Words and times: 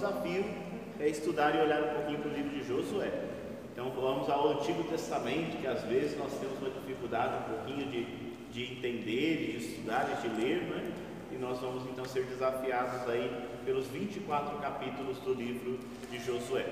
desafio 0.00 0.44
é 0.98 1.08
estudar 1.08 1.54
e 1.54 1.58
olhar 1.58 1.82
um 1.82 1.94
pouquinho 1.94 2.18
para 2.20 2.30
o 2.30 2.34
livro 2.34 2.50
de 2.50 2.66
Josué. 2.66 3.10
Então 3.72 3.90
vamos 3.90 4.30
ao 4.30 4.52
Antigo 4.52 4.84
Testamento, 4.84 5.58
que 5.58 5.66
às 5.66 5.82
vezes 5.84 6.18
nós 6.18 6.32
temos 6.40 6.58
uma 6.58 6.70
dificuldade 6.70 7.34
um 7.36 7.54
pouquinho 7.54 7.86
de, 7.90 8.04
de 8.50 8.72
entender, 8.72 9.36
de 9.36 9.56
estudar 9.58 10.10
e 10.10 10.28
de 10.28 10.40
ler, 10.40 10.62
não 10.68 10.78
é? 10.78 10.84
E 11.32 11.36
nós 11.36 11.58
vamos 11.60 11.84
então 11.84 12.04
ser 12.06 12.24
desafiados 12.24 13.08
aí 13.08 13.30
pelos 13.64 13.86
24 13.88 14.58
capítulos 14.58 15.18
do 15.18 15.34
livro 15.34 15.78
de 16.10 16.18
Josué. 16.18 16.64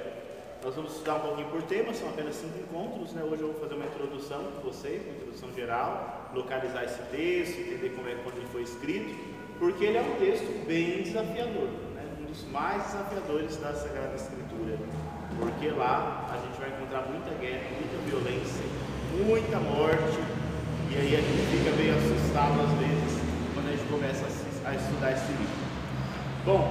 Nós 0.64 0.74
vamos 0.74 0.92
estudar 0.92 1.16
um 1.16 1.20
pouquinho 1.20 1.48
por 1.48 1.62
tema, 1.62 1.94
são 1.94 2.08
apenas 2.08 2.34
cinco 2.34 2.58
encontros, 2.58 3.12
né? 3.12 3.22
Hoje 3.22 3.42
eu 3.42 3.52
vou 3.52 3.60
fazer 3.60 3.74
uma 3.74 3.86
introdução 3.86 4.42
com 4.42 4.60
vocês, 4.62 5.02
uma 5.04 5.14
introdução 5.14 5.52
geral, 5.54 6.30
localizar 6.34 6.82
esse 6.84 7.00
texto, 7.10 7.60
entender 7.60 7.90
como 7.94 8.08
é 8.08 8.14
quando 8.24 8.38
ele 8.38 8.48
foi 8.50 8.62
escrito, 8.62 9.14
porque 9.58 9.84
ele 9.84 9.98
é 9.98 10.02
um 10.02 10.16
texto 10.16 10.66
bem 10.66 11.02
desafiador, 11.02 11.68
né? 11.68 11.87
Dos 12.28 12.44
mais 12.52 12.84
desafiadores 12.84 13.56
da 13.56 13.72
Sagrada 13.72 14.14
Escritura, 14.14 14.76
porque 15.40 15.70
lá 15.70 16.28
a 16.30 16.36
gente 16.36 16.60
vai 16.60 16.68
encontrar 16.68 17.08
muita 17.08 17.30
guerra, 17.40 17.70
muita 17.80 17.96
violência, 18.04 18.64
muita 19.24 19.58
morte, 19.58 20.18
e 20.90 20.96
aí 20.96 21.16
a 21.16 21.20
gente 21.20 21.56
fica 21.56 21.74
meio 21.74 21.96
assustado 21.96 22.60
às 22.60 22.70
vezes 22.78 23.18
quando 23.54 23.68
a 23.68 23.70
gente 23.72 23.88
começa 23.88 24.26
a 24.66 24.74
estudar 24.74 25.12
esse 25.12 25.32
livro. 25.32 25.68
Bom, 26.44 26.70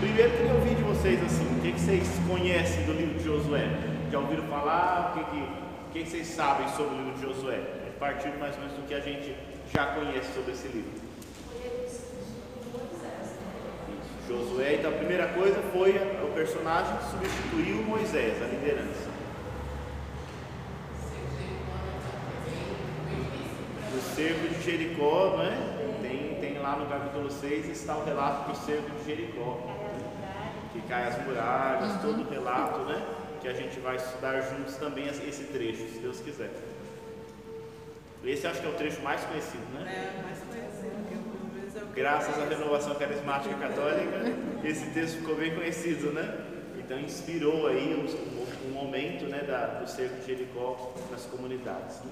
primeiro 0.00 0.30
queria 0.32 0.54
ouvir 0.54 0.74
de 0.74 0.82
vocês 0.82 1.22
assim, 1.22 1.46
o 1.58 1.60
que, 1.60 1.72
vocês 1.72 2.08
conhecem 2.28 2.84
do 2.84 2.92
livro 2.92 3.18
de 3.18 3.24
Josué? 3.24 3.68
Já 4.10 4.18
ouviram 4.18 4.44
falar? 4.48 5.14
O 5.14 5.18
que, 5.18 5.30
que, 5.30 5.42
o 5.42 5.92
que 5.92 6.10
vocês 6.10 6.26
sabem 6.26 6.68
sobre 6.70 6.96
o 6.96 6.98
livro 6.98 7.14
de 7.14 7.22
Josué? 7.22 7.60
A 7.86 7.98
partir 8.00 8.36
mais 8.38 8.54
ou 8.56 8.62
menos 8.62 8.76
do 8.76 8.86
que 8.88 8.94
a 8.94 9.00
gente 9.00 9.36
já 9.72 9.86
conhece 9.94 10.34
sobre 10.34 10.52
esse 10.52 10.66
livro. 10.68 10.90
Isso, 11.86 12.02
Josué, 14.38 14.74
então 14.74 14.90
a 14.90 14.94
primeira 14.94 15.28
coisa 15.28 15.60
foi 15.72 15.96
o 16.22 16.32
personagem 16.34 16.96
que 16.96 17.10
substituiu 17.10 17.82
Moisés, 17.84 18.42
a 18.42 18.46
liderança. 18.46 19.10
O 23.94 24.14
cerco 24.16 24.48
de 24.48 24.62
Jericó, 24.62 25.36
não 25.36 25.42
é? 25.42 25.82
lá 26.62 26.76
no 26.76 26.86
capítulo 26.86 27.30
6 27.30 27.68
está 27.68 27.96
o 27.96 28.04
relato 28.04 28.50
do 28.50 28.56
cerco 28.56 28.88
de 28.90 29.04
Jericó, 29.04 29.60
que 30.72 30.80
cai 30.82 31.08
as 31.08 31.20
muralhas, 31.26 32.00
todo 32.00 32.22
o 32.22 32.30
relato, 32.30 32.80
né? 32.84 33.02
Que 33.40 33.48
a 33.48 33.52
gente 33.52 33.80
vai 33.80 33.96
estudar 33.96 34.40
juntos 34.40 34.76
também 34.76 35.08
esse 35.08 35.44
trecho, 35.52 35.86
se 35.88 35.98
Deus 35.98 36.20
quiser. 36.20 36.50
Esse 38.24 38.46
acho 38.46 38.60
que 38.60 38.66
é 38.66 38.70
o 38.70 38.74
trecho 38.74 39.02
mais 39.02 39.22
conhecido, 39.24 39.66
né? 39.74 40.14
É, 40.16 40.22
mais 40.22 40.38
conhecido. 40.38 40.81
Graças 41.94 42.38
à 42.40 42.44
renovação 42.46 42.94
carismática 42.94 43.54
católica, 43.54 44.22
esse 44.64 44.90
texto 44.92 45.18
ficou 45.18 45.36
bem 45.36 45.54
conhecido, 45.54 46.10
né? 46.12 46.46
Então 46.78 46.98
inspirou 46.98 47.66
aí 47.66 47.94
um, 47.94 48.68
um 48.68 48.72
momento 48.72 49.26
né, 49.26 49.42
da, 49.42 49.80
do 49.80 49.88
cerco 49.88 50.20
de 50.20 50.26
Jericó 50.26 50.94
nas 51.10 51.26
comunidades. 51.26 52.00
Né? 52.00 52.10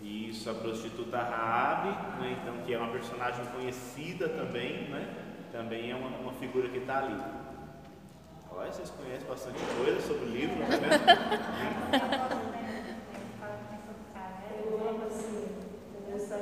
Isso, 0.00 0.48
a 0.48 0.54
prostituta 0.54 1.18
Raabe, 1.18 1.88
né, 2.22 2.38
então, 2.40 2.58
que 2.64 2.72
é 2.72 2.78
uma 2.78 2.92
personagem 2.92 3.44
conhecida 3.46 4.28
também, 4.28 4.88
né, 4.88 5.14
também 5.50 5.90
é 5.90 5.96
uma, 5.96 6.08
uma 6.18 6.32
figura 6.34 6.68
que 6.68 6.78
está 6.78 6.98
ali. 6.98 7.20
Olha, 8.52 8.72
vocês 8.72 8.90
conhecem 8.90 9.26
bastante 9.26 9.58
coisa 9.76 10.00
sobre 10.00 10.24
o 10.24 10.28
livro, 10.28 10.56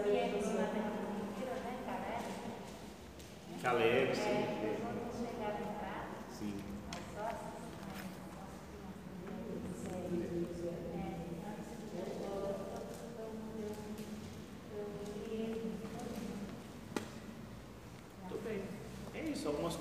não 0.02 0.16
é 0.16 0.28
mesmo? 0.28 0.54
Caleb, 3.62 4.16
sim. 4.16 4.54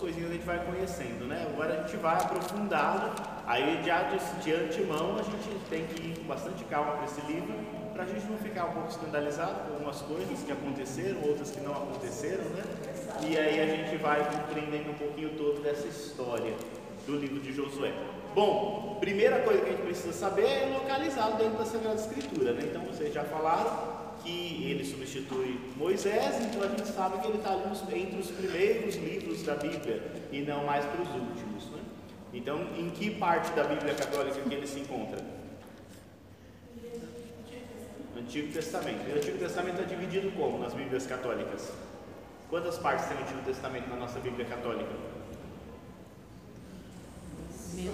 coisinhas 0.03 0.31
a 0.31 0.33
gente 0.33 0.45
vai 0.45 0.59
conhecendo, 0.65 1.25
né? 1.25 1.47
Agora 1.49 1.79
a 1.79 1.87
gente 1.87 1.95
vai 1.95 2.15
aprofundado, 2.15 3.21
aí 3.47 3.81
já 3.85 4.03
de, 4.03 4.43
de 4.43 4.53
antemão 4.53 5.17
a 5.17 5.23
gente 5.23 5.57
tem 5.69 5.87
que 5.87 6.07
ir 6.07 6.19
com 6.19 6.25
bastante 6.25 6.65
calma 6.65 6.91
para 6.97 7.05
esse 7.05 7.21
livro, 7.21 7.53
para 7.93 8.03
a 8.03 8.05
gente 8.05 8.25
não 8.25 8.37
ficar 8.37 8.65
um 8.65 8.73
pouco 8.73 8.89
escandalizado 8.89 9.67
com 9.67 9.73
algumas 9.73 10.01
coisas 10.01 10.39
que 10.43 10.51
aconteceram, 10.51 11.21
outras 11.21 11.51
que 11.51 11.61
não 11.61 11.73
aconteceram, 11.73 12.43
né? 12.45 12.63
E 13.21 13.37
aí 13.37 13.59
a 13.61 13.65
gente 13.67 13.95
vai 13.97 14.27
compreendendo 14.29 14.91
um 14.91 14.95
pouquinho 14.95 15.29
todo 15.37 15.61
dessa 15.61 15.87
história 15.87 16.53
do 17.05 17.15
livro 17.15 17.39
de 17.39 17.53
Josué. 17.53 17.93
Bom, 18.33 18.97
primeira 18.99 19.41
coisa 19.41 19.61
que 19.61 19.69
a 19.69 19.71
gente 19.73 19.83
precisa 19.83 20.11
saber 20.11 20.45
é 20.45 20.69
localizado 20.73 21.37
dentro 21.37 21.57
da 21.59 21.65
Sagrada 21.65 21.99
Escritura, 21.99 22.53
né? 22.53 22.63
Então 22.65 22.81
vocês 22.83 23.13
já 23.13 23.23
falaram, 23.23 24.03
que 24.23 24.69
ele 24.69 24.85
substitui 24.85 25.59
Moisés, 25.75 26.41
então 26.41 26.63
a 26.63 26.67
gente 26.67 26.87
sabe 26.87 27.19
que 27.19 27.27
ele 27.27 27.37
está 27.37 27.53
entre 27.93 28.19
os 28.19 28.31
primeiros 28.31 28.95
livros 28.95 29.43
da 29.43 29.55
Bíblia 29.55 30.01
e 30.31 30.41
não 30.41 30.65
mais 30.65 30.85
para 30.85 31.01
os 31.01 31.09
últimos. 31.09 31.65
Né? 31.65 31.81
Então, 32.33 32.67
em 32.77 32.89
que 32.89 33.11
parte 33.11 33.51
da 33.51 33.65
Bíblia 33.65 33.93
católica 33.93 34.39
que 34.39 34.55
ele 34.55 34.65
se 34.65 34.79
encontra? 34.79 35.42
Antigo 38.23 38.53
Testamento. 38.53 39.07
E 39.07 39.11
o 39.11 39.15
Antigo 39.17 39.37
Testamento 39.37 39.81
é 39.81 39.85
dividido 39.85 40.31
como 40.31 40.57
nas 40.57 40.73
Bíblias 40.73 41.05
católicas? 41.05 41.71
Quantas 42.49 42.77
partes 42.77 43.05
tem 43.05 43.17
o 43.17 43.21
Antigo 43.21 43.41
Testamento 43.41 43.89
na 43.89 43.97
nossa 43.97 44.19
Bíblia 44.19 44.45
católica? 44.45 44.91
Mil. 47.73 47.93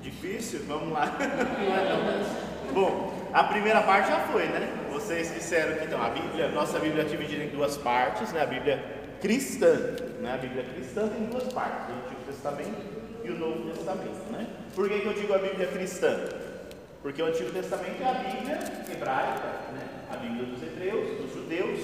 Difícil? 0.00 0.60
Vamos 0.66 0.92
lá. 0.92 1.06
Bom, 2.72 3.12
a 3.32 3.44
primeira 3.44 3.82
parte 3.82 4.08
já 4.08 4.20
foi, 4.28 4.46
né? 4.46 4.86
Vocês 4.92 5.34
disseram 5.34 5.78
que 5.78 5.86
então 5.86 6.00
a 6.02 6.10
Bíblia, 6.10 6.48
nossa 6.48 6.78
Bíblia 6.78 7.02
é 7.02 7.06
dividida 7.06 7.44
em 7.44 7.48
duas 7.48 7.76
partes, 7.76 8.32
né? 8.32 8.42
A 8.42 8.46
Bíblia 8.46 8.84
cristã, 9.20 9.96
né? 10.20 10.34
A 10.34 10.36
Bíblia 10.36 10.64
cristã 10.64 11.08
tem 11.08 11.24
duas 11.26 11.52
partes, 11.52 11.88
Antigo 11.88 12.17
Testamento 12.28 12.76
e 13.24 13.30
o 13.30 13.38
Novo 13.38 13.70
Testamento, 13.70 14.30
né? 14.30 14.46
Por 14.74 14.88
que, 14.88 15.00
que 15.00 15.06
eu 15.06 15.14
digo 15.14 15.34
a 15.34 15.38
Bíblia 15.38 15.66
cristã? 15.66 16.14
Porque 17.02 17.22
o 17.22 17.26
Antigo 17.26 17.50
Testamento 17.50 18.02
é 18.02 18.06
a 18.06 18.14
Bíblia 18.14 18.58
hebraica, 18.92 19.48
né? 19.72 19.88
A 20.12 20.16
Bíblia 20.16 20.44
dos 20.44 20.62
hebreus, 20.62 21.18
dos 21.22 21.32
judeus. 21.32 21.80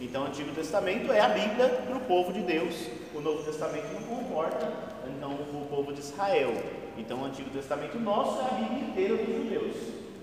Então, 0.00 0.22
o 0.22 0.26
Antigo 0.26 0.52
Testamento 0.52 1.12
é 1.12 1.20
a 1.20 1.28
Bíblia 1.28 1.68
para 1.68 1.96
o 1.96 2.00
povo 2.00 2.32
de 2.32 2.42
Deus. 2.42 2.74
O 3.12 3.20
Novo 3.20 3.42
Testamento 3.42 3.86
não 3.92 4.02
comporta, 4.02 4.72
então, 5.08 5.32
o 5.32 5.66
povo 5.68 5.92
de 5.92 6.00
Israel. 6.00 6.52
Então, 6.96 7.22
o 7.22 7.24
Antigo 7.24 7.50
Testamento 7.50 7.98
nosso 7.98 8.40
é 8.40 8.44
a 8.44 8.54
Bíblia 8.54 8.88
inteira 8.88 9.16
dos 9.16 9.34
judeus. 9.34 9.76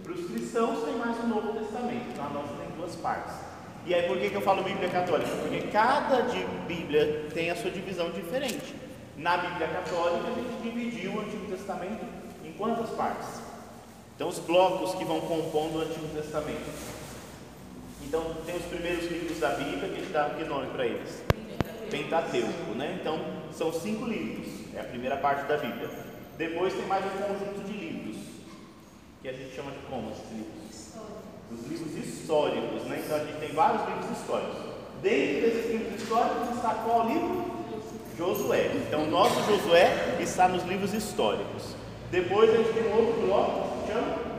Para 0.03 0.13
os 0.13 0.25
cristãos, 0.27 0.85
tem 0.85 0.95
mais 0.95 1.17
o 1.19 1.27
Novo 1.27 1.59
Testamento. 1.59 2.05
Então, 2.13 2.25
a 2.25 2.29
nossa 2.29 2.53
tem 2.53 2.77
duas 2.77 2.95
partes. 2.95 3.35
E 3.85 3.93
aí, 3.93 4.07
por 4.07 4.17
que, 4.17 4.29
que 4.29 4.35
eu 4.35 4.41
falo 4.41 4.63
Bíblia 4.63 4.89
Católica? 4.89 5.29
Porque 5.41 5.67
cada 5.67 6.21
Bíblia 6.65 7.27
tem 7.33 7.51
a 7.51 7.55
sua 7.55 7.69
divisão 7.69 8.09
diferente. 8.11 8.84
Na 9.17 9.37
Bíblia 9.37 9.67
Católica, 9.69 10.27
a 10.27 10.33
gente 10.33 10.61
dividiu 10.61 11.13
o 11.13 11.21
Antigo 11.21 11.45
Testamento 11.47 12.05
em 12.43 12.51
quantas 12.53 12.89
partes? 12.89 13.27
Então, 14.13 14.27
os 14.27 14.39
blocos 14.39 14.93
que 14.95 15.05
vão 15.05 15.21
compondo 15.21 15.77
o 15.77 15.81
Antigo 15.81 16.07
Testamento. 16.13 16.69
Então, 18.03 18.35
tem 18.45 18.57
os 18.57 18.65
primeiros 18.65 19.09
livros 19.09 19.39
da 19.39 19.51
Bíblia, 19.51 19.79
que 19.79 19.85
a 19.85 19.99
gente 19.99 20.11
dá 20.11 20.29
que 20.31 20.43
nome 20.43 20.67
para 20.67 20.85
eles? 20.85 21.23
Pentateuco, 21.89 22.75
né? 22.75 22.97
Então, 22.99 23.17
são 23.53 23.71
cinco 23.71 24.05
livros, 24.05 24.47
é 24.75 24.81
a 24.81 24.83
primeira 24.83 25.15
parte 25.15 25.47
da 25.47 25.57
Bíblia. 25.57 25.89
Depois 26.37 26.73
tem 26.73 26.85
mais 26.85 27.05
um 27.05 27.09
conjunto 27.09 27.63
de 27.65 27.71
livros, 27.71 28.17
que 29.21 29.29
a 29.29 29.33
gente 29.33 29.55
chama 29.55 29.71
de 29.71 29.77
como 29.89 30.11
esses 30.11 30.29
livros? 30.29 30.93
Os 31.51 31.67
livros 31.67 31.95
históricos, 31.95 32.83
né? 32.83 33.01
Então 33.05 33.15
a 33.15 33.23
gente 33.23 33.39
tem 33.39 33.53
vários 33.53 33.87
livros 33.87 34.19
históricos. 34.19 34.57
Dentro 35.01 35.41
desses 35.41 35.71
livros 35.71 36.01
históricos 36.01 36.55
está 36.57 36.73
qual 36.83 37.07
livro? 37.07 37.54
Josué. 38.17 38.71
Então 38.87 39.03
o 39.03 39.09
nosso 39.09 39.41
Josué 39.43 40.17
está 40.19 40.47
nos 40.47 40.63
livros 40.63 40.93
históricos. 40.93 41.75
Depois 42.11 42.49
a 42.49 42.57
gente 42.57 42.73
tem 42.73 42.87
um 42.91 42.97
outro 42.97 43.21
bloco 43.25 43.85
que 43.85 43.93
chama 43.93 44.35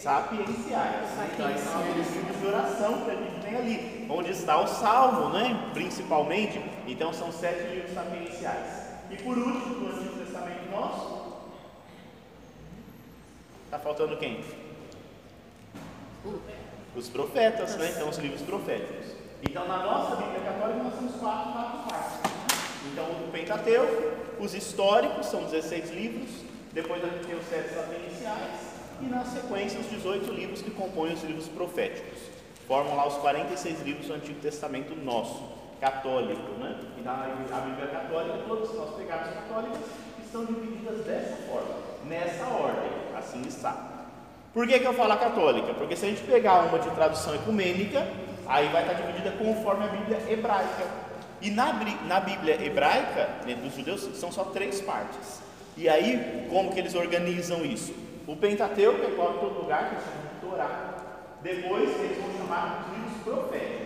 sapienciais. 0.00 1.10
Então, 1.34 1.58
são 1.58 1.80
aqueles 1.80 2.16
livros 2.16 2.40
de 2.40 2.46
oração 2.46 3.04
que 3.04 3.10
a 3.10 3.14
gente 3.14 3.40
tem 3.42 3.56
ali, 3.56 4.06
onde 4.10 4.30
está 4.30 4.58
o 4.60 4.66
Salmo, 4.66 5.28
né? 5.30 5.70
principalmente. 5.74 6.60
Então, 6.86 7.12
são 7.12 7.30
sete 7.30 7.74
livros 7.74 7.92
sapienciais. 7.92 8.88
E 9.10 9.16
por 9.16 9.36
último, 9.36 9.74
do 9.74 9.96
Antigo 9.96 10.24
Testamento 10.24 10.70
nosso, 10.70 11.34
está 13.66 13.78
faltando 13.78 14.16
quem? 14.16 14.42
Os 16.94 17.08
profetas, 17.08 17.76
né? 17.76 17.92
Então, 17.94 18.08
os 18.08 18.18
livros 18.18 18.42
proféticos. 18.42 19.06
Então, 19.42 19.66
na 19.66 19.78
nossa 19.78 20.16
Bíblia 20.16 20.40
Católica, 20.40 20.82
nós 20.82 20.94
temos 20.94 21.16
quatro, 21.16 21.52
quatro 21.52 21.88
partes. 21.88 22.18
Então, 22.92 23.04
o 23.04 23.30
Pentateuco, 23.32 24.42
os 24.42 24.54
históricos, 24.54 25.26
são 25.26 25.44
16 25.44 25.90
livros. 25.90 26.30
Depois 26.72 27.02
a 27.02 27.08
gente 27.08 27.26
tem 27.26 27.36
os 27.36 27.46
sete 27.46 27.74
sapienciais. 27.74 28.70
E 29.00 29.06
na 29.06 29.24
sequência, 29.24 29.80
os 29.80 29.88
18 29.88 30.30
livros 30.32 30.60
que 30.60 30.70
compõem 30.70 31.14
os 31.14 31.22
livros 31.22 31.48
proféticos. 31.48 32.18
Formam 32.68 32.94
lá 32.94 33.06
os 33.08 33.14
46 33.14 33.80
livros 33.80 34.06
do 34.06 34.14
Antigo 34.14 34.38
Testamento 34.40 34.94
nosso, 34.94 35.42
católico, 35.80 36.52
né? 36.58 36.78
E 36.98 37.00
na 37.00 37.12
a 37.12 37.60
Bíblia 37.60 37.88
Católica, 37.88 38.38
todas 38.46 38.70
as 38.70 38.76
nós 38.76 38.94
pegarmos 38.96 39.34
católicas, 39.34 39.80
estão 40.22 40.44
divididas 40.44 41.04
dessa 41.04 41.36
forma, 41.48 41.74
nessa 42.04 42.44
ordem, 42.46 42.90
assim 43.16 43.42
está. 43.42 43.99
Por 44.52 44.66
que, 44.66 44.80
que 44.80 44.86
eu 44.86 44.94
falo 44.94 45.12
a 45.12 45.16
católica? 45.16 45.72
Porque 45.74 45.94
se 45.94 46.06
a 46.06 46.08
gente 46.08 46.22
pegar 46.22 46.64
uma 46.64 46.78
de 46.80 46.90
tradução 46.90 47.34
ecumênica, 47.36 48.04
aí 48.48 48.68
vai 48.68 48.82
estar 48.82 48.94
dividida 48.94 49.30
conforme 49.32 49.84
a 49.84 49.88
Bíblia 49.88 50.18
hebraica. 50.28 50.86
E 51.40 51.50
na, 51.50 51.72
na 52.08 52.18
Bíblia 52.18 52.60
hebraica, 52.60 53.28
dentro 53.46 53.62
dos 53.62 53.74
judeus, 53.76 54.00
são 54.14 54.32
só 54.32 54.44
três 54.44 54.80
partes. 54.80 55.40
E 55.76 55.88
aí, 55.88 56.48
como 56.50 56.72
que 56.72 56.80
eles 56.80 56.96
organizam 56.96 57.64
isso? 57.64 57.94
O 58.26 58.34
Pentateuco 58.34 59.04
é 59.04 59.10
todo 59.10 59.60
lugar, 59.60 59.90
que 59.90 60.02
chama 60.02 60.34
de 60.34 60.40
Torá. 60.40 60.94
Depois, 61.42 61.88
eles 62.00 62.18
vão 62.18 62.36
chamar 62.36 62.86
os 62.88 62.96
livros 62.96 63.22
proféticos. 63.22 63.80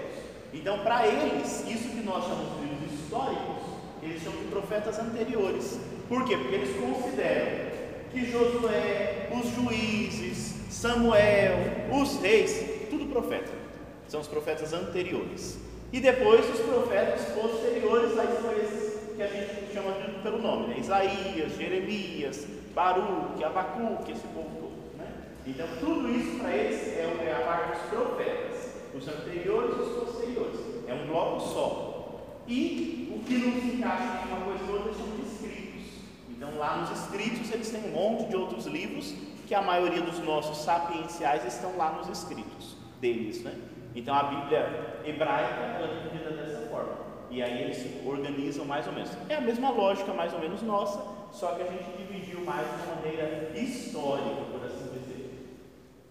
Então, 0.55 0.79
para 0.79 1.07
eles, 1.07 1.65
isso 1.69 1.91
que 1.91 2.03
nós 2.03 2.25
chamamos 2.25 2.59
de 2.61 2.67
livros 2.69 3.01
históricos, 3.01 3.65
eles 4.03 4.23
chamam 4.23 4.41
de 4.41 4.49
profetas 4.49 4.99
anteriores. 4.99 5.79
Por 6.09 6.25
quê? 6.25 6.37
Porque 6.39 6.55
eles 6.55 6.77
consideram 6.77 7.74
que 8.15 8.31
Josué, 8.31 9.29
os 9.33 9.51
juízes, 9.51 10.55
Samuel, 10.71 11.59
os 11.93 12.21
reis, 12.23 12.89
tudo 12.89 13.07
profeta. 13.07 13.51
São 14.07 14.21
os 14.21 14.29
profetas 14.29 14.73
anteriores. 14.73 15.59
E 15.93 16.01
depois 16.01 16.49
os 16.49 16.61
profetas 16.61 17.23
posteriores, 17.35 18.13
são 18.13 18.53
esses 18.53 18.95
que 19.17 19.23
a 19.23 19.27
gente 19.27 19.73
chama 19.73 19.93
de, 19.93 20.23
pelo 20.23 20.41
nome, 20.41 20.69
né? 20.69 20.77
Isaías, 20.79 21.57
Jeremias, 21.57 22.47
Baruque, 22.75 23.43
Abacuque, 23.43 24.13
esse 24.13 24.27
povo 24.29 24.51
todo. 24.61 24.99
Né? 24.99 25.07
Então 25.47 25.67
tudo 25.81 26.11
isso 26.11 26.39
para 26.39 26.51
eles 26.51 26.81
é, 26.89 27.03
é 27.27 27.33
a 27.33 27.47
parte 27.47 27.79
dos 27.79 27.91
profetas, 27.91 28.75
os 28.95 29.09
anteriores 29.09 29.77
e 29.77 29.81
os 29.81 29.89
posteriores. 30.05 30.61
É 30.87 30.95
um 30.95 31.07
bloco 31.07 31.41
só. 31.41 32.21
E 32.47 33.13
o 33.15 33.25
que 33.25 33.35
não 33.39 33.61
se 33.61 33.77
encaixa 33.77 34.23
em 34.25 34.33
uma 34.33 34.45
coisa 34.45 34.65
ou 34.65 34.79
outra 34.79 34.95
são 34.95 35.07
de 35.17 35.23
escritos. 35.23 35.64
Então 36.45 36.59
lá 36.59 36.77
nos 36.77 36.91
escritos 36.91 37.51
eles 37.51 37.71
têm 37.71 37.85
um 37.91 37.93
monte 37.93 38.29
de 38.29 38.37
outros 38.37 38.67
livros 38.67 39.15
que 39.47 39.55
a 39.55 39.63
maioria 39.63 40.03
dos 40.03 40.19
nossos 40.19 40.59
sapienciais 40.59 41.45
estão 41.47 41.77
lá 41.77 41.93
nos 41.93 42.09
escritos 42.09 42.77
deles, 43.01 43.43
né? 43.43 43.55
Então 43.95 44.15
a 44.15 44.25
Bíblia 44.25 45.01
hebraica 45.05 45.63
é 45.81 46.03
dividida 46.03 46.31
dessa 46.31 46.67
forma. 46.69 46.93
E 47.31 47.43
aí 47.43 47.63
eles 47.63 48.07
organizam 48.07 48.65
mais 48.67 48.87
ou 48.87 48.93
menos. 48.93 49.11
É 49.29 49.37
a 49.37 49.41
mesma 49.41 49.71
lógica 49.71 50.13
mais 50.13 50.35
ou 50.35 50.41
menos 50.41 50.61
nossa, 50.63 51.03
só 51.33 51.55
que 51.55 51.63
a 51.63 51.67
gente 51.67 51.97
dividiu 51.97 52.41
mais 52.45 52.67
de 52.67 52.89
maneira 52.89 53.51
histórica, 53.59 54.43
por 54.53 54.67
assim 54.67 54.91
dizer. 54.99 55.49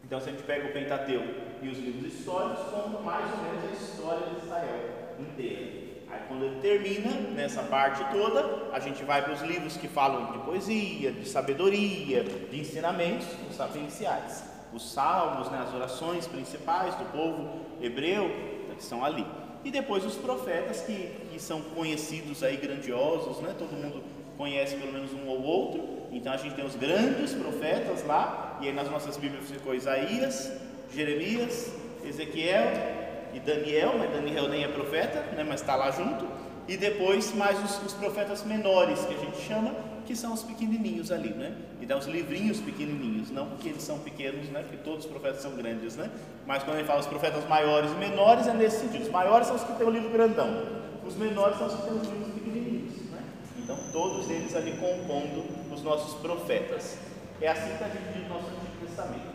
Então 0.04 0.20
se 0.20 0.30
a 0.30 0.32
gente 0.32 0.44
pega 0.44 0.68
o 0.68 0.74
Pentateuco 0.74 1.28
e 1.62 1.70
os 1.70 1.78
livros 1.78 2.12
históricos, 2.12 2.64
conta 2.72 3.00
mais 3.02 3.26
ou 3.32 3.44
menos 3.44 3.64
a 3.70 3.74
história 3.74 4.28
de 4.30 4.46
Israel 4.46 5.16
inteira. 5.20 5.83
Aí 6.14 6.22
quando 6.28 6.44
ele 6.46 6.60
termina 6.62 7.12
nessa 7.32 7.64
parte 7.64 8.04
toda, 8.12 8.70
a 8.72 8.80
gente 8.80 9.04
vai 9.04 9.24
para 9.24 9.34
os 9.34 9.42
livros 9.42 9.76
que 9.78 9.88
falam 9.88 10.32
de 10.32 10.40
poesia, 10.40 11.12
de 11.12 11.28
sabedoria, 11.28 12.24
de 12.24 12.60
ensinamentos, 12.60 13.28
os 13.50 13.56
sapienciais. 13.56 14.44
Os 14.72 14.92
salmos, 14.92 15.50
né, 15.50 15.64
as 15.68 15.74
orações 15.74 16.28
principais 16.28 16.96
do 16.96 17.06
povo 17.12 17.62
hebreu, 17.82 18.30
que 18.76 18.82
estão 18.82 19.04
ali. 19.04 19.26
E 19.64 19.72
depois 19.72 20.06
os 20.06 20.16
profetas 20.16 20.82
que, 20.82 21.12
que 21.32 21.40
são 21.40 21.62
conhecidos 21.62 22.44
aí, 22.44 22.58
grandiosos, 22.58 23.40
né? 23.40 23.56
todo 23.58 23.72
mundo 23.72 24.04
conhece 24.38 24.76
pelo 24.76 24.92
menos 24.92 25.14
um 25.14 25.28
ou 25.28 25.42
outro. 25.42 25.84
Então 26.12 26.34
a 26.34 26.38
gente 26.38 26.56
tem 26.56 26.66
os 26.66 26.76
grandes 26.76 27.34
profetas 27.34 28.06
lá, 28.06 28.58
e 28.62 28.68
aí 28.68 28.74
nas 28.74 28.90
nossas 28.90 29.16
Bíblias 29.16 29.50
ficou 29.50 29.74
Isaías, 29.74 30.52
Jeremias, 30.94 31.74
Ezequiel, 32.04 33.03
e 33.34 33.40
Daniel, 33.40 33.96
mas 33.98 34.12
Daniel 34.12 34.48
nem 34.48 34.64
é 34.64 34.68
profeta, 34.68 35.20
né, 35.36 35.44
mas 35.44 35.62
está 35.62 35.76
lá 35.76 35.92
junto, 35.92 36.28
e 36.68 36.78
depois 36.78 37.34
mais 37.34 37.62
os, 37.64 37.86
os, 37.86 37.94
profetas 37.94 38.44
menores, 38.44 39.04
que 39.06 39.14
a 39.14 39.18
gente 39.18 39.38
chama, 39.42 39.74
que 40.06 40.16
são 40.16 40.34
os 40.34 40.44
pequenininhos 40.44 41.12
ali, 41.12 41.30
né? 41.30 41.56
Então 41.82 42.00
os 42.00 42.06
livrinhos 42.06 42.60
pequenininhos, 42.60 43.32
não 43.32 43.48
porque 43.48 43.70
eles 43.70 43.84
são 43.84 44.00
pequenos, 44.00 44.48
né? 44.50 44.62
Porque 44.62 44.78
todos 44.78 45.06
os 45.06 45.12
profetas 45.12 45.42
são 45.42 45.56
grandes, 45.56 45.98
né? 45.98 46.10
Mas 46.46 46.64
quando 46.64 46.78
gente 46.78 46.88
fala 46.88 47.02
os 47.02 47.08
profetas 47.08 47.46
maiores 47.48 47.92
e 47.92 47.96
menores, 47.96 48.48
é 48.48 48.54
nesse 48.54 48.80
sentido. 48.80 49.04
Os 49.04 49.10
maiores 49.10 49.48
são 49.48 49.56
os 49.58 49.64
que 49.64 49.74
têm 49.74 49.86
o 49.86 49.90
livro 49.90 50.10
grandão, 50.10 50.66
os 51.06 51.16
menores 51.16 51.58
são 51.58 51.68
os 51.68 51.74
que 51.74 51.82
têm 51.82 51.94
os 51.94 52.08
livros 52.08 52.34
pequenininhos, 52.34 53.12
né? 53.12 53.24
Então 53.58 53.78
todos 53.92 54.30
eles 54.30 54.56
ali 54.56 54.72
compondo 54.74 55.46
os 55.74 55.84
nossos 55.84 56.14
profetas. 56.22 56.98
É 57.42 57.50
assim 57.50 57.68
que 57.68 57.74
está 57.74 57.88
dividido 57.88 58.26
o 58.26 58.30
nosso 58.30 58.48
Antigo 58.48 58.86
Testamento. 58.86 59.34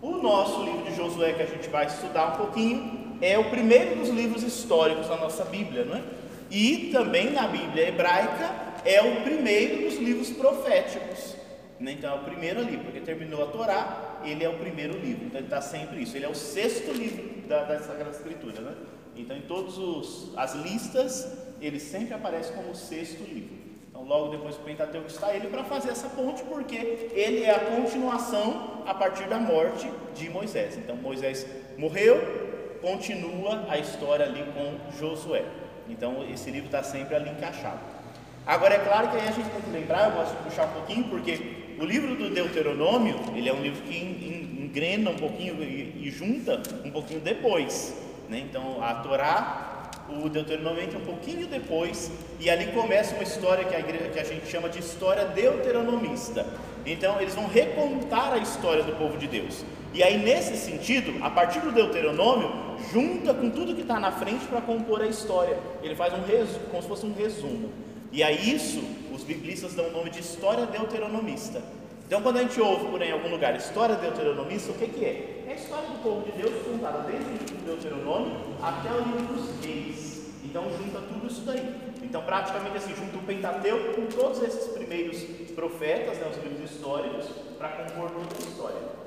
O 0.00 0.16
nosso 0.16 0.64
livro 0.64 0.82
de 0.82 0.96
Josué, 0.96 1.34
que 1.34 1.42
a 1.42 1.46
gente 1.46 1.68
vai 1.68 1.86
estudar 1.86 2.34
um 2.34 2.36
pouquinho, 2.36 3.01
é 3.22 3.38
o 3.38 3.44
primeiro 3.44 3.96
dos 3.96 4.08
livros 4.08 4.42
históricos 4.42 5.08
da 5.08 5.16
nossa 5.16 5.44
Bíblia, 5.44 5.84
não 5.84 5.96
é? 5.96 6.02
E 6.50 6.90
também 6.92 7.30
na 7.30 7.48
Bíblia 7.48 7.88
hebraica 7.88 8.50
é 8.84 9.00
o 9.00 9.22
primeiro 9.22 9.84
dos 9.84 9.96
livros 9.96 10.28
proféticos. 10.30 11.36
Né? 11.80 11.92
Então 11.92 12.12
é 12.12 12.20
o 12.20 12.24
primeiro 12.24 12.60
ali, 12.60 12.76
porque 12.76 13.00
terminou 13.00 13.42
a 13.42 13.46
Torá, 13.46 14.20
ele 14.24 14.44
é 14.44 14.48
o 14.48 14.58
primeiro 14.58 14.98
livro. 14.98 15.24
Então 15.26 15.38
ele 15.38 15.46
está 15.46 15.62
sempre 15.62 16.02
isso. 16.02 16.16
Ele 16.16 16.26
é 16.26 16.28
o 16.28 16.34
sexto 16.34 16.92
livro 16.92 17.48
da, 17.48 17.64
da 17.64 17.78
Sagrada 17.80 18.10
Escritura. 18.10 18.60
Né? 18.60 18.74
Então 19.16 19.36
em 19.36 19.42
todas 19.42 19.76
as 20.36 20.54
listas, 20.56 21.32
ele 21.60 21.80
sempre 21.80 22.12
aparece 22.12 22.52
como 22.52 22.70
o 22.70 22.74
sexto 22.74 23.22
livro. 23.22 23.62
Então, 23.88 24.04
logo 24.04 24.30
depois 24.30 24.56
do 24.56 24.64
Pentateuco 24.64 25.06
está 25.06 25.34
ele 25.34 25.48
para 25.48 25.62
fazer 25.64 25.90
essa 25.90 26.08
ponte, 26.08 26.42
porque 26.44 26.76
ele 27.14 27.44
é 27.44 27.54
a 27.54 27.60
continuação 27.60 28.82
a 28.86 28.94
partir 28.94 29.28
da 29.28 29.38
morte 29.38 29.88
de 30.14 30.28
Moisés. 30.28 30.76
Então, 30.76 30.96
Moisés 30.96 31.46
morreu, 31.78 32.51
continua 32.82 33.64
a 33.68 33.78
história 33.78 34.26
ali 34.26 34.44
com 34.52 34.98
Josué. 34.98 35.44
Então, 35.88 36.26
esse 36.30 36.50
livro 36.50 36.66
está 36.66 36.82
sempre 36.82 37.14
ali 37.14 37.30
encaixado. 37.30 37.78
Agora, 38.46 38.74
é 38.74 38.78
claro 38.78 39.08
que 39.08 39.16
aí 39.16 39.28
a 39.28 39.32
gente 39.32 39.48
tem 39.48 39.60
que 39.60 39.70
lembrar, 39.70 40.10
eu 40.10 40.16
gosto 40.16 40.36
de 40.36 40.42
puxar 40.42 40.64
um 40.64 40.72
pouquinho, 40.72 41.04
porque 41.04 41.38
o 41.78 41.84
livro 41.84 42.16
do 42.16 42.28
Deuteronômio, 42.28 43.18
ele 43.34 43.48
é 43.48 43.52
um 43.52 43.62
livro 43.62 43.82
que 43.82 43.96
engrena 43.96 45.10
um 45.10 45.16
pouquinho 45.16 45.62
e, 45.62 46.10
junta 46.10 46.60
um 46.84 46.90
pouquinho 46.90 47.20
depois. 47.20 47.96
Né? 48.28 48.40
Então, 48.40 48.82
a 48.82 48.94
Torá 48.96 49.68
o 50.08 50.28
Deuteronômio 50.28 50.82
entra 50.82 50.98
um 50.98 51.04
pouquinho 51.04 51.46
depois 51.46 52.10
e 52.40 52.50
ali 52.50 52.66
começa 52.72 53.14
uma 53.14 53.22
história 53.22 53.64
que 53.64 53.74
a, 53.74 53.78
igreja, 53.78 54.08
que 54.08 54.18
a 54.18 54.24
gente 54.24 54.46
chama 54.46 54.68
de 54.68 54.80
história 54.80 55.24
deuteronomista. 55.26 56.44
Então 56.84 57.20
eles 57.20 57.34
vão 57.34 57.46
recontar 57.46 58.32
a 58.32 58.38
história 58.38 58.82
do 58.82 58.92
povo 58.92 59.16
de 59.16 59.26
Deus. 59.26 59.64
E 59.94 60.02
aí 60.02 60.18
nesse 60.18 60.56
sentido, 60.56 61.22
a 61.22 61.28
partir 61.28 61.60
do 61.60 61.70
Deuteronômio, 61.70 62.50
junta 62.90 63.34
com 63.34 63.50
tudo 63.50 63.74
que 63.74 63.82
está 63.82 64.00
na 64.00 64.10
frente 64.10 64.46
para 64.46 64.60
compor 64.60 65.02
a 65.02 65.06
história. 65.06 65.58
Ele 65.82 65.94
faz 65.94 66.14
um 66.14 66.22
resumo, 66.24 66.66
como 66.70 66.82
se 66.82 66.88
fosse 66.88 67.04
um 67.04 67.12
resumo. 67.12 67.70
E 68.10 68.22
aí 68.22 68.54
isso, 68.54 68.82
os 69.14 69.22
biblistas 69.22 69.74
dão 69.74 69.88
o 69.88 69.92
nome 69.92 70.10
de 70.10 70.20
história 70.20 70.64
deuteronomista. 70.66 71.62
Então 72.06 72.22
quando 72.22 72.38
a 72.38 72.42
gente 72.42 72.60
ouve 72.60 72.86
por 72.86 73.02
aí 73.02 73.08
em 73.08 73.12
algum 73.12 73.28
lugar 73.28 73.54
história 73.56 73.94
deuteronomista, 73.96 74.72
o 74.72 74.74
que, 74.74 74.86
que 74.86 75.04
é? 75.04 75.44
É 75.46 75.52
a 75.52 75.54
história 75.54 75.88
do 75.88 76.02
povo 76.02 76.22
de 76.22 76.32
Deus 76.32 76.52
contada 76.62 77.00
desde 77.10 77.24
o 77.24 77.32
livro 77.32 77.56
do 77.56 77.64
Deuteronômio 77.64 78.36
até 78.62 78.90
o 78.90 78.98
livro 78.98 79.34
dos 79.34 79.64
reis. 79.64 80.30
Então 80.44 80.64
junta 80.70 81.00
tudo 81.00 81.26
isso 81.26 81.42
daí. 81.42 81.74
Então 82.02 82.22
praticamente 82.22 82.76
assim, 82.76 82.94
junta 82.94 83.16
o 83.16 83.22
Pentateuco 83.22 83.94
com 83.94 84.06
todos 84.06 84.42
esses 84.42 84.72
primeiros 84.72 85.22
profetas, 85.54 86.18
né, 86.18 86.30
os 86.30 86.42
livros 86.42 86.70
históricos, 86.70 87.26
para 87.58 87.68
compor 87.68 88.10
toda 88.10 88.34
a 88.34 88.48
história. 88.48 89.01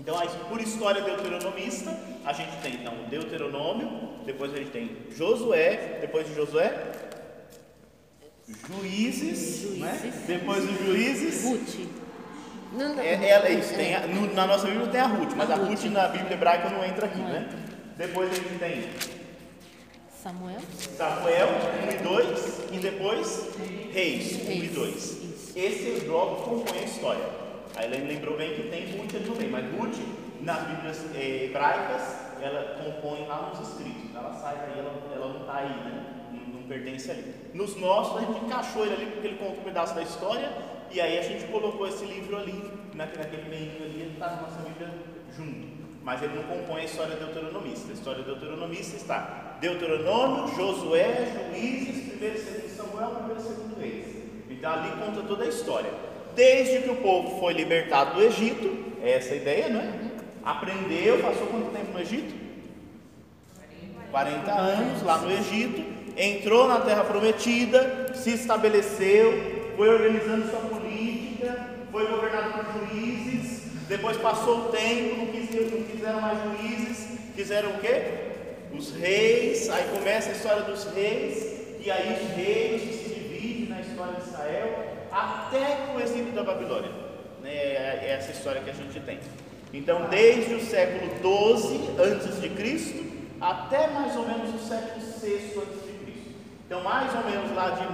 Então, 0.00 0.18
por 0.48 0.60
história 0.62 1.02
deuteronomista, 1.02 1.94
a 2.24 2.32
gente 2.32 2.56
tem 2.62 2.76
então 2.76 2.94
o 3.04 3.10
Deuteronômio, 3.10 4.08
depois 4.24 4.52
a 4.54 4.56
gente 4.56 4.70
tem 4.70 4.96
Josué, 5.14 5.98
depois 6.00 6.26
de 6.26 6.34
Josué, 6.34 6.72
Juízes, 8.66 9.60
juízes. 9.60 9.78
Né? 9.78 10.24
depois 10.26 10.64
dos 10.64 10.78
Juízes, 10.86 11.44
Ruth. 11.44 11.88
Não, 12.72 12.94
não, 12.94 13.02
é, 13.02 13.28
ela, 13.28 13.50
isso, 13.50 13.74
tem 13.74 13.94
a, 13.94 14.06
no, 14.06 14.32
na 14.32 14.46
nossa 14.46 14.66
Bíblia 14.66 14.86
tem 14.88 15.00
a 15.00 15.06
Ruth, 15.06 15.32
mas 15.36 15.50
a, 15.50 15.54
a 15.54 15.56
Ruth. 15.56 15.84
na 15.84 16.08
Bíblia 16.08 16.32
hebraica 16.32 16.70
não 16.70 16.82
entra 16.82 17.04
aqui, 17.06 17.18
não 17.18 17.28
né? 17.28 17.48
Depois 17.98 18.32
a 18.32 18.34
gente 18.34 18.58
tem 18.58 18.88
Samuel, 20.22 20.60
Samuel 20.96 21.48
1 21.88 21.92
e 21.92 22.02
2, 22.02 22.60
e 22.72 22.78
depois 22.78 23.48
Reis 23.92 24.48
1 24.48 24.50
e 24.50 24.68
2. 24.68 25.20
Esse 25.54 26.04
bloco 26.06 26.42
compõe 26.42 26.78
a 26.78 26.84
história. 26.84 27.39
A 27.76 27.84
Helene 27.84 28.14
lembrou 28.14 28.36
bem 28.36 28.54
que 28.54 28.68
tem 28.68 28.96
Ruth 28.96 29.14
ali 29.14 29.24
no 29.24 29.36
meio, 29.36 29.50
mas 29.50 29.64
Ruth, 29.74 29.98
nas 30.40 30.62
Bíblias 30.62 31.06
eh, 31.14 31.44
hebraicas, 31.46 32.02
ela 32.40 32.82
compõe 32.82 33.26
lá 33.26 33.50
nos 33.50 33.68
escritos. 33.68 34.14
Ela 34.14 34.32
sai 34.34 34.56
daí, 34.56 34.78
ela, 34.78 34.92
ela 35.14 35.32
não 35.32 35.40
está 35.40 35.56
aí, 35.56 35.68
né? 35.68 36.04
não, 36.32 36.60
não 36.60 36.68
pertence 36.68 37.10
ali. 37.10 37.34
Nos 37.54 37.76
nossos, 37.76 38.16
a 38.16 38.20
gente 38.26 38.44
encaixou 38.44 38.84
ele 38.84 38.94
ali 38.94 39.06
porque 39.06 39.26
ele 39.28 39.38
conta 39.38 39.60
um 39.60 39.64
pedaço 39.64 39.94
da 39.94 40.02
história 40.02 40.50
e 40.90 41.00
aí 41.00 41.18
a 41.18 41.22
gente 41.22 41.44
colocou 41.46 41.86
esse 41.86 42.04
livro 42.04 42.36
ali, 42.36 42.70
naquele 42.94 43.48
meio 43.48 43.70
ali, 43.76 44.00
ele 44.00 44.12
está 44.14 44.30
na 44.30 44.42
nossa 44.42 44.60
Bíblia 44.62 44.90
junto. 45.36 45.80
Mas 46.02 46.22
ele 46.22 46.34
não 46.34 46.42
compõe 46.44 46.80
a 46.80 46.84
história 46.84 47.14
deuteronomista. 47.14 47.90
A 47.90 47.94
história 47.94 48.22
deuteronomista 48.24 48.96
está 48.96 49.58
Deuteronômio, 49.60 50.54
Josué, 50.56 51.50
Juízes, 51.52 52.14
1 52.14 52.16
e 52.16 52.30
2 52.30 52.72
Samuel, 52.76 53.10
1 53.28 53.30
e 53.30 53.34
2 53.34 53.78
Reis. 53.78 54.06
Então 54.48 54.72
ali 54.72 54.90
conta 54.98 55.22
toda 55.28 55.44
a 55.44 55.48
história. 55.48 56.09
Desde 56.34 56.80
que 56.80 56.90
o 56.90 56.96
povo 56.96 57.38
foi 57.40 57.52
libertado 57.52 58.14
do 58.14 58.22
Egito, 58.22 58.94
é 59.02 59.12
essa 59.12 59.34
ideia, 59.34 59.68
não 59.68 59.80
é? 59.80 59.92
Aprendeu, 60.44 61.18
passou 61.18 61.46
quanto 61.48 61.72
tempo 61.72 61.92
no 61.92 62.00
Egito? 62.00 62.34
40 64.10 64.50
anos 64.52 65.02
lá 65.02 65.18
no 65.18 65.30
Egito, 65.30 65.84
entrou 66.16 66.66
na 66.66 66.80
terra 66.80 67.04
prometida, 67.04 68.12
se 68.14 68.30
estabeleceu, 68.30 69.72
foi 69.76 69.88
organizando 69.88 70.50
sua 70.50 70.60
política, 70.60 71.68
foi 71.90 72.06
governado 72.06 72.64
por 72.64 72.88
juízes, 72.88 73.62
depois 73.88 74.16
passou 74.16 74.66
o 74.66 74.68
tempo, 74.68 75.16
não, 75.16 75.26
quis, 75.26 75.72
não 75.72 75.82
quiseram 75.82 76.20
mais 76.20 76.38
juízes, 76.42 77.18
quiseram 77.34 77.70
o 77.70 77.78
quê? 77.78 78.02
Os 78.76 78.92
reis, 78.94 79.68
aí 79.68 79.84
começa 79.96 80.30
a 80.30 80.32
história 80.32 80.62
dos 80.62 80.84
reis, 80.92 81.78
e 81.84 81.90
aí 81.90 82.20
os 82.22 82.36
reis 82.36 82.82
se 82.82 83.14
dividem 83.14 83.68
na 83.68 83.80
história 83.80 84.14
de 84.14 84.28
Israel, 84.28 84.89
até 85.12 85.94
o 85.94 86.00
exílio 86.00 86.32
da 86.32 86.42
Babilônia. 86.42 86.90
Né? 87.42 87.50
É, 87.50 88.00
é 88.02 88.10
essa 88.18 88.32
história 88.32 88.60
que 88.62 88.70
a 88.70 88.74
gente 88.74 88.98
tem. 89.00 89.18
Então, 89.72 90.08
desde 90.08 90.54
o 90.54 90.60
século 90.60 91.20
12 91.20 91.90
antes 91.98 92.40
de 92.40 92.48
Cristo 92.50 93.10
até 93.40 93.86
mais 93.88 94.14
ou 94.16 94.26
menos 94.26 94.54
o 94.54 94.58
século 94.58 95.00
6 95.00 95.56
antes 95.56 95.82
de 95.84 96.04
Cristo. 96.04 96.30
Então, 96.66 96.82
mais 96.84 97.12
ou 97.14 97.24
menos 97.24 97.50
lá 97.54 97.70
de 97.70 97.90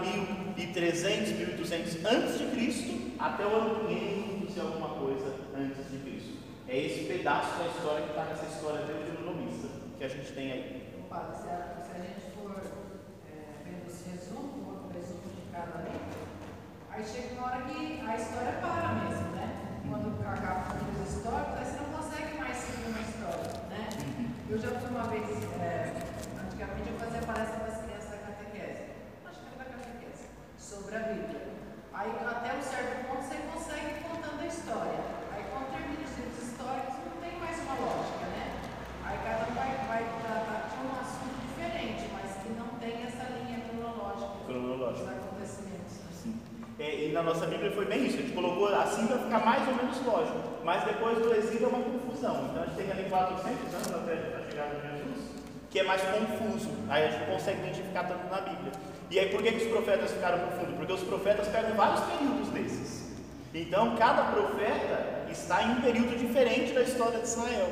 1300, 0.61 1.33
1200 1.33 2.05
antes 2.05 2.39
de 2.39 2.47
Cristo 2.47 3.13
até 3.19 3.47
o 3.47 3.55
ano 3.55 3.89
500 3.89 4.57
e 4.57 4.61
alguma 4.61 4.89
coisa 4.89 5.35
antes 5.57 5.91
de 5.91 5.99
Cristo. 5.99 6.37
É 6.69 6.77
esse 6.79 7.05
pedaço 7.05 7.57
da 7.59 7.67
história 7.67 8.03
que 8.03 8.11
está 8.11 8.25
nessa 8.25 8.47
história 8.47 8.85
deuteronomista 8.87 9.69
que 9.97 10.05
a 10.05 10.09
gente 10.09 10.33
tem 10.33 10.53
aí. 10.53 10.83
Opa, 11.05 11.33
se, 11.33 11.49
a, 11.49 12.03
gente 12.03 12.35
for 12.35 12.61
é, 13.31 13.63
vendo 13.65 13.87
os 13.87 14.05
resumos, 14.05 14.67
o 14.67 14.93
resumo 14.93 15.23
de 15.31 15.53
cada 15.53 15.83
livro, 15.83 16.06
aí 16.97 17.05
chega 17.05 17.35
uma 17.35 17.47
hora 17.47 17.63
que 17.63 18.01
a 18.07 18.17
história 18.17 18.53
para 18.61 18.89
mesmo, 19.05 19.29
né? 19.37 19.47
Quando 19.89 20.17
acaba 20.27 20.75
os 20.75 21.09
históricos, 21.13 21.59
aí 21.59 21.65
você 21.65 21.77
não 21.81 21.91
consegue 21.99 22.39
mais 22.39 22.57
seguir 22.57 22.89
uma 22.89 23.01
história, 23.01 23.53
né? 23.71 23.89
Eu 24.49 24.59
já 24.59 24.69
fui 24.81 24.89
uma 24.91 25.05
vez, 25.09 25.27
é, 25.61 25.93
antigamente 26.41 26.89
eu 26.91 26.99
fazia 26.99 27.23
palestra 27.23 27.59
para 27.61 27.73
as 27.75 27.81
crianças 27.85 28.11
da 28.11 28.17
catequese, 28.19 28.83
acho 29.29 29.41
que 29.41 29.47
era 29.55 29.59
da 29.59 29.77
catequese, 29.77 30.25
sobre 30.59 30.97
a 30.97 31.01
Bíblia. 31.01 31.43
Aí 31.93 32.11
até 32.13 32.51
um 32.57 32.63
certo 32.63 33.07
ponto 33.09 33.23
você 33.23 33.37
consegue 33.53 33.87
ir 33.87 34.03
contando 34.09 34.41
a 34.41 34.47
história. 34.47 35.01
Aí 35.33 35.45
quando 35.53 35.67
termina 35.73 36.01
os 36.05 36.15
livros 36.17 36.39
históricos 36.43 36.95
não 37.05 37.17
tem 37.21 37.35
mais 37.41 37.57
uma 37.61 37.75
lógica, 37.77 38.25
né? 38.37 38.45
Aí 39.05 39.17
cada 39.25 39.43
um 39.51 39.55
vai, 39.55 39.71
vai 39.89 40.03
tratar 40.25 40.61
de 40.73 40.77
um 40.81 40.91
assunto 41.01 41.37
diferente, 41.45 42.09
mas 42.13 42.29
que 42.43 42.49
não 42.57 42.69
tem 42.81 43.05
essa 43.05 43.25
linha 43.37 43.61
cronológica, 43.69 44.45
Cronológica. 44.47 45.05
dos 45.07 45.17
acontecimentos. 45.17 45.95
né? 46.05 46.11
Sim. 46.13 46.35
É, 46.79 46.86
e 46.97 47.13
na 47.13 47.23
nossa 47.23 47.47
Bíblia 47.47 47.71
foi 47.73 47.85
bem 47.85 48.07
isso, 48.07 48.19
a 48.19 48.23
gente 48.23 48.33
colocou 48.33 48.69
assim 48.75 49.07
para 49.07 49.19
ficar 49.19 49.45
mais 49.45 49.69
ou 49.69 49.75
menos 49.75 50.05
lógico, 50.05 50.39
mas 50.65 50.85
depois 50.85 51.19
do 51.19 51.35
exílio 51.35 51.67
é 51.67 51.69
uma 51.69 51.83
confusão. 51.83 52.49
Então 52.51 52.63
a 52.63 52.67
gente 52.67 52.77
tem 52.77 52.91
ali 52.91 53.05
400 53.09 53.75
anos 53.75 53.95
até 53.95 54.13
a 54.13 54.51
chegada 54.51 54.75
de 54.77 54.83
Jesus, 54.83 55.27
que 55.71 55.79
é 55.79 55.83
mais 55.83 56.03
confuso, 56.03 56.71
aí 56.89 57.05
a 57.05 57.11
gente 57.11 57.21
não 57.21 57.35
consegue 57.35 57.61
identificar 57.61 58.05
tanto 58.05 58.31
na 58.31 58.41
Bíblia. 58.41 58.73
E 59.11 59.19
aí 59.19 59.29
por 59.29 59.43
que, 59.43 59.53
que 59.53 59.65
os 59.65 59.71
profetas 59.71 60.11
ficaram 60.11 60.39
profundos? 60.39 60.75
Porque 60.77 60.93
os 60.93 61.03
profetas 61.03 61.49
pegam 61.49 61.75
vários 61.75 62.01
períodos 62.01 62.49
desses. 62.49 63.17
Então 63.55 63.95
cada 63.97 64.25
profeta 64.33 65.27
está 65.31 65.63
em 65.63 65.73
um 65.73 65.81
período 65.81 66.19
diferente 66.19 66.73
da 66.73 66.83
história 66.83 67.19
de 67.19 67.27
Israel. 67.27 67.69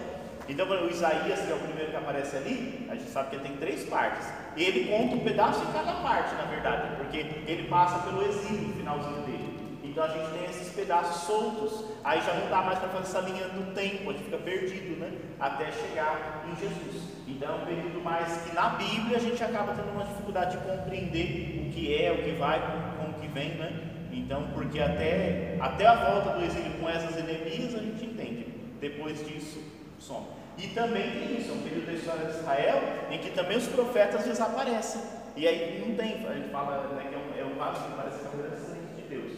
Então, 0.48 0.66
o 0.68 0.90
Isaías, 0.90 1.40
que 1.40 1.50
é 1.50 1.54
o 1.54 1.58
primeiro 1.58 1.90
que 1.90 1.96
aparece 1.96 2.36
ali, 2.36 2.86
a 2.90 2.94
gente 2.94 3.10
sabe 3.10 3.30
que 3.30 3.42
tem 3.42 3.56
três 3.56 3.88
partes. 3.88 4.26
Ele 4.56 4.88
conta 4.88 5.16
um 5.16 5.20
pedaço 5.20 5.62
em 5.62 5.72
cada 5.72 5.92
parte, 5.94 6.34
na 6.34 6.44
verdade, 6.44 6.96
porque 6.96 7.18
ele 7.18 7.66
passa 7.68 7.98
pelo 8.00 8.22
exílio 8.22 8.68
no 8.68 8.74
finalzinho 8.74 9.22
dele. 9.22 9.54
Então 9.94 10.02
a 10.02 10.08
gente 10.08 10.28
tem 10.32 10.44
esses 10.50 10.74
pedaços 10.74 11.22
soltos, 11.22 11.84
aí 12.02 12.20
já 12.20 12.34
não 12.34 12.48
dá 12.50 12.62
mais 12.62 12.80
para 12.80 12.88
fazer 12.88 13.04
essa 13.04 13.20
linha 13.20 13.46
do 13.48 13.72
tempo, 13.74 14.10
a 14.10 14.12
gente 14.12 14.24
fica 14.24 14.38
perdido, 14.38 14.98
né? 14.98 15.12
Até 15.38 15.70
chegar 15.70 16.44
em 16.50 16.56
Jesus. 16.56 17.14
Então 17.28 17.48
é 17.48 17.62
um 17.62 17.64
período 17.64 18.00
mais 18.02 18.42
que 18.42 18.54
na 18.56 18.70
Bíblia 18.70 19.16
a 19.18 19.20
gente 19.20 19.42
acaba 19.44 19.72
tendo 19.72 19.92
uma 19.92 20.04
dificuldade 20.04 20.58
de 20.58 20.64
compreender 20.64 21.68
o 21.68 21.72
que 21.72 21.94
é, 21.94 22.10
o 22.10 22.24
que 22.24 22.32
vai, 22.32 22.60
como, 22.98 23.14
que 23.20 23.28
vem, 23.28 23.50
né? 23.50 23.72
Então, 24.12 24.48
porque 24.52 24.80
até, 24.80 25.56
até 25.60 25.86
a 25.86 25.94
volta 25.94 26.38
do 26.38 26.44
exílio 26.44 26.72
com 26.80 26.88
essas 26.88 27.14
Neemias 27.24 27.76
a 27.76 27.78
gente 27.78 28.04
entende. 28.04 28.46
Depois 28.80 29.24
disso, 29.24 29.60
some. 29.98 30.26
E 30.56 30.68
também 30.68 31.10
tem 31.10 31.38
isso, 31.38 31.50
é 31.50 31.54
um 31.54 31.62
período 31.62 31.86
da 31.86 31.92
história 31.92 32.26
de 32.26 32.38
Israel 32.38 32.80
em 33.10 33.18
que 33.18 33.30
também 33.30 33.56
os 33.56 33.66
profetas 33.66 34.24
desaparecem. 34.24 35.00
E 35.36 35.48
aí 35.48 35.84
não 35.84 35.96
tem, 35.96 36.24
a 36.26 36.34
gente 36.34 36.50
fala 36.50 36.94
né, 36.94 37.06
que 37.08 37.14
é 37.14 37.18
um, 37.18 37.48
é 37.48 37.52
um 37.52 37.58
vaso 37.58 37.82
que 37.82 37.96
parece 37.96 38.20
que 38.20 38.26
é 38.26 38.28
um 38.28 38.38
grande 38.38 38.60
silêncio 38.60 38.94
de 38.94 39.02
Deus. 39.02 39.32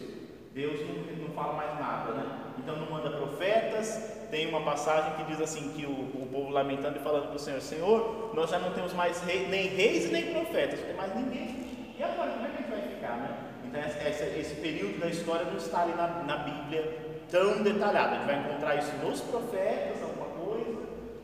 Deus 0.53 0.79
não, 0.87 1.27
não 1.27 1.33
fala 1.33 1.53
mais 1.53 1.79
nada, 1.79 2.11
né? 2.13 2.25
Então 2.59 2.75
não 2.75 2.89
manda 2.91 3.09
profetas. 3.09 4.15
Tem 4.29 4.47
uma 4.47 4.61
passagem 4.61 5.13
que 5.13 5.23
diz 5.23 5.41
assim: 5.41 5.71
que 5.73 5.85
o, 5.85 5.91
o 5.91 6.27
povo 6.31 6.49
lamentando 6.49 6.97
e 6.97 7.01
falando 7.01 7.27
para 7.27 7.35
o 7.35 7.39
Senhor: 7.39 7.61
Senhor, 7.61 8.31
nós 8.35 8.49
já 8.49 8.59
não 8.59 8.71
temos 8.73 8.93
mais 8.93 9.21
rei, 9.21 9.47
nem 9.47 9.67
reis 9.67 10.11
nem 10.11 10.33
profetas, 10.33 10.79
não 10.79 10.87
tem 10.87 10.95
mais 10.95 11.15
ninguém. 11.15 11.95
E 11.97 12.03
agora, 12.03 12.31
como 12.31 12.45
é 12.45 12.49
que 12.49 12.55
a 12.55 12.61
gente 12.61 12.69
vai 12.69 12.81
ficar, 12.95 13.17
né? 13.17 13.37
Então, 13.65 13.81
esse, 13.81 14.23
esse 14.39 14.55
período 14.55 14.99
da 14.99 15.07
história 15.07 15.45
não 15.45 15.57
está 15.57 15.81
ali 15.81 15.93
na, 15.93 16.07
na 16.23 16.37
Bíblia 16.37 17.07
tão 17.29 17.63
detalhado. 17.63 18.15
A 18.15 18.17
gente 18.17 18.25
vai 18.25 18.39
encontrar 18.39 18.75
isso 18.75 18.91
nos 19.03 19.21
profetas, 19.21 19.96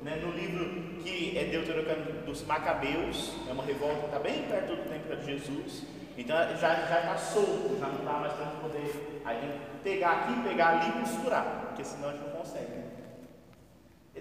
né? 0.04 0.22
no 0.22 0.32
livro 0.32 1.02
que 1.02 1.38
é 1.38 1.46
Deuteronômio 1.46 2.24
dos 2.26 2.46
Macabeus, 2.46 3.34
é 3.48 3.54
uma 3.54 3.64
revolta 3.64 4.06
está 4.06 4.20
bem 4.20 4.44
perto 4.44 4.76
do 4.76 4.90
tempo 4.90 5.16
de 5.16 5.26
Jesus. 5.26 5.84
Então 6.18 6.36
já 6.60 6.74
está 6.74 7.18
solto, 7.18 7.78
já 7.80 7.88
não 7.88 8.00
está 8.00 8.14
mais 8.14 8.34
para 8.34 8.46
poder. 8.62 9.22
Aí 9.26 9.40
tem 9.40 9.50
que 9.50 9.84
pegar 9.84 10.12
aqui, 10.12 10.44
pegar 10.48 10.68
ali 10.68 10.90
e 10.90 11.02
costurar, 11.02 11.66
porque 11.68 11.84
senão 11.84 12.10
a 12.10 12.12
gente 12.12 12.24
não 12.24 12.32
consegue. 12.32 12.84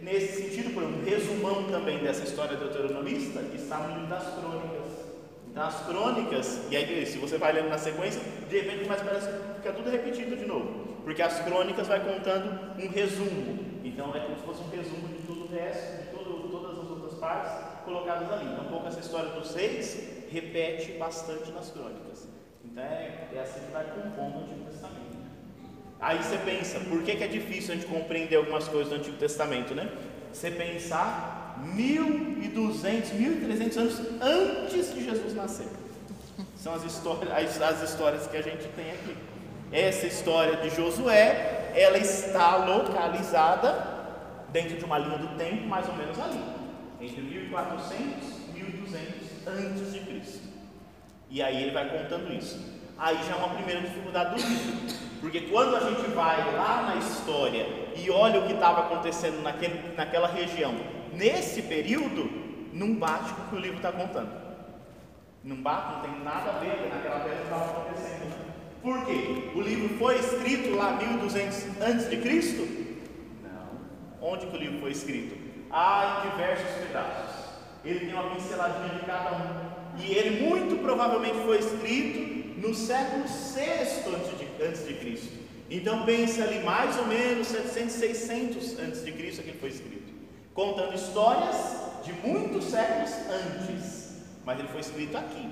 Nesse 0.01 0.43
sentido, 0.43 0.73
por 0.73 0.83
um 0.83 1.05
resumão 1.05 1.65
também 1.65 1.99
dessa 1.99 2.25
história 2.25 2.57
deuteronomista 2.57 3.41
está 3.55 3.79
no 3.79 3.95
livro 3.95 4.07
das 4.09 4.35
crônicas. 4.35 4.93
Então 5.51 5.65
as 5.65 5.87
crônicas, 5.87 6.61
e 6.71 6.77
aí 6.77 7.07
se 7.07 7.19
você 7.19 7.37
vai 7.37 7.53
lendo 7.53 7.69
na 7.69 7.77
sequência, 7.77 8.23
de 8.49 8.59
repente 8.59 8.89
mais 8.89 9.03
parece 9.03 9.29
que 9.29 9.55
fica 9.57 9.73
tudo 9.73 9.91
repetido 9.91 10.35
de 10.35 10.47
novo. 10.47 10.93
Porque 11.05 11.21
as 11.21 11.41
crônicas 11.41 11.87
vai 11.89 12.01
contando 12.01 12.59
um 12.83 12.89
resumo. 12.89 13.59
Então 13.85 14.17
é 14.17 14.21
como 14.21 14.37
se 14.37 14.43
fosse 14.45 14.63
um 14.63 14.71
resumo 14.71 15.09
de 15.53 16.17
todo, 16.17 16.49
todas 16.51 16.79
as 16.79 16.91
outras 16.91 17.19
partes 17.19 17.53
colocadas 17.85 18.33
ali. 18.33 18.47
Então 18.47 18.65
um 18.65 18.69
pouco 18.69 18.87
essa 18.87 19.01
história 19.01 19.31
dos 19.31 19.55
reis 19.55 20.27
repete 20.31 20.93
bastante 20.93 21.51
nas 21.53 21.71
crônicas. 21.71 22.27
Então 22.65 22.83
é, 22.83 23.29
é 23.35 23.41
assim 23.41 23.61
que 23.61 23.73
vai 23.73 23.85
compondo 23.85 24.39
o 24.39 24.45
Antigo 24.45 24.65
Testamento. 24.71 25.13
Aí 26.01 26.19
você 26.19 26.39
pensa, 26.39 26.81
por 26.81 27.03
que, 27.03 27.15
que 27.15 27.25
é 27.25 27.29
difícil 27.29 27.75
a 27.75 27.77
gente 27.77 27.87
compreender 27.87 28.37
algumas 28.37 28.67
coisas 28.67 28.89
do 28.89 28.97
Antigo 28.97 29.17
Testamento, 29.19 29.75
né? 29.75 29.89
Você 30.33 30.51
pensar 30.51 31.63
1200, 31.75 33.13
1300 33.13 33.77
anos 33.77 34.01
antes 34.21 34.95
de 34.95 35.05
Jesus 35.05 35.35
nascer. 35.35 35.69
São 36.57 36.75
as 36.75 36.85
histórias, 36.85 37.31
as, 37.31 37.63
as 37.63 37.91
histórias 37.91 38.27
que 38.27 38.37
a 38.37 38.43
gente 38.43 38.67
tem 38.69 38.91
aqui. 38.91 39.17
Essa 39.71 40.07
história 40.07 40.57
de 40.57 40.71
Josué, 40.71 41.73
ela 41.75 41.99
está 41.99 42.57
localizada 42.57 44.02
dentro 44.53 44.77
de 44.77 44.85
uma 44.85 44.99
linha 44.99 45.19
do 45.19 45.37
tempo 45.37 45.67
mais 45.67 45.89
ou 45.89 45.95
menos 45.95 46.19
ali, 46.21 46.41
entre 47.01 47.23
1400 47.23 47.97
e 48.49 48.63
1200 48.63 49.47
antes 49.47 49.93
de 49.93 50.01
Cristo. 50.01 50.49
E 51.31 51.43
aí 51.43 51.63
ele 51.63 51.73
vai 51.73 51.89
contando 51.89 52.33
isso. 52.33 52.61
Aí 52.99 53.17
já 53.27 53.35
é 53.35 53.37
uma 53.37 53.55
primeira 53.55 53.81
dificuldade 53.81 54.35
do 54.35 54.49
livro, 54.49 54.99
porque 55.21 55.41
quando 55.43 55.75
a 55.75 55.81
gente 55.81 56.03
vai 56.11 56.55
lá 56.55 56.83
na 56.83 56.97
história 56.97 57.67
e 57.97 58.11
olha 58.11 58.41
o 58.41 58.47
que 58.47 58.53
estava 58.53 58.83
acontecendo 58.83 59.43
naquele, 59.43 59.95
naquela 59.97 60.29
região, 60.29 60.75
nesse 61.15 61.63
período, 61.63 62.31
não 62.73 62.95
bate 62.95 63.33
com 63.33 63.43
o 63.43 63.49
que 63.49 63.57
o 63.57 63.59
livro 63.59 63.79
está 63.79 63.91
contando. 63.91 64.31
Não 65.43 65.57
bate, 65.57 65.95
não 65.95 66.01
tem 66.03 66.25
nada 66.25 66.51
a 66.51 66.59
ver 66.59 66.77
com 66.77 66.95
naquela 66.95 67.21
terra 67.21 67.37
que 67.37 67.43
estava 67.43 67.65
acontecendo. 67.65 68.33
Por 68.83 69.07
quê? 69.07 69.51
O 69.55 69.61
livro 69.61 69.97
foi 69.99 70.19
escrito 70.19 70.77
lá 70.77 70.93
1200 70.93 71.81
antes 71.81 72.11
de 72.11 72.17
Cristo? 72.19 72.92
Onde 74.23 74.47
que 74.47 74.57
o 74.57 74.59
livro 74.59 74.79
foi 74.79 74.93
escrito? 74.93 75.37
Ah, 75.69 76.23
em 76.25 76.31
diversos 76.31 76.87
pedaços. 76.87 77.43
Ele 77.85 78.01
tem 78.07 78.15
uma 78.15 78.31
pinceladinha 78.31 78.95
de 79.01 79.05
cada 79.05 79.33
um. 79.33 80.01
E 80.01 80.13
ele 80.13 80.47
muito 80.47 80.81
provavelmente 80.81 81.45
foi 81.45 81.59
escrito 81.59 82.61
no 82.61 82.73
século 82.73 83.25
VI 83.25 84.15
antes 84.15 84.39
de, 84.39 84.65
antes 84.65 84.87
de 84.87 84.95
Cristo. 84.95 85.43
Então 85.69 86.05
pense 86.05 86.41
ali 86.41 86.63
mais 86.63 86.97
ou 86.99 87.07
menos 87.07 87.49
700, 87.49 87.93
600 87.95 88.79
antes 88.79 89.05
de 89.05 89.11
Cristo 89.11 89.41
é 89.41 89.45
que 89.45 89.51
ele 89.51 89.59
foi 89.59 89.71
escrito, 89.71 90.13
contando 90.55 90.95
histórias 90.95 91.57
de 92.05 92.13
muitos 92.13 92.67
séculos 92.67 93.11
antes, 93.31 94.19
mas 94.45 94.59
ele 94.59 94.69
foi 94.69 94.81
escrito 94.81 95.17
aqui. 95.17 95.49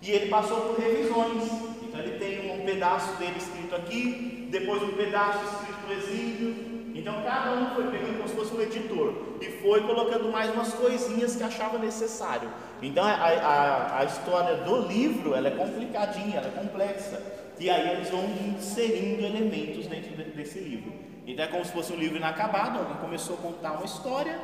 E 0.00 0.10
ele 0.10 0.28
passou 0.28 0.74
por 0.74 0.80
revisões. 0.80 1.44
Então 1.82 2.00
ele 2.00 2.18
tem 2.18 2.50
um 2.50 2.64
pedaço 2.64 3.16
dele 3.16 3.36
escrito 3.36 3.74
aqui, 3.74 4.48
depois 4.50 4.82
um 4.82 4.92
pedaço 4.92 5.38
escrito 5.44 5.86
no 5.86 5.92
exílio. 5.92 6.77
Então 6.98 7.22
cada 7.22 7.52
um 7.52 7.74
foi 7.76 7.84
pegando 7.92 8.16
como 8.16 8.28
se 8.28 8.34
fosse 8.34 8.54
um 8.54 8.60
editor 8.60 9.14
e 9.40 9.46
foi 9.62 9.82
colocando 9.82 10.30
mais 10.32 10.52
umas 10.52 10.74
coisinhas 10.74 11.36
que 11.36 11.44
achava 11.44 11.78
necessário. 11.78 12.48
Então 12.82 13.04
a, 13.04 13.12
a, 13.12 14.00
a 14.00 14.04
história 14.04 14.56
do 14.56 14.82
livro 14.82 15.32
ela 15.34 15.46
é 15.46 15.52
complicadinha, 15.52 16.38
ela 16.38 16.48
é 16.48 16.50
complexa. 16.50 17.22
E 17.60 17.70
aí 17.70 17.90
eles 17.90 18.10
vão 18.10 18.24
inserindo 18.48 19.24
elementos 19.24 19.86
dentro 19.86 20.10
desse 20.32 20.58
livro. 20.58 20.92
Então 21.24 21.44
é 21.44 21.48
como 21.48 21.64
se 21.64 21.70
fosse 21.70 21.92
um 21.92 21.96
livro 21.96 22.16
inacabado, 22.16 22.80
alguém 22.80 22.96
começou 22.96 23.36
a 23.36 23.38
contar 23.38 23.72
uma 23.72 23.84
história, 23.84 24.36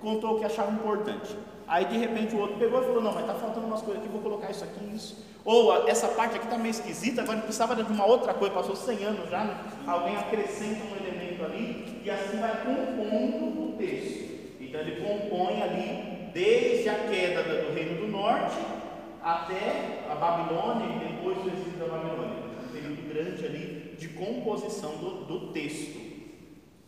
contou 0.00 0.36
o 0.36 0.38
que 0.38 0.46
achava 0.46 0.70
importante. 0.70 1.36
Aí 1.68 1.84
de 1.84 1.98
repente 1.98 2.34
o 2.34 2.38
outro 2.38 2.56
pegou 2.56 2.80
e 2.80 2.84
falou: 2.86 3.02
Não, 3.02 3.12
mas 3.12 3.22
está 3.22 3.34
faltando 3.34 3.66
umas 3.66 3.82
coisas 3.82 4.02
aqui, 4.02 4.10
vou 4.10 4.22
colocar 4.22 4.50
isso 4.50 4.64
aqui, 4.64 4.94
isso. 4.94 5.24
Ou 5.44 5.88
essa 5.88 6.08
parte 6.08 6.36
aqui 6.36 6.44
está 6.44 6.58
meio 6.58 6.70
esquisita, 6.70 7.22
agora 7.22 7.40
precisava 7.40 7.74
de 7.74 7.82
uma 7.82 8.04
outra 8.04 8.34
coisa, 8.34 8.54
passou 8.54 8.76
100 8.76 9.04
anos 9.04 9.30
já, 9.30 9.44
né? 9.44 9.56
alguém 9.86 10.16
acrescenta 10.16 10.80
um 10.84 10.99
elemento 11.40 11.44
ali 11.44 12.00
e 12.04 12.10
assim 12.10 12.38
vai 12.38 12.62
compondo 12.62 13.70
o 13.70 13.76
texto. 13.78 14.58
Então 14.60 14.80
ele 14.80 15.00
compõe 15.00 15.62
ali 15.62 16.30
desde 16.32 16.88
a 16.88 16.94
queda 16.94 17.42
do 17.42 17.74
Reino 17.74 18.00
do 18.00 18.08
Norte 18.08 18.58
até 19.22 20.04
a 20.10 20.14
Babilônia 20.14 20.96
e 20.96 21.08
depois 21.08 21.38
do 21.38 21.48
exílio 21.48 21.78
da 21.78 21.86
Babilônia. 21.86 22.50
Um 22.64 22.72
período 22.72 23.08
grande 23.08 23.44
ali 23.44 23.96
de 23.98 24.08
composição 24.08 24.96
do, 24.96 25.24
do 25.24 25.52
texto, 25.52 26.00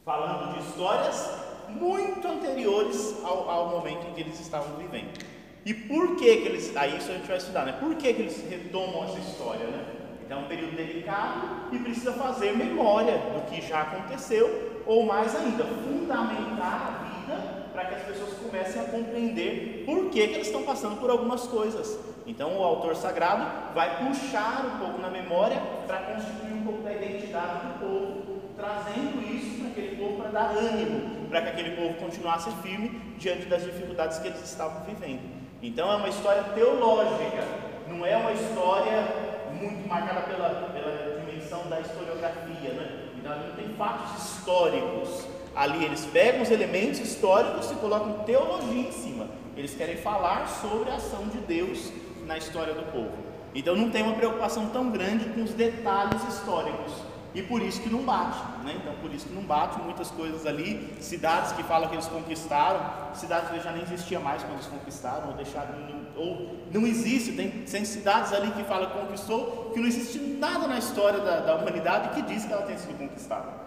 falando 0.04 0.54
de 0.54 0.61
histórias 0.61 1.42
muito 1.68 2.26
anteriores 2.26 3.18
ao, 3.25 3.49
ao, 3.49 3.68
momento 3.71 4.06
em 4.09 4.12
que 4.14 4.21
eles 4.21 4.38
estavam 4.40 4.76
vivendo. 4.76 5.25
E 5.64 5.73
por 5.73 6.16
que, 6.16 6.37
que 6.37 6.49
eles. 6.49 6.76
Aí 6.76 6.97
isso 6.97 7.11
a 7.11 7.14
gente 7.14 7.26
vai 7.26 7.37
estudar, 7.37 7.64
né? 7.64 7.72
Por 7.79 7.94
que, 7.94 8.12
que 8.12 8.22
eles 8.22 8.44
retomam 8.48 9.05
essa 9.05 9.18
história, 9.18 9.66
né? 9.66 10.01
Então 10.24 10.38
é 10.38 10.40
um 10.40 10.48
período 10.48 10.76
delicado 10.76 11.72
e 11.72 11.78
precisa 11.78 12.12
fazer 12.12 12.56
memória 12.56 13.18
do 13.18 13.50
que 13.50 13.61
já 13.61 13.82
aconteceu, 13.82 14.82
ou 14.87 15.04
mais 15.04 15.35
ainda, 15.35 15.64
fundamentar 15.64 16.88
a 16.88 17.04
vida 17.04 17.62
para 17.72 17.87
que 17.87 17.94
as 17.94 18.02
pessoas 18.02 18.35
comecem 18.35 18.82
a 18.82 18.85
compreender 18.85 19.85
por 19.87 20.11
que, 20.11 20.26
que 20.26 20.35
eles 20.35 20.46
estão 20.46 20.62
passando 20.62 21.00
por 21.00 21.11
algumas 21.11 21.46
coisas. 21.46 21.98
Então 22.26 22.58
o 22.58 22.62
autor 22.62 22.94
sagrado 22.94 23.74
vai 23.74 24.06
puxar 24.06 24.64
um 24.66 24.78
pouco 24.78 25.00
na 25.00 25.11
memória 25.11 25.61
para 25.87 25.98
constituir 25.98 26.52
um 26.52 26.64
pouco 26.64 26.82
da 26.82 26.92
identidade 26.92 27.66
do 27.66 27.80
povo, 27.80 28.42
trazendo 28.56 29.22
isso 29.22 29.61
para 29.61 29.68
aquele 29.70 29.96
povo 29.96 30.16
para 30.22 30.30
dar 30.30 30.56
ânimo, 30.56 31.26
para 31.28 31.42
que 31.42 31.48
aquele 31.48 31.76
povo 31.76 31.94
continuasse 31.94 32.50
firme 32.62 32.90
diante 33.18 33.46
das 33.46 33.64
dificuldades 33.64 34.18
que 34.18 34.28
eles 34.28 34.42
estavam 34.42 34.85
vivendo. 34.85 35.22
Então 35.62 35.90
é 35.90 35.96
uma 35.96 36.08
história 36.08 36.42
teológica, 36.54 37.44
não 37.88 38.04
é 38.04 38.16
uma 38.16 38.32
história 38.32 39.32
muito 39.62 39.88
marcada 39.88 40.22
pela, 40.22 40.48
pela 40.48 41.20
dimensão 41.20 41.68
da 41.68 41.81
historiografia, 41.81 42.72
né? 42.72 43.09
Então 43.16 43.38
não 43.38 43.55
tem 43.55 43.68
fatos 43.77 44.22
históricos 44.22 45.27
ali, 45.55 45.85
eles 45.85 46.05
pegam 46.07 46.42
os 46.42 46.51
elementos 46.51 46.98
históricos 46.98 47.70
e 47.70 47.75
colocam 47.77 48.25
teologia 48.25 48.88
em 48.88 48.92
cima. 48.92 49.27
Eles 49.57 49.75
querem 49.75 49.96
falar 49.96 50.48
sobre 50.48 50.90
a 50.90 50.96
ação 50.96 51.29
de 51.29 51.38
Deus 51.38 51.92
na 52.27 52.38
história 52.38 52.75
do 52.75 52.90
povo. 52.90 53.12
Então 53.55 53.77
não 53.77 53.90
tem 53.90 54.03
uma 54.03 54.14
preocupação 54.14 54.66
tão 54.70 54.90
grande 54.90 55.27
com 55.27 55.42
os 55.42 55.53
detalhes 55.53 56.22
históricos. 56.27 56.92
E 57.35 57.42
por 57.42 57.62
isso 57.62 57.81
que 57.81 57.88
não 57.88 58.03
bate, 58.03 58.38
né? 58.62 58.77
Então 58.81 58.94
por 59.01 59.12
isso 59.12 59.27
que 59.27 59.35
não 59.35 59.42
bate 59.42 59.81
muitas 59.81 60.11
coisas 60.11 60.46
ali, 60.46 60.94
cidades 61.01 61.53
que 61.53 61.62
falam 61.62 61.88
que 61.88 61.94
eles 61.94 62.07
conquistaram, 62.07 63.14
cidades 63.14 63.51
que 63.51 63.61
já 63.61 63.72
nem 63.72 63.83
existia 63.83 64.20
mais 64.20 64.42
quando 64.42 64.55
eles 64.55 64.66
conquistaram, 64.66 65.29
ou 65.29 65.35
deixaram, 65.35 65.75
ou 66.16 66.57
não 66.72 66.87
existe, 66.87 67.33
tem, 67.33 67.51
tem 67.51 67.85
cidades 67.85 68.33
ali 68.33 68.51
que 68.53 68.62
falam 68.64 68.90
que 68.90 68.98
conquistou, 68.98 69.70
que 69.72 69.81
não 69.81 69.87
existe 69.87 70.18
nada 70.18 70.66
na 70.66 70.79
história 70.79 71.20
da, 71.20 71.40
da 71.40 71.57
humanidade 71.57 72.11
que 72.11 72.22
diz 72.22 72.44
que 72.44 72.53
ela 72.53 72.62
tem 72.62 72.77
sido 72.77 72.96
conquistada. 72.96 73.62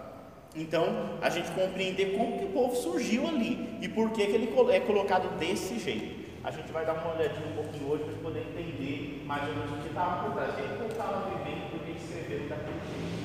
Então, 0.55 1.17
a 1.21 1.29
gente 1.29 1.51
compreender 1.51 2.17
como 2.17 2.39
que 2.39 2.45
o 2.45 2.49
povo 2.49 2.75
surgiu 2.75 3.27
ali 3.27 3.77
e 3.81 3.89
por 3.89 4.11
que, 4.11 4.25
que 4.25 4.31
ele 4.31 4.53
é 4.71 4.79
colocado 4.79 5.37
desse 5.37 5.77
jeito. 5.77 6.23
A 6.45 6.51
gente 6.51 6.71
vai 6.71 6.85
dar 6.85 6.93
uma 6.93 7.13
olhadinha 7.13 7.47
um 7.49 7.55
pouquinho 7.55 7.91
hoje 7.91 8.03
para 8.03 8.13
poder 8.21 8.39
entender 8.39 9.23
mais 9.25 9.49
ou 9.49 9.55
menos 9.55 9.71
o 9.71 9.81
que 9.81 9.87
estava 9.89 10.23
por 10.23 10.33
trás, 10.33 10.51
o 10.53 10.85
que 10.85 10.91
estava 10.91 11.29
vivendo, 11.29 11.71
por 11.71 11.79
que 11.79 11.91
escreveram 11.91 12.47
daquele 12.47 12.79
jeito. 12.87 13.15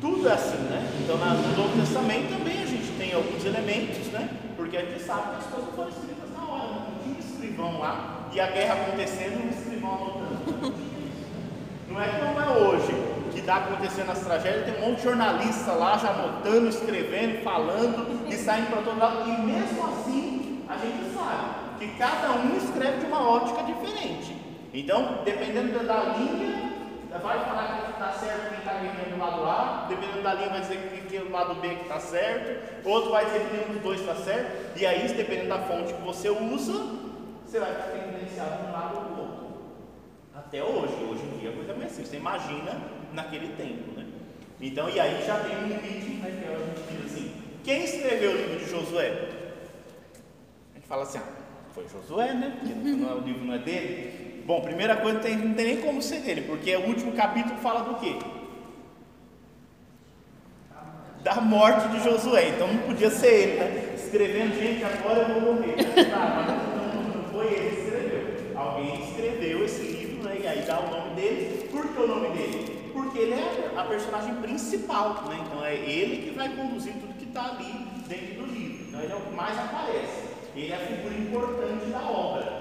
Tudo 0.00 0.28
é 0.28 0.32
assim, 0.32 0.58
né? 0.68 0.84
Então, 1.00 1.16
no 1.16 1.56
Novo 1.56 1.80
Testamento 1.80 2.28
também 2.36 2.62
a 2.62 2.66
gente 2.66 2.92
tem 2.98 3.14
alguns 3.14 3.44
elementos, 3.44 4.06
né? 4.08 4.28
Porque 4.56 4.76
a 4.76 4.84
gente 4.84 5.02
sabe 5.02 5.30
que 5.30 5.36
as 5.36 5.46
coisas 5.46 5.74
foram 5.74 5.88
escritas 5.88 6.19
tinha 7.02 7.18
escrivão 7.18 7.78
lá, 7.78 8.28
e 8.32 8.40
a 8.40 8.46
guerra 8.50 8.74
acontecendo, 8.74 9.44
um 9.44 9.50
escrivão 9.50 9.94
anotando. 9.94 10.74
Não 11.88 12.00
é 12.00 12.08
como 12.08 12.40
é 12.40 12.48
hoje, 12.58 12.92
que 13.32 13.40
está 13.40 13.56
acontecendo 13.56 14.10
as 14.10 14.20
tragédias, 14.20 14.64
tem 14.64 14.82
um 14.82 14.88
monte 14.88 14.98
de 14.98 15.04
jornalista 15.04 15.72
lá 15.72 15.98
já 15.98 16.10
anotando, 16.10 16.68
escrevendo, 16.68 17.42
falando 17.42 18.28
e 18.28 18.34
saindo 18.36 18.70
para 18.70 18.82
todo 18.82 18.98
lado, 18.98 19.28
e 19.28 19.40
mesmo 19.42 19.86
assim 19.86 20.64
a 20.68 20.76
gente 20.76 21.12
sabe 21.14 21.60
que 21.78 21.88
cada 21.98 22.32
um 22.32 22.56
escreve 22.56 22.98
de 22.98 23.06
uma 23.06 23.28
ótica 23.28 23.62
diferente. 23.64 24.36
Então, 24.72 25.18
dependendo 25.24 25.84
da 25.84 26.16
linha, 26.16 26.69
vai 27.22 27.44
falar 27.44 27.84
que 27.84 27.90
está 27.92 28.12
certo 28.12 28.48
quem 28.48 28.58
está 28.58 28.72
ganhando 28.74 29.14
do 29.14 29.18
lado 29.18 29.44
A, 29.44 29.86
dependendo 29.88 30.22
da 30.22 30.34
linha 30.34 30.48
vai 30.50 30.60
dizer 30.60 31.06
que 31.08 31.16
é 31.16 31.20
o 31.20 31.30
lado 31.30 31.54
B 31.56 31.68
que 31.68 31.82
está 31.82 32.00
certo, 32.00 32.88
outro 32.88 33.10
vai 33.10 33.24
dizer 33.24 33.40
que 33.40 33.56
nenhum 33.56 33.72
dos 33.74 33.82
dois 33.82 34.00
está 34.00 34.14
certo, 34.14 34.78
e 34.78 34.86
aí, 34.86 35.08
dependendo 35.08 35.48
da 35.48 35.58
fonte 35.58 35.92
que 35.92 36.02
você 36.02 36.30
usa, 36.30 36.72
você 37.44 37.58
vai 37.58 37.74
ficar 37.74 38.08
influenciado 38.08 38.62
de 38.62 38.68
um 38.68 38.72
lado 38.72 38.96
ou 38.96 39.02
do 39.04 39.20
outro. 39.20 39.46
Até 40.34 40.62
hoje, 40.62 40.94
hoje 41.04 41.22
em 41.24 41.38
dia 41.38 41.50
a 41.50 41.52
coisa 41.52 41.72
é 41.72 41.84
assim, 41.84 42.04
você 42.04 42.16
imagina 42.16 42.80
naquele 43.12 43.48
tempo, 43.56 43.98
né? 43.98 44.06
Então, 44.60 44.88
e 44.88 45.00
aí 45.00 45.24
já 45.26 45.38
tem 45.40 45.56
um 45.56 45.66
limite, 45.66 46.20
né, 46.20 46.30
que 46.38 46.46
a 46.46 46.58
gente 46.58 47.02
diz 47.02 47.12
assim, 47.12 47.32
quem 47.64 47.84
escreveu 47.84 48.32
o 48.32 48.36
livro 48.36 48.58
de 48.58 48.70
Josué? 48.70 49.28
A 50.72 50.76
gente 50.76 50.86
fala 50.86 51.02
assim, 51.02 51.18
ah, 51.18 51.40
foi 51.74 51.86
Josué, 51.88 52.34
né? 52.34 52.56
Porque 52.58 52.72
é, 52.72 53.12
o 53.12 53.20
livro 53.20 53.44
não 53.44 53.54
é 53.54 53.58
dele. 53.58 54.29
Bom, 54.50 54.62
primeira 54.62 54.96
coisa, 54.96 55.14
não 55.14 55.22
tem, 55.22 55.36
não 55.36 55.54
tem 55.54 55.64
nem 55.64 55.76
como 55.76 56.02
ser 56.02 56.22
dele, 56.22 56.40
porque 56.40 56.74
o 56.74 56.88
último 56.88 57.12
capítulo 57.12 57.54
fala 57.58 57.84
do 57.84 58.00
quê? 58.00 58.16
Da 61.22 61.36
morte 61.36 61.86
de 61.86 62.02
Josué. 62.02 62.48
Então 62.48 62.66
não 62.66 62.78
podia 62.78 63.10
ser 63.10 63.32
ele, 63.32 63.60
né? 63.60 63.94
Escrevendo, 63.94 64.58
gente, 64.58 64.82
agora 64.82 65.20
eu 65.20 65.40
vou 65.40 65.54
morrer. 65.54 65.76
Tá, 66.10 66.34
mas 66.34 66.94
não, 66.96 67.22
não 67.22 67.28
foi 67.30 67.46
ele 67.46 67.76
que 67.76 67.80
escreveu. 67.80 68.56
Alguém 68.56 69.04
escreveu 69.04 69.64
esse 69.64 69.82
livro, 69.82 70.24
né? 70.24 70.36
E 70.42 70.46
aí 70.48 70.62
dá 70.62 70.80
o 70.80 70.90
nome 70.90 71.14
dele. 71.14 71.68
Por 71.70 71.86
que 71.86 72.00
o 72.00 72.08
nome 72.08 72.30
dele? 72.30 72.90
Porque 72.92 73.18
ele 73.20 73.34
é 73.34 73.70
a 73.76 73.84
personagem 73.84 74.34
principal, 74.34 75.26
né? 75.28 75.38
Então 75.46 75.64
é 75.64 75.76
ele 75.76 76.28
que 76.28 76.36
vai 76.36 76.48
conduzir 76.48 76.94
tudo 76.94 77.14
que 77.16 77.26
está 77.26 77.50
ali 77.50 77.72
dentro 78.08 78.42
do 78.42 78.52
livro. 78.52 78.84
Então 78.88 79.00
ele 79.00 79.12
é 79.12 79.14
o 79.14 79.20
que 79.20 79.32
mais 79.32 79.56
aparece. 79.56 80.24
Ele 80.56 80.72
é 80.72 80.74
a 80.74 80.80
figura 80.80 81.14
importante 81.14 81.84
da 81.86 82.00
obra. 82.00 82.59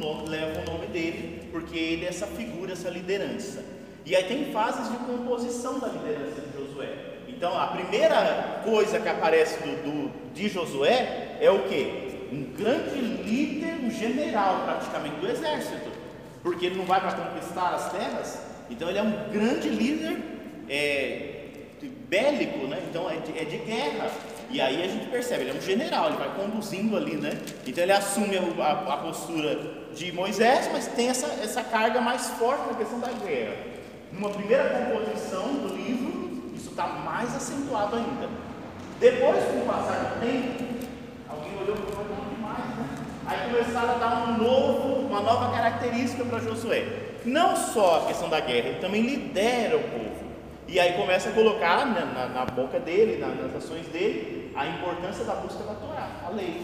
Nome 0.00 0.30
leva 0.30 0.62
o 0.62 0.72
nome 0.72 0.86
dele, 0.86 1.46
porque 1.52 1.78
ele 1.78 2.06
é 2.06 2.08
essa 2.08 2.26
figura, 2.26 2.72
essa 2.72 2.88
liderança. 2.88 3.62
E 4.06 4.16
aí 4.16 4.24
tem 4.24 4.50
fases 4.50 4.90
de 4.90 4.96
composição 4.96 5.78
da 5.78 5.88
liderança 5.88 6.40
de 6.40 6.58
Josué. 6.58 6.88
Então, 7.28 7.58
a 7.58 7.66
primeira 7.66 8.62
coisa 8.64 8.98
que 8.98 9.08
aparece 9.08 9.58
do, 9.60 9.82
do 9.82 10.32
de 10.32 10.48
Josué 10.48 11.36
é 11.38 11.50
o 11.50 11.64
que? 11.64 12.28
Um 12.32 12.44
grande 12.56 12.98
líder, 12.98 13.74
um 13.84 13.90
general 13.90 14.62
praticamente 14.64 15.16
do 15.16 15.28
exército. 15.28 15.90
Porque 16.42 16.66
ele 16.66 16.76
não 16.76 16.86
vai 16.86 17.00
para 17.00 17.12
conquistar 17.12 17.74
as 17.74 17.92
terras, 17.92 18.40
então 18.70 18.88
ele 18.88 18.98
é 18.98 19.02
um 19.02 19.30
grande 19.30 19.68
líder 19.68 20.16
é, 20.66 21.30
bélico, 22.08 22.66
né? 22.66 22.82
então 22.88 23.10
é 23.10 23.16
de, 23.16 23.38
é 23.38 23.44
de 23.44 23.58
guerra. 23.58 24.10
E 24.50 24.60
aí 24.60 24.82
a 24.82 24.88
gente 24.88 25.06
percebe, 25.06 25.42
ele 25.42 25.50
é 25.50 25.54
um 25.54 25.60
general, 25.60 26.08
ele 26.08 26.16
vai 26.16 26.34
conduzindo 26.34 26.96
ali, 26.96 27.16
né? 27.16 27.38
Então 27.64 27.84
ele 27.84 27.92
assume 27.92 28.36
a, 28.36 28.64
a, 28.64 28.94
a 28.94 28.96
postura 28.96 29.56
de 29.94 30.10
Moisés, 30.10 30.68
mas 30.72 30.88
tem 30.88 31.08
essa, 31.08 31.26
essa 31.42 31.62
carga 31.62 32.00
mais 32.00 32.26
forte 32.30 32.66
na 32.66 32.74
questão 32.74 32.98
da 32.98 33.12
guerra. 33.12 33.54
Numa 34.12 34.30
primeira 34.30 34.68
composição 34.70 35.54
do 35.54 35.76
livro, 35.76 36.50
isso 36.54 36.70
está 36.70 36.84
mais 36.86 37.34
acentuado 37.34 37.94
ainda. 37.94 38.28
Depois, 38.98 39.44
com 39.44 39.60
o 39.60 39.66
passar 39.66 40.14
do 40.14 40.20
tempo, 40.20 40.64
alguém 41.28 41.52
olhou 41.62 41.76
para 41.76 42.00
o 42.00 42.34
demais, 42.34 42.76
né? 42.76 42.88
Aí 43.26 43.50
começaram 43.50 43.90
a 43.90 43.98
dar 43.98 44.28
um 44.28 44.36
novo, 44.36 45.06
uma 45.06 45.20
nova 45.20 45.56
característica 45.56 46.24
para 46.24 46.40
Josué. 46.40 46.84
Não 47.24 47.54
só 47.54 48.02
a 48.02 48.06
questão 48.06 48.28
da 48.28 48.40
guerra, 48.40 48.68
ele 48.68 48.80
também 48.80 49.02
lidera 49.02 49.76
o 49.76 49.80
povo. 49.80 50.10
E 50.66 50.78
aí 50.78 50.92
começa 50.94 51.30
a 51.30 51.32
colocar 51.32 51.84
na, 51.86 52.04
na, 52.04 52.28
na 52.28 52.44
boca 52.46 52.78
dele, 52.78 53.18
na, 53.18 53.28
nas 53.28 53.56
ações 53.56 53.86
dele, 53.88 54.39
a 54.54 54.66
importância 54.66 55.24
da 55.24 55.34
busca 55.36 55.62
da 55.64 55.74
Torá, 55.74 56.22
a 56.26 56.30
lei. 56.30 56.62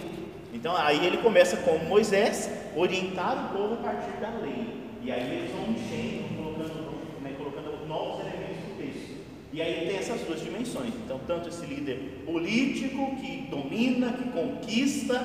Então 0.52 0.76
aí 0.76 1.04
ele 1.04 1.18
começa 1.18 1.56
como 1.58 1.84
Moisés, 1.84 2.50
orientar 2.74 3.46
o 3.46 3.56
povo 3.56 3.74
a 3.74 3.76
partir 3.76 4.20
da 4.20 4.30
lei. 4.40 4.86
E 5.02 5.12
aí 5.12 5.36
eles 5.36 5.52
vão 5.52 5.70
enchendo, 5.70 6.34
colocando, 6.36 7.22
né, 7.22 7.34
colocando 7.36 7.86
novos 7.86 8.20
elementos 8.20 8.68
no 8.68 8.74
texto. 8.76 9.16
E 9.52 9.62
aí 9.62 9.86
tem 9.86 9.96
essas 9.96 10.20
duas 10.22 10.40
dimensões. 10.40 10.92
Então, 11.04 11.20
tanto 11.26 11.48
esse 11.48 11.64
líder 11.66 12.24
político 12.26 13.14
que 13.16 13.46
domina, 13.48 14.12
que 14.12 14.30
conquista, 14.30 15.20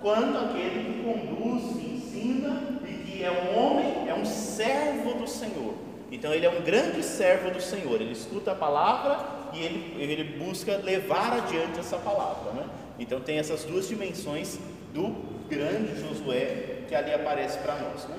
quanto 0.00 0.38
aquele 0.38 0.84
que 0.84 1.02
conduz, 1.02 1.76
que 1.76 1.94
ensina 1.94 2.80
e 2.86 2.92
que 3.04 3.24
é 3.24 3.30
um 3.30 3.58
homem, 3.58 4.08
é 4.08 4.14
um 4.14 4.24
servo 4.24 5.14
do 5.14 5.26
Senhor. 5.26 5.85
Então 6.10 6.32
ele 6.32 6.46
é 6.46 6.50
um 6.50 6.62
grande 6.62 7.02
servo 7.02 7.50
do 7.50 7.60
Senhor. 7.60 8.00
Ele 8.00 8.12
escuta 8.12 8.52
a 8.52 8.54
palavra 8.54 9.18
e 9.52 9.62
ele, 9.62 10.02
ele 10.02 10.38
busca 10.38 10.76
levar 10.76 11.32
adiante 11.32 11.80
essa 11.80 11.96
palavra. 11.98 12.52
Né? 12.52 12.68
Então 12.98 13.20
tem 13.20 13.38
essas 13.38 13.64
duas 13.64 13.88
dimensões 13.88 14.58
do 14.94 15.08
grande 15.48 16.00
Josué 16.00 16.84
que 16.88 16.94
ali 16.94 17.12
aparece 17.12 17.58
para 17.58 17.74
nós. 17.76 18.04
Né? 18.04 18.16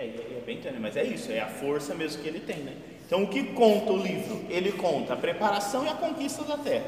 É, 0.00 0.06
é, 0.06 0.38
é 0.38 0.42
bem 0.46 0.56
entendendo, 0.56 0.80
mas 0.80 0.96
é 0.96 1.04
isso, 1.04 1.30
é 1.30 1.40
a 1.40 1.46
força 1.80 1.94
mesmo 1.94 2.22
que 2.22 2.28
ele 2.28 2.40
tem, 2.40 2.58
né? 2.58 2.74
Então 3.06 3.24
o 3.24 3.26
que 3.26 3.42
conta 3.54 3.92
o 3.92 3.96
livro? 3.96 4.44
Ele 4.50 4.72
conta 4.72 5.14
a 5.14 5.16
preparação 5.16 5.84
e 5.84 5.88
a 5.88 5.94
conquista 5.94 6.44
da 6.44 6.58
terra. 6.58 6.84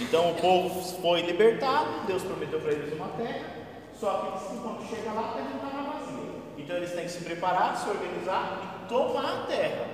Então 0.00 0.30
o 0.30 0.34
povo 0.36 0.82
foi 1.02 1.20
libertado, 1.20 2.06
Deus 2.06 2.22
prometeu 2.22 2.58
para 2.58 2.72
eles 2.72 2.92
uma 2.94 3.08
terra, 3.08 3.44
só 4.00 4.40
que 4.48 4.56
quando 4.56 4.88
chega 4.88 5.12
lá 5.12 5.30
a 5.30 5.34
terra 5.34 5.50
estava 5.54 5.98
vazia. 5.98 6.30
Então 6.56 6.76
eles 6.76 6.92
têm 6.92 7.04
que 7.04 7.10
se 7.10 7.22
preparar, 7.22 7.76
se 7.76 7.88
organizar 7.88 8.82
e 8.84 8.88
tomar 8.88 9.42
a 9.42 9.46
terra. 9.46 9.86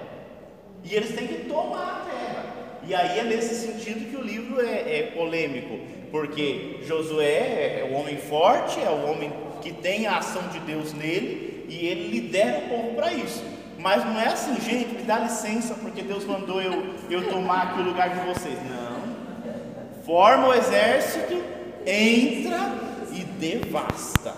E 0.85 0.95
eles 0.95 1.15
têm 1.15 1.27
que 1.27 1.49
tomar 1.49 2.07
a 2.07 2.11
terra. 2.11 2.45
E 2.87 2.95
aí 2.95 3.19
é 3.19 3.25
nesse 3.25 3.55
sentido 3.67 4.09
que 4.09 4.17
o 4.17 4.23
livro 4.23 4.65
é, 4.65 5.01
é 5.01 5.03
polêmico, 5.15 5.77
porque 6.13 6.79
Josué 6.83 7.81
é 7.81 7.89
o 7.91 7.95
homem 7.95 8.17
forte, 8.17 8.81
é 8.81 8.89
o 8.89 9.11
homem 9.11 9.33
que 9.61 9.73
tem 9.73 10.07
a 10.07 10.19
ação 10.19 10.43
de 10.49 10.61
Deus 10.61 10.95
nele, 10.95 11.67
e 11.69 11.87
ele 11.87 12.09
lidera 12.09 12.59
o 12.61 12.69
povo 12.69 12.95
para 12.95 13.13
isso. 13.13 13.60
Mas 13.81 14.05
não 14.05 14.21
é 14.21 14.29
assim, 14.29 14.61
gente, 14.61 14.95
me 14.95 15.03
dá 15.03 15.19
licença 15.19 15.75
porque 15.75 16.03
Deus 16.03 16.25
mandou 16.27 16.61
eu, 16.61 16.95
eu 17.09 17.31
tomar 17.31 17.63
aqui 17.63 17.81
o 17.81 17.85
lugar 17.85 18.11
de 18.11 18.21
vocês. 18.27 18.59
Não. 18.69 20.03
Forma 20.05 20.49
o 20.49 20.55
exército, 20.55 21.43
entra 21.87 22.75
e 23.11 23.25
devasta. 23.25 24.35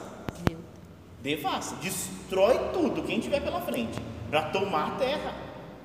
Devasta, 1.20 1.76
destrói 1.82 2.58
tudo, 2.72 3.02
quem 3.02 3.18
tiver 3.18 3.40
pela 3.40 3.60
frente, 3.60 4.00
para 4.30 4.42
tomar 4.42 4.88
a 4.88 4.90
terra. 4.92 5.34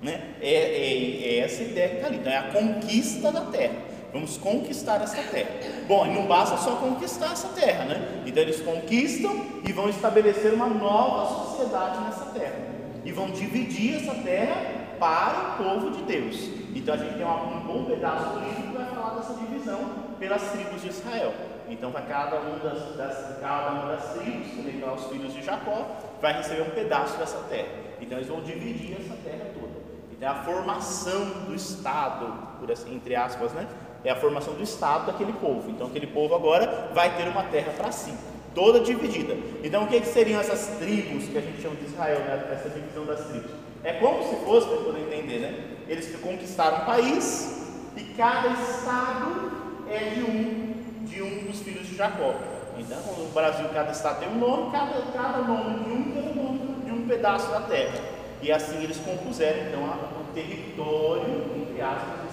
Né? 0.02 0.36
É, 0.40 0.54
é, 0.54 1.24
é 1.24 1.40
essa 1.40 1.64
ideia 1.64 1.90
que 1.90 1.96
está 1.96 2.08
ali, 2.08 2.18
então, 2.18 2.32
é 2.32 2.38
a 2.38 2.52
conquista 2.52 3.32
da 3.32 3.42
terra. 3.42 3.76
Vamos 4.14 4.38
conquistar 4.38 5.02
essa 5.02 5.22
terra. 5.24 5.50
Bom, 5.88 6.06
e 6.06 6.14
não 6.14 6.28
basta 6.28 6.58
só 6.58 6.76
conquistar 6.76 7.32
essa 7.32 7.50
terra, 7.50 7.86
né? 7.86 8.24
Então 8.26 8.42
eles 8.42 8.62
conquistam 8.62 9.46
e 9.68 9.72
vão 9.74 9.90
estabelecer 9.90 10.54
uma 10.54 10.68
nova 10.68 11.46
sociedade 11.46 12.04
nessa 12.04 12.26
terra. 12.26 12.67
E 13.08 13.12
vão 13.14 13.32
dividir 13.32 13.96
essa 13.96 14.14
terra 14.16 14.56
para 15.00 15.54
o 15.54 15.64
povo 15.64 15.92
de 15.92 16.04
Deus. 16.04 16.50
Então 16.76 16.94
a 16.94 16.98
gente 16.98 17.16
tem 17.16 17.26
um 17.26 17.60
bom 17.62 17.86
pedaço 17.86 18.34
do 18.34 18.40
livro 18.40 18.64
que 18.64 18.78
vai 18.78 18.86
falar 18.88 19.16
dessa 19.16 19.34
divisão 19.34 19.80
pelas 20.20 20.42
tribos 20.52 20.82
de 20.82 20.90
Israel. 20.90 21.34
Então 21.70 21.90
para 21.90 22.02
cada, 22.02 22.42
um 22.42 22.60
das, 22.60 22.96
das, 22.98 23.40
cada 23.40 23.72
uma 23.72 23.94
das 23.94 24.14
tribos, 24.14 24.50
também 24.50 24.80
para 24.80 24.94
os 24.94 25.06
filhos 25.06 25.34
de 25.34 25.42
Jacó, 25.42 25.88
vai 26.22 26.34
receber 26.34 26.64
um 26.64 26.70
pedaço 26.70 27.18
dessa 27.18 27.38
terra. 27.50 27.70
Então 28.02 28.18
eles 28.18 28.28
vão 28.28 28.42
dividir 28.42 28.98
essa 29.00 29.16
terra 29.24 29.52
toda. 29.54 29.74
Então 30.12 30.28
é 30.28 30.32
a 30.32 30.44
formação 30.44 31.26
do 31.46 31.56
Estado, 31.56 32.60
por 32.60 32.70
assim, 32.70 32.94
entre 32.94 33.16
aspas, 33.16 33.54
né? 33.54 33.68
é 34.04 34.12
a 34.12 34.16
formação 34.16 34.54
do 34.54 34.64
Estado 34.64 35.08
daquele 35.08 35.34
povo. 35.34 35.70
Então, 35.70 35.88
aquele 35.88 36.08
povo 36.08 36.36
agora 36.36 36.92
vai 36.94 37.16
ter 37.16 37.28
uma 37.28 37.44
terra 37.44 37.74
para 37.76 37.92
si, 37.92 38.14
toda 38.54 38.80
dividida. 38.80 39.36
Então, 39.64 39.84
o 39.84 39.88
que, 39.88 40.02
que, 40.02 40.08
seriam 40.08 40.40
essas 40.40 40.78
tribos 40.78 41.26
que 41.26 41.38
a 41.38 41.42
gente 41.42 41.62
chama 41.62 41.76
de 41.76 41.86
Israel, 41.86 42.20
né? 42.20 42.50
essa 42.52 42.70
divisão 42.70 43.06
das 43.06 43.26
tribos? 43.26 43.52
É 43.84 43.94
como 43.94 44.24
se 44.24 44.36
fosse, 44.44 44.68
para 44.68 44.78
poder 44.78 45.02
entender, 45.02 45.40
né? 45.40 45.60
Eles 45.88 46.14
conquistaram 46.20 46.84
um 46.84 46.86
país 46.86 47.70
e 47.96 48.02
cada 48.16 48.50
estado 48.50 49.52
é 49.90 50.10
de 50.16 50.24
um, 50.24 50.74
de 51.06 51.22
um 51.22 51.46
dos 51.46 51.60
filhos 51.62 51.88
de 51.88 51.96
Jacó. 51.96 52.36
Então, 52.78 52.98
no 53.18 53.30
Brasil, 53.30 53.68
cada 53.74 53.92
estado 53.92 54.20
tem 54.20 54.30
um 54.30 54.38
nome, 54.38 54.72
cada, 54.72 55.02
cada 55.14 55.38
nome 55.40 55.84
de 55.84 55.90
um 55.90 56.12
tem 56.12 56.36
nome 56.36 56.86
de 56.86 56.92
um 56.92 57.08
pedaço 57.08 57.50
da 57.50 57.62
terra. 57.62 58.00
E 58.42 58.52
assim 58.52 58.84
eles 58.84 58.98
compuseram, 58.98 59.68
então, 59.68 59.84
o 59.84 60.34
território, 60.34 61.46
entre 61.56 61.82
aspas, 61.82 62.28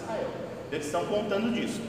eles 0.75 0.87
estão 0.87 1.05
contando 1.07 1.53
disso. 1.53 1.81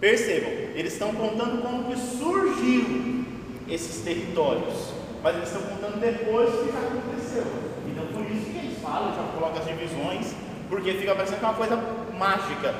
Percebam, 0.00 0.50
eles 0.74 0.92
estão 0.92 1.14
contando 1.14 1.62
como 1.62 1.84
que 1.84 1.98
surgiu 1.98 3.24
esses 3.68 4.02
territórios, 4.02 4.92
mas 5.22 5.36
eles 5.36 5.48
estão 5.48 5.62
contando 5.62 6.00
depois 6.00 6.50
que 6.50 6.70
aconteceu. 6.70 7.44
Então 7.86 8.06
por 8.06 8.30
isso 8.30 8.46
que 8.50 8.58
eles 8.58 8.78
falam, 8.82 9.14
já 9.14 9.22
colocam 9.34 9.60
as 9.60 9.66
divisões, 9.66 10.34
porque 10.68 10.94
fica 10.94 11.14
parecendo 11.14 11.38
que 11.38 11.44
é 11.44 11.48
uma 11.48 11.56
coisa 11.56 11.76
mágica. 12.18 12.74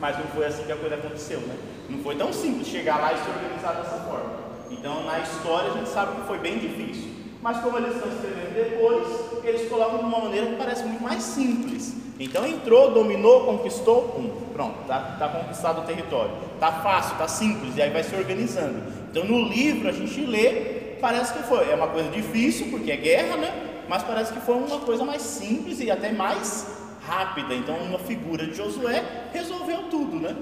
Mas 0.00 0.18
não 0.18 0.26
foi 0.26 0.46
assim 0.46 0.64
que 0.64 0.72
a 0.72 0.76
coisa 0.76 0.96
aconteceu, 0.96 1.40
né? 1.40 1.56
Não 1.88 2.00
foi 2.00 2.16
tão 2.16 2.32
simples 2.32 2.66
chegar 2.66 2.98
lá 2.98 3.12
e 3.12 3.18
se 3.18 3.30
organizar 3.30 3.74
dessa 3.74 3.96
forma. 4.04 4.32
Então 4.70 5.04
na 5.04 5.20
história 5.20 5.70
a 5.70 5.74
gente 5.74 5.88
sabe 5.88 6.20
que 6.20 6.26
foi 6.26 6.38
bem 6.38 6.58
difícil. 6.58 7.12
Mas 7.40 7.58
como 7.58 7.78
eles 7.78 7.94
estão 7.94 8.08
escrevendo 8.08 8.54
depois, 8.54 9.44
eles 9.44 9.68
colocam 9.68 9.98
de 9.98 10.04
uma 10.04 10.20
maneira 10.20 10.46
que 10.46 10.56
parece 10.56 10.84
muito 10.84 11.02
mais 11.02 11.22
simples. 11.22 11.94
Então 12.18 12.46
entrou, 12.46 12.92
dominou, 12.92 13.44
conquistou, 13.44 14.16
um, 14.16 14.52
pronto, 14.52 14.82
está 14.82 15.16
tá 15.18 15.28
conquistado 15.28 15.80
o 15.80 15.84
território. 15.84 16.32
Está 16.54 16.70
fácil, 16.70 17.12
está 17.12 17.26
simples, 17.26 17.76
e 17.76 17.82
aí 17.82 17.90
vai 17.90 18.04
se 18.04 18.14
organizando. 18.14 19.01
Então 19.12 19.26
no 19.26 19.46
livro 19.46 19.90
a 19.90 19.92
gente 19.92 20.22
lê, 20.22 20.96
parece 20.98 21.34
que 21.34 21.42
foi, 21.42 21.70
é 21.70 21.74
uma 21.74 21.88
coisa 21.88 22.08
difícil, 22.08 22.68
porque 22.70 22.90
é 22.90 22.96
guerra, 22.96 23.36
né? 23.36 23.52
Mas 23.86 24.02
parece 24.02 24.32
que 24.32 24.40
foi 24.40 24.54
uma 24.54 24.80
coisa 24.80 25.04
mais 25.04 25.20
simples 25.20 25.80
e 25.80 25.90
até 25.90 26.10
mais 26.10 26.66
rápida. 27.06 27.54
Então 27.54 27.76
uma 27.76 27.98
figura 27.98 28.46
de 28.46 28.54
Josué 28.54 29.04
resolveu 29.30 29.82
tudo, 29.90 30.18
né? 30.18 30.34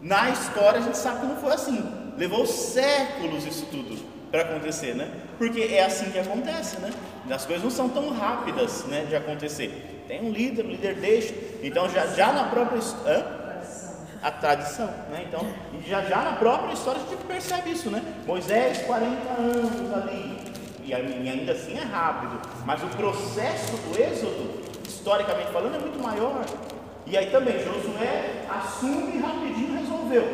Na 0.00 0.30
história 0.30 0.78
a 0.78 0.82
gente 0.82 0.96
sabe 0.96 1.20
que 1.20 1.26
não 1.26 1.36
foi 1.36 1.52
assim. 1.52 1.84
Levou 2.16 2.46
séculos 2.46 3.44
isso 3.44 3.66
tudo 3.72 3.98
para 4.30 4.42
acontecer, 4.42 4.94
né? 4.94 5.10
Porque 5.36 5.60
é 5.60 5.84
assim 5.84 6.10
que 6.12 6.18
acontece, 6.20 6.78
né? 6.80 6.92
As 7.28 7.44
coisas 7.44 7.64
não 7.64 7.70
são 7.72 7.88
tão 7.88 8.10
rápidas, 8.12 8.84
né, 8.84 9.04
de 9.08 9.16
acontecer. 9.16 10.04
Tem 10.06 10.22
um 10.22 10.30
líder, 10.30 10.64
o 10.64 10.68
líder 10.68 10.94
deixa. 10.94 11.34
Então 11.60 11.88
já, 11.88 12.06
já 12.06 12.32
na 12.32 12.44
própria 12.44 12.78
hã? 12.78 13.35
A 14.22 14.30
tradição, 14.30 14.86
né? 15.10 15.26
Então, 15.28 15.46
já 15.86 16.02
já 16.02 16.22
na 16.22 16.32
própria 16.32 16.72
história 16.72 17.00
a 17.00 17.10
gente 17.10 17.24
percebe 17.24 17.70
isso, 17.70 17.90
né? 17.90 18.02
Moisés 18.26 18.78
40 18.82 19.30
anos 19.32 19.92
ali, 19.92 20.38
e 20.84 20.94
ainda 20.94 21.52
assim 21.52 21.78
é 21.78 21.82
rápido, 21.82 22.40
mas 22.64 22.82
o 22.82 22.86
processo 22.88 23.76
do 23.76 24.00
êxodo, 24.00 24.62
historicamente 24.86 25.50
falando, 25.50 25.76
é 25.76 25.78
muito 25.78 26.02
maior. 26.02 26.44
E 27.06 27.16
aí 27.16 27.30
também 27.30 27.58
Josué 27.58 28.44
assume 28.50 29.16
e 29.16 29.20
rapidinho 29.20 29.78
resolveu. 29.78 30.24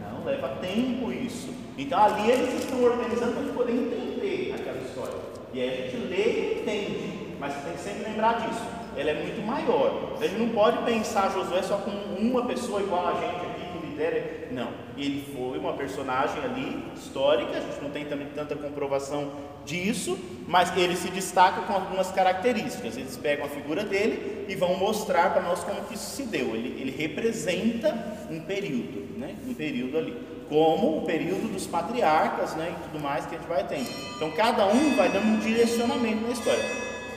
Não, 0.00 0.24
leva 0.24 0.48
tempo 0.60 1.12
isso. 1.12 1.54
Então 1.76 2.02
ali 2.02 2.30
eles 2.30 2.64
estão 2.64 2.82
organizando 2.82 3.32
para 3.32 3.40
a 3.40 3.44
gente 3.44 3.54
poder 3.54 3.72
entender 3.72 4.54
aquela 4.58 4.78
história. 4.78 5.14
E 5.52 5.60
aí 5.60 5.68
a 5.68 5.76
gente 5.82 5.96
lê 6.06 6.16
e 6.16 6.60
entende 6.60 7.18
mas 7.38 7.54
tem 7.62 7.72
que 7.72 7.80
sempre 7.80 8.04
lembrar 8.04 8.40
disso. 8.40 8.62
Ela 8.98 9.10
é 9.10 9.14
muito 9.14 9.40
maior. 9.46 10.16
A 10.20 10.26
gente 10.26 10.38
não 10.38 10.48
pode 10.48 10.78
pensar 10.84 11.32
Josué 11.32 11.62
só 11.62 11.76
como 11.76 11.96
uma 12.18 12.44
pessoa 12.46 12.80
igual 12.80 13.06
a 13.06 13.12
gente 13.12 13.46
aqui 13.46 13.78
que 13.78 13.86
lidera. 13.86 14.48
Não. 14.50 14.68
Ele 14.96 15.24
foi 15.32 15.58
uma 15.58 15.74
personagem 15.74 16.42
ali 16.42 16.82
histórica, 16.96 17.58
a 17.58 17.60
gente 17.60 17.80
não 17.80 17.90
tem 17.90 18.06
também 18.06 18.26
tanta 18.34 18.56
comprovação 18.56 19.30
disso, 19.64 20.18
mas 20.48 20.76
ele 20.76 20.96
se 20.96 21.10
destaca 21.10 21.62
com 21.62 21.72
algumas 21.72 22.10
características. 22.10 22.96
Eles 22.96 23.16
pegam 23.16 23.46
a 23.46 23.48
figura 23.48 23.84
dele 23.84 24.46
e 24.48 24.56
vão 24.56 24.76
mostrar 24.76 25.32
para 25.32 25.42
nós 25.42 25.62
como 25.62 25.84
que 25.84 25.94
isso 25.94 26.16
se 26.16 26.24
deu. 26.24 26.56
Ele, 26.56 26.80
ele 26.80 26.90
representa 26.90 27.94
um 28.28 28.40
período, 28.40 29.16
né? 29.16 29.36
um 29.46 29.54
período 29.54 29.98
ali 29.98 30.38
como 30.48 30.98
o 30.98 31.02
período 31.02 31.52
dos 31.52 31.66
patriarcas 31.66 32.54
né, 32.54 32.74
e 32.74 32.82
tudo 32.84 33.02
mais 33.02 33.26
que 33.26 33.34
a 33.34 33.38
gente 33.38 33.46
vai 33.46 33.66
tendo. 33.66 33.88
Então 34.16 34.30
cada 34.32 34.66
um 34.66 34.96
vai 34.96 35.10
dando 35.10 35.26
um 35.26 35.38
direcionamento 35.38 36.22
na 36.22 36.30
história. 36.30 36.64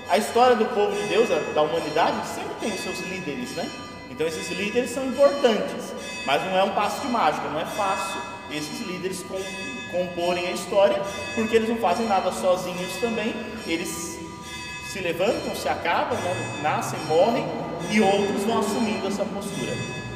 A 0.10 0.18
história 0.18 0.56
do 0.56 0.66
povo 0.66 0.96
de 0.96 1.08
Deus, 1.08 1.30
da 1.30 1.62
humanidade, 1.62 2.28
sempre 2.28 2.54
tem 2.60 2.74
os 2.74 2.82
seus 2.82 3.00
líderes, 3.00 3.52
né? 3.52 3.70
Então 4.10 4.28
esses 4.28 4.50
líderes 4.52 4.90
são 4.92 5.06
importantes, 5.06 5.94
mas 6.26 6.44
não 6.44 6.58
é 6.58 6.64
um 6.64 6.72
passo 6.72 7.02
de 7.02 7.08
mágica, 7.08 7.48
não 7.48 7.60
é 7.60 7.66
fácil 7.66 8.22
esses 8.52 8.86
líderes 8.86 9.24
com, 9.24 9.40
comporem 9.92 10.48
a 10.48 10.52
história, 10.52 11.02
porque 11.34 11.56
eles 11.56 11.70
não 11.70 11.78
fazem 11.78 12.08
nada 12.08 12.32
sozinhos 12.32 12.94
também, 13.00 13.34
eles 13.66 14.20
se 14.92 15.00
levantam, 15.00 15.56
se 15.56 15.70
acabam, 15.70 16.20
né? 16.20 16.60
nascem, 16.62 17.00
morrem 17.06 17.46
e 17.90 18.02
outros 18.02 18.44
vão 18.44 18.60
assumindo 18.60 19.08
essa 19.08 19.24
postura. 19.24 19.72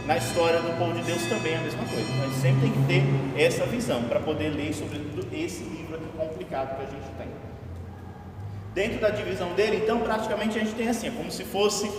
Na 0.05 0.17
história 0.17 0.61
do 0.61 0.77
povo 0.77 0.93
de 0.93 1.01
Deus 1.01 1.23
também 1.23 1.53
é 1.53 1.57
a 1.57 1.61
mesma 1.61 1.83
coisa. 1.85 2.07
Mas 2.19 2.33
sempre 2.35 2.61
tem 2.61 2.71
que 2.71 2.87
ter 2.87 3.41
essa 3.41 3.65
visão 3.65 4.03
para 4.03 4.19
poder 4.19 4.49
ler, 4.49 4.71
sobretudo, 4.73 5.25
esse 5.33 5.63
livro 5.63 5.95
aqui 5.95 6.05
complicado 6.15 6.77
que 6.77 6.83
a 6.83 6.85
gente. 6.85 7.14
Dentro 8.75 8.99
da 8.99 9.09
divisão 9.09 9.53
dele, 9.53 9.77
então, 9.77 10.01
praticamente 10.01 10.59
a 10.59 10.61
gente 10.61 10.75
tem 10.75 10.89
assim, 10.89 11.07
é 11.07 11.11
como 11.11 11.31
se 11.31 11.45
fosse 11.45 11.89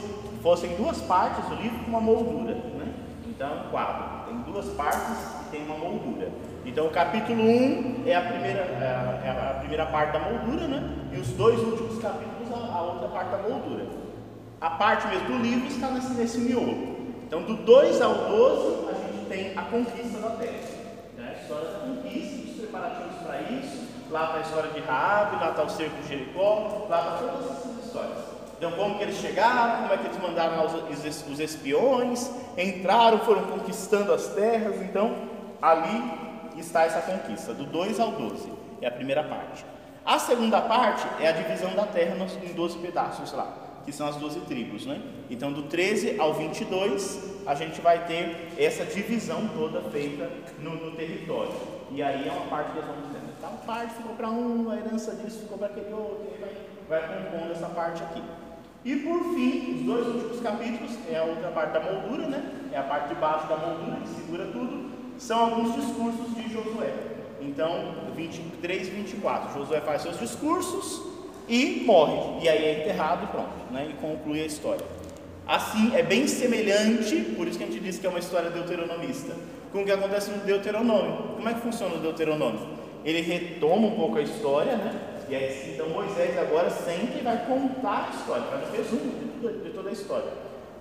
fossem 0.43 0.77
duas 0.77 1.01
partes 1.01 1.45
do 1.47 1.57
livro 1.57 1.79
com 1.79 1.89
uma 1.89 2.01
moldura. 2.01 2.55
Né? 2.55 2.93
Então, 3.27 3.67
um 3.67 3.71
quadro. 3.71 4.27
Tem 4.29 4.53
duas 4.53 4.67
partes 4.75 5.01
e 5.41 5.51
tem 5.51 5.65
uma 5.65 5.77
moldura. 5.77 6.29
Então, 6.65 6.87
o 6.87 6.91
capítulo 6.91 7.43
1 7.43 8.03
é 8.07 8.15
a 8.15 8.21
primeira, 8.21 8.61
é, 8.61 9.27
é 9.27 9.31
a 9.31 9.59
primeira 9.59 9.87
parte 9.87 10.13
da 10.13 10.21
moldura, 10.21 10.69
né? 10.69 10.97
E 11.13 11.19
os 11.19 11.29
dois 11.29 11.59
últimos 11.59 11.99
capítulos, 12.01 12.53
a, 12.53 12.75
a 12.77 12.83
outra 12.83 13.09
parte 13.09 13.31
da 13.31 13.39
moldura. 13.39 13.87
A 14.61 14.71
parte 14.71 15.09
mesmo 15.09 15.29
do 15.29 15.43
livro 15.43 15.67
está 15.69 15.91
nesse, 15.91 16.13
nesse 16.13 16.39
miolo. 16.39 16.97
Então, 17.27 17.43
do 17.43 17.57
2 17.57 18.03
ao 18.03 18.15
12, 18.15 18.89
a 18.89 19.13
gente 19.13 19.29
tem 19.29 19.53
a 19.57 19.63
conquista 19.63 20.19
da 20.19 20.31
terra. 20.37 20.61
Né? 21.17 21.39
História 21.41 21.71
da 21.71 21.79
conquista, 21.79 22.51
os 22.51 22.57
preparativos 22.59 23.17
para 23.25 23.41
isso. 23.51 23.96
Lá 24.11 24.27
está 24.27 24.37
a 24.37 24.41
história 24.41 24.71
de 24.71 24.81
Raab, 24.81 25.37
lá 25.37 25.51
está 25.51 25.63
o 25.63 25.71
cerco 25.71 26.03
de 26.03 26.09
Jericó, 26.09 26.87
lá 26.89 26.99
está 26.99 27.19
todas 27.19 27.51
essas 27.51 27.85
histórias. 27.85 28.19
Então, 28.57 28.73
como 28.73 28.97
que 28.97 29.03
eles 29.03 29.17
chegaram, 29.17 29.83
como 29.83 29.93
é 29.93 29.97
que 29.99 30.07
eles 30.07 30.19
mandaram 30.21 30.65
os, 30.65 31.41
espiões, 31.41 32.31
entraram, 32.57 33.19
foram 33.21 33.43
conquistando 33.43 34.13
as 34.13 34.29
terras. 34.29 34.81
Então, 34.81 35.15
ali 35.61 36.11
está 36.57 36.85
essa 36.85 37.03
conquista, 37.03 37.53
do 37.53 37.65
2 37.65 38.01
ao 38.01 38.13
12, 38.13 38.51
é 38.81 38.87
a 38.87 38.91
primeira 38.91 39.23
parte. 39.23 39.65
A 40.05 40.19
segunda 40.19 40.61
parte 40.61 41.07
é 41.21 41.29
a 41.29 41.33
divisão 41.33 41.75
da 41.75 41.85
terra 41.85 42.17
em 42.17 42.55
12 42.55 42.79
pedaços 42.79 43.33
lá, 43.33 43.53
que 43.85 43.93
são 43.93 44.07
as 44.07 44.17
12 44.17 44.41
tribos, 44.41 44.87
né? 44.87 45.03
Então, 45.29 45.53
do 45.53 45.65
13 45.65 46.19
ao 46.19 46.33
22, 46.33 47.43
a 47.45 47.55
gente 47.55 47.81
vai 47.81 48.07
ter 48.07 48.53
essa 48.57 48.85
divisão 48.85 49.49
toda 49.49 49.83
feita 49.91 50.31
no, 50.61 50.77
no 50.77 50.93
território. 50.93 51.53
E 51.91 52.03
aí 52.03 52.27
é 52.27 52.33
uma 52.33 52.47
parte 52.47 52.71
que 52.71 52.79
nós 52.79 52.87
vamos 52.87 53.26
tal 53.47 53.59
parte 53.65 53.95
ficou 53.95 54.15
para 54.17 54.29
um, 54.29 54.71
a 54.71 54.77
herança 54.77 55.15
disso 55.15 55.41
ficou 55.43 55.59
para 55.59 55.69
aquele 55.69 55.93
outro, 55.93 56.27
vai, 56.89 57.01
vai 57.01 57.31
compondo 57.31 57.53
essa 57.53 57.67
parte 57.69 58.03
aqui. 58.03 58.23
E 58.85 58.97
por 58.97 59.35
fim, 59.35 59.75
os 59.75 59.83
dois 59.83 60.07
últimos 60.07 60.41
capítulos, 60.41 60.93
é 61.11 61.19
a 61.19 61.25
outra 61.25 61.51
parte 61.51 61.73
da 61.73 61.81
moldura, 61.81 62.29
né? 62.29 62.53
É 62.73 62.79
a 62.79 62.83
parte 62.83 63.09
de 63.09 63.15
baixo 63.17 63.49
da 63.49 63.57
moldura 63.57 63.97
que 64.01 64.09
segura 64.09 64.47
tudo, 64.47 64.91
são 65.19 65.39
alguns 65.39 65.75
discursos 65.75 66.35
de 66.35 66.53
Josué. 66.53 66.93
Então, 67.41 67.95
23 68.15 68.89
e 68.89 68.91
24, 68.91 69.59
Josué 69.59 69.81
faz 69.81 70.03
seus 70.03 70.19
discursos 70.19 71.03
e 71.49 71.83
morre. 71.85 72.45
E 72.45 72.49
aí 72.49 72.65
é 72.65 72.81
enterrado 72.83 73.25
e 73.25 73.27
pronto, 73.29 73.73
né? 73.73 73.89
E 73.91 73.93
conclui 73.95 74.41
a 74.41 74.47
história. 74.47 74.85
Assim, 75.47 75.95
é 75.95 76.03
bem 76.03 76.27
semelhante, 76.27 77.17
por 77.37 77.47
isso 77.47 77.59
que 77.59 77.65
a 77.65 77.67
gente 77.69 77.81
diz 77.81 77.99
que 77.99 78.07
é 78.07 78.11
uma 78.11 78.19
história 78.19 78.51
deuteronomista, 78.51 79.33
com 79.73 79.83
o 79.83 79.85
que 79.85 79.93
acontece 79.93 80.31
no 80.31 80.39
Deuteronômio. 80.39 81.35
Como 81.37 81.49
é 81.49 81.55
que 81.55 81.61
funciona 81.61 81.95
o 81.95 81.99
Deuteronômio? 81.99 82.86
Ele 83.07 83.21
retoma 83.21 83.87
um 83.87 83.95
pouco 83.95 84.19
a 84.19 84.23
história, 84.23 84.77
né? 84.77 84.93
E 85.29 85.37
aí, 85.37 85.73
então 85.73 85.89
Moisés 85.89 86.37
agora 86.37 86.69
sempre 86.69 87.23
vai 87.23 87.47
contar 87.47 88.11
a 88.11 88.17
história, 88.17 88.43
faz 88.47 88.69
um 88.69 88.73
resumo 88.73 89.63
de, 89.63 89.71
toda 89.71 89.91
a 89.91 89.93
história. 89.93 90.33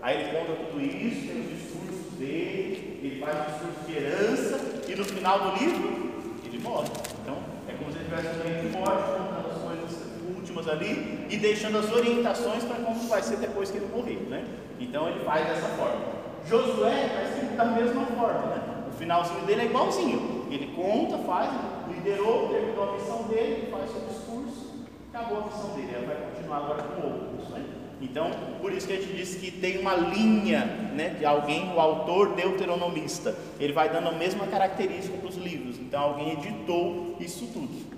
Aí 0.02 0.22
ele 0.22 0.38
conta 0.38 0.54
tudo 0.54 0.82
isso, 0.82 1.28
tem 1.28 1.42
os 1.42 1.50
discursos 1.50 2.14
dele, 2.18 3.00
ele 3.04 3.20
faz 3.24 3.36
o 3.36 3.52
discurso 3.52 3.80
de 3.88 3.98
herança, 3.98 4.60
e 4.88 4.96
no 4.96 5.06
final 5.06 5.40
do 5.40 5.64
livro, 5.64 6.14
ele 6.46 6.58
morre. 6.64 6.90
Então, 7.22 7.38
é 7.70 7.74
como 7.74 7.92
se 7.92 8.00
ele 8.00 8.06
tivesse 8.06 8.30
um 8.30 8.80
morte, 8.80 9.04
contando 9.04 9.52
as 9.52 9.62
coisas 9.62 10.00
últimas 10.36 10.68
ali 10.68 11.28
e 11.30 11.38
deixando 11.38 11.78
as 11.78 11.92
orientações 11.92 12.64
para 12.64 12.84
como 12.84 13.08
vai 13.08 13.22
ser 13.22 13.38
depois 13.38 13.70
que 13.70 13.78
ele 13.78 13.90
morrer. 13.96 14.18
Né? 14.30 14.44
Então, 14.80 15.08
ele 15.10 15.20
faz 15.24 15.48
dessa 15.48 15.68
forma. 15.70 16.02
Josué 16.50 17.08
vai 17.14 17.26
ser 17.34 17.56
da 17.56 17.66
mesma 17.66 18.06
forma, 18.06 18.48
né? 18.48 18.75
O 18.96 18.98
finalzinho 18.98 19.42
dele 19.42 19.64
é 19.64 19.66
igualzinho. 19.66 20.48
Ele 20.50 20.74
conta, 20.74 21.18
faz, 21.18 21.52
liderou, 21.90 22.48
terminou 22.48 22.90
a 22.90 22.94
missão 22.94 23.24
dele, 23.24 23.68
faz 23.70 23.92
seu 23.92 24.00
discurso, 24.08 24.86
acabou 25.14 25.40
a 25.40 25.46
missão 25.48 25.70
dele. 25.72 25.92
Ela 25.94 26.06
vai 26.06 26.16
continuar 26.32 26.58
agora 26.60 26.84
com 26.84 27.02
outros. 27.06 27.50
Né? 27.50 27.66
Então, 28.02 28.32
por 28.62 28.72
isso 28.72 28.88
que 28.88 28.94
a 28.94 28.96
gente 28.96 29.14
diz 29.14 29.36
que 29.36 29.52
tem 29.52 29.80
uma 29.80 29.96
linha 29.96 30.64
né, 30.94 31.10
de 31.10 31.26
alguém, 31.26 31.74
o 31.76 31.80
autor 31.82 32.36
deuteronomista. 32.36 33.36
Ele 33.60 33.74
vai 33.74 33.90
dando 33.90 34.08
a 34.08 34.14
mesma 34.14 34.48
característica 34.48 35.18
para 35.18 35.28
os 35.28 35.36
livros. 35.36 35.78
Então, 35.78 36.02
alguém 36.02 36.32
editou 36.32 37.18
isso 37.20 37.48
tudo. 37.48 37.94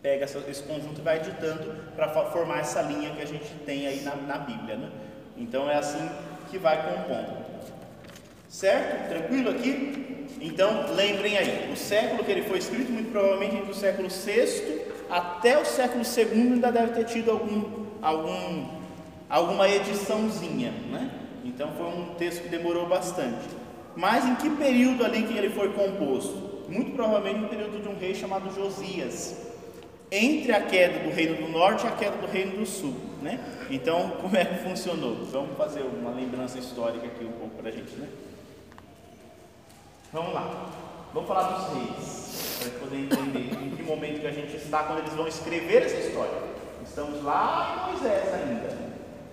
Pega 0.00 0.24
esse 0.24 0.62
conjunto 0.62 0.98
e 0.98 1.02
vai 1.02 1.18
editando 1.18 1.74
para 1.94 2.08
formar 2.08 2.60
essa 2.60 2.80
linha 2.80 3.10
que 3.10 3.20
a 3.20 3.26
gente 3.26 3.52
tem 3.66 3.86
aí 3.86 4.00
na, 4.00 4.16
na 4.16 4.38
Bíblia. 4.38 4.76
Né? 4.76 4.90
Então, 5.36 5.68
é 5.68 5.76
assim 5.76 6.08
que 6.50 6.56
vai 6.56 6.82
compondo. 6.82 7.41
Certo? 8.52 9.08
Tranquilo 9.08 9.48
aqui? 9.48 10.26
Então, 10.38 10.94
lembrem 10.94 11.38
aí, 11.38 11.72
o 11.72 11.76
século 11.76 12.22
que 12.22 12.30
ele 12.30 12.42
foi 12.42 12.58
escrito, 12.58 12.92
muito 12.92 13.10
provavelmente 13.10 13.56
entre 13.56 13.70
o 13.70 13.74
século 13.74 14.08
VI 14.10 14.82
até 15.08 15.58
o 15.58 15.64
século 15.64 16.04
II 16.04 16.52
ainda 16.52 16.70
deve 16.70 16.92
ter 16.92 17.04
tido 17.04 17.30
algum, 17.30 17.86
algum, 18.02 18.66
alguma 19.28 19.68
ediçãozinha, 19.68 20.70
né? 20.90 21.10
Então 21.44 21.72
foi 21.72 21.86
um 21.86 22.14
texto 22.14 22.42
que 22.42 22.48
demorou 22.50 22.86
bastante. 22.86 23.48
Mas 23.96 24.26
em 24.26 24.34
que 24.34 24.50
período 24.50 25.02
ali 25.02 25.22
que 25.22 25.36
ele 25.36 25.48
foi 25.48 25.72
composto? 25.72 26.66
Muito 26.68 26.92
provavelmente 26.92 27.40
no 27.40 27.48
período 27.48 27.82
de 27.82 27.88
um 27.88 27.98
rei 27.98 28.14
chamado 28.14 28.54
Josias, 28.54 29.36
entre 30.10 30.52
a 30.52 30.60
queda 30.60 31.00
do 31.00 31.10
reino 31.10 31.36
do 31.36 31.48
norte 31.48 31.84
e 31.84 31.88
a 31.88 31.92
queda 31.92 32.16
do 32.18 32.26
reino 32.26 32.58
do 32.58 32.66
sul, 32.66 32.94
né? 33.22 33.40
Então, 33.70 34.12
como 34.20 34.36
é 34.36 34.44
que 34.44 34.62
funcionou? 34.62 35.24
Vamos 35.24 35.56
fazer 35.56 35.82
uma 35.82 36.10
lembrança 36.10 36.58
histórica 36.58 37.06
aqui 37.06 37.24
um 37.24 37.32
pouco 37.32 37.56
para 37.56 37.70
a 37.70 37.72
gente, 37.72 37.94
né? 37.96 38.08
Vamos 40.12 40.34
lá. 40.34 40.66
Vamos 41.14 41.26
falar 41.26 41.42
dos 41.44 41.68
reis, 41.72 42.60
para 42.60 42.80
poder 42.80 42.98
entender 42.98 43.56
em 43.64 43.70
que 43.70 43.82
momento 43.82 44.20
que 44.20 44.26
a 44.26 44.30
gente 44.30 44.54
está 44.56 44.82
quando 44.82 44.98
eles 44.98 45.14
vão 45.14 45.26
escrever 45.26 45.84
essa 45.84 45.96
história. 45.96 46.34
Estamos 46.84 47.24
lá 47.24 47.86
em 47.88 47.92
Moisés 47.92 48.34
ainda. 48.34 48.76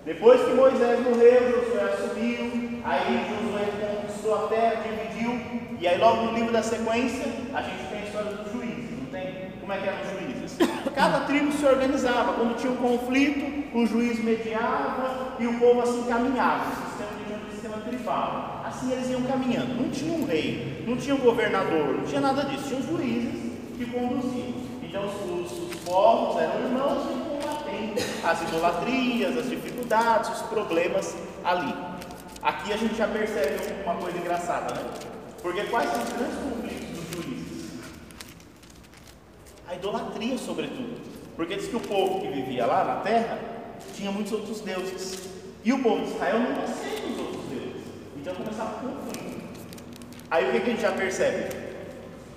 Depois 0.06 0.40
que 0.40 0.54
Moisés 0.54 1.00
morreu, 1.00 1.66
Josué 1.66 1.82
assumiu, 1.82 2.80
aí 2.82 3.28
Josué 3.28 4.00
conquistou 4.00 4.34
a 4.34 4.48
terra, 4.48 4.82
dividiu, 4.82 5.78
e 5.78 5.86
aí 5.86 5.98
logo 5.98 6.22
no 6.22 6.32
livro 6.32 6.50
da 6.50 6.62
sequência, 6.62 7.26
a 7.52 7.60
gente 7.60 7.88
tem 7.90 7.98
a 7.98 8.04
história 8.04 8.32
dos 8.32 8.50
juízes, 8.50 8.98
não 8.98 9.06
tem? 9.10 9.50
Como 9.60 9.72
é 9.74 9.76
que 9.76 9.86
eram 9.86 10.00
os 10.00 10.08
juízes? 10.08 10.58
Cada 10.94 11.20
tribo 11.26 11.52
se 11.52 11.66
organizava, 11.66 12.32
quando 12.32 12.56
tinha 12.56 12.72
um 12.72 12.76
conflito, 12.76 13.76
o 13.76 13.84
juiz 13.84 14.18
mediava 14.24 15.36
e 15.38 15.46
o 15.46 15.58
povo 15.58 15.82
assim 15.82 16.04
caminhava, 16.04 16.70
o 16.70 16.88
sistema 16.88 17.10
de 17.26 17.34
um 17.34 17.50
sistema 17.50 17.76
tribal. 17.86 18.59
Assim 18.80 18.92
eles 18.92 19.10
iam 19.10 19.22
caminhando. 19.24 19.74
Não 19.74 19.90
tinha 19.90 20.14
um 20.14 20.24
rei, 20.24 20.82
não 20.86 20.96
tinha 20.96 21.14
um 21.14 21.18
governador, 21.18 21.98
não 21.98 22.04
tinha 22.04 22.20
nada 22.20 22.44
disso. 22.44 22.68
Tinha 22.68 22.80
os 22.80 22.86
juízes 22.86 23.52
que 23.76 23.84
conduziam. 23.84 24.54
Então 24.82 25.04
os, 25.04 25.52
os, 25.52 25.68
os 25.68 25.74
povos 25.80 26.40
eram 26.40 26.60
irmãos 26.60 27.04
e 27.04 27.14
combatendo 27.28 28.00
as 28.24 28.42
idolatrias, 28.42 29.36
as 29.36 29.50
dificuldades, 29.50 30.30
os 30.30 30.42
problemas 30.48 31.14
ali. 31.44 31.74
Aqui 32.42 32.72
a 32.72 32.76
gente 32.78 32.94
já 32.94 33.06
percebe 33.06 33.82
uma 33.84 33.96
coisa 33.96 34.16
engraçada, 34.16 34.72
né? 34.72 34.90
Porque 35.42 35.62
quais 35.64 35.90
são 35.90 36.02
os 36.02 36.12
grandes 36.14 36.38
conflitos 36.38 36.88
dos 36.88 37.24
juízes? 37.24 37.70
A 39.68 39.74
idolatria, 39.74 40.38
sobretudo. 40.38 41.02
Porque 41.36 41.54
diz 41.54 41.68
que 41.68 41.76
o 41.76 41.80
povo 41.80 42.22
que 42.22 42.28
vivia 42.28 42.64
lá 42.64 42.82
na 42.84 42.96
terra 43.00 43.38
tinha 43.94 44.10
muitos 44.10 44.32
outros 44.32 44.62
deuses. 44.62 45.28
E 45.62 45.70
o 45.70 45.82
povo 45.82 46.02
de 46.02 46.12
Israel 46.12 46.38
não 46.38 46.62
aceita 46.64 46.99
então 48.20 48.34
começava 48.34 48.86
o 48.86 48.88
conflito. 48.88 49.40
Aí 50.30 50.48
o 50.48 50.52
que, 50.52 50.60
que 50.60 50.66
a 50.66 50.72
gente 50.72 50.82
já 50.82 50.92
percebe? 50.92 51.56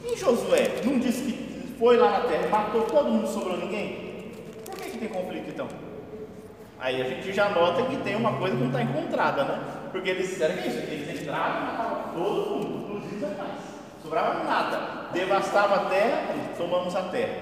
E 0.05 0.17
Josué 0.17 0.81
não 0.85 0.97
disse 0.97 1.23
que 1.23 1.75
foi 1.77 1.97
lá 1.97 2.19
na 2.19 2.21
terra, 2.21 2.47
matou 2.49 2.83
todo 2.83 3.09
mundo, 3.09 3.27
sobrou 3.27 3.57
ninguém? 3.57 4.31
Por 4.65 4.75
que, 4.75 4.91
que 4.91 4.97
tem 4.97 5.09
conflito 5.09 5.49
então? 5.49 5.67
Aí 6.79 7.01
a 7.01 7.05
gente 7.05 7.31
já 7.33 7.49
nota 7.49 7.83
que 7.83 7.97
tem 7.97 8.15
uma 8.15 8.33
coisa 8.37 8.55
que 8.55 8.61
não 8.61 8.69
está 8.69 8.81
encontrada, 8.81 9.43
né? 9.43 9.63
Porque 9.91 10.09
eles 10.09 10.37
que 10.37 10.43
é 10.43 10.67
isso, 10.67 10.77
eles 10.77 11.21
entraram 11.21 11.61
e 11.61 11.65
matavam 11.65 12.13
todo 12.13 12.49
mundo, 12.49 12.83
inclusive 12.83 13.15
os 13.17 13.23
animais. 13.23 13.59
Sobrava 14.01 14.43
nada. 14.43 15.09
Devastava 15.13 15.75
a 15.75 15.89
terra 15.89 16.33
tomamos 16.57 16.95
a 16.95 17.03
terra. 17.03 17.35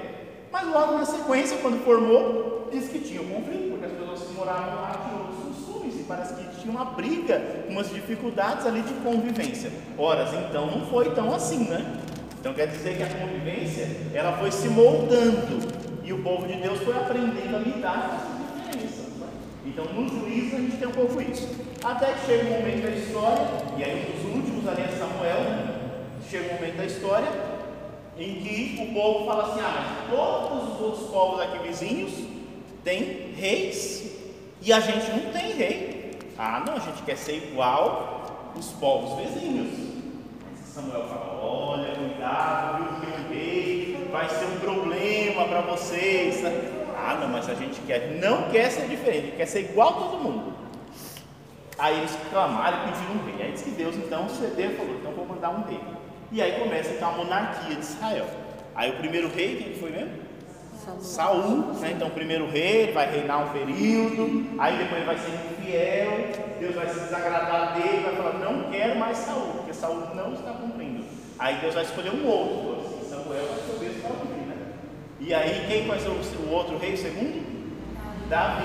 Mas 0.52 0.68
logo 0.68 0.98
na 0.98 1.06
sequência, 1.06 1.58
quando 1.58 1.84
formou, 1.84 2.70
disse 2.72 2.90
que 2.90 3.00
tinha 3.00 3.22
um 3.22 3.30
conflito, 3.30 3.72
porque 3.72 3.86
as 3.86 3.92
pessoas 3.92 4.32
moravam 4.36 4.76
lá 4.76 4.92
tinham 5.08 5.32
parece 6.12 6.34
que 6.34 6.51
tinha 6.62 6.72
uma 6.72 6.86
briga, 6.86 7.42
umas 7.68 7.90
dificuldades 7.90 8.66
ali 8.66 8.82
de 8.82 8.94
convivência. 8.96 9.72
Ora, 9.98 10.30
então 10.48 10.68
não 10.68 10.86
foi 10.88 11.10
tão 11.12 11.34
assim, 11.34 11.66
né? 11.66 11.98
Então 12.40 12.54
quer 12.54 12.68
dizer 12.68 12.98
que 12.98 13.04
a 13.04 13.08
convivência 13.08 13.88
ela 14.14 14.38
foi 14.38 14.52
se 14.52 14.68
moldando 14.70 15.60
e 16.04 16.14
o 16.14 16.22
povo 16.22 16.48
de 16.48 16.56
Deus 16.56 16.80
foi 16.80 16.96
aprendendo 16.96 17.56
a 17.56 17.60
lidar 17.60 18.10
com 18.10 18.16
essas 18.16 18.80
diferenças. 18.80 19.14
Né? 19.18 19.28
Então 19.66 19.86
no 19.86 20.08
juízo 20.08 20.56
a 20.56 20.60
gente 20.60 20.78
tem 20.78 20.88
um 20.88 20.92
pouco 20.92 21.22
isso. 21.22 21.50
Até 21.84 22.14
que 22.14 22.26
chega 22.28 22.46
um 22.46 22.60
momento 22.60 22.84
da 22.84 22.90
história, 22.92 23.48
e 23.78 23.84
aí 23.84 24.08
um 24.08 24.12
dos 24.12 24.36
últimos 24.36 24.68
ali 24.68 24.84
é 24.84 24.88
Samuel, 24.88 25.40
né? 25.42 25.76
chega 26.30 26.52
um 26.52 26.56
momento 26.56 26.78
da 26.78 26.86
história 26.86 27.28
em 28.18 28.36
que 28.36 28.82
o 28.82 28.94
povo 28.94 29.26
fala 29.26 29.52
assim: 29.52 29.62
ah, 29.62 30.06
mas 30.10 30.16
todos 30.16 30.76
os 30.76 30.82
outros 30.82 31.10
povos 31.10 31.42
aqui 31.42 31.68
vizinhos 31.68 32.12
têm 32.84 33.34
reis 33.36 34.12
e 34.62 34.72
a 34.72 34.80
gente 34.80 35.10
não 35.12 35.32
tem 35.32 35.54
rei. 35.54 36.01
Ah, 36.44 36.64
não, 36.66 36.74
a 36.74 36.80
gente 36.80 37.04
quer 37.04 37.16
ser 37.16 37.36
igual 37.36 38.52
os 38.58 38.72
povos 38.72 39.24
vizinhos. 39.24 39.78
Samuel 40.66 41.06
fala: 41.08 41.40
Olha, 41.40 41.94
cuidado, 41.94 43.00
viu, 43.00 43.00
que 43.00 43.22
o 43.22 43.30
rei 43.32 44.10
vai 44.12 44.28
ser 44.28 44.46
um 44.46 44.60
problema 44.60 45.46
para 45.46 45.62
vocês. 45.62 46.44
Ah, 46.98 47.20
não, 47.22 47.30
mas 47.30 47.48
a 47.48 47.54
gente 47.54 47.80
quer, 47.82 48.20
não 48.20 48.50
quer 48.50 48.72
ser 48.72 48.88
diferente, 48.88 49.36
quer 49.38 49.46
ser 49.46 49.70
igual 49.70 49.90
a 49.90 49.94
todo 49.94 50.18
mundo. 50.18 50.54
Aí 51.78 51.96
eles 52.00 52.18
clamaram 52.32 52.88
e 52.88 52.92
pediram 52.92 53.14
um 53.14 53.26
rei. 53.26 53.46
Aí 53.46 53.52
diz 53.52 53.62
que 53.62 53.70
Deus 53.70 53.96
então 53.98 54.28
cedeu 54.28 54.72
e 54.72 54.76
falou: 54.78 54.96
então 54.96 55.12
vou 55.12 55.28
mandar 55.28 55.52
um 55.52 55.62
rei. 55.66 55.80
E 56.32 56.42
aí 56.42 56.60
começa 56.60 56.90
então 56.90 57.10
a 57.10 57.18
monarquia 57.18 57.76
de 57.76 57.82
Israel. 57.82 58.26
Aí 58.74 58.90
o 58.90 58.96
primeiro 58.96 59.28
rei, 59.28 59.58
quem 59.58 59.76
foi 59.76 59.92
mesmo? 59.92 60.32
Saul, 61.02 61.74
né? 61.80 61.92
então 61.92 62.08
o 62.08 62.12
primeiro 62.12 62.50
rei 62.50 62.84
ele 62.84 62.92
vai 62.94 63.12
reinar 63.12 63.46
um 63.46 63.50
período, 63.50 64.48
aí 64.58 64.78
depois 64.78 64.98
ele 64.98 65.06
vai 65.06 65.18
ser 65.20 65.51
infiel, 65.72 66.58
Deus 66.60 66.76
vai 66.76 66.88
se 66.90 67.00
desagradar 67.00 67.74
dele, 67.74 68.04
vai 68.04 68.16
falar, 68.16 68.34
não 68.40 68.72
quero 68.72 69.00
mais 69.00 69.18
Saul, 69.18 69.54
porque 69.54 69.74
Saul 69.74 70.08
não 70.14 70.34
está 70.34 70.52
cumprindo. 70.52 71.06
Aí 71.40 71.56
Deus 71.58 71.74
vai 71.74 71.84
escolher 71.84 72.12
um 72.12 72.28
outro, 72.28 72.86
assim, 72.86 73.10
Samuel 73.10 73.46
vai 73.46 73.90
o 73.90 74.02
para 74.02 74.10
cumprir, 74.12 74.46
né? 74.48 74.56
E 75.20 75.34
aí 75.34 75.66
quem 75.68 75.88
vai 75.88 76.00
ser 76.00 76.10
o, 76.10 76.48
o 76.48 76.52
outro 76.52 76.78
rei, 76.78 76.94
o 76.94 76.98
segundo? 76.98 77.52
Davi. 78.30 78.64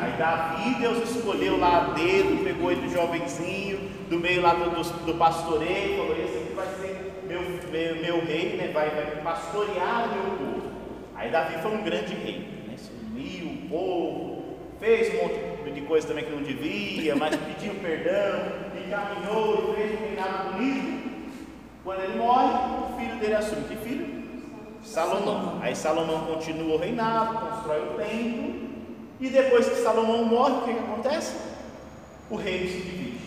Aí 0.00 0.12
Davi, 0.18 0.74
Deus 0.80 1.10
escolheu 1.10 1.58
lá 1.58 1.92
dedo, 1.94 2.44
pegou 2.44 2.70
ele 2.70 2.88
jovenzinho, 2.88 3.88
do 4.08 4.18
meio 4.18 4.42
lá 4.42 4.54
do, 4.54 4.70
do, 4.70 4.82
do 5.06 5.14
pastoreio, 5.14 5.96
falou, 5.96 6.16
esse 6.16 6.38
aqui 6.38 6.52
vai 6.54 6.66
ser 6.80 7.22
meu, 7.26 7.42
meu, 7.70 7.96
meu 7.96 8.24
rei, 8.24 8.56
né? 8.56 8.70
vai, 8.72 8.90
vai 8.90 9.22
pastorear 9.22 10.08
meu 10.12 10.36
povo. 10.36 10.68
Aí 11.14 11.30
Davi 11.30 11.60
foi 11.60 11.72
um 11.72 11.82
grande 11.82 12.14
rei, 12.14 12.64
né? 12.68 12.76
se 12.76 12.90
uniu 12.92 13.46
o 13.46 13.68
povo, 13.68 14.44
fez 14.78 15.12
um 15.14 15.22
monte 15.22 15.34
de 15.34 15.57
coisa 15.82 16.06
também 16.08 16.24
que 16.24 16.30
não 16.30 16.42
devia, 16.42 17.14
mas 17.16 17.34
pediu 17.36 17.74
perdão, 17.74 18.40
e 18.76 18.90
caminhou 18.90 19.72
e 19.72 19.76
fez 19.76 20.00
um 20.00 20.04
reinado 20.04 20.52
bonito. 20.52 21.08
Quando 21.84 22.00
ele 22.02 22.18
morre, 22.18 22.54
o 22.54 22.98
filho 22.98 23.16
dele 23.18 23.34
assume. 23.34 23.64
Que 23.64 23.76
filho? 23.76 24.18
Salomão. 24.82 25.58
Aí 25.62 25.74
Salomão 25.74 26.26
continua 26.26 26.76
o 26.76 26.78
reinado, 26.78 27.46
constrói 27.46 27.80
o 27.80 27.94
templo, 27.94 28.68
e 29.20 29.28
depois 29.28 29.68
que 29.68 29.76
Salomão 29.76 30.24
morre, 30.24 30.52
o 30.52 30.62
que, 30.62 30.74
que 30.74 30.78
acontece? 30.78 31.36
O 32.30 32.36
reino 32.36 32.68
se 32.68 32.78
divide. 32.78 33.18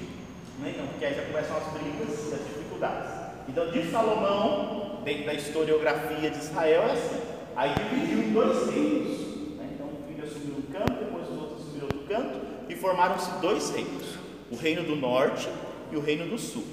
Né? 0.60 0.74
Então, 0.74 0.88
porque 0.88 1.06
aí 1.06 1.14
já 1.16 1.24
começam 1.24 1.58
as 1.58 1.64
brigas 1.74 2.34
as 2.34 2.48
dificuldades. 2.48 3.12
Então, 3.50 3.72
de 3.72 3.92
Salomão, 3.92 5.02
dentro 5.04 5.26
da 5.26 5.34
historiografia 5.34 6.30
de 6.30 6.38
Israel, 6.38 6.84
é 6.84 6.92
assim. 6.92 7.22
Aí 7.56 7.74
dividiu 7.74 8.24
em 8.24 8.34
dois 8.34 8.72
reinos. 8.72 9.20
Né? 9.58 9.70
Então 9.74 9.88
um 9.88 10.08
filho 10.08 10.24
assumiu 10.24 10.56
um 10.58 10.72
canto, 10.72 11.04
depois 11.04 11.30
os 11.30 11.38
outros 11.38 11.62
assumiram 11.62 11.88
outro 11.88 12.04
canto, 12.08 12.40
e 12.70 12.71
formaram-se 12.82 13.32
dois 13.40 13.70
reinos: 13.70 14.18
o 14.52 14.56
reino 14.56 14.84
do 14.84 14.96
norte 14.96 15.48
e 15.92 15.96
o 15.96 16.02
reino 16.02 16.26
do 16.26 16.38
sul. 16.38 16.66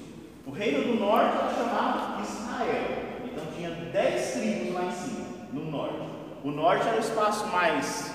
O 0.47 0.51
reino 0.51 0.83
do 0.83 0.99
norte 0.99 1.37
era 1.37 1.55
chamado 1.55 2.23
Israel. 2.23 2.85
Então 3.25 3.44
tinha 3.55 3.71
dez 3.92 4.33
tribos 4.33 4.75
lá 4.75 4.85
em 4.87 4.90
cima, 4.92 5.27
no 5.53 5.71
norte. 5.71 6.09
O 6.42 6.51
norte 6.51 6.88
era 6.88 6.97
o 6.97 7.01
espaço 7.01 7.47
mais 7.49 8.14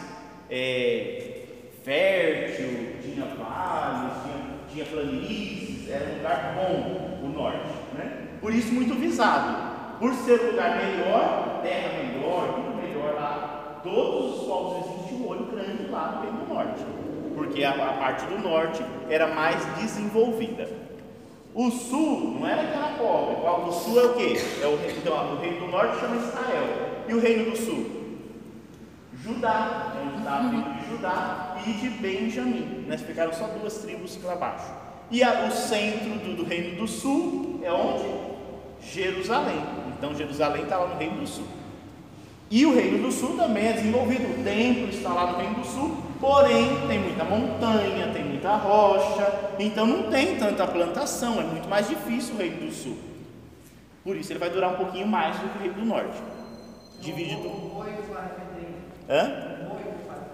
é, 0.49 1.43
fértil, 1.83 2.97
tinha 3.03 3.25
vales, 3.25 4.13
tinha, 4.23 4.45
tinha 4.71 4.85
planícies, 4.85 5.89
era 5.89 6.09
um 6.09 6.17
lugar 6.17 6.55
bom 6.55 7.19
o 7.23 7.29
norte. 7.29 7.69
Né? 7.93 8.27
Por 8.41 8.53
isso 8.53 8.73
muito 8.73 8.95
visado. 8.95 9.73
Por 9.99 10.13
ser 10.15 10.41
um 10.41 10.51
lugar 10.51 10.77
melhor, 10.77 11.61
terra 11.61 12.03
melhor, 12.03 12.55
tudo 12.55 12.81
melhor 12.81 13.13
lá, 13.13 13.79
todos 13.83 14.39
os 14.39 14.47
povos 14.47 14.87
existem 14.87 15.19
um 15.19 15.27
olho 15.27 15.45
grande 15.45 15.87
lá 15.89 16.13
no 16.13 16.21
Reino 16.23 16.37
do 16.39 16.53
Norte, 16.53 16.83
porque 17.35 17.63
a, 17.63 17.71
a 17.71 17.93
parte 17.93 18.25
do 18.25 18.39
norte 18.39 18.83
era 19.09 19.27
mais 19.27 19.63
desenvolvida. 19.77 20.69
O 21.53 21.69
sul 21.69 22.37
não 22.39 22.47
era 22.47 22.63
aquela 22.63 22.97
pobre, 22.97 23.35
o 23.69 23.71
sul 23.71 23.99
é 23.99 24.05
o 24.05 24.13
que? 24.15 24.37
É 24.61 24.67
o, 24.67 24.79
então, 24.97 25.33
o 25.33 25.39
reino 25.39 25.59
do 25.59 25.67
norte 25.67 25.99
chama 25.99 26.15
Israel. 26.15 26.63
E 27.07 27.13
o 27.13 27.19
reino 27.19 27.51
do 27.51 27.57
sul? 27.57 28.03
Judá, 29.23 29.93
onde 30.01 30.17
está 30.17 30.37
a 30.37 30.41
de 30.41 30.89
Judá 30.89 31.57
e 31.65 31.71
de 31.73 31.89
Benjamim. 31.89 32.85
Né? 32.87 32.97
Ficaram 32.97 33.31
só 33.31 33.47
duas 33.47 33.77
tribos 33.77 34.15
para 34.17 34.35
baixo. 34.35 34.73
E 35.11 35.23
a, 35.23 35.45
o 35.45 35.51
centro 35.51 36.09
do, 36.09 36.37
do 36.37 36.43
reino 36.43 36.75
do 36.75 36.87
sul 36.87 37.59
é 37.63 37.71
onde? 37.71 38.03
Jerusalém. 38.81 39.61
Então 40.03 40.15
Jerusalém 40.15 40.63
está 40.63 40.77
lá 40.77 40.87
no 40.87 40.97
Reino 40.97 41.21
do 41.21 41.27
Sul. 41.27 41.45
E 42.51 42.65
o 42.65 42.75
Reino 42.75 43.01
do 43.01 43.11
Sul 43.11 43.37
também 43.37 43.67
é 43.67 43.73
desenvolvido, 43.73 44.39
o 44.39 44.43
templo 44.43 44.89
está 44.89 45.13
lá 45.13 45.31
no 45.31 45.37
Reino 45.37 45.55
do 45.55 45.65
Sul, 45.65 45.97
porém 46.23 46.87
tem 46.87 46.99
muita 46.99 47.25
montanha, 47.25 48.07
tem 48.13 48.23
muita 48.23 48.55
rocha, 48.55 49.51
então 49.59 49.85
não 49.85 50.09
tem 50.09 50.37
tanta 50.37 50.65
plantação, 50.65 51.41
é 51.41 51.43
muito 51.43 51.67
mais 51.67 51.89
difícil 51.89 52.35
o 52.35 52.37
Reino 52.37 52.65
do 52.65 52.71
Sul. 52.71 52.97
Por 54.05 54.15
isso 54.15 54.31
ele 54.31 54.39
vai 54.39 54.49
durar 54.49 54.71
um 54.71 54.77
pouquinho 54.77 55.05
mais 55.05 55.37
do 55.37 55.49
que 55.49 55.57
o 55.57 55.61
Reino 55.61 55.73
do 55.75 55.85
Norte. 55.85 56.17
Dividido. 57.01 57.45
O 57.49 57.71
boi 57.73 57.91
do 57.91 59.13
Hã? 59.13 59.31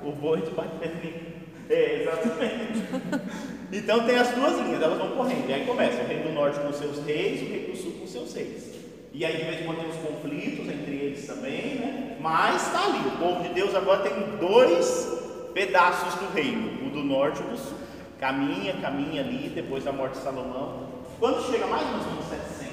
O 0.04 0.12
boi 0.12 0.42
do 0.42 0.80
Pedrinho. 0.80 1.40
É, 1.68 2.04
exatamente. 2.04 2.84
então 3.74 4.06
tem 4.06 4.16
as 4.16 4.30
duas 4.30 4.60
linhas, 4.60 4.84
elas 4.84 4.98
vão 5.00 5.10
correndo. 5.10 5.50
E 5.50 5.54
aí 5.54 5.66
começa 5.66 6.04
o 6.04 6.06
Reino 6.06 6.26
do 6.26 6.34
Norte 6.34 6.60
com 6.60 6.72
seus 6.72 7.04
reis, 7.04 7.42
o 7.42 7.46
Reino 7.46 7.72
do 7.72 7.78
Sul 7.78 7.94
com 8.00 8.06
seus 8.06 8.32
reis. 8.36 8.76
E 9.12 9.26
aí 9.26 9.38
de 9.38 9.44
vez 9.44 9.62
em 9.62 9.66
quando 9.66 9.80
tem 9.80 9.90
os 9.90 9.98
conflitos 9.98 10.68
entre 10.68 10.96
eles 10.96 11.26
também, 11.26 11.76
né? 11.76 12.18
Mas 12.22 12.68
está 12.68 12.86
ali, 12.86 13.08
o 13.08 13.18
povo 13.18 13.42
de 13.42 13.50
Deus 13.50 13.74
agora 13.74 14.02
tem 14.02 14.38
dois 14.38 15.20
pedaços 15.54 16.16
do 16.16 16.34
reino, 16.34 16.88
o 16.88 16.90
do 16.90 17.04
norte 17.04 17.42
e 17.42 17.46
o 17.46 17.50
do 17.50 17.58
sul. 17.58 17.78
Caminha, 18.20 18.74
caminha 18.82 19.22
ali, 19.22 19.50
depois 19.50 19.84
da 19.84 19.92
morte 19.92 20.18
de 20.18 20.24
Salomão. 20.24 20.90
Quando 21.20 21.50
chega 21.50 21.68
mais 21.68 21.84
ou 21.84 22.12
menos 22.12 22.26
700 22.26 22.70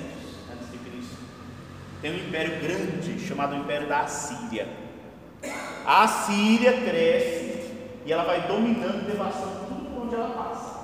antes 0.53 0.71
de 0.73 0.79
Cristo, 0.79 1.17
tem 2.03 2.13
um 2.13 2.17
império 2.17 2.61
grande 2.61 3.21
chamado 3.21 3.55
Império 3.55 3.89
da 3.89 4.01
Assíria. 4.01 4.69
A 5.85 6.05
Assíria 6.05 6.73
cresce 6.73 7.73
e 8.05 8.13
ela 8.13 8.25
vai 8.25 8.47
dominando 8.47 9.03
e 9.03 9.11
devastando 9.11 9.67
tudo 9.67 10.03
onde 10.03 10.15
ela 10.15 10.31
passa. 10.31 10.77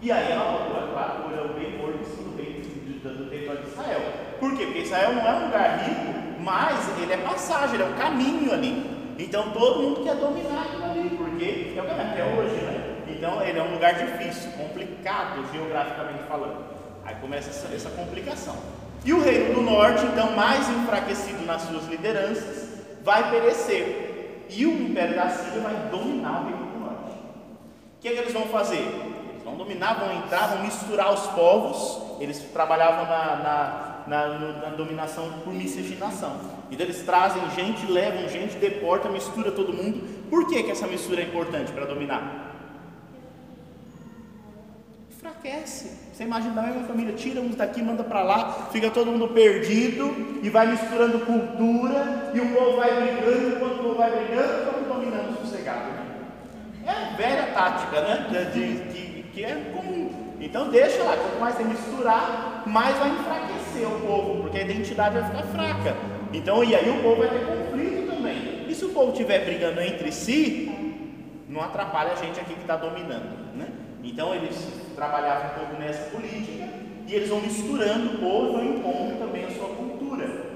E 0.00 0.12
aí 0.12 0.30
ela 0.30 0.44
olha, 0.44 1.42
olha 1.42 1.52
bem 1.54 1.76
morto 1.78 1.98
do 1.98 2.36
reino 2.36 2.62
do 2.62 3.30
território 3.30 3.62
de 3.62 3.68
Israel. 3.70 4.00
Por 4.38 4.56
quê? 4.56 4.64
Porque 4.66 4.80
Israel 4.80 5.14
não 5.14 5.26
é 5.26 5.34
um 5.34 5.44
lugar 5.46 5.78
rico, 5.78 6.40
mas 6.40 6.98
ele 7.00 7.12
é 7.12 7.16
passagem, 7.16 7.74
ele 7.74 7.82
é 7.82 7.86
um 7.86 7.98
caminho 7.98 8.52
ali. 8.52 8.97
Então 9.18 9.50
todo 9.50 9.82
mundo 9.82 10.04
quer 10.04 10.14
dominar 10.14 10.62
aquilo 10.62 10.84
ali, 10.84 11.10
porque 11.10 11.74
é 11.76 11.82
o 11.82 11.86
caminho 11.86 12.12
até 12.12 12.24
hoje, 12.24 12.54
né? 12.64 12.96
Então 13.08 13.42
ele 13.42 13.58
é 13.58 13.62
um 13.62 13.72
lugar 13.72 13.94
difícil, 13.94 14.52
complicado 14.52 15.44
geograficamente 15.52 16.22
falando. 16.28 16.64
Aí 17.04 17.16
começa 17.16 17.50
essa, 17.50 17.74
essa 17.74 17.90
complicação. 17.90 18.56
E 19.04 19.12
o 19.12 19.22
reino 19.22 19.54
do 19.54 19.62
norte, 19.62 20.04
então, 20.04 20.32
mais 20.32 20.68
enfraquecido 20.68 21.44
nas 21.44 21.62
suas 21.62 21.86
lideranças, 21.86 22.68
vai 23.02 23.30
perecer. 23.30 24.44
E 24.50 24.66
o 24.66 24.82
império 24.82 25.16
da 25.16 25.28
Síria 25.30 25.62
vai 25.62 25.74
dominar 25.90 26.42
o 26.42 26.44
reino 26.44 26.66
do 26.66 26.78
norte. 26.80 27.12
O 27.96 28.00
que, 28.00 28.08
é 28.08 28.12
que 28.12 28.18
eles 28.18 28.32
vão 28.32 28.46
fazer? 28.46 28.80
Eles 29.30 29.42
vão 29.44 29.56
dominar, 29.56 29.94
vão 29.94 30.12
entrar, 30.12 30.48
vão 30.48 30.62
misturar 30.62 31.12
os 31.12 31.26
povos. 31.28 32.20
Eles 32.20 32.38
trabalhavam 32.52 33.04
na, 33.04 33.36
na 33.36 33.87
na, 34.08 34.28
na 34.28 34.68
dominação 34.70 35.30
por 35.44 35.52
miscigenação. 35.52 36.40
Então 36.70 36.84
eles 36.84 37.02
trazem 37.02 37.42
gente, 37.50 37.90
levam 37.90 38.28
gente, 38.28 38.56
deportam, 38.56 39.12
mistura 39.12 39.52
todo 39.52 39.72
mundo. 39.72 40.02
Por 40.28 40.46
que, 40.48 40.62
que 40.62 40.70
essa 40.70 40.86
mistura 40.86 41.20
é 41.20 41.24
importante 41.24 41.72
para 41.72 41.84
dominar? 41.84 42.48
Enfraquece. 45.10 46.08
Você 46.12 46.24
imagina 46.24 46.54
da 46.54 46.62
mesma 46.62 46.82
família, 46.84 47.14
tira 47.14 47.40
uns 47.40 47.54
daqui, 47.54 47.82
manda 47.82 48.02
para 48.02 48.22
lá, 48.22 48.68
fica 48.72 48.90
todo 48.90 49.10
mundo 49.10 49.28
perdido 49.28 50.40
e 50.42 50.50
vai 50.50 50.66
misturando 50.66 51.20
cultura 51.20 52.32
e 52.34 52.40
o 52.40 52.54
povo 52.54 52.76
vai 52.76 52.94
brigando, 53.00 53.56
enquanto 53.56 53.74
o 53.74 53.82
povo 53.82 53.94
vai 53.94 54.10
brigando, 54.10 54.64
estamos 54.64 54.88
dominando 54.88 55.40
sossegado. 55.40 55.98
É 56.84 56.90
a 56.90 57.16
velha 57.16 57.46
tática, 57.52 58.00
né? 58.00 58.50
De, 58.52 58.92
de, 58.92 59.22
que 59.38 59.44
é 59.44 59.54
comum. 59.72 59.87
Então 60.40 60.68
deixa 60.68 61.02
lá, 61.02 61.16
quanto 61.16 61.40
mais 61.40 61.54
você 61.56 61.64
misturar, 61.64 62.62
mais 62.66 62.96
vai 62.96 63.10
enfraquecer 63.10 63.88
o 63.88 64.00
povo, 64.00 64.42
porque 64.42 64.58
a 64.58 64.62
identidade 64.62 65.18
vai 65.18 65.24
ficar 65.24 65.42
fraca. 65.44 65.96
Então, 66.32 66.62
e 66.62 66.74
aí 66.74 66.88
o 66.90 67.02
povo 67.02 67.16
vai 67.16 67.28
ter 67.28 67.44
conflito 67.44 68.14
também. 68.14 68.64
E 68.68 68.74
se 68.74 68.84
o 68.84 68.90
povo 68.90 69.12
estiver 69.12 69.44
brigando 69.44 69.80
entre 69.80 70.12
si, 70.12 70.70
não 71.48 71.62
atrapalha 71.62 72.12
a 72.12 72.16
gente 72.16 72.38
aqui 72.38 72.54
que 72.54 72.60
está 72.60 72.76
dominando. 72.76 73.56
Né? 73.56 73.68
Então 74.04 74.34
eles 74.34 74.56
trabalhavam 74.94 75.50
um 75.50 75.54
pouco 75.54 75.82
nessa 75.82 76.10
política 76.10 76.68
e 77.06 77.14
eles 77.14 77.28
vão 77.28 77.40
misturando 77.40 78.14
o 78.14 78.18
povo 78.18 78.52
vão 78.52 78.64
impondo 78.64 79.16
também 79.18 79.44
a 79.46 79.50
sua 79.50 79.68
cultura. 79.68 80.48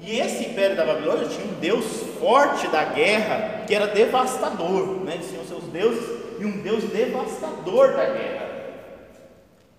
E 0.00 0.18
esse 0.18 0.44
império 0.46 0.76
da 0.76 0.84
Babilônia 0.84 1.28
tinha 1.28 1.46
um 1.46 1.58
Deus 1.60 1.84
forte 2.20 2.68
da 2.68 2.84
guerra 2.84 3.64
que 3.66 3.74
era 3.74 3.86
devastador. 3.86 5.04
Né? 5.04 5.14
Eles 5.14 5.30
tinham 5.30 5.44
seus 5.44 5.64
deuses 5.64 6.04
e 6.38 6.44
um 6.44 6.60
Deus 6.60 6.84
devastador 6.84 7.94
da 7.94 8.04
guerra 8.06 8.51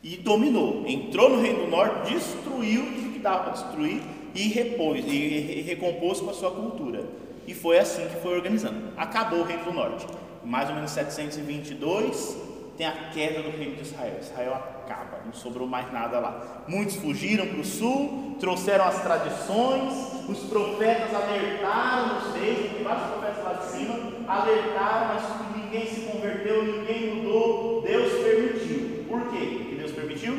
e 0.04 0.18
dominou. 0.18 0.84
Entrou 0.86 1.30
no 1.30 1.42
Reino 1.42 1.66
do 1.66 1.72
Norte, 1.72 2.14
destruiu 2.14 2.84
tudo 2.86 3.14
que 3.14 3.20
dava 3.20 3.44
para 3.44 3.54
destruir 3.54 4.02
e 4.36 4.48
repôs 4.50 5.06
e 5.08 5.64
recompôs 5.66 6.20
com 6.20 6.30
a 6.30 6.34
sua 6.34 6.52
cultura. 6.52 7.06
E 7.48 7.54
foi 7.54 7.78
assim 7.78 8.08
que 8.08 8.16
foi 8.22 8.36
organizando. 8.36 8.94
Acabou 8.98 9.40
o 9.40 9.44
Reino 9.44 9.64
do 9.64 9.74
Norte. 9.74 10.06
Mais 10.44 10.70
ou 10.70 10.76
menos 10.76 10.92
722 10.92 12.38
tem 12.78 12.88
a 12.88 13.10
queda 13.14 13.44
do 13.44 13.56
Reino 13.56 13.76
de 13.76 13.82
Israel. 13.82 14.18
Israel 14.20 14.54
acaba, 14.54 15.22
não 15.26 15.34
sobrou 15.34 15.68
mais 15.68 15.92
nada 15.92 16.20
lá. 16.20 16.64
Muitos 16.68 16.96
fugiram 16.96 17.46
para 17.46 17.60
o 17.60 17.64
sul, 17.64 18.36
trouxeram 18.40 18.86
as 18.86 19.02
tradições, 19.02 19.94
os 20.28 20.40
profetas 20.50 21.14
alertaram 21.14 22.18
os 22.18 22.36
reis, 22.36 22.82
vários 22.82 23.08
profetas 23.08 23.44
lá 23.44 23.54
de 23.54 23.66
cima 23.72 24.14
alertaram, 24.28 25.16
mas 25.16 25.58
ninguém 25.58 25.86
se 25.86 26.02
converteu, 26.02 26.64
ninguém 26.64 27.16
mudou, 27.16 27.82
Deus 27.82 28.12
permitiu. 28.24 29.06
Por 29.08 29.30
quê 29.30 29.66
que 29.70 29.76
Deus 29.76 29.92
permitiu? 29.92 30.36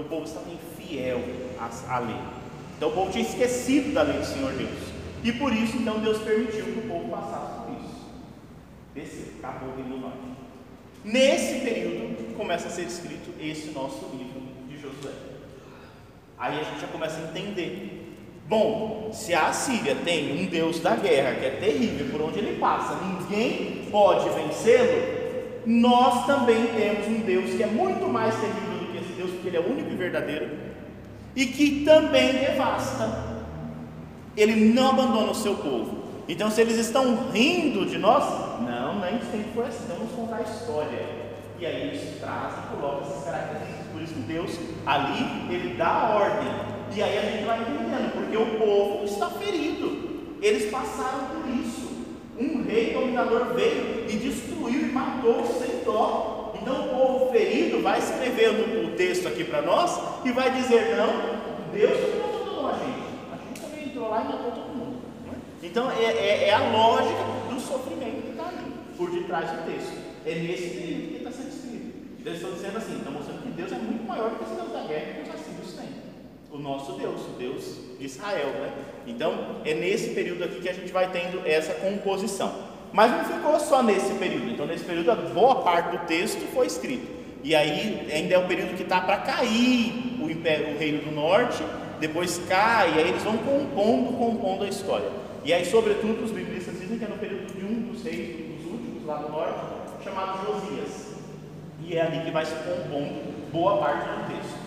Porque 0.00 0.02
o 0.02 0.04
povo 0.04 0.24
estava 0.24 0.46
infiel 0.50 1.20
à, 1.58 1.94
à 1.94 1.98
lei. 1.98 2.16
Então 2.76 2.88
o 2.88 2.92
povo 2.92 3.10
tinha 3.10 3.24
esquecido 3.24 3.92
da 3.92 4.02
lei 4.02 4.18
do 4.18 4.24
Senhor 4.24 4.52
Deus. 4.52 4.90
E 5.22 5.32
por 5.32 5.52
isso, 5.52 5.76
então, 5.76 5.98
Deus 5.98 6.18
permitiu 6.22 6.64
que 6.64 6.78
o 6.78 6.88
povo 6.88 7.10
passasse 7.10 7.60
por 7.60 7.74
isso. 7.84 8.06
Desceu, 8.94 9.34
acabou 9.42 9.74
o 9.74 9.98
norte. 9.98 10.18
Nesse 11.04 11.60
período, 11.60 12.34
começa 12.36 12.68
a 12.68 12.70
ser 12.70 12.82
escrito 12.82 13.30
esse 13.38 13.70
nosso 13.72 14.06
livro 14.16 14.40
de 14.68 14.78
Josué. 14.78 15.12
Aí 16.38 16.58
a 16.58 16.62
gente 16.62 16.80
já 16.80 16.86
começa 16.86 17.18
a 17.18 17.24
entender 17.24 17.98
Bom, 18.48 19.10
se 19.12 19.32
a 19.32 19.52
Síria 19.52 19.94
tem 19.94 20.42
um 20.42 20.46
Deus 20.46 20.80
da 20.80 20.96
guerra 20.96 21.36
que 21.36 21.44
é 21.44 21.50
terrível 21.50 22.08
por 22.10 22.20
onde 22.22 22.40
ele 22.40 22.58
passa, 22.58 22.96
ninguém 22.96 23.86
pode 23.92 24.28
vencê-lo, 24.30 25.60
nós 25.64 26.26
também 26.26 26.66
temos 26.66 27.06
um 27.06 27.20
Deus 27.20 27.54
que 27.54 27.62
é 27.62 27.66
muito 27.66 28.08
mais 28.08 28.34
terrível 28.34 28.69
que 29.40 29.48
ele 29.48 29.56
é 29.56 29.60
único 29.60 29.90
e 29.90 29.96
verdadeiro, 29.96 30.50
e 31.34 31.46
que 31.46 31.84
também 31.84 32.32
devasta. 32.32 33.30
Ele 34.36 34.72
não 34.72 34.90
abandona 34.90 35.32
o 35.32 35.34
seu 35.34 35.54
povo. 35.56 36.04
Então, 36.28 36.50
se 36.50 36.60
eles 36.60 36.76
estão 36.76 37.30
rindo 37.32 37.84
de 37.84 37.98
nós, 37.98 38.24
não, 38.60 39.00
nem 39.00 39.20
sempre 39.20 39.50
foi 39.54 39.66
assim, 39.66 39.86
vamos 39.88 40.12
contar 40.12 40.36
a 40.36 40.42
história. 40.42 41.06
E 41.58 41.66
aí 41.66 41.88
eles 41.88 42.20
trazem 42.20 42.64
e 42.64 42.76
colocam 42.76 43.02
essas 43.02 43.24
características. 43.24 43.86
Por 43.92 44.02
isso 44.02 44.14
que 44.14 44.20
Deus 44.20 44.58
ali, 44.86 45.54
ele 45.54 45.74
dá 45.76 45.88
a 45.88 46.14
ordem 46.14 46.70
e 46.96 47.02
aí 47.02 47.18
a 47.18 47.22
gente 47.22 47.44
vai 47.44 47.60
entendendo, 47.60 48.12
porque 48.12 48.36
o 48.36 48.46
povo 48.58 49.04
está 49.04 49.30
ferido. 49.30 50.36
Eles 50.42 50.70
passaram 50.70 51.26
por 51.26 51.48
isso. 51.48 51.88
Um 52.38 52.64
rei 52.64 52.92
dominador 52.92 53.54
veio 53.54 54.06
e 54.08 54.16
destruiu 54.16 54.88
e 54.88 54.92
matou 54.92 55.44
sem 55.46 55.84
dó. 55.84 56.52
Então 56.60 56.86
o 56.86 56.88
povo 56.88 57.32
ferido 57.32 57.80
vai 57.80 58.00
escrever 58.40 58.84
o 58.84 58.96
texto 58.96 59.28
aqui 59.28 59.44
para 59.44 59.62
nós 59.62 60.00
e 60.24 60.32
vai 60.32 60.50
dizer: 60.50 60.96
não, 60.96 61.72
Deus 61.72 61.98
não 62.18 62.24
abandonou 62.24 62.68
a 62.68 62.72
gente. 62.72 63.00
A 63.32 63.36
gente 63.46 63.60
também 63.60 63.84
entrou 63.84 64.08
lá 64.08 64.22
e 64.22 64.24
matou 64.24 64.52
todo 64.52 64.76
mundo. 64.76 64.98
Né? 65.26 65.32
Então 65.62 65.90
é, 65.90 66.04
é, 66.04 66.48
é, 66.48 66.54
a 66.54 66.70
lógica 66.70 67.22
do 67.48 67.60
sofrimento 67.60 68.22
que 68.22 68.30
está 68.30 68.48
ali, 68.48 68.72
por 68.96 69.10
detrás 69.10 69.50
do 69.50 69.66
texto. 69.66 70.10
É 70.26 70.34
nesse 70.34 70.68
período 70.70 71.08
que 71.08 71.16
está 71.16 71.30
sendo 71.30 71.48
escrito. 71.48 71.92
Então 72.18 72.32
eles 72.32 72.42
estão 72.42 72.52
dizendo 72.52 72.76
assim, 72.76 72.96
estão 72.96 73.12
mostrando 73.12 73.42
que 73.42 73.48
Deus 73.50 73.72
é 73.72 73.76
muito 73.76 74.06
maior 74.06 74.30
do 74.30 74.36
que 74.36 74.44
esse 74.44 74.54
Deus 74.54 74.72
da 74.72 74.80
guerra 74.80 75.14
que 75.14 75.22
os 75.22 75.34
assírios 75.34 75.72
têm 75.74 75.88
o 76.52 76.58
nosso 76.58 76.92
Deus, 76.92 77.20
o 77.22 77.38
Deus 77.38 77.76
de 77.98 78.04
Israel. 78.04 78.48
Né? 78.48 78.72
Então, 79.06 79.56
é 79.64 79.72
nesse 79.72 80.10
período 80.10 80.44
aqui 80.44 80.60
que 80.60 80.68
a 80.68 80.74
gente 80.74 80.92
vai 80.92 81.10
tendo 81.10 81.46
essa 81.46 81.72
composição. 81.74 82.70
Mas 82.92 83.12
não 83.12 83.24
ficou 83.24 83.58
só 83.60 83.82
nesse 83.82 84.12
período. 84.14 84.50
Então, 84.50 84.66
nesse 84.66 84.84
período, 84.84 85.12
a 85.12 85.14
boa 85.14 85.62
parte 85.62 85.96
do 85.96 86.06
texto 86.06 86.40
foi 86.52 86.66
escrito. 86.66 87.19
E 87.42 87.54
aí, 87.54 88.06
ainda 88.12 88.34
é 88.34 88.38
o 88.38 88.46
período 88.46 88.76
que 88.76 88.82
está 88.82 89.00
para 89.00 89.16
cair 89.18 90.18
o, 90.20 90.30
império, 90.30 90.74
o 90.74 90.78
reino 90.78 91.02
do 91.02 91.10
norte, 91.10 91.62
depois 91.98 92.38
cai, 92.48 92.94
e 92.94 92.98
aí 92.98 93.08
eles 93.08 93.22
vão 93.22 93.36
compondo, 93.38 94.16
compondo 94.16 94.64
a 94.64 94.68
história. 94.68 95.08
E 95.44 95.52
aí, 95.52 95.64
sobretudo, 95.64 96.24
os 96.24 96.30
biblistas 96.30 96.78
dizem 96.78 96.98
que 96.98 97.04
é 97.04 97.08
no 97.08 97.16
período 97.16 97.54
de 97.54 97.64
um 97.64 97.92
dos 97.92 98.02
reis, 98.02 98.58
dos 98.58 98.72
últimos 98.72 99.06
lá 99.06 99.16
do 99.16 99.32
norte, 99.32 99.58
chamado 100.04 100.46
Josias. 100.46 101.14
E 101.82 101.96
é 101.96 102.02
ali 102.02 102.20
que 102.20 102.30
vai 102.30 102.44
se 102.44 102.54
compondo 102.56 103.50
boa 103.50 103.78
parte 103.78 104.06
do 104.06 104.34
texto. 104.34 104.58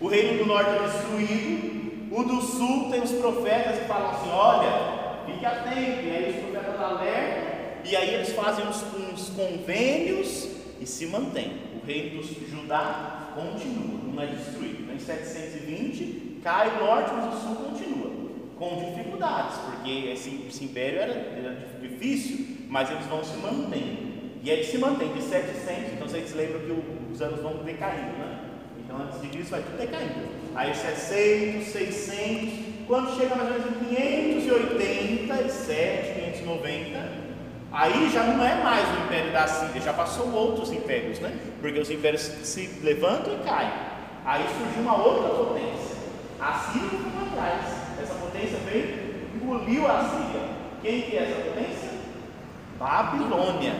O 0.00 0.08
reino 0.08 0.38
do 0.38 0.46
norte 0.46 0.70
é 0.70 0.86
destruído, 0.86 1.84
o 2.12 2.22
do 2.22 2.40
sul 2.40 2.90
tem 2.90 3.02
os 3.02 3.10
profetas 3.12 3.80
que 3.80 3.86
falam 3.86 4.10
assim: 4.10 4.30
olha, 4.30 5.24
fique 5.26 5.44
atento. 5.44 5.74
E 5.74 6.10
aí 6.10 6.30
os 6.30 6.50
profetas 6.50 6.80
alertam, 6.80 7.42
e 7.84 7.96
aí 7.96 8.14
eles 8.14 8.32
fazem 8.32 8.66
uns, 8.66 8.84
uns 9.12 9.30
convênios 9.30 10.53
e 10.84 10.86
se 10.86 11.06
mantém. 11.06 11.52
O 11.82 11.86
reino 11.86 12.22
do 12.22 12.50
Judá 12.50 13.32
continua, 13.34 13.98
não 14.04 14.22
é 14.22 14.26
destruído. 14.26 14.82
Então, 14.82 14.94
em 14.94 14.98
720 14.98 16.40
cai 16.44 16.68
o 16.76 16.84
norte, 16.84 17.10
mas 17.14 17.34
o 17.34 17.38
sul 17.38 17.56
continua, 17.56 18.10
com 18.58 18.90
dificuldades, 18.90 19.56
porque 19.58 19.90
esse, 20.10 20.44
esse 20.46 20.64
império 20.64 21.00
era, 21.00 21.12
era 21.12 21.68
difícil, 21.80 22.58
mas 22.68 22.90
eles 22.90 23.06
vão 23.06 23.24
se 23.24 23.36
mantendo. 23.38 24.14
E 24.42 24.50
ele 24.50 24.62
se 24.62 24.76
mantém 24.76 25.10
de 25.14 25.22
700, 25.22 25.94
então 25.94 26.06
vocês 26.06 26.34
lembram 26.34 26.60
que 26.60 27.12
os 27.12 27.22
anos 27.22 27.40
vão 27.40 27.64
decaindo, 27.64 28.18
né? 28.18 28.50
Então, 28.84 28.98
antes 28.98 29.22
de 29.22 29.28
Cristo 29.28 29.50
vai 29.52 29.62
tudo 29.62 29.78
decaindo. 29.78 30.28
Aí 30.54 30.74
700, 30.74 31.66
600, 31.66 32.52
quando 32.86 33.16
chega 33.16 33.34
mais 33.34 33.48
ou 33.48 33.58
menos 33.58 33.90
em 33.90 33.94
587, 34.44 36.20
590, 36.42 37.23
aí 37.74 38.08
já 38.10 38.22
não 38.22 38.44
é 38.44 38.54
mais 38.62 38.88
o 38.88 39.04
império 39.04 39.32
da 39.32 39.46
Síria, 39.46 39.82
já 39.82 39.92
passou 39.92 40.32
outros 40.32 40.72
impérios, 40.72 41.18
né? 41.20 41.36
Porque 41.60 41.78
os 41.78 41.90
impérios 41.90 42.22
se 42.22 42.80
levantam 42.82 43.34
e 43.34 43.44
caem. 43.44 43.72
Aí 44.24 44.46
surgiu 44.56 44.82
uma 44.82 44.96
outra 44.96 45.28
potência. 45.28 45.96
A 46.40 46.52
Síria 46.54 46.88
ficou 46.88 47.26
atrás. 47.32 47.64
Essa 48.02 48.14
potência 48.14 48.58
veio, 48.70 49.28
engoliu 49.34 49.86
a 49.86 50.04
Síria. 50.04 50.48
Quem 50.80 51.02
que 51.02 51.16
é 51.16 51.22
essa 51.22 51.50
potência? 51.50 51.90
Babilônia. 52.78 53.74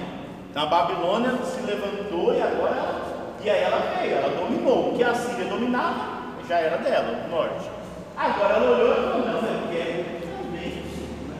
Então 0.50 0.64
a 0.64 0.66
Babilônia 0.66 1.30
se 1.44 1.60
levantou 1.62 2.34
e 2.34 2.42
agora 2.42 3.04
e 3.44 3.50
aí 3.50 3.62
ela 3.62 3.78
veio, 3.98 4.16
ela 4.16 4.30
dominou. 4.30 4.88
O 4.88 4.96
que 4.96 5.04
a 5.04 5.14
Síria 5.14 5.44
dominava 5.44 6.32
já 6.48 6.58
era 6.58 6.78
dela, 6.78 7.26
o 7.26 7.30
norte. 7.30 7.68
Agora 8.16 8.54
ela 8.54 8.70
olhou 8.70 8.92
e 8.92 8.94
falou: 8.94 9.18
não, 9.18 9.34
eu 9.34 9.68
quero 9.70 10.04
também 10.42 10.68
o 10.68 10.96
sul. 10.96 11.08
Né? 11.28 11.36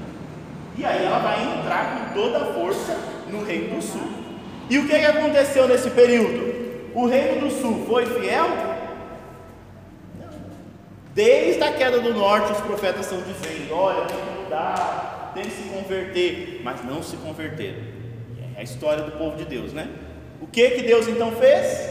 E 0.76 0.84
aí 0.84 1.04
ela 1.04 1.18
vai 1.18 1.42
entrar 1.42 2.10
com 2.10 2.14
toda 2.14 2.38
a 2.38 2.52
força 2.52 2.98
no 3.28 3.44
Reino 3.44 3.76
do 3.76 3.82
Sul. 3.82 4.08
E 4.68 4.78
o 4.78 4.86
que, 4.86 4.98
que 4.98 5.04
aconteceu 5.04 5.68
nesse 5.68 5.90
período? 5.90 6.92
O 6.94 7.06
Reino 7.06 7.40
do 7.40 7.50
Sul 7.50 7.84
foi 7.86 8.06
fiel? 8.06 8.46
Desde 11.14 11.62
a 11.62 11.72
queda 11.72 12.00
do 12.00 12.12
norte, 12.12 12.52
os 12.52 12.60
profetas 12.60 13.06
estão 13.06 13.22
dizendo: 13.22 13.72
olha, 13.72 14.04
tem 14.06 14.16
que 14.16 14.42
mudar, 14.42 15.32
tem 15.32 15.44
que 15.44 15.50
se 15.50 15.62
converter, 15.68 16.60
mas 16.64 16.84
não 16.84 17.02
se 17.02 17.16
converteram. 17.18 17.78
É 18.56 18.60
a 18.60 18.62
história 18.62 19.04
do 19.04 19.12
povo 19.12 19.36
de 19.36 19.44
Deus, 19.44 19.72
né? 19.72 19.88
O 20.40 20.46
que 20.46 20.70
que 20.70 20.82
Deus 20.82 21.06
então 21.06 21.30
fez? 21.32 21.88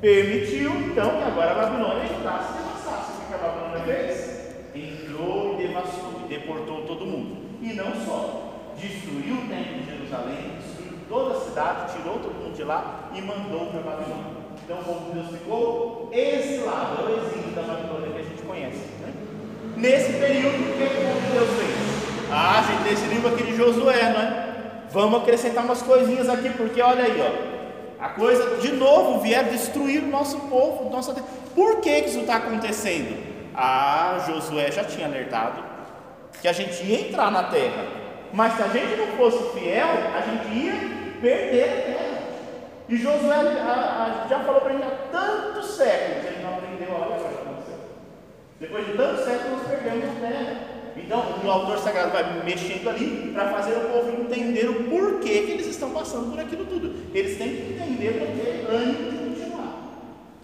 Permitiu 0.00 0.70
então 0.74 1.16
que 1.16 1.22
agora 1.22 1.52
a 1.52 1.54
Babilônia 1.54 2.04
entrasse 2.04 2.52
e 2.52 2.62
devassasse. 2.62 3.12
O 3.22 3.28
que 3.28 3.34
a 3.34 3.38
Babilônia 3.38 3.84
fez? 3.84 4.42
Entrou 4.74 5.54
e 5.58 5.66
devastou, 5.66 6.22
e 6.24 6.28
deportou. 6.28 6.81
E 7.62 7.74
não 7.74 7.92
só, 8.04 8.54
destruiu 8.76 9.34
o 9.36 9.48
templo 9.48 9.78
de 9.78 9.86
Jerusalém, 9.86 10.58
destruiu 10.60 10.98
toda 11.08 11.36
a 11.36 11.40
cidade, 11.42 11.92
tirou 11.96 12.18
todo 12.18 12.34
mundo 12.34 12.56
de 12.56 12.64
lá 12.64 13.08
e 13.14 13.22
mandou 13.22 13.66
para 13.66 13.82
Babilônia. 13.82 14.42
Então 14.64 14.80
o 14.80 14.84
povo 14.84 15.04
de 15.06 15.20
Deus 15.20 15.30
ficou 15.30 16.10
exilado, 16.12 17.02
é 17.02 17.04
o 17.04 17.24
exílio 17.24 17.54
da 17.54 17.62
Babilônia 17.62 18.10
que 18.10 18.18
a 18.18 18.24
gente 18.24 18.42
conhece. 18.42 18.78
Né? 19.00 19.12
Nesse 19.76 20.12
período, 20.14 20.56
o 20.56 20.76
que, 20.76 20.88
que 20.88 21.02
o 21.02 21.06
povo 21.06 21.20
de 21.20 21.32
Deus 21.32 21.50
fez? 21.50 22.28
Ah, 22.32 22.64
gente, 22.66 22.90
nesse 22.90 23.06
livro 23.14 23.28
aqui 23.28 23.44
de 23.44 23.56
Josué, 23.56 24.12
não 24.12 24.20
é? 24.20 24.52
Vamos 24.90 25.22
acrescentar 25.22 25.64
umas 25.64 25.82
coisinhas 25.82 26.28
aqui, 26.28 26.50
porque 26.50 26.82
olha 26.82 27.04
aí, 27.04 27.20
ó. 27.20 28.04
A 28.04 28.08
coisa, 28.08 28.56
de 28.56 28.72
novo, 28.72 29.20
vier 29.20 29.44
destruir 29.44 30.02
o 30.02 30.08
nosso 30.08 30.36
povo, 30.40 30.90
nossa. 30.90 31.14
Por 31.54 31.80
que, 31.80 32.02
que 32.02 32.08
isso 32.08 32.20
está 32.20 32.38
acontecendo? 32.38 33.16
Ah, 33.54 34.24
Josué 34.26 34.72
já 34.72 34.82
tinha 34.82 35.06
alertado 35.06 35.71
que 36.42 36.48
a 36.48 36.52
gente 36.52 36.84
ia 36.84 37.08
entrar 37.08 37.30
na 37.30 37.44
terra, 37.44 37.86
mas 38.32 38.54
se 38.54 38.62
a 38.62 38.66
gente 38.66 38.96
não 38.96 39.06
fosse 39.16 39.38
fiel, 39.56 39.86
a 39.86 40.20
gente 40.22 40.58
ia 40.58 40.74
perder 41.20 41.62
a 41.62 41.82
terra. 41.82 42.18
E 42.88 42.96
Josué 42.96 43.36
a, 43.36 44.24
a, 44.24 44.26
já 44.28 44.40
falou 44.40 44.60
para 44.60 44.74
ele 44.74 44.82
há 44.82 44.90
tantos 45.12 45.76
séculos, 45.76 46.26
ele 46.26 46.42
não 46.42 46.54
aprendeu 46.54 46.96
a 46.96 46.98
hora 46.98 47.20
que 47.20 47.26
aconteceu. 47.26 47.78
Depois 48.58 48.86
de 48.86 48.92
tantos 48.94 49.24
séculos, 49.24 49.58
nós 49.58 49.68
perdemos 49.68 50.04
a 50.04 50.20
terra. 50.20 50.56
Então, 50.96 51.24
o 51.44 51.50
autor 51.50 51.78
sagrado 51.78 52.10
vai 52.10 52.44
mexendo 52.44 52.90
ali 52.90 53.30
para 53.32 53.48
fazer 53.52 53.76
o 53.76 53.80
povo 53.90 54.22
entender 54.22 54.68
o 54.68 54.84
porquê 54.90 55.42
que 55.42 55.52
eles 55.52 55.66
estão 55.68 55.90
passando 55.90 56.32
por 56.32 56.40
aquilo 56.40 56.66
tudo. 56.66 56.92
Eles 57.14 57.38
têm 57.38 57.48
que 57.48 57.72
entender 57.72 58.12
de 58.14 58.66
continuar. 58.66 59.21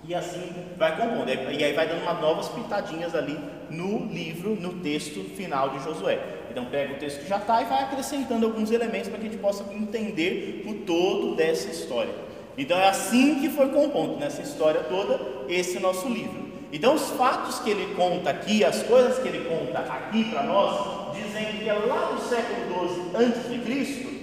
E 0.09 0.15
assim 0.15 0.51
vai 0.79 0.97
compondo. 0.97 1.29
E 1.29 1.63
aí 1.63 1.75
vai 1.75 1.87
dando 1.87 2.01
umas 2.01 2.19
novas 2.19 2.49
pitadinhas 2.49 3.15
ali 3.15 3.39
no 3.69 4.07
livro, 4.07 4.57
no 4.57 4.73
texto 4.81 5.23
final 5.37 5.69
de 5.69 5.85
Josué. 5.85 6.19
Então 6.51 6.65
pega 6.65 6.95
o 6.95 6.97
texto 6.97 7.21
que 7.21 7.29
já 7.29 7.37
está 7.37 7.61
e 7.61 7.67
vai 7.67 7.83
acrescentando 7.83 8.47
alguns 8.47 8.71
elementos 8.71 9.11
para 9.11 9.19
que 9.19 9.27
a 9.27 9.31
gente 9.31 9.41
possa 9.41 9.65
entender 9.71 10.65
o 10.67 10.87
todo 10.87 11.37
dessa 11.37 11.69
história. 11.69 12.15
Então 12.57 12.79
é 12.79 12.89
assim 12.89 13.39
que 13.39 13.51
foi 13.51 13.69
compondo 13.69 14.17
nessa 14.17 14.41
história 14.41 14.81
toda 14.85 15.21
esse 15.47 15.79
nosso 15.79 16.09
livro. 16.09 16.49
Então, 16.73 16.95
os 16.95 17.11
fatos 17.11 17.61
que 17.61 17.71
ele 17.71 17.95
conta 17.95 18.29
aqui, 18.29 18.63
as 18.63 18.83
coisas 18.83 19.19
que 19.19 19.29
ele 19.29 19.49
conta 19.49 19.79
aqui 19.79 20.25
para 20.25 20.43
nós, 20.43 21.17
dizendo 21.17 21.59
que 21.59 21.69
é 21.69 21.73
lá 21.73 22.13
do 22.13 22.21
século 22.21 22.89
XII 22.89 23.27
antes 23.27 23.51
de 23.51 23.59
Cristo, 23.59 24.18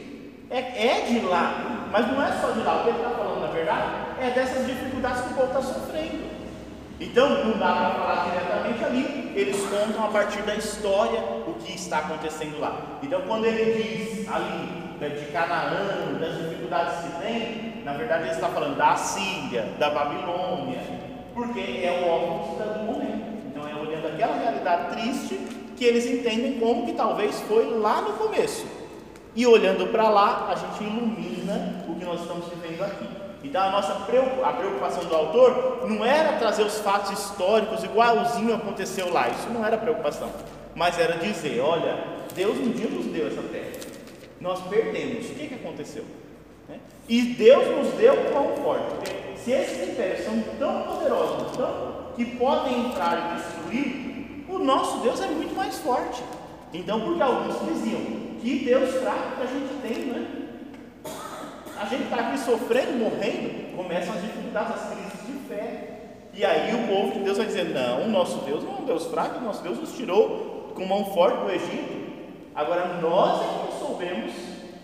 é, 0.50 0.88
é 0.88 1.06
de 1.08 1.20
lá, 1.20 1.88
mas 1.92 2.08
não 2.08 2.22
é 2.22 2.32
só 2.40 2.52
de 2.52 2.60
lá. 2.62 2.82
O 2.82 2.84
que 2.84 2.90
ele 2.90 2.98
está 2.98 3.10
falando, 3.12 3.42
na 3.42 3.48
verdade, 3.48 3.84
é 4.22 4.30
dessas 4.32 4.66
dificuldades 4.66 5.22
que 5.22 5.34
o 5.34 5.36
povo 5.36 5.48
está 5.48 5.62
sofrendo. 5.62 6.36
Então, 7.00 7.46
não 7.46 7.58
dá 7.58 7.74
para 7.74 7.90
falar 7.92 8.30
diretamente 8.30 8.86
ali, 8.86 9.34
eles 9.36 9.58
contam 9.68 10.06
a 10.06 10.08
partir 10.08 10.42
da 10.44 10.56
história 10.56 11.20
o 11.46 11.54
que 11.56 11.74
está 11.74 12.00
acontecendo 12.00 12.60
lá. 12.60 13.00
Então, 13.04 13.22
quando 13.28 13.46
ele 13.46 13.84
diz 13.84 14.28
ali 14.30 14.86
de 15.10 15.26
Canaã, 15.32 16.18
das 16.20 16.38
dificuldades 16.38 17.00
que 17.04 17.22
tem, 17.22 17.84
na 17.84 17.94
verdade 17.94 18.24
ele 18.24 18.32
está 18.32 18.48
falando 18.48 18.78
da 18.78 18.96
Síria, 18.96 19.64
da 19.78 19.90
Babilônia, 19.90 20.82
porque 21.34 21.60
é 21.60 22.02
o 22.02 22.10
óculos 22.10 22.78
do 22.78 22.84
momento. 22.84 23.26
Então 23.48 23.68
é 23.68 23.76
olhando 23.76 24.08
aquela 24.08 24.38
realidade 24.38 24.96
triste 24.96 25.36
que 25.76 25.84
eles 25.84 26.06
entendem 26.06 26.60
como 26.60 26.86
que 26.86 26.94
talvez 26.94 27.42
foi 27.42 27.78
lá 27.78 28.02
no 28.02 28.14
começo. 28.14 28.66
E 29.36 29.46
olhando 29.46 29.88
para 29.92 30.10
lá, 30.10 30.48
a 30.50 30.56
gente 30.56 30.84
ilumina 30.84 31.84
o 31.90 31.96
que 31.96 32.06
nós 32.06 32.22
estamos 32.22 32.46
vivendo 32.48 32.82
aqui. 32.84 33.06
Então 33.46 33.62
a 33.62 33.70
nossa 33.70 33.94
a 33.94 34.54
preocupação 34.54 35.06
do 35.06 35.16
autor 35.16 35.88
não 35.88 36.04
era 36.04 36.34
trazer 36.40 36.64
os 36.64 36.80
fatos 36.80 37.12
históricos 37.12 37.84
igualzinho 37.84 38.56
aconteceu 38.56 39.14
lá, 39.14 39.30
isso 39.30 39.48
não 39.52 39.64
era 39.64 39.78
preocupação, 39.78 40.32
mas 40.74 40.98
era 40.98 41.18
dizer, 41.18 41.60
olha, 41.60 42.04
Deus 42.34 42.58
um 42.58 42.72
dia 42.72 42.90
nos 42.90 43.06
deu 43.06 43.28
essa 43.28 43.44
terra, 43.44 43.72
nós 44.42 44.60
perdemos, 44.64 45.28
o 45.28 45.36
que, 45.36 45.48
que 45.48 45.54
aconteceu? 45.54 46.06
Né? 46.68 46.80
E 47.08 47.22
Deus 47.22 47.68
nos 47.68 47.94
deu 47.94 48.16
pão 48.34 48.56
forte, 48.64 49.12
se 49.38 49.52
esses 49.52 49.90
impérios 49.90 50.26
são 50.26 50.42
tão 50.58 50.82
poderosos, 50.82 51.56
tão, 51.56 51.96
que 52.16 52.26
podem 52.38 52.88
entrar 52.88 53.32
e 53.32 53.36
destruir, 53.36 54.46
o 54.50 54.58
nosso 54.58 54.98
Deus 55.02 55.22
é 55.22 55.28
muito 55.28 55.56
mais 55.56 55.78
forte. 55.78 56.24
Então, 56.76 57.00
porque 57.00 57.22
alguns 57.22 57.58
diziam, 57.74 58.02
que 58.42 58.66
Deus 58.66 58.96
fraco 59.02 59.38
que 59.38 59.44
a 59.44 59.46
gente 59.46 59.74
tem, 59.82 60.06
né? 60.08 60.28
A 61.80 61.86
gente 61.86 62.04
está 62.04 62.18
aqui 62.18 62.40
sofrendo, 62.40 63.00
morrendo, 63.00 63.76
começam 63.76 64.14
as 64.14 64.22
dificuldades, 64.22 64.76
as 64.76 64.94
crises 64.94 65.26
de 65.26 65.48
fé. 65.48 66.00
E 66.34 66.44
aí 66.44 66.76
o 66.76 66.88
povo 66.88 67.14
de 67.14 67.20
Deus 67.20 67.38
vai 67.38 67.48
dizer: 67.48 67.66
não, 67.66 68.04
o 68.04 68.10
nosso 68.10 68.40
Deus 68.40 68.64
não 68.64 68.78
é 68.78 68.82
um 68.82 68.86
Deus 68.86 69.06
fraco, 69.06 69.40
o 69.40 69.44
nosso 69.44 69.64
Deus 69.64 69.80
nos 69.80 69.96
tirou 69.96 70.74
com 70.76 70.86
mão 70.86 71.06
forte 71.14 71.46
do 71.46 71.52
Egito. 71.52 72.06
Agora 72.54 73.00
nós 73.02 73.42
é 73.42 73.68
que 73.68 73.80
soubemos 73.80 74.34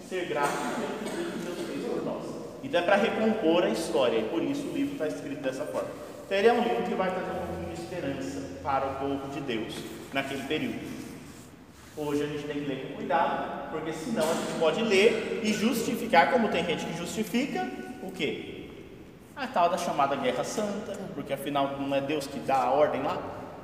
ser 0.07 0.27
gratos 0.27 0.59
pelo 0.59 1.31
que 1.31 1.39
Deus 1.39 1.67
fez 1.67 1.85
por 1.85 2.05
nós. 2.05 2.23
Então 2.63 2.79
é 2.79 2.83
para 2.83 2.95
recompor 2.95 3.63
a 3.63 3.69
história, 3.69 4.17
e 4.17 4.23
por 4.23 4.41
isso 4.41 4.65
o 4.67 4.73
livro 4.73 4.93
está 4.93 5.07
escrito 5.07 5.41
dessa 5.41 5.65
forma. 5.65 5.89
Então 6.25 6.37
ele 6.37 6.47
é 6.47 6.53
um 6.53 6.61
livro 6.61 6.83
que 6.83 6.95
vai 6.95 7.11
trazer 7.11 7.31
um 7.31 7.45
pouquinho 7.47 7.75
de 7.75 7.81
esperança 7.81 8.41
para 8.63 8.87
o 8.87 8.95
povo 8.95 9.27
de 9.33 9.41
Deus 9.41 9.75
naquele 10.13 10.43
período. 10.43 11.00
Hoje 11.97 12.23
a 12.23 12.25
gente 12.25 12.43
tem 12.43 12.55
que 12.55 12.67
ler 12.67 12.87
com 12.87 12.95
cuidado, 12.95 13.69
porque 13.69 13.91
senão 13.91 14.23
a 14.23 14.33
gente 14.33 14.59
pode 14.59 14.81
ler 14.81 15.41
e 15.43 15.51
justificar, 15.51 16.31
como 16.31 16.47
tem 16.47 16.63
gente 16.63 16.85
que 16.85 16.97
justifica, 16.97 17.67
o 18.01 18.09
quê? 18.11 18.69
A 19.35 19.45
tal 19.47 19.69
da 19.69 19.77
chamada 19.77 20.15
Guerra 20.15 20.43
Santa, 20.45 20.97
porque 21.13 21.33
afinal 21.33 21.75
não 21.79 21.93
é 21.93 21.99
Deus 21.99 22.27
que 22.27 22.39
dá 22.39 22.63
a 22.63 22.71
ordem 22.71 23.03
lá. 23.03 23.17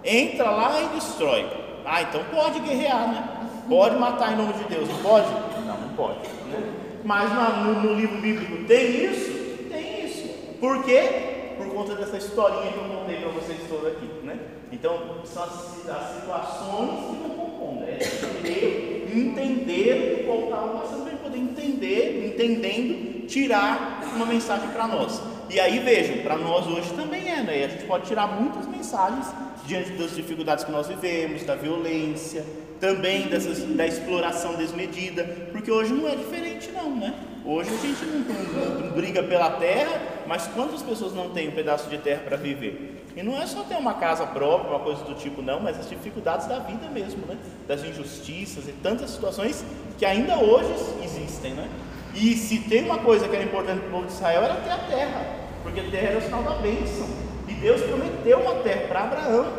Entra 0.03 0.49
lá 0.49 0.81
e 0.81 0.87
destrói. 0.89 1.49
Ah, 1.85 2.01
então 2.01 2.21
pode 2.25 2.59
guerrear, 2.59 3.07
né? 3.07 3.49
Pode 3.69 3.95
matar 3.95 4.33
em 4.33 4.35
nome 4.35 4.53
de 4.53 4.63
Deus, 4.65 4.89
não 4.89 4.97
pode? 4.97 5.27
Não, 5.65 5.77
não 5.79 5.89
pode. 5.95 6.19
Né? 6.49 6.73
Mas 7.05 7.29
no, 7.31 7.81
no 7.81 7.93
livro 7.93 8.19
bíblico 8.19 8.65
tem 8.65 9.05
isso? 9.05 9.67
Tem 9.69 10.05
isso. 10.05 10.27
Por 10.59 10.83
quê? 10.83 11.55
Por 11.57 11.67
conta 11.67 11.95
dessa 11.95 12.17
historinha 12.17 12.73
que 12.73 12.77
eu 12.77 12.83
contei 12.83 13.17
para 13.21 13.29
vocês 13.29 13.59
todos 13.69 13.87
aqui, 13.87 14.05
né? 14.23 14.37
Então, 14.71 15.21
são 15.23 15.43
as, 15.43 15.89
as 15.89 16.15
situações 16.15 17.05
que 17.05 17.27
não 17.27 17.36
compondo, 17.67 17.83
é 17.83 19.03
entender, 19.13 20.21
o 20.21 20.25
qual 20.25 20.43
estava 20.43 20.79
passando 20.79 21.09
para 21.09 21.17
poder 21.17 21.37
entender, 21.37 22.33
entendendo, 22.33 23.27
tirar 23.27 24.01
uma 24.15 24.25
mensagem 24.25 24.69
para 24.69 24.87
nós. 24.87 25.21
E 25.49 25.59
aí 25.59 25.79
vejam, 25.79 26.19
para 26.19 26.37
nós 26.37 26.67
hoje 26.67 26.91
também 26.93 27.29
é, 27.29 27.41
né? 27.41 27.65
A 27.65 27.67
gente 27.67 27.85
pode 27.85 28.05
tirar 28.05 28.27
muitas 28.27 28.67
mensagens 28.67 29.27
diante 29.65 29.91
das 29.91 30.15
dificuldades 30.15 30.63
que 30.63 30.71
nós 30.71 30.87
vivemos, 30.87 31.43
da 31.43 31.55
violência, 31.55 32.45
também 32.79 33.27
dessas, 33.27 33.59
da 33.63 33.87
exploração 33.87 34.55
desmedida, 34.55 35.23
porque 35.51 35.71
hoje 35.71 35.93
não 35.93 36.07
é 36.07 36.15
diferente 36.15 36.69
não, 36.71 36.95
né? 36.95 37.13
Hoje 37.49 37.69
a 37.69 37.77
gente 37.77 38.05
não, 38.05 38.19
não, 38.19 38.79
não 38.81 38.89
briga 38.89 39.23
pela 39.23 39.51
terra, 39.51 40.01
mas 40.27 40.47
quantas 40.47 40.83
pessoas 40.83 41.13
não 41.13 41.29
têm 41.29 41.47
um 41.47 41.53
pedaço 41.53 41.89
de 41.89 41.97
terra 41.97 42.23
para 42.25 42.35
viver? 42.35 43.05
E 43.15 43.23
não 43.23 43.41
é 43.41 43.47
só 43.47 43.63
ter 43.63 43.77
uma 43.77 43.93
casa 43.93 44.27
própria, 44.27 44.71
uma 44.71 44.81
coisa 44.81 45.05
do 45.05 45.13
tipo, 45.13 45.41
não, 45.41 45.61
mas 45.61 45.79
as 45.79 45.87
dificuldades 45.87 46.45
da 46.45 46.59
vida 46.59 46.89
mesmo, 46.89 47.25
né? 47.25 47.37
Das 47.65 47.85
injustiças 47.85 48.67
e 48.67 48.73
tantas 48.73 49.11
situações 49.11 49.63
que 49.97 50.05
ainda 50.05 50.37
hoje 50.37 50.73
existem, 51.01 51.53
né? 51.53 51.69
E 52.13 52.35
se 52.35 52.59
tem 52.67 52.83
uma 52.83 52.97
coisa 52.97 53.29
que 53.29 53.35
era 53.37 53.45
importante 53.45 53.79
para 53.79 53.87
o 53.87 53.91
povo 53.91 54.07
de 54.07 54.11
Israel 54.11 54.43
era 54.43 54.55
ter 54.55 54.71
a 54.71 54.77
terra, 54.79 55.25
porque 55.63 55.79
a 55.79 55.83
terra 55.89 56.07
era 56.09 56.17
o 56.17 56.21
sinal 56.21 56.43
da 56.43 56.55
bênção. 56.55 57.07
E 57.47 57.53
Deus 57.53 57.79
prometeu 57.79 58.39
uma 58.41 58.55
terra 58.55 58.87
para 58.89 59.03
Abraão. 59.03 59.53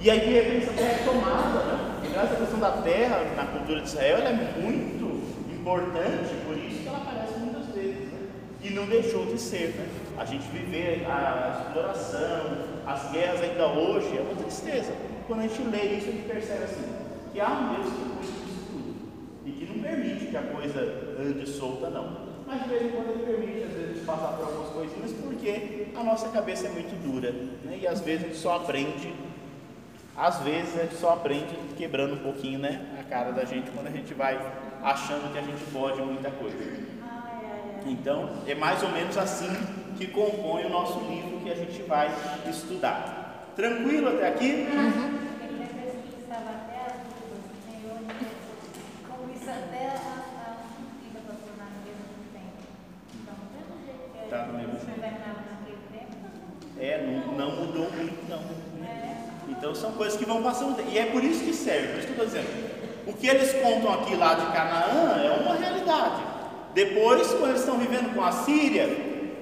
E 0.00 0.10
aí 0.10 0.18
de 0.18 0.32
repente 0.32 0.64
essa 0.64 0.72
terra 0.72 0.90
é 0.90 1.04
tomada, 1.04 1.60
né? 1.66 2.00
E 2.02 2.18
essa 2.18 2.34
questão 2.34 2.58
da 2.58 2.72
terra 2.82 3.22
na 3.36 3.44
cultura 3.44 3.80
de 3.80 3.86
Israel 3.86 4.18
é 4.18 4.60
muito 4.60 5.12
importante, 5.62 6.34
por 6.44 6.58
isso 6.58 6.82
que 6.82 6.88
ela 6.88 6.98
aparece 6.98 7.38
muitas 7.38 7.66
vezes. 7.72 8.10
Né? 8.12 8.18
E 8.62 8.70
não 8.70 8.86
deixou 8.86 9.26
de 9.26 9.40
ser, 9.40 9.74
né? 9.76 9.88
A 10.16 10.24
gente 10.24 10.46
viver 10.48 11.04
a 11.06 11.64
exploração, 11.66 12.58
as 12.86 13.10
guerras 13.10 13.40
ainda 13.40 13.66
hoje, 13.66 14.16
é 14.16 14.20
uma 14.20 14.40
tristeza. 14.40 14.92
Quando 15.26 15.40
a 15.40 15.42
gente 15.48 15.62
lê 15.62 15.96
isso, 15.96 16.08
a 16.08 16.12
gente 16.12 16.28
percebe 16.28 16.64
assim, 16.64 16.94
que 17.32 17.40
há 17.40 17.48
um 17.48 17.74
Deus 17.74 17.92
que 17.92 17.98
cuida 17.98 18.22
disso 18.22 18.66
tudo. 18.70 18.94
E 19.46 19.50
que 19.50 19.64
não 19.66 19.82
permite 19.82 20.26
que 20.26 20.36
a 20.36 20.42
coisa 20.42 21.16
ande 21.18 21.48
solta, 21.48 21.90
não. 21.90 22.32
Mas 22.46 22.62
de 22.62 22.68
vez 22.68 22.82
em 22.82 22.90
quando 22.90 23.10
ele 23.10 23.24
permite, 23.24 23.64
às 23.64 23.72
vezes, 23.72 24.04
passar 24.04 24.36
por 24.36 24.46
algumas 24.46 24.68
coisinhas, 24.70 25.12
porque 25.12 25.88
a 25.96 26.04
nossa 26.04 26.28
cabeça 26.28 26.66
é 26.66 26.70
muito 26.70 26.94
dura. 27.02 27.32
Né? 27.64 27.78
E 27.82 27.86
às 27.86 28.00
vezes 28.00 28.24
a 28.24 28.28
gente 28.28 28.38
só 28.38 28.56
aprende, 28.56 29.12
às 30.16 30.38
vezes 30.40 30.78
a 30.78 30.82
gente 30.82 30.96
só 30.96 31.14
aprende 31.14 31.56
quebrando 31.76 32.14
um 32.14 32.18
pouquinho 32.18 32.58
né, 32.58 32.86
a 33.00 33.02
cara 33.04 33.32
da 33.32 33.44
gente 33.44 33.70
quando 33.70 33.86
a 33.86 33.90
gente 33.90 34.12
vai 34.14 34.38
achando 34.82 35.32
que 35.32 35.38
a 35.38 35.42
gente 35.42 35.64
pode 35.72 36.00
muita 36.02 36.30
coisa. 36.30 36.56
Então, 37.86 38.30
é 38.46 38.54
mais 38.54 38.82
ou 38.82 38.90
menos 38.90 39.16
assim 39.18 39.50
que 39.96 40.06
compõe 40.06 40.64
o 40.64 40.70
nosso 40.70 41.00
livro 41.00 41.40
que 41.40 41.50
a 41.50 41.54
gente 41.54 41.82
vai 41.82 42.10
estudar. 42.48 43.52
Tranquilo 43.54 44.08
até 44.08 44.28
aqui? 44.28 44.66
Uhum. 44.70 45.22
Tá 54.30 54.46
no 54.46 54.54
mesmo 54.54 54.80
É, 56.80 57.06
não, 57.06 57.34
não 57.36 57.56
mudou 57.56 57.90
muito 57.92 58.28
não. 58.30 58.42
Então 59.48 59.74
são 59.74 59.92
coisas 59.92 60.18
que 60.18 60.24
vão 60.24 60.42
passando. 60.42 60.80
E 60.90 60.98
é 60.98 61.06
por 61.06 61.22
isso 61.22 61.44
que 61.44 61.52
serve, 61.52 61.88
por 61.88 61.98
isso 61.98 62.06
que 62.08 62.18
eu 62.18 62.24
estou 62.24 62.42
dizendo. 62.42 62.82
O 63.06 63.12
que 63.12 63.26
eles 63.26 63.52
contam 63.62 63.92
aqui 63.92 64.16
lá 64.16 64.34
de 64.34 64.46
Canaã 64.46 65.22
é 65.22 65.30
uma 65.38 65.54
realidade. 65.54 66.31
Depois, 66.74 67.28
quando 67.32 67.50
eles 67.50 67.60
estão 67.60 67.76
vivendo 67.76 68.14
com 68.14 68.22
a 68.22 68.32
Síria, 68.32 68.88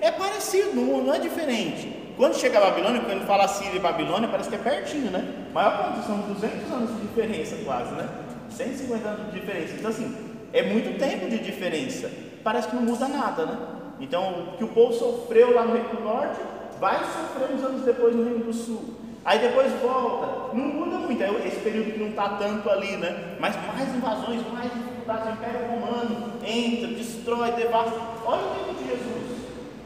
é 0.00 0.10
parecido, 0.10 0.74
não, 0.74 1.12
é 1.12 1.18
diferente. 1.18 2.12
Quando 2.16 2.36
chega 2.36 2.58
a 2.58 2.70
Babilônia, 2.70 3.00
quando 3.02 3.26
fala 3.26 3.48
Síria 3.48 3.76
e 3.76 3.80
Babilônia, 3.80 4.28
parece 4.28 4.48
que 4.48 4.54
é 4.54 4.58
pertinho, 4.58 5.10
né? 5.10 5.24
Maior 5.54 5.78
quanto? 5.78 6.06
São 6.06 6.18
200 6.18 6.72
anos 6.72 6.96
de 6.96 7.06
diferença 7.06 7.56
quase, 7.64 7.92
né? 7.92 8.08
150 8.50 9.08
anos 9.08 9.32
de 9.32 9.40
diferença. 9.40 9.74
Então, 9.78 9.90
assim, 9.90 10.14
é 10.52 10.62
muito 10.62 10.98
tempo 10.98 11.30
de 11.30 11.38
diferença. 11.38 12.10
Parece 12.42 12.68
que 12.68 12.76
não 12.76 12.82
muda 12.82 13.08
nada, 13.08 13.46
né? 13.46 13.58
Então, 14.00 14.52
o 14.54 14.56
que 14.56 14.64
o 14.64 14.68
povo 14.68 14.92
sofreu 14.92 15.54
lá 15.54 15.64
no 15.64 15.74
Reino 15.74 15.88
do 15.90 16.02
Norte, 16.02 16.40
vai 16.80 16.98
sofrer 16.98 17.54
uns 17.54 17.62
anos 17.62 17.82
depois 17.82 18.14
no 18.14 18.24
Reino 18.24 18.44
do 18.44 18.52
Sul. 18.52 18.94
Aí 19.24 19.38
depois 19.38 19.70
volta, 19.82 20.56
não 20.56 20.64
muda 20.64 20.98
muito, 20.98 21.22
é 21.22 21.28
esse 21.46 21.60
período 21.60 21.92
que 21.92 21.98
não 21.98 22.08
está 22.08 22.30
tanto 22.30 22.68
ali, 22.70 22.96
né? 22.96 23.36
Mas 23.38 23.54
mais 23.66 23.94
invasões, 23.94 24.40
mais 24.52 24.72
o 25.10 25.32
Império 25.32 25.66
Romano 25.68 26.32
entra, 26.44 26.88
destrói, 26.88 27.52
devasta. 27.52 27.98
Olha 28.24 28.42
o 28.42 28.54
tempo 28.54 28.74
de 28.78 28.90
Jesus, 28.90 29.40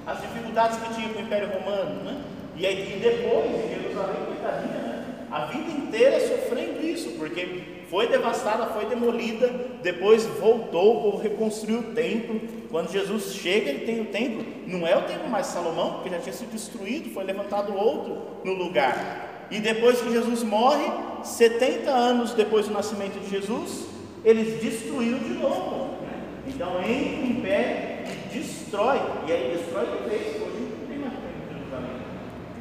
as 0.07 0.21
dificuldades 0.21 0.79
que 0.79 0.95
tinha 0.95 1.09
com 1.09 1.21
o 1.21 1.23
Império 1.23 1.49
Romano, 1.49 2.05
né? 2.05 2.21
E, 2.57 2.67
aí, 2.67 2.97
e 2.97 3.01
depois, 3.01 3.51
Jerusalém, 3.69 4.27
coitadinha, 4.27 4.79
né? 4.79 5.05
A 5.31 5.47
vida 5.47 5.71
inteira 5.71 6.21
sofrendo 6.21 6.85
isso, 6.85 7.11
porque 7.19 7.63
foi 7.91 8.07
devastada, 8.07 8.67
foi 8.67 8.85
demolida, 8.87 9.49
depois 9.83 10.25
voltou, 10.27 10.99
o 10.99 11.03
povo 11.03 11.23
reconstruiu 11.23 11.81
o 11.81 11.95
templo. 11.95 12.41
Quando 12.71 12.93
Jesus 12.93 13.35
chega, 13.35 13.71
ele 13.71 13.87
tem 13.87 14.01
o 14.03 14.07
templo, 14.07 14.45
não 14.67 14.87
é 14.87 14.97
o 14.97 15.03
templo 15.03 15.29
mais 15.29 15.47
Salomão, 15.47 15.95
porque 15.95 16.11
já 16.11 16.19
tinha 16.19 16.33
sido 16.33 16.53
destruído, 16.53 17.11
foi 17.11 17.25
levantado 17.25 17.75
outro 17.75 18.19
no 18.45 18.53
lugar. 18.53 19.47
E 19.51 19.59
depois 19.59 20.01
que 20.01 20.13
Jesus 20.13 20.43
morre, 20.43 20.85
70 21.23 21.91
anos 21.91 22.33
depois 22.33 22.69
do 22.69 22.75
nascimento 22.75 23.19
de 23.21 23.31
Jesus, 23.31 23.94
eles 24.25 24.61
destruíram 24.63 25.19
de 25.19 25.35
novo. 25.35 25.99
Então 26.47 26.81
entra 26.83 27.21
o 27.21 27.27
império 27.27 28.07
e 28.07 28.39
destrói, 28.39 29.01
e 29.27 29.33
aí 29.33 29.57
destrói 29.57 29.87
de 29.87 30.09
vez, 30.09 30.43
hoje 30.43 30.77
não 30.81 30.87
tem 30.87 30.99
mais 30.99 31.13
de 31.13 31.55
Jerusalém. 31.55 31.97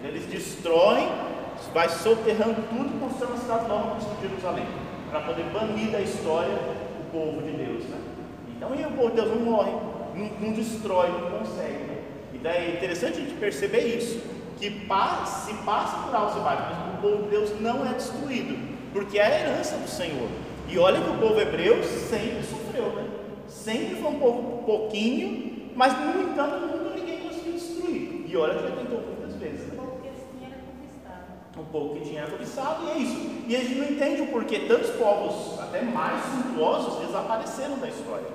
Eles 0.04 0.26
destroem, 0.26 1.10
vai 1.74 1.90
soterrando 1.90 2.62
tudo 2.70 2.96
e 2.96 3.00
constrói 3.00 3.32
uma 3.32 3.40
cidade 3.40 3.68
nova 3.68 3.96
como 3.96 4.22
Jerusalém 4.22 4.66
para 5.10 5.22
poder 5.22 5.44
banir 5.46 5.92
da 5.92 6.02
história 6.02 6.54
o 6.54 7.12
povo 7.12 7.42
de 7.42 7.52
Deus. 7.52 7.84
Né? 7.86 7.98
Então, 8.56 8.74
e 8.76 8.84
o 8.86 8.92
povo 8.92 9.10
de 9.10 9.16
Deus 9.16 9.30
não 9.30 9.38
morre, 9.38 9.72
não, 10.16 10.26
não 10.40 10.54
destrói, 10.54 11.10
não 11.10 11.40
consegue. 11.40 11.84
Né? 11.84 11.98
Então 12.34 12.52
é 12.52 12.72
interessante 12.72 13.18
a 13.18 13.22
gente 13.22 13.36
perceber 13.36 13.98
isso, 13.98 14.22
que 14.58 14.70
passa, 14.86 15.52
se 15.52 15.54
passa 15.64 15.98
por 15.98 16.16
altos 16.16 16.42
mas 16.42 16.60
o 16.96 17.02
povo 17.02 17.24
de 17.24 17.30
Deus 17.30 17.60
não 17.60 17.86
é 17.86 17.94
destruído, 17.94 18.58
porque 18.92 19.20
é 19.20 19.26
a 19.26 19.40
herança 19.40 19.78
do 19.78 19.88
Senhor. 19.88 20.30
E 20.74 20.80
olha 20.80 21.00
que 21.00 21.10
o 21.12 21.18
povo 21.20 21.40
hebreu 21.40 21.84
sempre 21.84 22.42
sofreu, 22.42 22.94
né? 22.94 23.08
sempre 23.48 23.96
foi 23.98 24.10
um 24.10 24.20
povo 24.20 24.64
pouquinho, 24.66 25.70
mas 25.76 25.94
no 26.00 26.24
entanto 26.24 26.66
nunca 26.66 26.98
ninguém 26.98 27.20
conseguiu 27.20 27.54
destruir. 27.54 28.26
E 28.28 28.36
olha 28.36 28.56
que 28.56 28.64
já 28.64 28.76
tentou 28.76 29.02
muitas 29.02 29.36
vezes. 29.36 29.68
Né? 29.68 29.78
Conquistado. 29.78 31.60
Um 31.60 31.66
pouco 31.66 32.00
que 32.00 32.10
tinha 32.10 32.22
era 32.22 32.32
cobiçado, 32.32 32.88
e 32.88 32.90
é 32.90 32.98
isso. 32.98 33.44
E 33.48 33.56
a 33.56 33.60
gente 33.60 33.76
não 33.76 33.86
entende 33.86 34.22
o 34.24 34.28
porquê 34.32 34.62
tantos 34.62 34.90
povos, 34.96 35.60
até 35.60 35.84
mais 35.84 36.24
suntuosos, 36.24 37.06
desapareceram 37.06 37.78
da 37.78 37.90
história. 37.90 38.26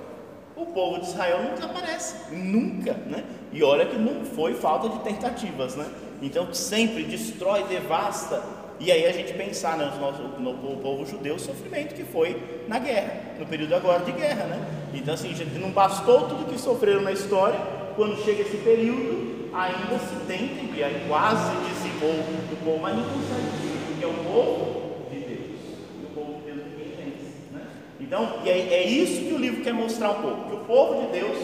O 0.54 0.66
povo 0.66 1.00
de 1.00 1.08
Israel 1.08 1.42
não 1.42 1.54
desaparece, 1.54 2.32
nunca, 2.32 2.92
né? 2.92 3.24
E 3.52 3.64
olha 3.64 3.84
que 3.84 3.96
não 3.96 4.24
foi 4.24 4.54
falta 4.54 4.88
de 4.88 5.00
tentativas, 5.00 5.74
né? 5.74 5.90
Então 6.22 6.54
sempre 6.54 7.02
destrói, 7.02 7.64
devasta. 7.64 8.40
E 8.80 8.92
aí 8.92 9.06
a 9.06 9.12
gente 9.12 9.32
pensar 9.32 9.76
né, 9.76 9.92
no, 10.38 10.52
no, 10.52 10.76
povo 10.76 11.04
judeu 11.04 11.34
o 11.34 11.38
sofrimento 11.38 11.94
que 11.94 12.04
foi 12.04 12.40
na 12.68 12.78
guerra, 12.78 13.34
no 13.38 13.46
período 13.46 13.74
agora 13.74 14.04
de 14.04 14.12
guerra, 14.12 14.44
né? 14.44 14.90
Então 14.94 15.14
assim, 15.14 15.34
não 15.60 15.70
bastou 15.70 16.28
tudo 16.28 16.48
que 16.48 16.60
sofreram 16.60 17.02
na 17.02 17.10
história, 17.10 17.58
quando 17.96 18.16
chega 18.24 18.42
esse 18.42 18.56
período, 18.58 19.50
ainda 19.52 19.98
se 19.98 20.14
tenta, 20.26 20.76
e 20.76 20.84
aí 20.84 21.04
quase 21.08 21.50
dizimou 21.66 22.12
o 22.12 22.56
povo, 22.64 22.78
mas 22.80 22.96
não 22.96 23.02
consegue, 23.02 23.48
porque 23.88 24.04
é 24.04 24.06
o 24.06 24.14
povo 24.14 25.10
de 25.10 25.18
Deus. 25.18 25.60
E 26.00 26.04
o 26.04 26.08
povo 26.14 26.38
de 26.38 26.44
Deus 26.44 26.58
ninguém 26.58 26.94
vence, 26.96 27.52
né? 27.52 27.62
Então, 28.00 28.40
e 28.44 28.48
é, 28.48 28.58
é 28.58 28.86
isso 28.86 29.22
que 29.22 29.32
o 29.32 29.38
livro 29.38 29.64
quer 29.64 29.74
mostrar 29.74 30.10
um 30.10 30.22
pouco, 30.22 30.48
que 30.50 30.54
o 30.54 30.64
povo 30.64 31.06
de 31.06 31.18
Deus 31.18 31.36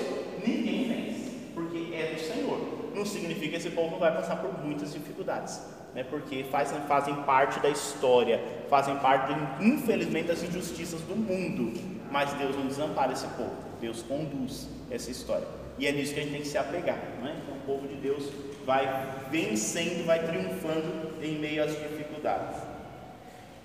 ninguém 0.47 0.85
vence, 0.85 1.33
porque 1.53 1.93
é 1.93 2.15
do 2.15 2.21
Senhor. 2.21 2.75
Não 2.95 3.05
significa 3.05 3.51
que 3.51 3.57
esse 3.57 3.71
povo 3.71 3.91
não 3.91 3.99
vai 3.99 4.15
passar 4.15 4.37
por 4.37 4.65
muitas 4.65 4.93
dificuldades, 4.93 5.61
né? 5.95 6.05
porque 6.09 6.45
fazem, 6.51 6.81
fazem 6.83 7.15
parte 7.23 7.61
da 7.61 7.71
história, 7.71 8.41
fazem 8.69 8.97
parte, 8.97 9.33
infelizmente, 9.61 10.29
das 10.29 10.43
injustiças 10.43 11.01
do 11.03 11.15
mundo. 11.17 11.73
Mas 12.11 12.33
Deus 12.35 12.57
não 12.57 12.67
desampara 12.67 13.13
esse 13.13 13.27
povo, 13.29 13.55
Deus 13.81 14.03
conduz 14.03 14.69
essa 14.91 15.11
história. 15.11 15.47
E 15.79 15.87
é 15.87 15.93
nisso 15.93 16.15
que 16.15 16.21
a 16.21 16.23
gente 16.23 16.33
tem 16.33 16.43
que 16.43 16.49
se 16.49 16.59
apegar. 16.59 16.97
Né? 17.21 17.37
Então, 17.43 17.57
o 17.57 17.61
povo 17.61 17.89
de 17.89 17.97
Deus 17.97 18.31
vai 18.65 18.89
vencendo, 19.31 20.07
vai 20.07 20.25
triunfando 20.25 21.13
em 21.23 21.39
meio 21.39 21.65
às 21.65 21.71
dificuldades. 21.73 22.57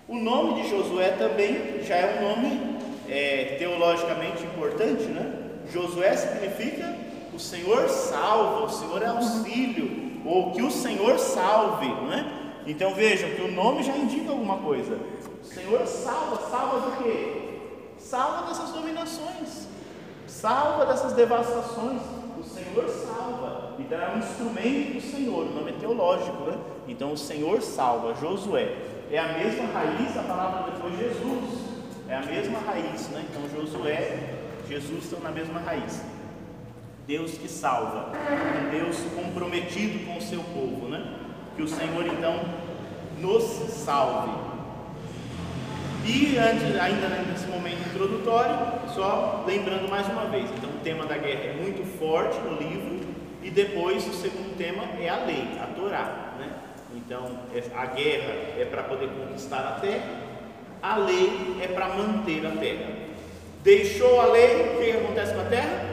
O 0.08 0.16
nome 0.18 0.64
de 0.64 0.70
Josué 0.70 1.12
também 1.12 1.84
já 1.84 1.96
é 1.96 2.20
um 2.20 2.30
nome 2.30 2.78
é, 3.08 3.56
teologicamente 3.60 4.44
importante, 4.44 5.04
né? 5.04 5.34
Josué 5.72 6.16
significa 6.16 6.96
o 7.32 7.38
Senhor 7.40 7.88
salva, 7.88 8.66
o 8.66 8.70
Senhor 8.70 9.04
é 9.04 9.06
auxílio, 9.06 10.09
ou 10.30 10.52
que 10.52 10.62
o 10.62 10.70
Senhor 10.70 11.18
salve, 11.18 11.88
não 11.88 12.14
é? 12.14 12.24
Então 12.68 12.94
vejam 12.94 13.32
que 13.32 13.42
o 13.42 13.52
nome 13.52 13.82
já 13.82 13.98
indica 13.98 14.30
alguma 14.30 14.58
coisa. 14.58 14.96
O 15.42 15.46
Senhor 15.46 15.88
salva, 15.88 16.50
salva 16.52 16.82
do 16.82 17.04
quê? 17.04 17.62
Salva 17.98 18.48
dessas 18.48 18.70
dominações, 18.70 19.68
salva 20.28 20.86
dessas 20.86 21.14
devastações. 21.14 22.02
O 22.38 22.44
Senhor 22.44 22.88
salva. 22.88 23.74
Então 23.80 24.00
é 24.00 24.14
um 24.14 24.20
instrumento 24.20 24.94
do 24.94 25.02
Senhor, 25.02 25.48
o 25.48 25.54
nome 25.54 25.72
é 25.72 25.74
teológico, 25.74 26.44
né? 26.44 26.58
Então 26.88 27.14
o 27.14 27.18
Senhor 27.18 27.60
salva, 27.64 28.14
Josué. 28.14 28.78
É 29.12 29.18
a 29.18 29.34
mesma 29.34 29.66
raiz, 29.74 30.16
a 30.16 30.22
palavra 30.22 30.72
depois 30.72 30.96
Jesus. 30.96 31.60
É 32.08 32.16
a 32.16 32.22
mesma 32.22 32.60
raiz, 32.60 33.10
né? 33.10 33.26
Então 33.30 33.50
Josué, 33.50 34.36
Jesus 34.68 35.06
estão 35.06 35.20
na 35.22 35.32
mesma 35.32 35.60
raiz. 35.60 36.02
Deus 37.10 37.32
que 37.32 37.48
salva, 37.48 38.12
um 38.14 38.70
Deus 38.70 38.98
comprometido 39.16 40.06
com 40.06 40.18
o 40.20 40.22
seu 40.22 40.44
povo, 40.44 40.88
né? 40.90 41.16
Que 41.56 41.64
o 41.64 41.68
Senhor 41.68 42.06
então 42.06 42.40
nos 43.18 43.44
salve. 43.44 44.30
E 46.06 46.38
antes, 46.38 46.80
ainda 46.80 47.10
nesse 47.28 47.48
momento 47.48 47.80
introdutório, 47.90 48.56
só 48.94 49.44
lembrando 49.48 49.90
mais 49.90 50.06
uma 50.06 50.26
vez, 50.26 50.52
então 50.52 50.70
o 50.70 50.84
tema 50.84 51.08
da 51.08 51.18
guerra 51.18 51.46
é 51.46 51.54
muito 51.60 51.84
forte 51.98 52.38
no 52.42 52.56
livro, 52.58 53.00
e 53.42 53.50
depois 53.50 54.08
o 54.08 54.14
segundo 54.14 54.56
tema 54.56 54.84
é 55.00 55.10
a 55.10 55.26
lei, 55.26 55.58
a 55.60 55.66
Torá. 55.66 56.36
Né? 56.38 56.52
Então 56.96 57.26
a 57.76 57.86
guerra 57.88 58.34
é 58.56 58.68
para 58.70 58.84
poder 58.84 59.10
conquistar 59.10 59.62
a 59.62 59.80
terra, 59.80 60.06
a 60.80 60.96
lei 60.98 61.58
é 61.60 61.68
para 61.70 61.88
manter 61.88 62.46
a 62.46 62.52
terra. 62.52 62.94
Deixou 63.64 64.22
a 64.22 64.26
lei, 64.26 64.76
o 64.76 64.78
que 64.80 64.92
acontece 64.92 65.34
com 65.34 65.42
a 65.42 65.46
terra? 65.46 65.89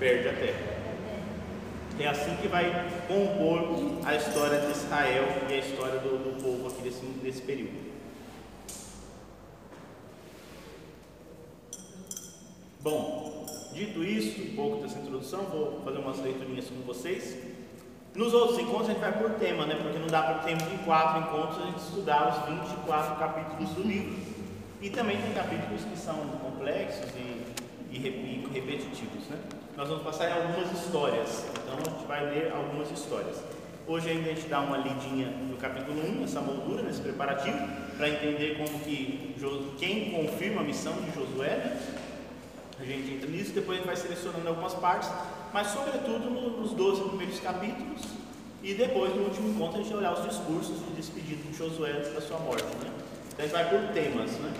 Perde 0.00 0.28
a 0.28 0.32
terra. 0.32 0.80
É 1.98 2.06
assim 2.08 2.34
que 2.36 2.48
vai 2.48 2.72
compor 3.06 4.00
a 4.06 4.16
história 4.16 4.58
de 4.60 4.70
Israel 4.70 5.26
e 5.46 5.52
a 5.52 5.58
história 5.58 5.98
do, 6.00 6.16
do 6.16 6.42
povo 6.42 6.68
aqui 6.68 6.80
desse, 6.80 7.04
desse 7.22 7.42
período. 7.42 7.78
Bom, 12.80 13.44
dito 13.74 14.02
isso, 14.02 14.40
um 14.40 14.56
pouco 14.56 14.82
dessa 14.82 14.98
introdução, 15.00 15.42
vou 15.42 15.82
fazer 15.84 15.98
umas 15.98 16.18
leiturinhas 16.20 16.70
com 16.70 16.80
vocês. 16.86 17.36
Nos 18.14 18.32
outros 18.32 18.58
encontros 18.58 18.88
a 18.88 18.92
gente 18.94 19.02
vai 19.02 19.12
por 19.12 19.32
tema, 19.32 19.66
né? 19.66 19.78
Porque 19.82 19.98
não 19.98 20.06
dá 20.06 20.22
para 20.22 20.38
tempo 20.38 20.64
em 20.72 20.78
quatro 20.78 21.20
encontros 21.20 21.62
a 21.62 21.66
gente 21.66 21.78
estudar 21.78 22.48
os 22.48 22.48
24 22.48 23.16
capítulos 23.16 23.68
do 23.72 23.82
livro. 23.82 24.16
E 24.80 24.88
também 24.88 25.20
tem 25.20 25.34
capítulos 25.34 25.84
que 25.84 25.98
são 25.98 26.16
complexos 26.42 27.10
e, 27.14 27.44
e 27.94 27.98
repetitivos, 27.98 29.28
né? 29.28 29.59
Nós 29.76 29.88
vamos 29.88 30.02
passar 30.02 30.28
em 30.28 30.32
algumas 30.32 30.72
histórias, 30.72 31.44
então 31.52 31.74
a 31.74 31.90
gente 31.90 32.06
vai 32.06 32.24
ler 32.26 32.52
algumas 32.52 32.90
histórias. 32.90 33.36
Hoje 33.86 34.10
ainda 34.10 34.30
a 34.30 34.34
gente 34.34 34.48
dá 34.48 34.60
uma 34.60 34.76
lidinha 34.76 35.28
no 35.28 35.56
capítulo 35.56 36.00
1, 36.06 36.20
nessa 36.20 36.40
moldura, 36.40 36.82
nesse 36.82 37.00
preparativo, 37.00 37.56
para 37.96 38.08
entender 38.08 38.58
como 38.58 38.80
que 38.80 39.34
quem 39.78 40.10
confirma 40.10 40.60
a 40.60 40.64
missão 40.64 40.92
de 40.94 41.12
Josué? 41.14 41.76
A 42.78 42.84
gente 42.84 43.14
entra 43.14 43.28
nisso, 43.28 43.52
depois 43.52 43.78
a 43.78 43.80
gente 43.80 43.86
vai 43.86 43.96
selecionando 43.96 44.48
algumas 44.48 44.74
partes, 44.74 45.08
mas 45.52 45.68
sobretudo 45.68 46.30
nos 46.30 46.72
12 46.72 47.08
primeiros 47.08 47.38
capítulos, 47.40 48.02
e 48.62 48.74
depois 48.74 49.14
no 49.14 49.22
último 49.22 49.50
encontro 49.50 49.80
a 49.80 49.82
gente 49.82 49.92
vai 49.92 50.00
olhar 50.00 50.12
os 50.14 50.28
discursos 50.28 50.78
de 50.78 50.92
despedida 50.96 51.42
de 51.42 51.56
Josué 51.56 51.92
antes 51.92 52.12
da 52.12 52.20
sua 52.20 52.38
morte. 52.38 52.64
Né? 52.64 52.90
Então 53.32 53.38
a 53.38 53.42
gente 53.42 53.52
vai 53.52 53.70
por 53.70 53.92
temas. 53.92 54.30
Né? 54.32 54.52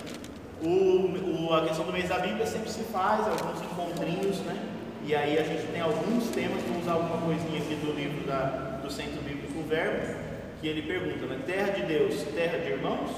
O, 0.63 1.47
o, 1.47 1.53
a 1.53 1.65
questão 1.67 1.85
do 1.85 1.91
mês 1.91 2.07
da 2.07 2.19
Bíblia 2.19 2.45
sempre 2.45 2.69
se 2.69 2.83
faz, 2.85 3.27
alguns 3.27 3.61
encontrinhos, 3.61 4.37
né? 4.39 4.70
E 5.05 5.15
aí 5.15 5.37
a 5.37 5.43
gente 5.43 5.67
tem 5.71 5.81
alguns 5.81 6.29
temas, 6.29 6.61
vamos 6.63 6.83
usar 6.83 6.93
alguma 6.93 7.17
coisinha 7.21 7.59
aqui 7.59 7.75
do 7.75 7.93
livro 7.93 8.25
da, 8.27 8.79
do 8.81 8.91
Centro 8.91 9.21
Bíblico 9.21 9.61
Verbo, 9.67 10.15
que 10.59 10.67
ele 10.67 10.83
pergunta, 10.83 11.25
né? 11.25 11.39
terra 11.45 11.71
de 11.71 11.83
Deus, 11.83 12.21
terra 12.35 12.59
de 12.59 12.69
irmãos? 12.69 13.09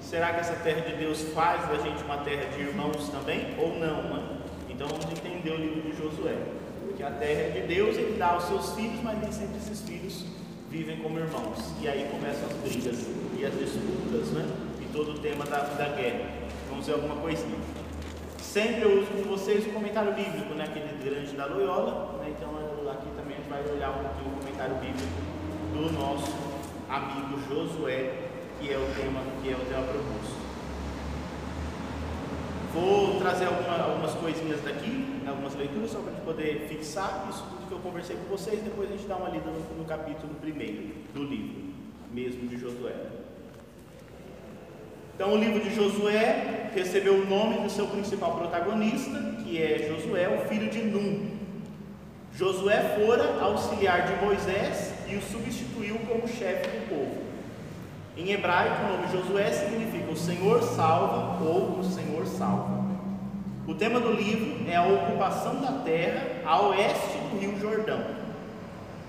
Será 0.00 0.32
que 0.32 0.40
essa 0.40 0.54
terra 0.54 0.80
de 0.80 0.96
Deus 0.96 1.22
faz 1.32 1.68
da 1.68 1.76
gente 1.76 2.02
uma 2.02 2.18
terra 2.18 2.44
de 2.56 2.60
irmãos 2.60 3.08
também? 3.08 3.54
Ou 3.56 3.78
não? 3.78 4.02
Né? 4.02 4.38
Então 4.68 4.88
vamos 4.88 5.06
entender 5.06 5.50
o 5.50 5.56
livro 5.56 5.80
de 5.82 5.96
Josué. 5.96 6.36
Porque 6.84 7.02
a 7.02 7.10
terra 7.10 7.40
é 7.40 7.60
de 7.60 7.74
Deus, 7.74 7.96
ele 7.96 8.18
dá 8.18 8.28
aos 8.28 8.44
seus 8.44 8.74
filhos, 8.74 9.00
mas 9.02 9.18
nem 9.20 9.30
sempre 9.30 9.56
esses 9.58 9.80
filhos 9.80 10.24
vivem 10.68 10.96
como 10.98 11.18
irmãos. 11.18 11.72
E 11.80 11.88
aí 11.88 12.08
começam 12.10 12.46
as 12.46 12.56
brigas 12.56 13.06
e 13.38 13.46
as 13.46 13.54
disputas, 13.54 14.30
né? 14.32 14.44
E 14.80 14.92
todo 14.92 15.12
o 15.12 15.18
tema 15.18 15.44
da, 15.44 15.58
da 15.60 15.88
guerra. 15.88 16.28
Vamos 16.68 16.86
ver 16.86 16.94
alguma 16.94 17.16
coisinha. 17.16 17.81
Sempre 18.52 18.82
eu 18.82 19.00
uso 19.00 19.06
com 19.06 19.30
vocês 19.30 19.66
o 19.66 19.70
comentário 19.70 20.12
bíblico, 20.12 20.52
né? 20.52 20.64
Aquele 20.64 21.02
grande 21.02 21.34
da 21.34 21.46
Loyola. 21.46 22.18
Né? 22.18 22.34
Então 22.36 22.50
aqui 22.90 23.08
também 23.16 23.38
a 23.38 23.40
gente 23.40 23.48
vai 23.48 23.62
olhar 23.66 23.88
um 23.92 24.04
pouquinho 24.04 24.28
o 24.28 24.40
comentário 24.40 24.74
bíblico 24.74 25.08
do 25.72 25.90
nosso 25.90 26.30
amigo 26.86 27.40
Josué 27.48 28.28
que 28.60 28.70
é 28.70 28.76
o 28.76 28.84
tema, 28.94 29.20
que 29.42 29.48
é 29.48 29.56
o 29.56 29.64
tema 29.64 29.84
proposto. 29.84 30.36
Vou 32.74 33.18
trazer 33.20 33.46
alguma, 33.46 33.86
algumas 33.86 34.12
coisinhas 34.16 34.60
daqui, 34.60 35.22
algumas 35.26 35.54
leituras, 35.54 35.90
só 35.90 36.00
para 36.00 36.10
a 36.10 36.14
gente 36.14 36.24
poder 36.24 36.66
fixar 36.68 37.28
isso 37.30 37.42
tudo 37.44 37.68
que 37.68 37.72
eu 37.72 37.78
conversei 37.78 38.16
com 38.16 38.24
vocês, 38.36 38.62
depois 38.62 38.90
a 38.90 38.92
gente 38.92 39.08
dá 39.08 39.16
uma 39.16 39.30
lida 39.30 39.50
no, 39.50 39.78
no 39.78 39.84
capítulo 39.86 40.34
primeiro 40.34 40.92
do 41.14 41.24
livro, 41.24 41.72
mesmo 42.12 42.46
de 42.46 42.58
Josué. 42.58 43.21
Então, 45.14 45.34
o 45.34 45.36
livro 45.36 45.60
de 45.60 45.74
Josué 45.74 46.70
recebeu 46.74 47.14
o 47.14 47.26
nome 47.26 47.58
do 47.58 47.70
seu 47.70 47.86
principal 47.86 48.36
protagonista, 48.36 49.18
que 49.42 49.62
é 49.62 49.88
Josué, 49.88 50.28
o 50.28 50.48
filho 50.48 50.70
de 50.70 50.78
Num. 50.78 51.30
Josué 52.34 52.96
fora 52.96 53.42
auxiliar 53.42 54.06
de 54.06 54.24
Moisés 54.24 54.94
e 55.06 55.16
o 55.16 55.22
substituiu 55.22 55.98
como 56.08 56.26
chefe 56.26 56.66
do 56.66 56.88
povo. 56.88 57.22
Em 58.16 58.30
hebraico, 58.32 58.84
o 58.84 58.88
nome 58.88 59.12
Josué 59.12 59.50
significa 59.52 60.10
o 60.10 60.16
Senhor 60.16 60.62
salva 60.62 61.44
ou 61.44 61.78
o 61.78 61.84
Senhor 61.84 62.26
salva. 62.26 62.82
O 63.66 63.74
tema 63.74 64.00
do 64.00 64.12
livro 64.12 64.68
é 64.68 64.76
a 64.76 64.86
ocupação 64.86 65.60
da 65.60 65.72
terra 65.84 66.42
a 66.44 66.60
oeste 66.68 67.18
do 67.30 67.38
Rio 67.38 67.60
Jordão. 67.60 68.02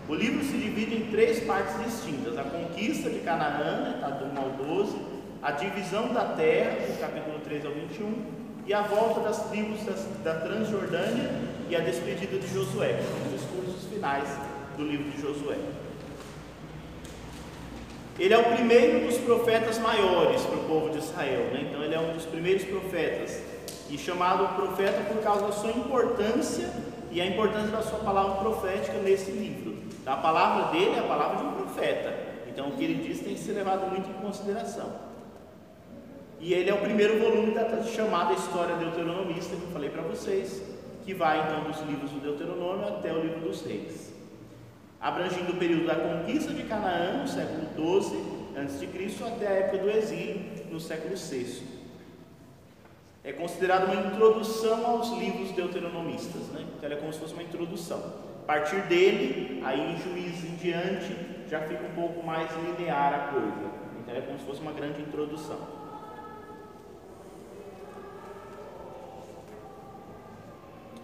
O 0.08 0.14
livro 0.14 0.44
se 0.44 0.58
divide 0.58 0.96
em 0.96 1.12
três 1.12 1.44
partes 1.44 1.76
distintas: 1.84 2.38
a 2.38 2.44
conquista 2.44 3.10
de 3.10 3.20
Canaã, 3.20 3.96
está 3.96 4.10
do 4.10 4.26
1 4.26 4.38
ao 4.38 4.50
12, 4.50 4.96
a 5.44 5.52
divisão 5.52 6.14
da 6.14 6.24
terra, 6.24 6.88
do 6.88 7.00
capítulo 7.02 7.38
3 7.44 7.66
ao 7.66 7.74
21, 7.74 8.44
e 8.66 8.74
a 8.74 8.82
volta 8.82 9.20
das 9.20 9.50
tribos 9.50 9.82
da 10.24 10.36
Transjordânia 10.36 11.32
e 11.70 11.76
a 11.76 11.82
despedida 11.82 12.40
de 12.40 12.48
Josué, 12.48 12.98
os 13.26 13.42
discursos 13.42 13.90
finais 13.90 14.30
do 14.78 14.86
livro 14.86 15.12
de 15.12 15.22
Josué. 15.22 15.58
Ele 18.18 18.34
é 18.34 18.38
o 18.38 18.54
primeiro 18.54 19.06
dos 19.06 19.18
profetas 19.18 19.80
maiores 19.80 20.42
para 20.44 20.56
o 20.56 20.64
povo 20.64 20.92
de 20.92 21.00
Israel, 21.00 21.50
né? 21.52 21.66
então 21.68 21.84
ele 21.84 21.94
é 21.94 22.00
um 22.00 22.14
dos 22.14 22.26
primeiros 22.26 22.64
profetas. 22.64 23.42
E 23.90 23.98
chamado 23.98 24.56
profeta 24.56 25.02
por 25.14 25.22
causa 25.22 25.46
da 25.46 25.52
sua 25.52 25.72
importância 25.72 26.72
e 27.12 27.20
a 27.20 27.26
importância 27.26 27.68
da 27.68 27.82
sua 27.82 28.00
palavra 28.00 28.38
profética 28.38 28.98
nesse 29.00 29.30
livro. 29.32 29.76
A 30.06 30.16
palavra 30.16 30.72
dele 30.72 30.96
é 30.96 31.00
a 31.00 31.04
palavra 31.04 31.38
de 31.38 31.44
um 31.44 31.52
profeta. 31.52 32.14
Então 32.48 32.70
o 32.70 32.72
que 32.72 32.84
ele 32.84 33.08
diz 33.08 33.20
tem 33.20 33.36
que 33.36 33.40
ser 33.40 33.52
levado 33.52 33.92
muito 33.92 34.10
em 34.10 34.14
consideração. 34.14 35.13
E 36.44 36.54
ele 36.54 36.70
é 36.70 36.74
o 36.74 36.80
primeiro 36.80 37.20
volume 37.20 37.54
da 37.54 37.82
chamada 37.84 38.34
História 38.34 38.76
Deuteronomista 38.76 39.56
que 39.56 39.62
eu 39.62 39.70
falei 39.70 39.90
para 39.90 40.02
vocês, 40.02 40.62
que 41.06 41.14
vai 41.14 41.40
então 41.40 41.64
dos 41.64 41.80
livros 41.88 42.12
do 42.12 42.20
Deuteronômio 42.20 42.86
até 42.86 43.14
o 43.14 43.22
livro 43.22 43.40
dos 43.40 43.66
Reis. 43.66 44.14
Abrangindo 45.00 45.54
o 45.54 45.56
período 45.56 45.88
da 45.88 45.96
conquista 45.96 46.54
de 46.54 46.64
Canaã, 46.64 47.22
no 47.22 47.28
século 47.30 47.66
12 47.78 48.18
a.C., 48.58 48.90
até 49.26 49.48
a 49.48 49.52
época 49.52 49.78
do 49.84 49.90
exílio, 49.90 50.42
no 50.70 50.82
século 50.82 51.16
VI 51.16 51.74
é 53.24 53.32
considerado 53.32 53.86
uma 53.86 53.96
introdução 53.96 54.86
aos 54.86 55.10
livros 55.18 55.52
deuteronomistas, 55.52 56.42
né? 56.50 56.66
Então 56.78 56.92
é 56.92 56.96
como 56.98 57.14
se 57.14 57.20
fosse 57.20 57.34
uma 57.34 57.44
introdução. 57.44 58.04
A 58.44 58.46
partir 58.46 58.82
dele, 58.88 59.62
aí 59.64 59.80
em 59.80 59.98
juízo 59.98 60.46
em 60.46 60.56
diante, 60.58 61.16
já 61.50 61.62
fica 61.62 61.86
um 61.86 61.96
pouco 61.96 62.22
mais 62.26 62.50
linear 62.58 63.14
a 63.14 63.20
coisa. 63.32 63.72
Então 64.02 64.14
é 64.14 64.20
como 64.20 64.38
se 64.38 64.46
fosse 64.46 64.60
uma 64.60 64.74
grande 64.74 65.02
introdução. 65.02 65.83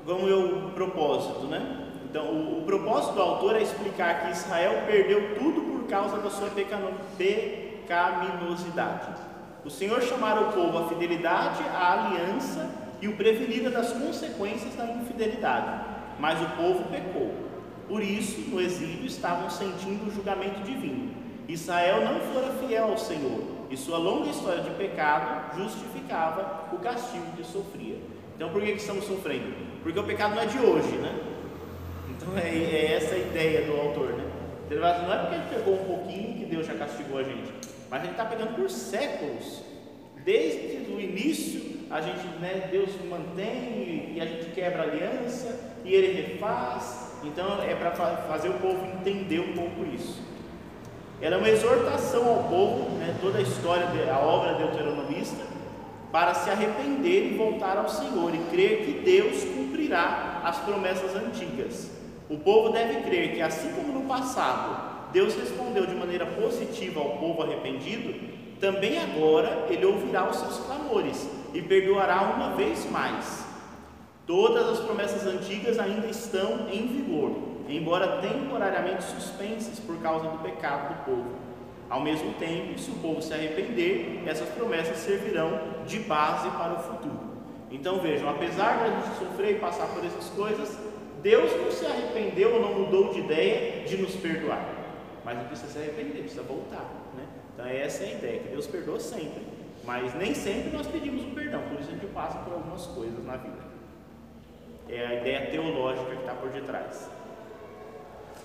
Vamos 0.10 0.30
o 0.32 0.72
propósito, 0.72 1.46
né? 1.46 1.86
Então, 2.10 2.26
o, 2.26 2.62
o, 2.62 2.64
propósito 2.64 3.14
do 3.14 3.22
autor 3.22 3.56
é 3.56 3.62
explicar 3.62 4.26
que 4.26 4.32
Israel 4.32 4.82
perdeu 4.88 5.36
tudo 5.36 5.62
por 5.62 5.84
causa 5.88 6.18
da 6.18 6.32
sua 6.32 6.50
pecaminosidade. 6.50 9.08
O 9.64 9.70
Senhor 9.70 10.02
chamara 10.02 10.42
o 10.42 10.52
povo 10.52 10.80
à 10.80 10.88
fidelidade, 10.88 11.64
à 11.76 12.08
aliança 12.08 12.72
e 13.00 13.08
o 13.08 13.16
prevenira 13.16 13.70
das 13.70 13.94
consequências 13.94 14.74
da 14.74 14.86
infidelidade. 14.86 15.80
Mas 16.20 16.42
o 16.42 16.50
povo 16.58 16.86
pecou. 16.86 17.32
Por 17.88 18.02
isso, 18.02 18.50
no 18.50 18.60
exílio, 18.60 19.06
estavam 19.06 19.48
sentindo 19.48 20.08
o 20.08 20.12
julgamento 20.12 20.62
divino. 20.62 21.14
Israel 21.48 22.04
não 22.04 22.20
fora 22.34 22.52
fiel 22.54 22.86
ao 22.86 22.98
Senhor, 22.98 23.44
e 23.70 23.78
sua 23.78 24.00
longa 24.00 24.32
história 24.32 24.64
de 24.64 24.72
pecado 24.72 25.56
justificava 25.56 26.68
o 26.74 26.80
castigo 26.80 27.28
que 27.38 27.44
sofria. 27.44 28.00
Então, 28.36 28.50
por 28.50 28.60
que, 28.60 28.72
que 28.72 28.80
estamos 28.80 29.06
sofrendo? 29.06 29.69
Porque 29.90 30.02
o 30.02 30.04
pecado 30.04 30.36
não 30.36 30.44
é 30.44 30.46
de 30.46 30.60
hoje, 30.60 30.98
né? 30.98 31.20
Então, 32.12 32.38
é, 32.38 32.48
é 32.48 32.94
essa 32.94 33.16
a 33.16 33.18
ideia 33.18 33.66
do 33.66 33.72
autor, 33.76 34.10
né? 34.10 34.24
Ele 34.70 34.80
vai 34.80 34.94
dizer, 34.94 35.08
não 35.08 35.14
é 35.16 35.18
porque 35.18 35.34
ele 35.34 35.44
pegou 35.50 35.74
um 35.74 35.84
pouquinho 35.84 36.38
que 36.38 36.46
Deus 36.46 36.68
já 36.68 36.76
castigou 36.76 37.18
a 37.18 37.24
gente. 37.24 37.52
Mas 37.90 38.02
a 38.02 38.04
gente 38.04 38.12
está 38.12 38.26
pegando 38.26 38.56
por 38.56 38.70
séculos. 38.70 39.64
Desde 40.24 40.92
o 40.92 41.02
início, 41.02 41.88
a 41.90 42.02
gente, 42.02 42.24
né, 42.40 42.68
Deus 42.70 42.92
mantém 43.10 44.14
e 44.16 44.22
a 44.22 44.26
gente 44.28 44.52
quebra 44.52 44.84
a 44.84 44.86
aliança 44.86 45.60
e 45.84 45.92
ele 45.92 46.22
refaz. 46.22 47.18
Então 47.24 47.60
é 47.64 47.74
para 47.74 47.90
fazer 47.90 48.50
o 48.50 48.60
povo 48.60 48.86
entender 48.86 49.40
um 49.40 49.54
pouco 49.54 49.88
isso. 49.96 50.22
Ela 51.20 51.38
é 51.38 51.40
uma 51.40 51.50
exortação 51.50 52.30
ao 52.30 52.44
povo, 52.44 52.96
né, 53.00 53.18
toda 53.20 53.40
a 53.40 53.42
história, 53.42 53.88
a 54.14 54.20
obra 54.20 54.54
deuteronomista, 54.54 55.44
para 56.12 56.34
se 56.34 56.50
arrepender 56.50 57.32
e 57.32 57.38
voltar 57.38 57.78
ao 57.78 57.90
Senhor 57.90 58.34
e 58.34 58.40
crer 58.50 58.86
que 58.86 58.94
Deus 59.04 59.44
cumprirá 59.44 60.42
as 60.44 60.58
promessas 60.60 61.16
antigas. 61.16 61.92
O 62.30 62.38
povo 62.38 62.70
deve 62.70 63.02
crer 63.02 63.34
que, 63.34 63.42
assim 63.42 63.72
como 63.74 63.94
no 63.94 64.08
passado, 64.08 65.12
Deus 65.12 65.36
respondeu 65.36 65.86
de 65.86 65.96
maneira 65.96 66.26
positiva 66.26 67.00
ao 67.00 67.18
povo 67.18 67.44
arrependido, 67.44 68.14
também 68.60 69.00
agora 69.00 69.68
ele 69.70 69.86
ouvirá 69.86 70.30
os 70.30 70.38
seus 70.38 70.58
clamores 70.60 71.30
e 71.54 71.62
perdoará 71.62 72.22
uma 72.36 72.56
vez 72.56 72.90
mais. 72.92 73.46
Todas 74.28 74.68
as 74.68 74.80
promessas 74.80 75.26
antigas 75.26 75.80
ainda 75.80 76.08
estão 76.08 76.68
em 76.72 76.86
vigor, 76.88 77.32
embora 77.68 78.22
temporariamente 78.22 79.04
suspensas 79.04 79.80
por 79.80 79.98
causa 79.98 80.28
do 80.28 80.38
pecado 80.40 80.90
do 80.90 81.06
povo. 81.06 81.49
Ao 81.90 82.00
mesmo 82.00 82.34
tempo, 82.34 82.78
se 82.78 82.92
o 82.92 82.96
povo 82.96 83.22
se 83.22 83.34
arrepender, 83.34 84.24
essas 84.26 84.48
promessas 84.50 84.98
servirão 84.98 85.60
de 85.88 86.00
base 86.00 86.50
para 86.52 86.74
o 86.74 86.80
futuro. 86.80 87.30
Então 87.72 88.00
vejam, 88.00 88.30
apesar 88.30 88.78
de 88.78 88.84
a 88.84 89.00
gente 89.00 89.18
sofrer 89.18 89.56
e 89.56 89.60
passar 89.60 89.88
por 89.88 90.06
essas 90.06 90.30
coisas, 90.30 90.78
Deus 91.22 91.52
não 91.58 91.72
se 91.72 91.86
arrependeu 91.86 92.56
ou 92.56 92.62
não 92.62 92.80
mudou 92.80 93.14
de 93.14 93.20
ideia 93.20 93.84
de 93.86 93.98
nos 93.98 94.16
perdoar 94.16 94.80
mas 95.30 95.38
não 95.38 95.46
precisa 95.46 95.72
se 95.72 95.78
arrepender, 95.78 96.22
precisa 96.22 96.42
voltar. 96.42 96.90
Né? 97.16 97.24
Então 97.54 97.66
essa 97.66 98.04
é 98.04 98.08
a 98.08 98.12
ideia, 98.14 98.40
que 98.40 98.50
Deus 98.50 98.66
perdoa 98.66 99.00
sempre, 99.00 99.46
mas 99.84 100.14
nem 100.16 100.34
sempre 100.34 100.72
nós 100.72 100.88
pedimos 100.88 101.24
o 101.24 101.36
perdão, 101.36 101.62
por 101.70 101.80
isso 101.80 101.90
a 101.90 101.94
gente 101.94 102.08
passa 102.08 102.40
por 102.40 102.54
algumas 102.54 102.86
coisas 102.88 103.24
na 103.24 103.38
vida. 103.38 103.70
É 104.88 105.06
a 105.06 105.14
ideia 105.16 105.52
teológica 105.52 106.10
que 106.10 106.22
está 106.22 106.34
por 106.34 106.50
detrás. 106.50 107.10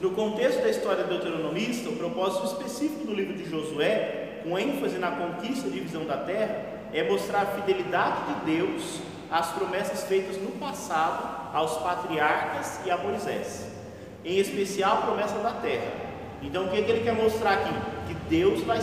No 0.00 0.10
contexto 0.10 0.60
da 0.60 0.68
história 0.68 1.04
deuteronomista, 1.04 1.88
o 1.88 1.96
propósito 1.96 2.46
específico 2.46 3.06
do 3.06 3.14
livro 3.14 3.34
de 3.34 3.48
Josué, 3.48 4.40
com 4.42 4.58
ênfase 4.58 4.98
na 4.98 5.12
conquista 5.12 5.68
e 5.68 5.70
divisão 5.70 6.04
da 6.04 6.18
terra, 6.18 6.62
é 6.92 7.02
mostrar 7.08 7.42
a 7.42 7.46
fidelidade 7.46 8.16
de 8.26 8.56
Deus 8.56 9.00
às 9.30 9.52
promessas 9.52 10.04
feitas 10.04 10.36
no 10.36 10.50
passado 10.52 11.54
aos 11.54 11.76
patriarcas 11.78 12.80
e 12.84 12.90
a 12.90 12.96
Moisés, 12.96 13.66
em 14.24 14.38
especial 14.38 14.98
a 14.98 15.02
promessa 15.02 15.38
da 15.38 15.52
terra, 15.52 16.04
então 16.44 16.66
o 16.66 16.68
que, 16.68 16.78
é 16.78 16.82
que 16.82 16.90
ele 16.90 17.04
quer 17.04 17.14
mostrar 17.14 17.52
aqui? 17.52 17.72
Que 18.06 18.14
Deus 18.28 18.62
vai, 18.64 18.78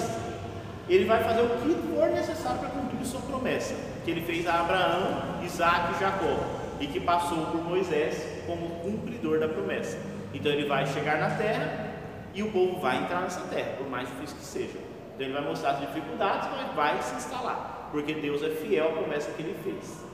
ele 0.89 1.05
vai 1.05 1.23
fazer 1.23 1.41
o 1.41 1.49
que 1.49 1.75
for 1.93 2.09
necessário 2.09 2.59
para 2.59 2.69
cumprir 2.69 3.05
sua 3.05 3.21
promessa, 3.21 3.75
que 4.03 4.11
ele 4.11 4.21
fez 4.21 4.47
a 4.47 4.61
Abraão, 4.61 5.43
Isaac 5.43 5.95
e 5.95 5.99
Jacó, 5.99 6.37
e 6.79 6.87
que 6.87 6.99
passou 6.99 7.45
por 7.45 7.63
Moisés 7.63 8.25
como 8.47 8.67
cumpridor 8.81 9.39
da 9.39 9.47
promessa. 9.47 9.97
Então 10.33 10.51
ele 10.51 10.65
vai 10.65 10.85
chegar 10.85 11.19
na 11.19 11.29
terra 11.31 11.91
e 12.33 12.41
o 12.41 12.51
povo 12.51 12.79
vai 12.79 12.97
entrar 12.97 13.21
nessa 13.21 13.41
terra, 13.41 13.73
por 13.77 13.89
mais 13.89 14.07
difícil 14.07 14.37
que 14.37 14.45
seja. 14.45 14.79
Então 15.13 15.25
ele 15.25 15.33
vai 15.33 15.43
mostrar 15.43 15.71
as 15.71 15.79
dificuldades, 15.81 16.49
mas 16.55 16.73
vai 16.73 17.01
se 17.01 17.15
instalar, 17.15 17.89
porque 17.91 18.13
Deus 18.13 18.41
é 18.41 18.49
fiel 18.49 18.89
à 18.89 18.91
promessa 18.93 19.31
que 19.31 19.41
ele 19.41 19.55
fez. 19.63 20.05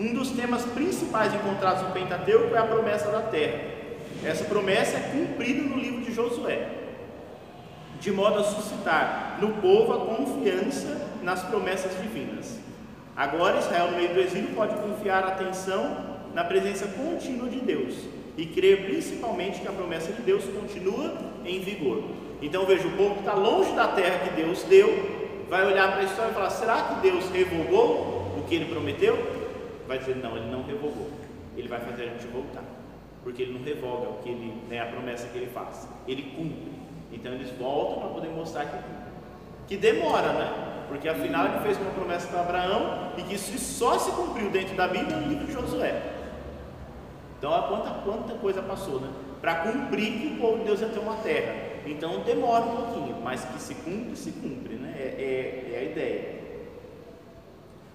Um 0.00 0.14
dos 0.14 0.30
temas 0.30 0.64
principais 0.64 1.34
encontrados 1.34 1.82
no 1.82 1.90
Pentateuco 1.90 2.54
é 2.54 2.58
a 2.58 2.64
promessa 2.64 3.10
da 3.10 3.22
terra. 3.22 3.76
Essa 4.24 4.44
promessa 4.44 4.96
é 4.96 5.00
cumprida 5.12 5.62
no 5.62 5.76
livro 5.76 6.02
de 6.02 6.12
Josué, 6.12 6.68
de 8.00 8.10
modo 8.10 8.38
a 8.38 8.44
suscitar 8.44 9.38
no 9.40 9.54
povo 9.54 9.92
a 9.92 10.16
confiança 10.16 11.08
nas 11.22 11.42
promessas 11.42 12.00
divinas. 12.00 12.58
Agora, 13.16 13.58
Israel, 13.58 13.90
no 13.90 13.96
meio 13.96 14.14
do 14.14 14.20
exílio, 14.20 14.54
pode 14.54 14.74
confiar 14.76 15.24
atenção 15.24 16.18
na 16.32 16.44
presença 16.44 16.86
contínua 16.86 17.48
de 17.48 17.60
Deus 17.60 18.17
e 18.38 18.46
crer 18.46 18.86
principalmente 18.86 19.60
que 19.60 19.68
a 19.68 19.72
promessa 19.72 20.10
de 20.12 20.22
Deus 20.22 20.44
continua 20.44 21.14
em 21.44 21.60
vigor. 21.60 22.02
Então, 22.40 22.64
veja: 22.64 22.88
o 22.88 22.92
povo 22.92 23.14
que 23.14 23.20
está 23.20 23.34
longe 23.34 23.70
da 23.72 23.88
terra 23.88 24.20
que 24.20 24.30
Deus 24.40 24.62
deu, 24.62 24.88
vai 25.50 25.66
olhar 25.66 25.92
para 25.92 26.00
a 26.00 26.04
história 26.04 26.30
e 26.30 26.34
falar: 26.34 26.50
será 26.50 26.82
que 26.82 27.00
Deus 27.00 27.28
revogou 27.28 28.32
o 28.38 28.44
que 28.48 28.54
ele 28.54 28.64
prometeu? 28.64 29.18
Vai 29.86 29.98
dizer: 29.98 30.16
não, 30.16 30.34
ele 30.36 30.50
não 30.50 30.62
revogou, 30.62 31.10
ele 31.54 31.68
vai 31.68 31.80
fazer 31.80 32.04
a 32.04 32.06
gente 32.06 32.26
voltar 32.28 32.64
porque 33.28 33.42
ele 33.42 33.52
não 33.52 33.62
revoga 33.62 34.08
o 34.08 34.14
que 34.22 34.30
ele, 34.30 34.54
né, 34.70 34.80
a 34.80 34.86
promessa 34.86 35.28
que 35.28 35.36
ele 35.36 35.50
faz, 35.52 35.86
ele 36.06 36.22
cumpre. 36.34 36.72
Então 37.12 37.32
eles 37.32 37.50
voltam 37.58 38.00
para 38.00 38.08
poder 38.08 38.28
mostrar 38.28 38.64
que 38.64 38.78
Que 39.66 39.76
demora, 39.76 40.32
né? 40.32 40.84
Porque 40.88 41.06
afinal 41.06 41.46
ele 41.46 41.58
fez 41.60 41.76
uma 41.76 41.90
promessa 41.90 42.26
para 42.28 42.40
Abraão 42.40 43.12
e 43.18 43.22
que 43.22 43.34
isso 43.34 43.58
só 43.58 43.98
se 43.98 44.10
cumpriu 44.12 44.48
dentro 44.48 44.74
da 44.74 44.88
Bíblia 44.88 45.14
no 45.14 45.28
livro 45.28 45.46
de 45.46 45.52
Josué. 45.52 46.00
Então 47.38 47.50
olha 47.50 47.62
quanta, 47.62 47.90
quanta 48.04 48.34
coisa 48.34 48.60
passou, 48.60 49.00
né? 49.00 49.08
Para 49.40 49.54
cumprir 49.56 50.20
que 50.20 50.26
o 50.34 50.40
povo 50.40 50.58
de 50.58 50.64
Deus 50.64 50.80
ia 50.80 50.88
ter 50.88 50.98
uma 50.98 51.16
terra. 51.16 51.54
Então 51.86 52.20
demora 52.20 52.64
um 52.64 52.76
pouquinho, 52.76 53.16
mas 53.22 53.44
que 53.44 53.60
se 53.60 53.74
cumpre, 53.76 54.16
se 54.16 54.32
cumpre, 54.32 54.74
né? 54.74 54.94
É, 54.98 55.02
é, 55.02 55.74
é 55.74 55.78
a 55.78 55.82
ideia. 55.84 56.38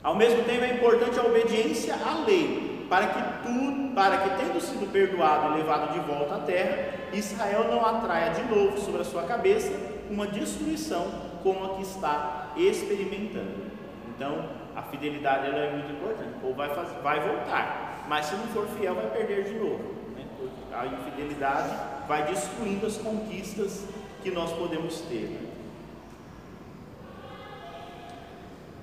Ao 0.01 0.15
mesmo 0.15 0.43
tempo 0.43 0.63
é 0.63 0.73
importante 0.73 1.19
a 1.19 1.23
obediência 1.23 1.95
à 1.95 2.25
lei, 2.25 2.85
para 2.89 3.07
que 3.07 3.47
tudo, 3.47 3.93
para 3.93 4.17
que 4.17 4.29
tendo 4.43 4.59
sido 4.59 4.91
perdoado 4.91 5.53
e 5.53 5.61
levado 5.61 5.93
de 5.93 5.99
volta 5.99 6.35
à 6.35 6.39
terra, 6.39 6.93
Israel 7.13 7.65
não 7.69 7.85
atraia 7.85 8.31
de 8.31 8.43
novo 8.43 8.77
sobre 8.79 9.01
a 9.01 9.05
sua 9.05 9.23
cabeça 9.23 9.71
uma 10.09 10.27
destruição 10.27 11.07
como 11.41 11.65
a 11.65 11.69
que 11.75 11.83
está 11.83 12.51
experimentando. 12.57 13.71
Então, 14.15 14.45
a 14.75 14.81
fidelidade 14.83 15.47
é 15.47 15.71
muito 15.71 15.91
importante. 15.91 16.33
Ou 16.43 16.53
vai, 16.53 16.69
fazer, 16.73 16.99
vai 17.01 17.19
voltar, 17.19 17.92
mas 18.07 18.25
se 18.25 18.35
não 18.35 18.47
for 18.47 18.67
fiel, 18.77 18.95
vai 18.95 19.07
perder 19.07 19.43
de 19.45 19.53
novo. 19.53 19.83
Né? 20.15 20.25
A 20.73 20.85
infidelidade 20.85 21.69
vai 22.07 22.25
destruindo 22.25 22.85
as 22.85 22.97
conquistas 22.97 23.85
que 24.21 24.31
nós 24.31 24.51
podemos 24.51 25.01
ter. 25.01 25.29
Né? 25.29 25.49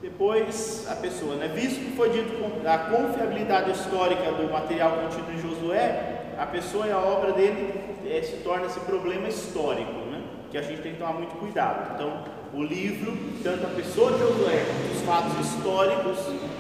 Depois, 0.01 0.87
a 0.89 0.97
pessoa, 0.97 1.37
né? 1.37 1.49
visto 1.49 1.79
que 1.85 1.97
foi 1.97 2.11
dito 2.11 2.33
a 2.67 2.79
confiabilidade 2.79 3.71
histórica 3.73 4.33
do 4.33 4.51
material 4.51 4.93
contido 4.93 5.31
em 5.33 5.39
Josué, 5.39 6.35
a 6.39 6.47
pessoa 6.47 6.87
e 6.87 6.91
a 6.91 6.99
obra 6.99 7.33
dele 7.33 7.99
é, 8.07 8.23
se 8.23 8.39
torna 8.39 8.67
esse 8.67 8.81
problema 8.81 9.29
histórico. 9.29 9.93
Né? 9.93 10.11
que 10.51 10.59
a 10.59 10.63
gente 10.63 10.83
tem 10.83 10.93
que 10.93 10.99
tomar 10.99 11.13
muito 11.13 11.35
cuidado. 11.37 11.95
Então, 11.95 12.25
o 12.53 12.63
livro, 12.63 13.17
tanto 13.43 13.65
a 13.65 13.71
pessoa 13.71 14.13
de 14.13 14.19
Josué 14.19 14.65
os 14.93 15.03
fatos 15.03 15.47
históricos, 15.47 16.19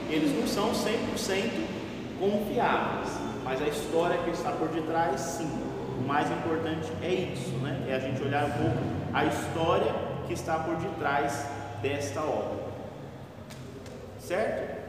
eles 0.08 0.32
não 0.38 0.46
são 0.46 0.70
100% 0.70 1.79
confiáveis, 2.20 3.08
mas 3.42 3.60
a 3.60 3.66
história 3.66 4.18
que 4.18 4.30
está 4.30 4.52
por 4.52 4.68
detrás, 4.68 5.20
sim. 5.20 5.50
O 5.98 6.06
mais 6.06 6.30
importante 6.30 6.92
é 7.02 7.12
isso, 7.12 7.50
né? 7.58 7.86
É 7.88 7.94
a 7.94 7.98
gente 7.98 8.22
olhar 8.22 8.44
um 8.44 8.50
pouco 8.52 8.78
a 9.12 9.24
história 9.24 9.94
que 10.26 10.34
está 10.34 10.58
por 10.58 10.76
detrás 10.76 11.46
desta 11.82 12.20
obra. 12.20 12.70
Certo? 14.20 14.80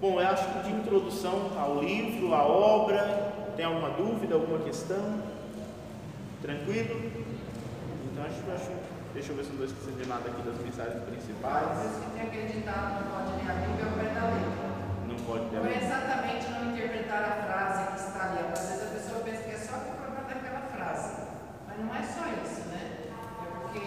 Bom, 0.00 0.20
eu 0.20 0.28
acho 0.28 0.46
que 0.52 0.62
de 0.64 0.70
introdução 0.70 1.50
ao 1.58 1.82
livro, 1.82 2.34
à 2.34 2.44
obra, 2.44 3.32
tem 3.56 3.64
alguma 3.64 3.90
dúvida, 3.90 4.34
alguma 4.34 4.58
questão? 4.58 5.22
Tranquilo? 6.42 7.10
Então 8.12 8.24
acho, 8.24 8.52
acho 8.54 8.70
deixa 9.14 9.32
eu 9.32 9.36
ver 9.36 9.44
se 9.44 9.52
não 9.52 9.64
estou 9.64 9.66
esquecendo 9.66 10.02
de 10.02 10.08
nada 10.08 10.28
aqui 10.28 10.42
das 10.42 10.58
mensagens 10.58 11.02
principais. 11.04 11.78
Que 12.04 12.10
têm 12.10 12.22
acreditado 12.26 13.04
não 13.04 13.10
pode 13.12 13.32
ler 13.32 13.50
a 13.50 13.54
Bíblia 13.54 13.86
pé 13.96 14.20
da 14.20 14.26
letra. 14.26 14.53
Não 15.24 15.32
pode 15.32 15.48
ter. 15.48 15.56
Não 15.56 15.66
é 15.66 15.76
exatamente 15.76 16.50
não 16.50 16.70
interpretar 16.70 17.22
a 17.24 17.34
frase 17.48 17.92
que 17.92 18.08
está 18.08 18.28
ali. 18.28 18.38
Às 18.52 18.68
vezes 18.68 18.82
a 18.82 18.90
pessoa 18.92 19.20
pensa 19.24 19.42
que 19.42 19.54
é 19.54 19.58
só 19.58 19.78
que 19.80 19.96
forma 19.96 20.20
daquela 20.28 20.60
frase. 20.68 21.16
Mas 21.66 21.78
não 21.80 21.94
é 21.94 22.02
só 22.02 22.24
isso, 22.44 22.68
né? 22.68 22.82
É 23.40 23.46
porque 23.56 23.80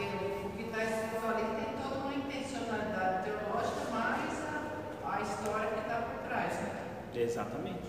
o 0.45 0.49
que 0.57 0.63
está 0.63 0.83
escrito 0.83 1.25
ali 1.29 1.45
tem 1.61 1.69
toda 1.77 1.95
uma 2.01 2.13
intencionalidade 2.15 3.23
teológica, 3.23 3.81
mais 3.93 4.33
a, 4.49 5.13
a 5.13 5.21
história 5.21 5.67
que 5.69 5.79
está 5.79 5.95
por 6.01 6.27
trás, 6.27 6.53
né? 6.53 6.71
Exatamente. 7.15 7.87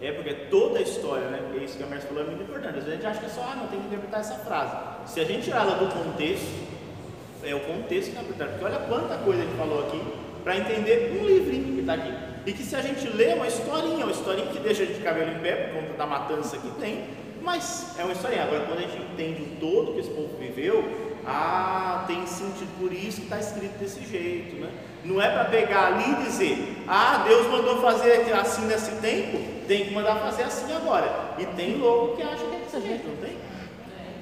É 0.00 0.12
porque 0.12 0.34
toda 0.50 0.78
a 0.78 0.82
história, 0.82 1.28
né? 1.28 1.40
É 1.54 1.64
isso 1.64 1.76
que 1.76 1.82
a 1.82 1.86
Márcia 1.86 2.08
falou 2.08 2.24
é 2.24 2.26
muito 2.26 2.42
importante. 2.42 2.78
Às 2.78 2.84
vezes 2.84 2.92
a 2.92 2.96
gente 2.96 3.06
acha 3.06 3.20
que 3.20 3.26
é 3.26 3.28
só, 3.30 3.42
ah, 3.50 3.56
não 3.56 3.66
tem 3.68 3.80
que 3.80 3.86
interpretar 3.86 4.20
essa 4.20 4.34
frase. 4.36 4.76
Se 5.06 5.20
a 5.20 5.24
gente 5.24 5.44
tirar 5.44 5.62
ela 5.62 5.76
do 5.76 5.88
contexto, 5.88 6.68
é 7.42 7.54
o 7.54 7.60
contexto 7.60 8.10
que 8.10 8.16
está 8.16 8.22
por 8.22 8.34
trás. 8.34 8.52
Porque 8.52 8.64
olha 8.64 8.78
quanta 8.80 9.16
coisa 9.18 9.42
a 9.42 9.44
gente 9.44 9.56
falou 9.56 9.86
aqui 9.86 10.00
para 10.44 10.56
entender 10.56 11.18
um 11.18 11.24
livrinho 11.24 11.74
que 11.74 11.80
está 11.80 11.94
aqui. 11.94 12.29
E 12.46 12.52
que 12.52 12.62
se 12.62 12.74
a 12.74 12.80
gente 12.80 13.06
lê 13.08 13.34
uma 13.34 13.46
historinha, 13.46 14.04
uma 14.04 14.12
historinha 14.12 14.46
que 14.46 14.58
deixa 14.58 14.86
de 14.86 14.94
cabelo 15.00 15.32
em 15.32 15.40
pé 15.40 15.52
por 15.56 15.80
conta 15.80 15.92
da 15.94 16.06
matança 16.06 16.56
que 16.56 16.70
tem, 16.80 17.04
mas 17.42 17.94
é 17.98 18.04
uma 18.04 18.12
historinha. 18.12 18.44
Agora, 18.44 18.64
quando 18.64 18.78
a 18.78 18.82
gente 18.82 18.96
entende 18.96 19.42
o 19.42 19.56
todo 19.60 19.92
que 19.92 20.00
esse 20.00 20.10
povo 20.10 20.36
viveu, 20.38 21.10
ah, 21.26 22.04
tem 22.06 22.26
sentido 22.26 22.70
por 22.78 22.92
isso 22.92 23.18
que 23.18 23.24
está 23.24 23.38
escrito 23.38 23.78
desse 23.78 24.04
jeito, 24.04 24.56
né? 24.56 24.70
Não 25.04 25.20
é 25.20 25.30
para 25.30 25.44
pegar 25.46 25.86
ali 25.88 26.12
e 26.12 26.24
dizer, 26.24 26.82
ah, 26.88 27.24
Deus 27.26 27.46
mandou 27.46 27.80
fazer 27.80 28.32
assim 28.32 28.66
nesse 28.66 28.92
tempo, 28.96 29.38
tem 29.66 29.86
que 29.86 29.94
mandar 29.94 30.16
fazer 30.16 30.44
assim 30.44 30.74
agora. 30.74 31.34
E 31.38 31.46
tem 31.46 31.76
louco 31.76 32.16
que 32.16 32.22
acha 32.22 32.44
que 32.44 32.56
é 32.56 32.58
desse 32.58 32.80
jeito, 32.80 33.08
não 33.08 33.16
tem? 33.16 33.36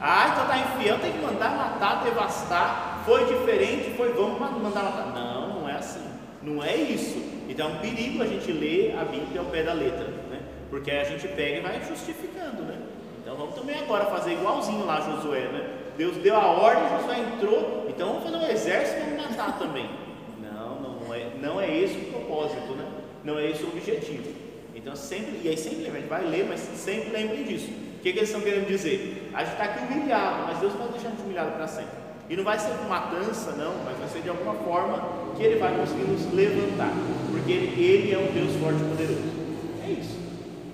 Ah, 0.00 0.28
então 0.30 0.42
está 0.44 0.58
infiel, 0.58 0.98
tem 0.98 1.12
que 1.12 1.18
mandar 1.18 1.50
matar, 1.50 2.04
devastar. 2.04 3.02
Foi 3.04 3.24
diferente, 3.24 3.96
foi, 3.96 4.12
vamos 4.12 4.38
mandar 4.38 4.82
matar. 4.82 5.06
Não, 5.14 5.60
não 5.60 5.68
é 5.68 5.74
assim. 5.74 6.04
Não 6.42 6.62
é 6.62 6.76
isso. 6.76 7.37
Então 7.48 7.70
é 7.70 7.72
um 7.72 7.78
perigo 7.78 8.22
a 8.22 8.26
gente 8.26 8.52
ler 8.52 8.94
a 8.98 9.04
Bíblia 9.04 9.40
ao 9.40 9.46
pé 9.46 9.62
da 9.62 9.72
letra, 9.72 10.06
né? 10.30 10.40
Porque 10.68 10.90
a 10.90 11.04
gente 11.04 11.26
pega 11.28 11.56
e 11.56 11.60
vai 11.60 11.82
justificando, 11.82 12.62
né? 12.62 12.76
Então 13.22 13.34
vamos 13.36 13.54
também 13.54 13.78
agora 13.78 14.04
fazer 14.06 14.32
igualzinho 14.32 14.84
lá 14.84 15.00
Josué, 15.00 15.48
né? 15.48 15.70
Deus 15.96 16.16
deu 16.18 16.36
a 16.36 16.46
ordem, 16.46 16.88
Josué 16.88 17.18
entrou, 17.18 17.86
então 17.88 18.08
vamos 18.08 18.24
fazer 18.24 18.36
um 18.36 18.50
exército 18.50 19.00
e 19.00 19.10
vamos 19.10 19.36
matar 19.36 19.58
também. 19.58 19.88
Não, 20.40 20.80
não 20.80 21.14
é, 21.14 21.26
não 21.40 21.60
é 21.60 21.74
esse 21.74 21.96
o 21.96 22.04
propósito, 22.12 22.74
né? 22.74 22.86
Não 23.24 23.38
é 23.38 23.50
esse 23.50 23.64
o 23.64 23.68
objetivo. 23.68 24.30
Então 24.74 24.94
sempre, 24.94 25.40
e 25.42 25.48
aí 25.48 25.56
sempre 25.56 25.78
lembra, 25.78 25.98
a 25.98 26.00
gente 26.00 26.10
vai 26.10 26.24
ler, 26.26 26.46
mas 26.46 26.60
sempre 26.60 27.10
lembre 27.10 27.44
disso. 27.44 27.68
O 27.68 28.00
que, 28.00 28.12
que 28.12 28.18
eles 28.18 28.28
estão 28.28 28.42
querendo 28.42 28.68
dizer? 28.68 29.30
A 29.34 29.42
gente 29.42 29.52
está 29.52 29.64
aqui 29.64 29.92
humilhado, 29.92 30.46
mas 30.46 30.58
Deus 30.58 30.72
não 30.74 30.82
vai 30.82 30.88
deixar 30.90 31.08
a 31.08 31.10
gente 31.10 31.22
humilhado 31.22 31.50
para 31.52 31.66
sempre. 31.66 32.07
E 32.28 32.36
não 32.36 32.44
vai 32.44 32.58
ser 32.58 32.76
com 32.76 32.88
matança, 32.88 33.52
não, 33.52 33.72
mas 33.84 33.96
vai 33.98 34.08
ser 34.08 34.20
de 34.20 34.28
alguma 34.28 34.54
forma 34.54 35.02
que 35.36 35.42
Ele 35.42 35.58
vai 35.58 35.74
conseguir 35.76 36.04
nos 36.04 36.32
levantar. 36.32 36.92
Porque 37.30 37.50
Ele, 37.50 37.82
ele 37.82 38.14
é 38.14 38.18
um 38.18 38.32
Deus 38.32 38.54
forte 38.56 38.80
e 38.82 38.84
poderoso. 38.84 39.22
É 39.86 39.90
isso. 39.90 40.18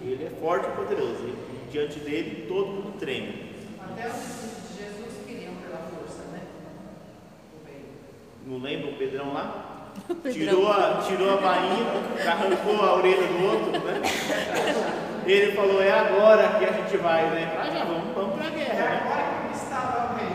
Ele 0.03 0.25
é 0.25 0.31
forte 0.41 0.67
e 0.67 0.73
poderoso. 0.73 1.29
E 1.29 1.71
diante 1.71 2.01
dele 2.01 2.47
todo 2.49 2.67
mundo 2.67 2.99
treme. 2.99 3.53
Até 3.81 4.09
os 4.09 4.15
discípulos 4.15 4.69
de 4.71 4.85
Jesus 4.85 5.27
queriam 5.27 5.55
pela 5.55 5.79
força, 5.79 6.23
né? 6.33 6.41
Não 8.47 8.59
lembra 8.59 8.91
o 8.91 8.95
Pedrão 8.95 9.33
lá? 9.33 9.71
Tirou 10.33 10.71
a, 10.73 11.03
tirou 11.07 11.33
a 11.33 11.37
bainha, 11.37 11.87
arrancou 12.29 12.85
a 12.85 12.97
orelha 12.97 13.29
do 13.29 13.45
outro, 13.45 13.71
né? 13.85 14.03
Ele 15.25 15.53
falou, 15.53 15.81
é 15.81 15.93
agora 15.93 16.59
que 16.59 16.65
a 16.65 16.73
gente 16.73 16.97
vai, 16.97 17.31
né? 17.31 17.57
Ah, 17.59 17.71
já 17.71 17.85
vamos, 17.85 18.13
vamos 18.13 18.35
pra 18.35 18.47
É 18.47 18.51
guerra, 18.51 18.75
né? 18.75 19.03
agora 19.05 19.49
que 19.49 19.57
estava 19.57 20.13
o 20.13 20.17
rei. 20.17 20.34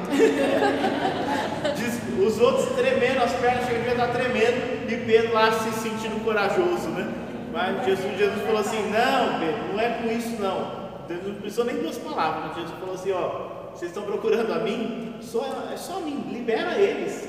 Diz- 1.76 2.00
os 2.26 2.40
outros 2.40 2.70
tremendo, 2.76 3.24
as 3.24 3.34
pernas 3.34 3.66
chegam 3.66 3.88
a 3.88 3.92
estar 3.92 4.08
tremendo, 4.08 4.92
e 4.92 4.98
Pedro 5.06 5.34
lá 5.34 5.52
se 5.52 5.72
sentindo 5.72 6.24
corajoso, 6.24 6.90
né? 6.90 7.08
Mas 7.52 7.86
Jesus, 7.86 8.18
Jesus 8.18 8.42
falou 8.44 8.62
assim, 8.62 8.90
não, 8.90 9.40
Pedro, 9.40 9.74
não 9.74 9.80
é 9.80 9.90
com 10.02 10.12
isso 10.12 10.36
não. 10.40 10.80
Deus 11.08 11.24
não 11.26 11.36
precisou 11.36 11.66
nem 11.66 11.78
duas 11.78 11.98
palavras, 11.98 12.44
mas 12.48 12.56
Jesus 12.56 12.80
falou 12.80 12.96
assim, 12.96 13.12
ó, 13.12 13.72
vocês 13.74 13.92
estão 13.92 14.04
procurando 14.04 14.54
a 14.54 14.60
mim? 14.60 15.16
Só, 15.22 15.46
é 15.74 15.78
só 15.78 15.98
a 15.98 16.02
mim, 16.02 16.26
libera 16.32 16.76
eles. 16.76 17.28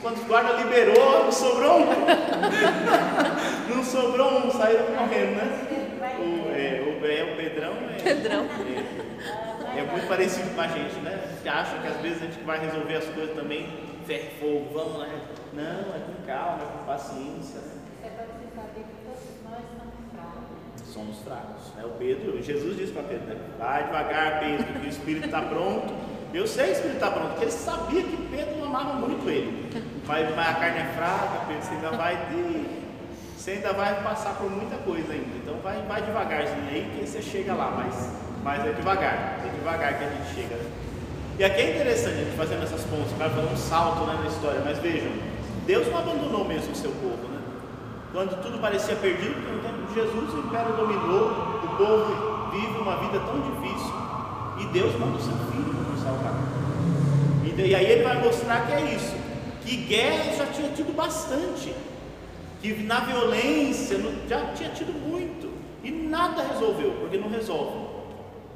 Quando 0.00 0.18
os 0.18 0.26
guardas 0.26 0.58
liberou, 0.58 1.24
não 1.24 1.32
sobrou 1.32 1.80
um. 1.80 1.86
não 3.74 3.82
sobrou 3.82 4.46
um, 4.46 4.50
saíram 4.50 4.84
correndo, 4.86 5.36
né? 5.36 5.58
O, 6.18 6.50
é, 6.54 6.82
o, 6.82 7.06
é, 7.06 7.32
o 7.32 7.36
Pedrão 7.36 7.72
é, 7.72 8.02
Pedrão. 8.02 8.44
é, 8.44 9.11
é 9.78 9.82
muito 9.90 10.06
parecido 10.08 10.54
com 10.54 10.60
a 10.60 10.68
gente, 10.68 10.94
né? 11.00 11.20
A 11.24 11.28
gente 11.34 11.48
acha 11.48 11.78
que 11.78 11.86
às 11.86 11.96
vezes 11.96 12.22
a 12.22 12.26
gente 12.26 12.40
vai 12.44 12.58
resolver 12.60 12.94
as 12.96 13.04
coisas 13.06 13.34
também, 13.34 13.66
ferro 14.06 14.26
e 14.26 14.40
fogo, 14.40 14.68
vamos 14.72 14.98
lá. 14.98 15.08
Não, 15.52 15.62
é 15.94 16.00
com 16.06 16.26
calma, 16.26 16.62
é 16.62 16.78
com 16.78 16.84
paciência. 16.84 17.60
né? 17.60 17.72
É 18.04 18.08
para 18.08 18.24
você 18.24 18.48
saber 18.54 18.84
que 18.84 19.04
todos 19.04 19.22
nós 19.44 19.62
somos 19.76 20.12
fracos. 20.12 20.92
Somos 20.92 21.18
fracos. 21.18 21.74
Né? 21.76 21.84
O 21.84 21.90
Pedro, 21.98 22.42
Jesus 22.42 22.76
disse 22.76 22.92
para 22.92 23.02
Pedro, 23.02 23.26
né? 23.26 23.36
vai 23.58 23.84
devagar, 23.84 24.40
Pedro, 24.40 24.80
que 24.80 24.86
o 24.86 24.88
Espírito 24.88 25.26
está 25.26 25.42
pronto. 25.42 25.92
Eu 26.32 26.46
sei 26.46 26.64
que 26.64 26.70
o 26.70 26.74
Espírito 26.74 26.94
está 26.96 27.10
pronto, 27.10 27.28
porque 27.28 27.44
ele 27.44 27.52
sabia 27.52 28.02
que 28.02 28.16
Pedro 28.30 28.64
amava 28.64 28.94
muito 28.94 29.28
ele. 29.28 29.70
Mas, 30.06 30.34
mas 30.34 30.48
a 30.48 30.54
carne 30.54 30.78
é 30.80 30.84
fraca, 30.96 31.46
Pedro, 31.46 31.62
você 31.62 31.74
ainda 31.74 31.90
vai 31.90 32.16
ter. 32.28 32.82
Você 33.36 33.50
ainda 33.52 33.72
vai 33.72 34.02
passar 34.02 34.36
por 34.36 34.50
muita 34.50 34.76
coisa 34.78 35.12
ainda. 35.12 35.36
Então 35.36 35.56
vai, 35.56 35.82
vai 35.82 36.00
devagarzinho 36.00 36.68
aí 36.68 36.90
que 36.94 37.06
você 37.06 37.20
chega 37.20 37.52
lá, 37.54 37.70
mas, 37.72 38.10
mas 38.42 38.66
é 38.66 38.72
devagar, 38.72 39.40
é 39.44 39.50
devagar 39.54 39.98
que 39.98 40.04
a 40.04 40.08
gente 40.08 40.34
chega. 40.34 40.58
E 41.38 41.44
aqui 41.44 41.60
é 41.60 41.74
interessante 41.74 42.14
a 42.14 42.24
gente 42.24 42.36
fazendo 42.36 42.62
essas 42.64 42.82
pontas, 42.82 43.12
para 43.16 43.30
fazer 43.30 43.48
um 43.48 43.56
salto 43.56 44.04
né, 44.04 44.18
na 44.22 44.28
história, 44.28 44.60
mas 44.64 44.78
vejam, 44.78 45.10
Deus 45.66 45.86
não 45.88 45.98
abandonou 45.98 46.44
mesmo 46.44 46.72
o 46.72 46.74
seu 46.74 46.90
povo, 46.90 47.28
né? 47.28 47.38
Quando 48.12 48.42
tudo 48.42 48.60
parecia 48.60 48.96
perdido, 48.96 49.40
no 49.40 49.62
tempo 49.62 49.86
de 49.88 49.94
Jesus 49.94 50.34
o 50.34 50.38
império 50.40 50.76
dominou, 50.76 51.30
o 51.64 51.76
povo 51.76 52.50
vive 52.50 52.78
uma 52.78 52.96
vida 52.96 53.20
tão 53.20 53.40
difícil, 53.40 53.94
e 54.60 54.66
Deus 54.66 54.94
manda 54.98 55.16
o 55.16 55.22
seu 55.22 55.32
filho 55.50 55.72
para 55.72 55.90
nos 55.90 56.02
salvar. 56.02 56.34
E, 57.44 57.60
e 57.60 57.74
aí 57.74 57.86
ele 57.86 58.02
vai 58.02 58.22
mostrar 58.22 58.66
que 58.66 58.72
é 58.72 58.94
isso, 58.94 59.16
que 59.64 59.76
guerra 59.76 60.32
já 60.36 60.46
tinha 60.46 60.68
tido 60.70 60.94
bastante, 60.94 61.74
que 62.60 62.74
na 62.82 63.00
violência 63.00 63.98
já 64.28 64.52
tinha 64.52 64.68
tido 64.70 64.92
muito, 64.92 65.50
e 65.82 65.90
nada 65.90 66.42
resolveu, 66.42 66.92
porque 67.00 67.16
não 67.16 67.30
resolve. 67.30 67.91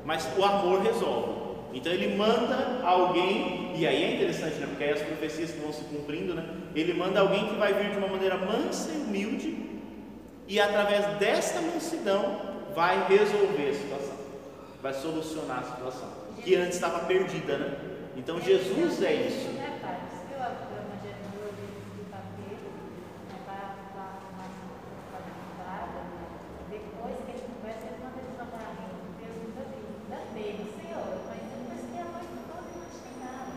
Mas 0.07 0.27
o 0.39 0.45
amor 0.45 0.81
resolve. 0.83 1.33
Então 1.75 1.93
ele 1.93 2.17
manda 2.17 2.81
alguém, 2.85 3.73
e 3.77 3.87
aí 3.87 4.05
é 4.05 4.15
interessante, 4.15 4.55
né? 4.61 4.67
Porque 4.69 4.85
aí 4.85 4.93
as 4.93 5.03
profecias 5.03 5.51
que 5.51 5.59
vão 5.59 5.73
se 5.73 5.83
cumprindo, 5.85 6.33
né? 6.33 6.45
Ele 6.75 6.95
manda 6.95 7.21
alguém 7.21 7.49
que 7.49 7.57
vai 7.57 7.75
vir 7.75 7.91
de 7.91 7.99
uma 7.99 8.09
maneira 8.09 8.37
mansa 8.39 8.91
e 8.93 8.97
humilde, 8.99 9.51
e 10.47 10.61
através 10.61 11.05
desta 11.19 11.61
mansidão 11.61 12.23
vai 12.75 13.07
resolver 13.09 13.69
a 13.69 13.75
situação, 13.75 14.17
vai 14.81 14.95
solucionar 14.95 15.59
a 15.59 15.65
situação, 15.65 16.09
que 16.43 16.55
antes 16.55 16.77
estava 16.77 17.01
perdida, 17.01 17.59
né? 17.59 17.77
Então 18.17 18.41
Jesus 18.41 19.03
é 19.03 19.13
isso. 19.13 19.49
Né, 19.51 19.79
pai? 19.83 19.99
Viu 20.31 20.39
a 20.39 20.49
grama 20.49 20.95
de 21.03 21.09
amor 21.09 21.51
de 21.53 22.03
papel? 22.09 22.57
Né, 23.29 23.39
para 23.45 23.75
para 23.93 24.17
uma 24.33 24.47
estrada. 25.51 26.01
Depois 26.71 27.17
que 27.27 27.31
ele 27.33 27.45
conversa, 27.53 27.85
ele 27.91 27.99
manda 28.01 28.19
ele 28.23 28.33
para 28.39 28.47
barriga. 28.57 28.97
Deus 29.21 29.37
nunca 29.45 29.63
viu. 29.69 29.85
Ainda 30.09 30.21
bem, 30.33 30.57
Senhor. 30.81 31.09
Mas 31.29 31.45
depois 31.53 31.83
que 31.93 31.99
a 32.01 32.09
mãe 32.09 32.27
toda 32.49 32.73
não 32.73 32.89
chegava. 32.89 33.53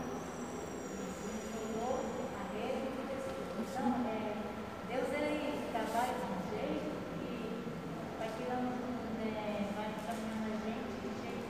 Ensinou 1.24 1.94
a 2.36 2.42
rede 2.52 2.84
de 2.84 3.02
Jesus. 3.08 3.40
Então, 3.64 3.88
é, 4.04 4.36
Deus 4.92 5.08
ele 5.16 5.40
trabalha 5.72 6.14
de 6.20 6.26
um 6.28 6.40
jeito 6.52 6.88
que 7.16 7.32
vai 8.20 8.28
tirando, 8.36 8.68
né, 9.24 9.72
vai 9.72 9.88
caminhando 10.04 10.52
a 10.52 10.56
gente 10.68 10.92
de 11.00 11.08
jeito 11.24 11.48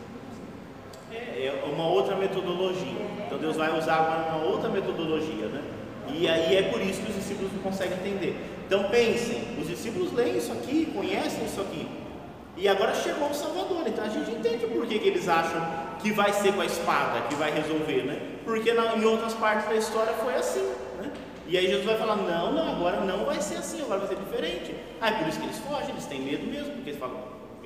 É, 1.10 1.46
é 1.46 1.64
uma 1.66 1.86
outra 1.88 2.14
metodologia. 2.14 3.02
Então 3.26 3.38
Deus 3.38 3.56
vai 3.56 3.76
usar 3.76 3.94
agora 3.94 4.34
uma 4.34 4.44
outra 4.44 4.68
metodologia, 4.68 5.46
né? 5.46 5.62
E 6.08 6.28
aí 6.28 6.56
é 6.56 6.62
por 6.62 6.80
isso 6.80 7.00
que 7.00 7.10
os 7.10 7.16
discípulos 7.16 7.52
não 7.52 7.60
conseguem 7.62 7.96
entender. 7.98 8.36
Então 8.66 8.90
pensem, 8.90 9.56
os 9.60 9.68
discípulos 9.68 10.12
leem 10.12 10.36
isso 10.36 10.52
aqui, 10.52 10.86
conhecem 10.94 11.44
isso 11.44 11.60
aqui. 11.60 11.88
E 12.56 12.68
agora 12.68 12.94
chegou 12.94 13.30
o 13.30 13.34
Salvador. 13.34 13.84
Então 13.86 14.04
a 14.04 14.08
gente 14.08 14.30
entende 14.30 14.66
por 14.66 14.84
que, 16.02 16.08
que 16.08 16.08
que 16.08 16.12
vai 16.12 16.32
ser 16.32 16.54
com 16.54 16.60
a 16.60 16.66
espada 16.66 17.20
que 17.28 17.34
vai 17.34 17.50
resolver, 17.50 18.02
né? 18.04 18.30
porque 18.44 18.72
na, 18.72 18.96
em 18.96 19.04
outras 19.04 19.34
partes 19.34 19.68
da 19.68 19.76
história 19.76 20.12
foi 20.14 20.34
assim. 20.34 20.72
Né? 21.00 21.10
E 21.46 21.56
aí 21.56 21.66
Jesus 21.66 21.84
vai 21.84 21.96
falar: 21.96 22.16
não, 22.16 22.52
não, 22.52 22.68
agora 22.76 23.00
não 23.00 23.24
vai 23.24 23.40
ser 23.40 23.56
assim, 23.56 23.82
agora 23.82 24.00
vai 24.00 24.08
ser 24.08 24.16
diferente. 24.16 24.74
Ah, 25.00 25.12
por 25.12 25.28
isso 25.28 25.38
que 25.38 25.46
eles 25.46 25.58
fogem, 25.58 25.90
eles 25.90 26.06
têm 26.06 26.20
medo 26.20 26.46
mesmo, 26.46 26.72
porque 26.72 26.90
eles 26.90 27.00
falam: 27.00 27.16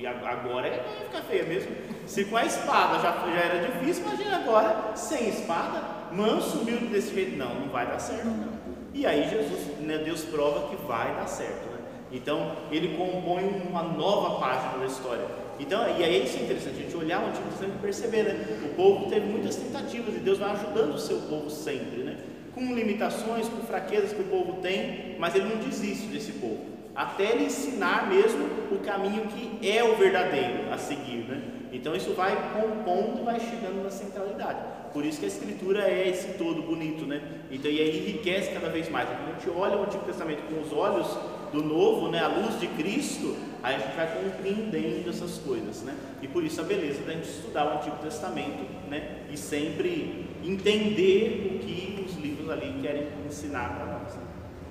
agora 0.05 0.67
é, 0.67 0.83
vai 0.83 1.05
ficar 1.05 1.21
feia 1.23 1.43
mesmo. 1.43 1.75
Se 2.05 2.25
com 2.25 2.37
a 2.37 2.45
espada 2.45 2.99
já, 2.99 3.11
já 3.11 3.41
era 3.41 3.67
difícil, 3.67 4.03
imagina 4.05 4.37
agora 4.37 4.95
sem 4.95 5.29
espada, 5.29 5.81
manso, 6.11 6.59
humilde 6.59 6.87
desse 6.87 7.13
jeito. 7.13 7.37
Não, 7.37 7.53
não 7.53 7.69
vai 7.69 7.87
dar 7.87 7.99
certo, 7.99 8.25
não. 8.25 8.55
E 8.93 9.05
aí 9.05 9.29
Jesus, 9.29 9.79
né, 9.79 9.97
Deus 9.97 10.23
prova 10.23 10.69
que 10.69 10.75
vai 10.85 11.13
dar 11.15 11.27
certo. 11.27 11.65
Né? 11.65 11.79
Então 12.11 12.55
ele 12.71 12.95
compõe 12.95 13.43
uma 13.67 13.83
nova 13.83 14.39
página 14.39 14.77
da 14.77 14.85
história. 14.85 15.44
Então, 15.59 15.81
e 15.97 16.03
aí 16.03 16.25
isso 16.25 16.37
é 16.37 16.41
interessante, 16.41 16.79
a 16.79 16.83
gente 16.83 16.95
olhar 16.95 17.23
o 17.23 17.27
Antigo 17.27 17.47
Testamento 17.49 17.77
e 17.77 17.81
perceber, 17.81 18.23
né? 18.23 18.59
O 18.65 18.75
povo 18.75 19.09
teve 19.09 19.25
muitas 19.25 19.55
tentativas 19.55 20.15
e 20.15 20.19
Deus 20.19 20.37
vai 20.37 20.51
ajudando 20.51 20.93
o 20.93 20.99
seu 20.99 21.17
povo 21.21 21.49
sempre, 21.49 22.03
né? 22.03 22.17
Com 22.53 22.73
limitações, 22.73 23.47
com 23.47 23.61
fraquezas 23.65 24.13
que 24.13 24.21
o 24.21 24.25
povo 24.25 24.61
tem, 24.61 25.15
mas 25.17 25.35
ele 25.35 25.45
não 25.45 25.57
desiste 25.57 26.07
desse 26.07 26.33
povo 26.33 26.75
até 26.95 27.31
ele 27.31 27.45
ensinar 27.45 28.07
mesmo 28.07 28.45
o 28.71 28.79
caminho 28.79 29.27
que 29.27 29.69
é 29.69 29.83
o 29.83 29.95
verdadeiro 29.95 30.71
a 30.71 30.77
seguir, 30.77 31.25
né? 31.27 31.41
Então 31.73 31.93
isso 31.93 32.13
vai 32.13 32.33
compondo 32.53 33.19
e 33.19 33.25
vai 33.25 33.37
chegando 33.37 33.83
na 33.83 33.89
centralidade. 33.89 34.59
Por 34.93 35.05
isso 35.05 35.19
que 35.19 35.25
a 35.25 35.27
escritura 35.27 35.81
é 35.81 36.07
esse 36.07 36.37
todo 36.37 36.61
bonito, 36.61 37.05
né? 37.05 37.21
Então 37.51 37.69
e 37.69 37.81
aí 37.81 37.99
enriquece 37.99 38.51
cada 38.51 38.69
vez 38.69 38.89
mais. 38.89 39.09
Quando 39.09 39.29
a 39.29 39.33
gente 39.33 39.49
olha 39.49 39.77
o 39.77 39.83
Antigo 39.83 40.05
Testamento 40.05 40.43
com 40.43 40.61
os 40.61 40.71
olhos 40.71 41.07
do 41.51 41.63
Novo, 41.63 42.09
né, 42.09 42.19
a 42.19 42.27
luz 42.27 42.59
de 42.59 42.67
Cristo, 42.67 43.35
aí 43.63 43.75
a 43.75 43.79
gente 43.79 43.95
vai 43.95 44.07
compreendendo 44.07 45.09
essas 45.09 45.37
coisas, 45.37 45.81
né? 45.81 45.95
E 46.21 46.27
por 46.27 46.43
isso 46.43 46.61
a 46.61 46.63
beleza 46.63 47.03
da 47.03 47.13
gente 47.13 47.29
estudar 47.29 47.65
o 47.65 47.77
Antigo 47.77 47.97
Testamento, 47.97 48.65
né? 48.89 49.25
E 49.31 49.37
sempre 49.37 50.27
entender 50.43 51.55
o 51.55 51.59
que 51.59 52.05
os 52.05 52.15
livros 52.15 52.49
ali 52.49 52.79
querem 52.81 53.07
ensinar 53.25 53.75
para 53.75 53.85
nós. 53.85 54.15
Né? 54.15 54.21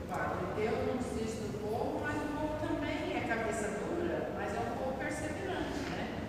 Padre, 0.08 0.46
Deus 0.56 0.78
não 0.86 0.96
desiste 0.96 1.42
do 1.42 1.58
povo, 1.58 2.00
mas 2.04 2.14
o 2.14 2.28
povo 2.38 2.54
também 2.62 3.16
é 3.16 3.26
cabeça 3.26 3.82
dura, 3.82 4.30
mas 4.38 4.54
é 4.54 4.60
um 4.60 4.78
povo 4.78 4.96
perseverante, 4.96 5.82
né? 5.90 6.22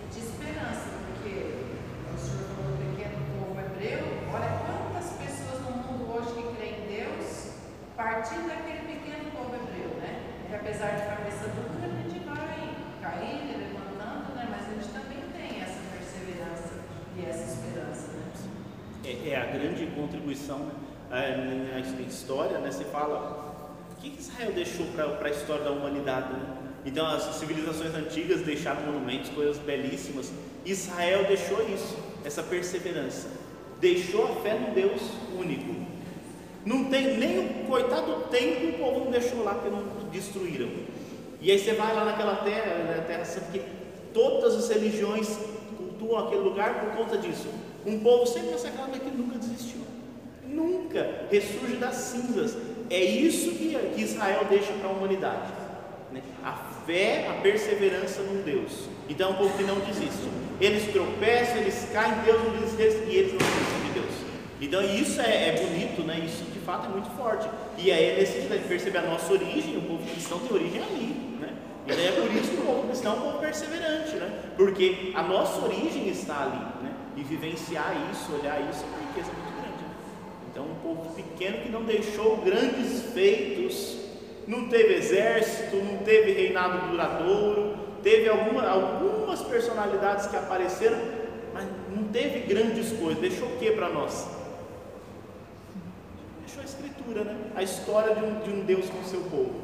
E 0.00 0.14
de 0.14 0.20
esperança, 0.24 0.88
porque 1.04 1.68
o 2.08 2.16
senhor 2.16 2.48
falou 2.56 2.72
do 2.72 2.96
pequeno 2.96 3.20
povo 3.36 3.60
hebreu, 3.60 4.00
olha 4.32 4.50
quantas 4.64 5.12
pessoas 5.20 5.60
no 5.68 5.84
mundo 5.84 6.08
hoje 6.16 6.32
que 6.32 6.56
creem 6.56 6.80
em 6.80 6.86
Deus, 6.88 7.60
partindo 7.94 8.48
daquele 8.48 8.88
pequeno 8.88 9.28
povo 9.36 9.52
hebreu, 9.52 10.00
né? 10.00 10.32
Que 10.48 10.54
apesar 10.56 10.96
de 10.96 11.04
cabeça 11.04 11.52
dura, 11.52 11.92
a 11.92 12.08
gente 12.08 12.24
vai 12.24 12.72
caindo, 13.04 13.52
levantando, 13.52 14.32
né? 14.32 14.48
Mas 14.48 14.64
a 14.64 14.72
gente 14.80 14.88
também 14.96 15.20
tem 15.36 15.60
essa 15.60 15.80
perseverança 15.92 16.72
e 17.12 17.26
essa 17.28 17.44
esperança, 17.52 18.16
né? 18.16 18.26
É, 19.04 19.28
é 19.28 19.36
a 19.36 19.46
grande 19.52 19.86
contribuição, 20.26 20.58
né? 20.58 20.72
é, 21.12 21.72
na 21.72 22.00
história, 22.02 22.58
né, 22.58 22.70
fala 22.90 23.54
o 23.92 24.00
que 24.00 24.18
Israel 24.18 24.52
deixou 24.52 24.86
para 24.86 25.28
a 25.28 25.30
história 25.30 25.64
da 25.64 25.70
humanidade. 25.70 26.32
Né? 26.32 26.56
Então, 26.84 27.06
as 27.06 27.22
civilizações 27.36 27.94
antigas 27.94 28.42
deixaram 28.42 28.82
monumentos, 28.82 29.30
coisas 29.30 29.58
belíssimas. 29.58 30.32
Israel 30.64 31.24
deixou 31.24 31.62
isso, 31.68 31.96
essa 32.24 32.42
perseverança. 32.42 33.28
Deixou 33.80 34.24
a 34.24 34.36
fé 34.36 34.58
no 34.58 34.74
Deus 34.74 35.00
único. 35.38 35.86
Não 36.64 36.84
tem 36.84 37.16
nem 37.16 37.38
o 37.38 37.66
coitado 37.66 38.24
templo, 38.30 38.70
o 38.70 38.72
povo 38.72 39.04
não 39.04 39.10
deixou 39.10 39.44
lá, 39.44 39.54
porque 39.54 39.70
não 39.70 40.10
destruíram. 40.10 40.68
E 41.40 41.50
aí 41.50 41.58
você 41.58 41.74
vai 41.74 41.94
lá 41.94 42.04
naquela 42.04 42.36
terra, 42.36 42.96
na 42.96 43.02
terra 43.02 43.24
santa, 43.24 43.46
que 43.52 43.62
todas 44.12 44.54
as 44.54 44.68
religiões 44.68 45.38
cultuam 45.76 46.26
aquele 46.26 46.42
lugar 46.42 46.80
por 46.80 46.96
conta 46.96 47.18
disso. 47.18 47.48
Um 47.84 48.00
povo 48.00 48.26
sempre 48.26 48.50
massacrado, 48.50 48.90
mas 48.90 49.00
que 49.00 49.10
nunca 49.10 49.38
desistiu 49.38 49.65
nunca 50.56 51.26
ressurge 51.30 51.76
das 51.76 51.94
cinzas. 51.94 52.56
É 52.88 53.02
isso 53.02 53.52
que, 53.52 53.76
Israel 53.96 54.46
deixa 54.48 54.72
para 54.72 54.88
a 54.88 54.92
humanidade: 54.92 55.52
né? 56.12 56.22
a 56.42 56.52
fé, 56.86 57.28
a 57.28 57.34
perseverança 57.42 58.22
num 58.22 58.42
Deus. 58.42 58.88
Então 59.08 59.30
é 59.30 59.32
um 59.32 59.36
povo 59.36 59.56
que 59.56 59.64
não 59.64 59.78
desiste. 59.80 60.28
Eles 60.60 60.90
tropeçam, 60.90 61.58
eles 61.58 61.88
caem, 61.92 62.14
Deus 62.24 62.42
não 62.42 62.50
desiste 62.52 63.04
e 63.08 63.16
eles 63.16 63.32
não 63.32 63.38
desistem 63.38 63.80
de 63.86 64.00
Deus. 64.00 64.14
Então 64.60 64.82
isso 64.82 65.20
é, 65.20 65.48
é, 65.48 65.52
bonito, 65.52 66.02
né? 66.02 66.22
Isso 66.24 66.44
de 66.44 66.58
fato 66.60 66.86
é 66.86 66.88
muito 66.88 67.10
forte. 67.10 67.48
E 67.76 67.92
aí 67.92 68.10
é 68.10 68.16
nesse 68.16 68.40
de 68.40 68.68
perceber 68.68 68.98
a 68.98 69.02
nossa 69.02 69.32
origem, 69.32 69.76
o 69.76 69.82
povo 69.82 70.10
cristão 70.10 70.38
tem 70.38 70.52
origem 70.52 70.82
ali, 70.82 71.38
né? 71.40 71.52
E 71.86 71.92
daí 71.92 72.06
é 72.06 72.12
por 72.12 72.32
isso 72.34 72.50
que 72.50 72.56
o 72.56 72.64
povo 72.64 72.88
cristão 72.88 73.12
é 73.12 73.16
um 73.16 73.20
povo 73.20 73.38
perseverante, 73.38 74.16
né? 74.16 74.30
Porque 74.56 75.12
a 75.14 75.22
nossa 75.22 75.62
origem 75.62 76.08
está 76.08 76.44
ali, 76.44 76.84
né? 76.84 76.94
E 77.16 77.22
vivenciar 77.22 77.94
isso, 78.10 78.32
olhar 78.32 78.60
isso 78.70 78.82
é 78.84 78.86
uma 78.86 79.08
riqueza 79.08 79.30
muito 79.32 79.45
então, 80.56 80.64
um 80.64 80.74
povo 80.76 81.14
pequeno 81.14 81.58
que 81.58 81.68
não 81.68 81.82
deixou 81.82 82.38
grandes 82.38 83.02
feitos, 83.12 83.98
não 84.48 84.68
teve 84.68 84.94
exército, 84.94 85.76
não 85.76 85.98
teve 85.98 86.32
reinado 86.32 86.88
duradouro, 86.88 87.76
teve 88.02 88.26
alguma, 88.26 88.66
algumas 88.66 89.42
personalidades 89.42 90.28
que 90.28 90.34
apareceram, 90.34 90.96
mas 91.52 91.66
não 91.94 92.04
teve 92.04 92.46
grandes 92.46 92.90
coisas. 92.92 93.18
Deixou 93.18 93.48
o 93.48 93.58
que 93.58 93.70
para 93.72 93.90
nós? 93.90 94.26
Deixou 96.46 96.62
a 96.62 96.64
Escritura, 96.64 97.24
né? 97.24 97.36
a 97.54 97.62
história 97.62 98.14
de 98.14 98.24
um, 98.24 98.40
de 98.40 98.50
um 98.50 98.64
Deus 98.64 98.88
com 98.88 99.00
o 99.00 99.04
seu 99.04 99.20
povo. 99.24 99.60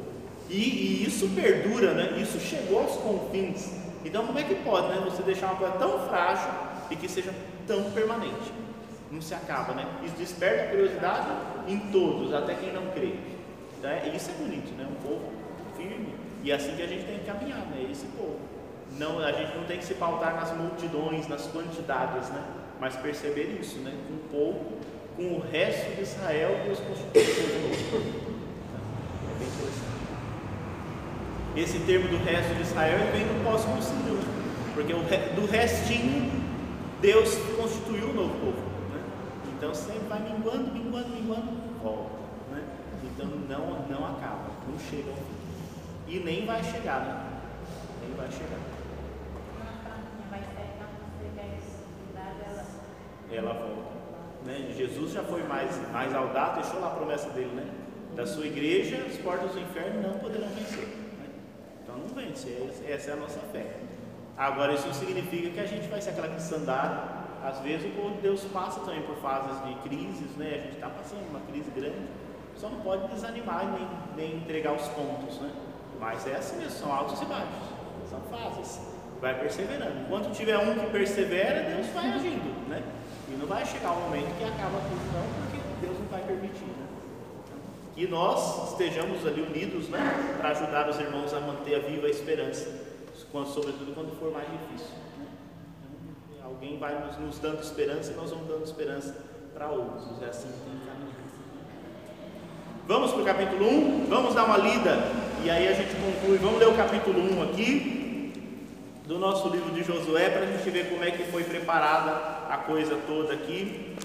E, 0.51 0.57
e, 0.57 1.07
isso 1.07 1.27
perdura, 1.31 1.95
né? 1.95 2.21
isso 2.21 2.39
chegou 2.39 2.81
aos 2.81 2.97
confins. 2.97 3.71
Então, 4.05 4.27
como 4.27 4.39
é 4.39 4.43
que 4.43 4.57
pode 4.57 4.89
né? 4.89 5.01
você 5.03 5.23
deixar 5.23 5.47
uma 5.47 5.57
coisa 5.57 5.73
tão 5.77 6.07
frágil 6.07 6.51
e 6.91 6.97
que 6.97 7.09
seja 7.09 7.33
tão 7.67 7.91
permanente? 7.93 8.53
Não 9.13 9.21
se 9.21 9.35
acaba, 9.35 9.75
né? 9.75 9.87
Isso 10.03 10.17
desperta 10.17 10.71
curiosidade 10.71 11.27
em 11.69 11.79
todos, 11.91 12.33
até 12.33 12.55
quem 12.55 12.73
não 12.73 12.87
crê. 12.93 13.17
Então, 13.79 13.91
é, 13.91 14.09
isso 14.09 14.31
é 14.31 14.35
bonito, 14.43 14.73
né? 14.73 14.89
Um 14.91 14.95
povo 15.07 15.31
firme. 15.77 16.15
E 16.43 16.51
é 16.51 16.55
assim 16.55 16.75
que 16.75 16.83
a 16.83 16.87
gente 16.87 17.05
tem 17.05 17.19
que 17.19 17.27
caminhar, 17.27 17.61
né? 17.67 17.87
Esse 17.91 18.07
povo. 18.07 18.41
Não, 18.99 19.19
a 19.19 19.33
gente 19.33 19.55
não 19.55 19.65
tem 19.65 19.77
que 19.79 19.85
se 19.85 19.93
pautar 19.95 20.35
nas 20.35 20.57
multidões, 20.57 21.29
nas 21.29 21.47
quantidades, 21.47 22.31
né? 22.31 22.43
Mas 22.81 22.97
perceber 22.97 23.59
isso, 23.61 23.81
né? 23.81 23.93
Com 24.09 24.17
pouco, 24.35 24.79
com 25.15 25.25
o 25.25 25.41
resto 25.41 25.95
de 25.95 26.01
Israel, 26.03 26.63
Deus 26.65 26.81
constituiu 26.81 27.11
É 27.15 27.19
bem 29.39 29.49
interessante. 29.49 29.93
Esse 31.55 31.81
termo 31.81 32.09
do 32.09 32.17
resto 32.25 32.55
de 32.55 32.63
Israel 32.63 32.99
vem 33.13 33.25
do 33.25 33.45
pós-concílio, 33.45 34.15
né? 34.15 34.25
Porque 34.75 34.95
do 34.95 35.45
restinho, 35.47 36.33
Deus 37.03 37.37
constituiu 37.57 38.09
um 38.09 38.15
novo 38.15 38.35
povo. 38.41 38.62
Então 39.63 39.73
sempre 39.73 40.09
vai 40.09 40.19
minguando, 40.19 40.73
minguando, 40.73 41.09
minguando, 41.11 41.53
volta. 41.81 42.11
Né? 42.51 42.65
Então 43.05 43.27
não, 43.27 43.87
não 43.89 44.07
acaba, 44.09 44.51
não 44.69 44.77
chega 44.77 45.13
fim. 45.13 46.13
E 46.13 46.19
nem 46.19 46.45
vai 46.45 46.61
chegar, 46.65 47.01
né? 47.01 47.31
Nem 48.01 48.17
vai 48.17 48.29
chegar. 48.29 48.59
Ela 53.31 53.53
volta. 53.53 53.93
Né? 54.45 54.75
Jesus 54.77 55.13
já 55.13 55.23
foi 55.23 55.45
mais, 55.45 55.81
mais 55.93 56.13
audaz, 56.13 56.55
deixou 56.55 56.81
lá 56.81 56.89
a 56.89 56.97
promessa 56.97 57.31
dele, 57.31 57.55
né? 57.55 57.71
Da 58.17 58.27
sua 58.27 58.45
igreja, 58.45 58.97
as 59.09 59.17
portas 59.19 59.53
do 59.53 59.61
inferno 59.61 60.03
não 60.03 60.19
poderão 60.19 60.49
vencer. 60.49 60.89
Né? 60.89 61.29
Então 61.85 61.99
não 61.99 62.09
vence, 62.09 62.51
essa 62.89 63.11
é 63.11 63.13
a 63.13 63.17
nossa 63.17 63.39
fé. 63.53 63.77
Agora 64.37 64.75
isso 64.75 64.89
não 64.89 64.95
significa 64.95 65.51
que 65.51 65.61
a 65.61 65.67
gente 65.67 65.87
vai 65.87 66.01
ser 66.01 66.11
aquela 66.11 66.37
sandália 66.41 67.22
às 67.43 67.59
vezes 67.61 67.87
o 67.99 68.11
Deus 68.23 68.45
passa 68.53 68.81
também 68.81 69.03
por 69.03 69.17
fases 69.17 69.65
de 69.67 69.75
crises, 69.89 70.37
né? 70.37 70.55
A 70.55 70.59
gente 70.59 70.75
está 70.75 70.89
passando 70.89 71.29
uma 71.29 71.41
crise 71.41 71.71
grande, 71.71 72.07
só 72.57 72.69
não 72.69 72.81
pode 72.81 73.09
desanimar 73.09 73.67
nem, 73.73 73.89
nem 74.17 74.37
entregar 74.37 74.73
os 74.73 74.87
pontos, 74.89 75.41
né? 75.41 75.51
Mas 75.99 76.27
é 76.27 76.37
assim 76.37 76.59
mesmo, 76.59 76.71
são 76.71 76.93
altos 76.93 77.21
e 77.21 77.25
baixos, 77.25 77.49
são 78.09 78.21
fases. 78.23 78.81
Vai 79.21 79.39
perseverando. 79.39 80.01
Enquanto 80.01 80.33
tiver 80.33 80.59
um 80.59 80.75
que 80.75 80.87
persevera, 80.91 81.75
Deus 81.75 81.87
vai 81.89 82.11
agindo, 82.13 82.69
né? 82.69 82.83
E 83.29 83.33
não 83.33 83.47
vai 83.47 83.65
chegar 83.65 83.93
um 83.93 84.01
momento 84.03 84.37
que 84.39 84.45
acaba 84.45 84.79
tudo, 84.79 85.13
não, 85.13 85.43
porque 85.43 85.59
Deus 85.81 85.99
não 85.99 86.07
vai 86.07 86.23
permitir, 86.23 86.65
né? 86.65 86.87
Que 87.95 88.07
nós 88.07 88.71
estejamos 88.71 89.27
ali 89.27 89.43
unidos, 89.43 89.89
né? 89.89 90.37
Para 90.39 90.51
ajudar 90.51 90.89
os 90.89 90.99
irmãos 90.99 91.33
a 91.35 91.41
manter 91.41 91.77
a 91.77 91.79
viva 91.81 92.07
a 92.07 92.11
esperança, 92.11 92.69
sobretudo 93.47 93.95
quando 93.95 94.19
for 94.19 94.33
mais 94.33 94.47
difícil. 94.51 94.95
Alguém 96.45 96.79
vai 96.79 96.95
nos, 97.05 97.17
nos 97.19 97.39
dando 97.39 97.63
esperança 97.63 98.13
e 98.13 98.17
nós 98.17 98.31
vamos 98.31 98.49
dando 98.49 98.65
esperança 98.65 99.15
para 99.55 99.69
outros. 99.69 100.21
É 100.23 100.27
assim 100.27 100.49
que 100.49 100.59
tem 100.59 100.79
que 100.79 100.87
caminhar. 100.87 101.13
Vamos 102.87 103.13
para 103.13 103.23
o 103.23 103.25
capítulo 103.25 103.69
1, 103.69 104.07
vamos 104.09 104.35
dar 104.35 104.45
uma 104.45 104.57
lida 104.57 104.99
e 105.45 105.51
aí 105.51 105.69
a 105.69 105.73
gente 105.73 105.95
conclui. 105.95 106.39
Vamos 106.39 106.59
ler 106.59 106.69
o 106.69 106.77
capítulo 106.77 107.21
1 107.21 107.43
aqui 107.45 108.33
do 109.07 109.19
nosso 109.19 109.49
livro 109.49 109.71
de 109.73 109.85
Josué 109.85 110.31
para 110.31 110.43
a 110.43 110.47
gente 110.47 110.69
ver 110.69 110.91
como 110.91 111.05
é 111.05 111.11
que 111.11 111.25
foi 111.25 111.45
preparada 111.45 112.11
a 112.49 112.57
coisa 112.59 112.99
toda 113.07 113.35
aqui 113.35 113.97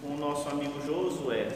com 0.00 0.14
o 0.14 0.16
nosso 0.16 0.48
amigo 0.48 0.80
Josué. 0.86 1.48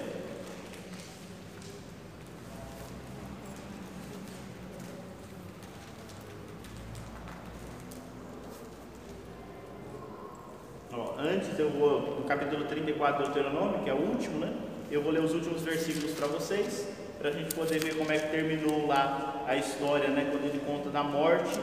Antes 10.95 11.59
eu 11.59 11.71
vou, 11.71 12.19
no 12.19 12.25
capítulo 12.25 12.67
34 12.67 13.25
do 13.25 13.33
Deuteronômio, 13.33 13.83
que 13.83 13.89
é 13.89 13.95
o 13.95 13.97
último, 13.97 14.39
né? 14.41 14.53
Eu 14.91 15.03
vou 15.03 15.11
ler 15.11 15.25
os 15.25 15.33
últimos 15.33 15.63
versículos 15.63 16.13
para 16.13 16.27
vocês, 16.27 16.87
para 17.19 17.31
a 17.31 17.33
gente 17.33 17.55
poder 17.55 17.79
ver 17.79 17.97
como 17.97 18.13
é 18.13 18.19
que 18.19 18.29
terminou 18.29 18.87
lá 18.87 19.43
a 19.47 19.57
história, 19.57 20.09
né? 20.09 20.29
Quando 20.31 20.45
ele 20.45 20.61
conta 20.67 20.91
da 20.91 21.03
morte 21.03 21.59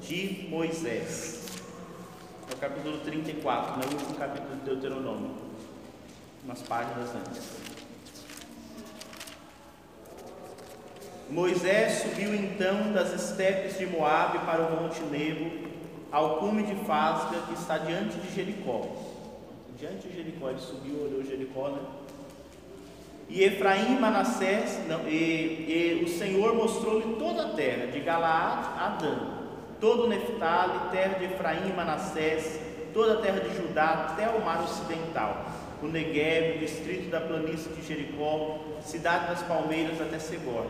de 0.00 0.46
Moisés. 0.48 1.48
É 2.50 2.54
o 2.54 2.56
capítulo 2.56 2.98
34, 3.00 3.76
né? 3.76 3.84
o 3.90 3.92
último 3.92 4.14
capítulo 4.14 4.56
do 4.56 4.64
Deuteronômio. 4.64 5.30
Umas 6.42 6.62
páginas 6.62 7.10
antes. 7.14 7.72
Moisés 11.28 12.02
subiu 12.02 12.34
então 12.34 12.92
das 12.92 13.12
estepes 13.12 13.78
de 13.78 13.86
Moabe 13.86 14.38
para 14.40 14.62
o 14.62 14.82
monte 14.82 15.00
Nebo, 15.02 15.71
ao 16.12 16.36
cume 16.36 16.62
de 16.62 16.74
Fasga 16.84 17.40
que 17.48 17.54
está 17.54 17.78
diante 17.78 18.18
de 18.18 18.34
Jericó. 18.34 18.86
Diante 19.78 20.06
de 20.06 20.14
Jericó, 20.14 20.50
ele 20.50 20.60
subiu, 20.60 21.02
olhou 21.02 21.24
Jericó, 21.24 21.70
né? 21.70 21.80
E 23.28 23.42
Efraim 23.44 23.96
e 23.96 23.98
Manassés, 23.98 24.78
não, 24.86 25.08
e, 25.08 26.02
e 26.02 26.04
o 26.04 26.08
Senhor 26.08 26.54
mostrou-lhe 26.54 27.16
toda 27.16 27.46
a 27.46 27.48
terra, 27.54 27.86
de 27.86 27.98
Galaad 28.00 28.78
a 28.78 28.98
Dan, 29.00 29.18
todo 29.80 30.04
o 30.04 30.08
Neftali, 30.08 30.90
terra 30.90 31.18
de 31.18 31.24
Efraim 31.24 31.70
e 31.70 31.72
Manassés, 31.72 32.60
toda 32.92 33.14
a 33.14 33.22
terra 33.22 33.40
de 33.40 33.56
Judá, 33.56 34.08
até 34.10 34.28
o 34.28 34.44
mar 34.44 34.62
ocidental, 34.62 35.46
o 35.82 35.86
Negueb, 35.86 36.56
o 36.56 36.58
distrito 36.58 37.10
da 37.10 37.22
planície 37.22 37.72
de 37.72 37.82
Jericó, 37.82 38.58
cidade 38.82 39.28
das 39.28 39.42
palmeiras 39.42 39.98
até 39.98 40.18
Segor. 40.18 40.66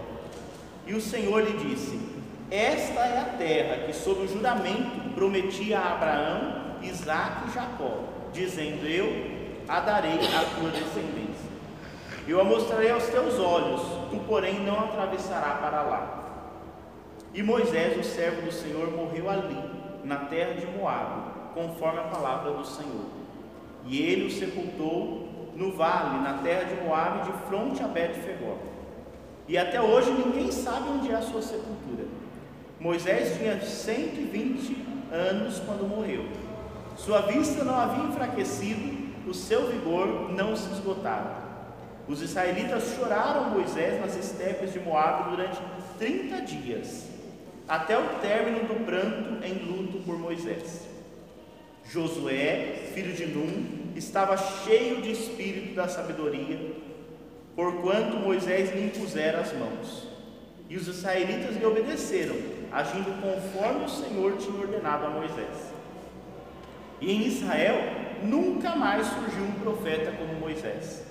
E 0.86 0.94
o 0.94 1.00
Senhor 1.00 1.42
lhe 1.42 1.56
disse: 1.68 1.98
Esta 2.52 3.00
é 3.00 3.18
a 3.18 3.36
terra 3.38 3.86
que, 3.86 3.94
sob 3.94 4.24
o 4.24 4.28
juramento, 4.28 5.14
prometi 5.14 5.72
a 5.72 5.94
Abraão, 5.94 6.76
Isaque 6.82 7.48
e 7.48 7.54
Jacó, 7.54 8.04
dizendo: 8.30 8.86
Eu 8.86 9.08
a 9.66 9.80
darei 9.80 10.18
à 10.18 10.44
tua 10.54 10.68
descendência. 10.68 11.50
Eu 12.28 12.42
a 12.42 12.44
mostrarei 12.44 12.90
aos 12.90 13.06
teus 13.06 13.38
olhos, 13.38 13.80
tu, 14.10 14.18
porém, 14.28 14.60
não 14.60 14.80
atravessará 14.80 15.54
para 15.62 15.80
lá. 15.80 16.22
E 17.32 17.42
Moisés, 17.42 17.98
o 17.98 18.04
servo 18.04 18.42
do 18.42 18.52
Senhor, 18.52 18.92
morreu 18.92 19.30
ali, 19.30 19.56
na 20.04 20.16
terra 20.26 20.52
de 20.52 20.66
Moabe, 20.66 21.30
conforme 21.54 22.00
a 22.00 22.02
palavra 22.02 22.52
do 22.52 22.66
Senhor. 22.66 23.06
E 23.86 23.98
ele 24.02 24.26
o 24.26 24.30
sepultou 24.30 25.26
no 25.56 25.72
vale, 25.72 26.18
na 26.18 26.34
terra 26.42 26.64
de 26.64 26.74
Moabe, 26.84 27.32
de 27.32 27.38
fronte 27.48 27.82
a 27.82 27.88
Bet-Fegor. 27.88 28.58
E 29.48 29.56
até 29.56 29.80
hoje 29.80 30.10
ninguém 30.10 30.52
sabe 30.52 30.90
onde 30.90 31.10
é 31.10 31.14
a 31.14 31.22
sua 31.22 31.40
sepultura. 31.40 32.11
Moisés 32.82 33.38
tinha 33.38 33.60
120 33.60 34.76
anos 35.12 35.60
quando 35.60 35.88
morreu. 35.88 36.26
Sua 36.96 37.20
vista 37.20 37.62
não 37.62 37.76
havia 37.78 38.08
enfraquecido, 38.08 39.12
o 39.24 39.32
seu 39.32 39.68
vigor 39.68 40.32
não 40.32 40.56
se 40.56 40.68
esgotava. 40.72 41.42
Os 42.08 42.20
israelitas 42.20 42.96
choraram 42.96 43.50
Moisés 43.50 44.00
nas 44.00 44.16
estepes 44.16 44.72
de 44.72 44.80
Moabe 44.80 45.30
durante 45.30 45.60
30 45.96 46.40
dias, 46.40 47.08
até 47.68 47.96
o 47.96 48.18
término 48.20 48.66
do 48.66 48.84
pranto 48.84 49.46
em 49.46 49.64
luto 49.64 49.98
por 50.04 50.18
Moisés. 50.18 50.88
Josué, 51.88 52.90
filho 52.92 53.12
de 53.12 53.26
Num, 53.26 53.92
estava 53.94 54.36
cheio 54.36 55.00
de 55.00 55.12
espírito 55.12 55.76
da 55.76 55.86
sabedoria, 55.86 56.58
porquanto 57.54 58.16
Moisés 58.16 58.74
lhe 58.74 58.86
impusera 58.86 59.38
as 59.38 59.52
mãos. 59.52 60.08
E 60.68 60.76
os 60.76 60.88
israelitas 60.88 61.54
lhe 61.56 61.64
obedeceram, 61.64 62.61
agindo 62.72 63.20
conforme 63.20 63.84
o 63.84 63.88
Senhor 63.88 64.36
tinha 64.38 64.58
ordenado 64.58 65.06
a 65.06 65.10
Moisés. 65.10 65.72
E 67.00 67.12
em 67.12 67.26
Israel 67.26 67.76
nunca 68.22 68.74
mais 68.74 69.06
surgiu 69.06 69.44
um 69.44 69.60
profeta 69.60 70.12
como 70.12 70.34
Moisés, 70.34 71.04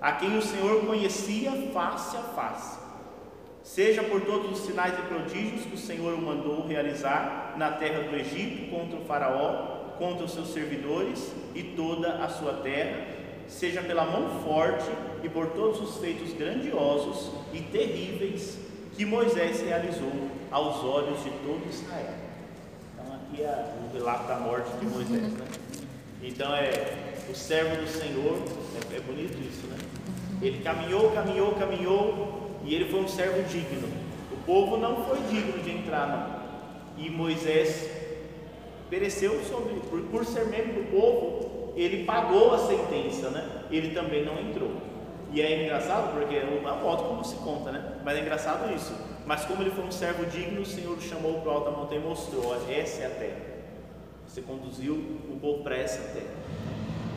a 0.00 0.12
quem 0.12 0.36
o 0.36 0.42
Senhor 0.42 0.84
conhecia 0.86 1.52
face 1.72 2.16
a 2.16 2.20
face, 2.20 2.78
seja 3.62 4.02
por 4.02 4.22
todos 4.22 4.58
os 4.58 4.66
sinais 4.66 4.98
e 4.98 5.02
prodígios 5.02 5.66
que 5.66 5.74
o 5.74 5.78
Senhor 5.78 6.14
o 6.14 6.20
mandou 6.20 6.66
realizar 6.66 7.54
na 7.56 7.70
terra 7.72 8.08
do 8.08 8.16
Egito 8.16 8.70
contra 8.70 8.98
o 8.98 9.04
Faraó, 9.04 9.74
contra 9.98 10.24
os 10.24 10.32
seus 10.32 10.48
servidores 10.48 11.32
e 11.54 11.62
toda 11.62 12.24
a 12.24 12.28
sua 12.28 12.54
terra, 12.54 13.06
seja 13.46 13.82
pela 13.82 14.04
mão 14.04 14.42
forte 14.42 14.90
e 15.22 15.28
por 15.28 15.48
todos 15.48 15.80
os 15.80 15.98
feitos 15.98 16.32
grandiosos 16.32 17.30
e 17.52 17.60
terríveis 17.60 18.63
que 18.96 19.04
Moisés 19.04 19.60
realizou 19.60 20.12
aos 20.50 20.84
olhos 20.84 21.22
de 21.24 21.30
todo 21.30 21.68
Israel. 21.68 22.14
Então 22.94 23.14
aqui 23.14 23.42
é 23.42 23.74
o 23.82 23.96
relato 23.96 24.28
da 24.28 24.36
morte 24.38 24.70
de 24.78 24.86
Moisés, 24.86 25.32
né? 25.32 25.46
Então 26.22 26.54
é 26.54 27.14
o 27.28 27.34
servo 27.34 27.76
do 27.76 27.88
Senhor, 27.88 28.38
é, 28.92 28.96
é 28.96 29.00
bonito 29.00 29.36
isso, 29.40 29.66
né? 29.66 29.76
Ele 30.40 30.62
caminhou, 30.62 31.10
caminhou, 31.10 31.54
caminhou 31.54 32.50
e 32.64 32.74
ele 32.74 32.90
foi 32.90 33.00
um 33.00 33.08
servo 33.08 33.42
digno. 33.48 33.88
O 34.32 34.36
povo 34.44 34.76
não 34.76 35.04
foi 35.04 35.18
digno 35.28 35.62
de 35.62 35.70
entrar, 35.70 36.06
não. 36.06 37.04
E 37.04 37.10
Moisés 37.10 37.90
pereceu 38.88 39.42
sobre, 39.44 39.74
por, 39.90 40.00
por 40.02 40.24
ser 40.24 40.46
membro 40.46 40.74
do 40.74 40.90
povo, 40.90 41.72
ele 41.74 42.04
pagou 42.04 42.54
a 42.54 42.58
sentença, 42.58 43.30
né? 43.30 43.64
Ele 43.70 43.92
também 43.92 44.24
não 44.24 44.38
entrou. 44.38 44.70
E 45.34 45.42
é 45.42 45.64
engraçado 45.64 46.12
porque 46.12 46.36
é 46.36 46.44
uma 46.44 46.76
modo 46.76 47.02
como 47.08 47.24
se 47.24 47.34
conta, 47.34 47.72
né? 47.72 47.96
Mas 48.04 48.16
é 48.16 48.20
engraçado 48.20 48.72
isso. 48.72 48.94
Mas 49.26 49.44
como 49.44 49.64
ele 49.64 49.72
foi 49.72 49.84
um 49.84 49.90
servo 49.90 50.24
digno, 50.26 50.60
o 50.60 50.64
Senhor 50.64 50.96
o 50.96 51.02
chamou 51.02 51.40
para 51.40 51.50
a 51.50 51.54
alta 51.56 51.70
montanha 51.72 52.00
e 52.00 52.04
mostrou: 52.04 52.46
olha, 52.46 52.72
essa 52.72 53.02
é 53.02 53.06
a 53.06 53.10
terra. 53.10 53.40
Você 54.28 54.42
conduziu 54.42 54.94
o 54.94 55.36
povo 55.40 55.64
para 55.64 55.76
essa 55.76 55.98
terra. 56.12 56.32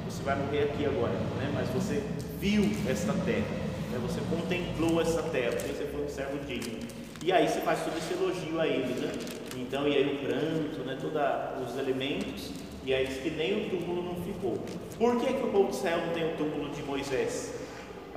Você 0.09 0.23
vai 0.23 0.35
morrer 0.35 0.63
aqui 0.63 0.83
agora, 0.87 1.13
né? 1.13 1.51
Mas 1.53 1.69
você 1.69 2.01
viu 2.39 2.63
esta 2.89 3.13
terra, 3.13 3.45
né? 3.91 3.99
você 4.01 4.19
contemplou 4.31 4.99
essa 4.99 5.21
terra, 5.21 5.51
porque 5.51 5.73
você 5.73 5.85
foi 5.85 6.03
um 6.03 6.09
servo 6.09 6.43
digno. 6.43 6.79
E 7.23 7.31
aí 7.31 7.47
se 7.47 7.59
faz 7.59 7.81
todo 7.83 7.97
esse 7.99 8.13
elogio 8.13 8.59
a 8.59 8.65
ele, 8.65 8.99
né? 8.99 9.11
Então, 9.57 9.87
e 9.87 9.95
aí 9.95 10.15
o 10.15 10.25
pranto, 10.25 10.79
né? 10.87 10.97
Todos 10.99 11.71
os 11.71 11.77
elementos. 11.77 12.49
E 12.83 12.95
aí 12.95 13.05
diz 13.05 13.17
que 13.17 13.29
nem 13.29 13.67
o 13.67 13.69
túmulo 13.69 14.01
não 14.01 14.15
ficou. 14.23 14.57
Por 14.97 15.19
que, 15.19 15.33
que 15.33 15.43
o 15.43 15.51
povo 15.51 15.69
de 15.69 15.75
Israel 15.75 15.99
não 16.07 16.13
tem 16.13 16.33
o 16.33 16.35
túmulo 16.35 16.69
de 16.71 16.81
Moisés? 16.81 17.66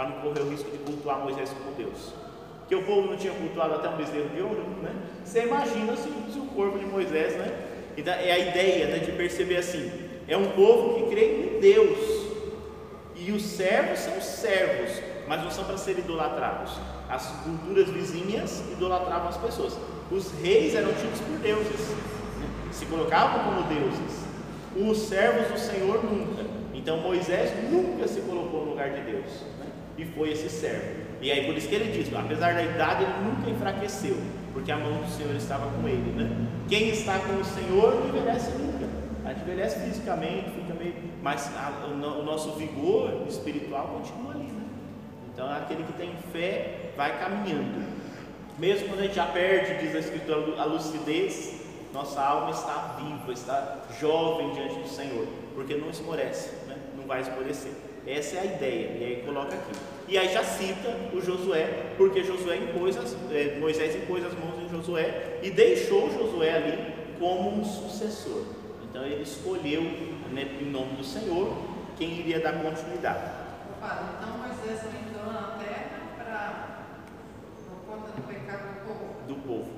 Para 0.00 0.08
não 0.08 0.20
correr 0.22 0.40
o 0.40 0.48
risco 0.48 0.70
de 0.70 0.78
cultuar 0.78 1.18
Moisés 1.18 1.50
como 1.50 1.76
Deus. 1.76 2.14
Que 2.66 2.74
o 2.74 2.82
povo 2.84 3.08
não 3.08 3.18
tinha 3.18 3.34
cultuado 3.34 3.74
até 3.74 3.88
um 3.90 3.96
bezerro 3.96 4.30
de 4.30 4.40
ouro, 4.40 4.64
né? 4.82 4.94
Você 5.22 5.42
imagina 5.42 5.94
se, 5.94 6.08
se 6.32 6.38
o 6.38 6.46
corpo 6.46 6.78
de 6.78 6.86
Moisés, 6.86 7.36
né? 7.36 7.66
Então, 7.98 8.14
é 8.14 8.32
a 8.32 8.38
ideia 8.38 8.86
né, 8.86 8.98
de 8.98 9.12
perceber 9.12 9.58
assim: 9.58 9.90
é 10.26 10.36
um 10.38 10.52
povo 10.52 10.94
que 10.94 11.10
crê 11.10 11.56
em 11.56 11.60
Deus, 11.60 11.98
e 13.14 13.30
os 13.30 13.42
servos 13.42 13.98
são 13.98 14.18
servos, 14.22 15.02
mas 15.28 15.42
não 15.42 15.50
são 15.50 15.64
para 15.64 15.76
ser 15.76 15.98
idolatrados. 15.98 16.72
As 17.06 17.26
culturas 17.42 17.88
vizinhas 17.90 18.62
idolatravam 18.72 19.28
as 19.28 19.36
pessoas. 19.36 19.76
Os 20.10 20.32
reis 20.40 20.74
eram 20.74 20.94
tidos 20.94 21.20
por 21.20 21.38
deuses, 21.40 21.88
né? 22.40 22.48
se 22.72 22.86
colocavam 22.86 23.44
como 23.44 23.68
deuses. 23.68 24.24
Os 24.76 25.08
servos 25.08 25.48
do 25.48 25.58
Senhor 25.58 26.02
nunca. 26.04 26.44
Então 26.72 26.98
Moisés 26.98 27.52
nunca 27.70 28.08
se 28.08 28.20
colocou 28.20 28.64
no 28.64 28.70
lugar 28.70 28.90
de 28.90 29.02
Deus 29.02 29.59
e 30.00 30.04
foi 30.06 30.32
esse 30.32 30.48
servo. 30.48 31.10
E 31.20 31.30
aí 31.30 31.44
por 31.44 31.54
isso 31.54 31.68
que 31.68 31.74
ele 31.74 31.92
diz, 31.92 32.12
apesar 32.14 32.54
da 32.54 32.62
idade, 32.62 33.04
ele 33.04 33.30
nunca 33.30 33.50
enfraqueceu, 33.50 34.16
porque 34.54 34.72
a 34.72 34.76
mão 34.78 35.02
do 35.02 35.10
Senhor 35.10 35.34
estava 35.36 35.70
com 35.70 35.86
ele, 35.86 36.12
né? 36.12 36.48
Quem 36.68 36.88
está 36.88 37.18
com 37.18 37.34
o 37.34 37.44
Senhor 37.44 37.96
não 37.96 38.08
envelhece 38.08 38.50
nunca. 38.52 38.88
A 39.24 39.34
gente 39.34 39.42
envelhece 39.42 39.78
fisicamente, 39.80 40.50
fica 40.50 40.72
meio, 40.74 40.94
mas 41.22 41.50
a, 41.54 41.86
o, 41.86 42.20
o, 42.20 42.24
nosso 42.24 42.52
vigor 42.52 43.26
espiritual 43.28 43.88
continua 43.88 44.32
ali, 44.32 44.44
né? 44.44 44.62
Então 45.32 45.50
aquele 45.50 45.84
que 45.84 45.92
tem 45.92 46.14
fé 46.32 46.92
vai 46.96 47.18
caminhando. 47.18 47.84
Mesmo 48.58 48.88
quando 48.88 49.00
a 49.00 49.02
gente 49.02 49.16
já 49.16 49.26
perde, 49.26 49.84
diz 49.84 49.94
a 49.94 49.98
Escritura, 49.98 50.60
a 50.60 50.64
lucidez, 50.64 51.60
nossa 51.92 52.20
alma 52.22 52.50
está 52.50 52.96
viva, 52.98 53.32
está 53.32 53.78
jovem 54.00 54.52
diante 54.52 54.76
do 54.76 54.88
Senhor, 54.88 55.26
porque 55.54 55.74
não 55.74 55.90
esmorece, 55.90 56.50
né? 56.66 56.76
não 56.96 57.04
vai 57.06 57.20
esmorecer. 57.20 57.89
Essa 58.10 58.38
é 58.38 58.40
a 58.40 58.44
ideia, 58.44 58.96
e 58.98 59.04
aí 59.04 59.22
coloca 59.24 59.54
aqui. 59.54 59.72
E 60.08 60.18
aí 60.18 60.32
já 60.32 60.42
cita 60.42 60.88
o 61.14 61.20
Josué, 61.20 61.92
porque 61.96 62.24
Josué 62.24 62.56
impôs 62.56 62.96
as, 62.96 63.16
é, 63.30 63.56
Moisés 63.60 63.94
impôs 63.94 64.24
as 64.24 64.32
mãos 64.34 64.60
em 64.60 64.68
Josué 64.68 65.38
e 65.40 65.50
deixou 65.50 66.10
Josué 66.10 66.56
ali 66.56 66.94
como 67.20 67.60
um 67.60 67.64
sucessor. 67.64 68.44
Então 68.82 69.04
ele 69.04 69.22
escolheu, 69.22 69.82
né, 70.32 70.58
em 70.60 70.64
nome 70.64 70.96
do 70.96 71.04
Senhor, 71.04 71.56
quem 71.96 72.10
iria 72.18 72.40
dar 72.40 72.54
continuidade. 72.54 73.30
Opa, 73.76 74.16
então 74.18 74.38
Moisés 74.38 74.80
entrou 74.86 75.32
na 75.32 75.56
terra 75.62 76.00
para 76.18 76.86
por 77.68 77.94
conta 77.94 78.10
do 78.10 78.26
pecado 78.26 78.74
do 78.74 78.86
povo. 78.88 79.14
Do 79.28 79.34
povo. 79.46 79.70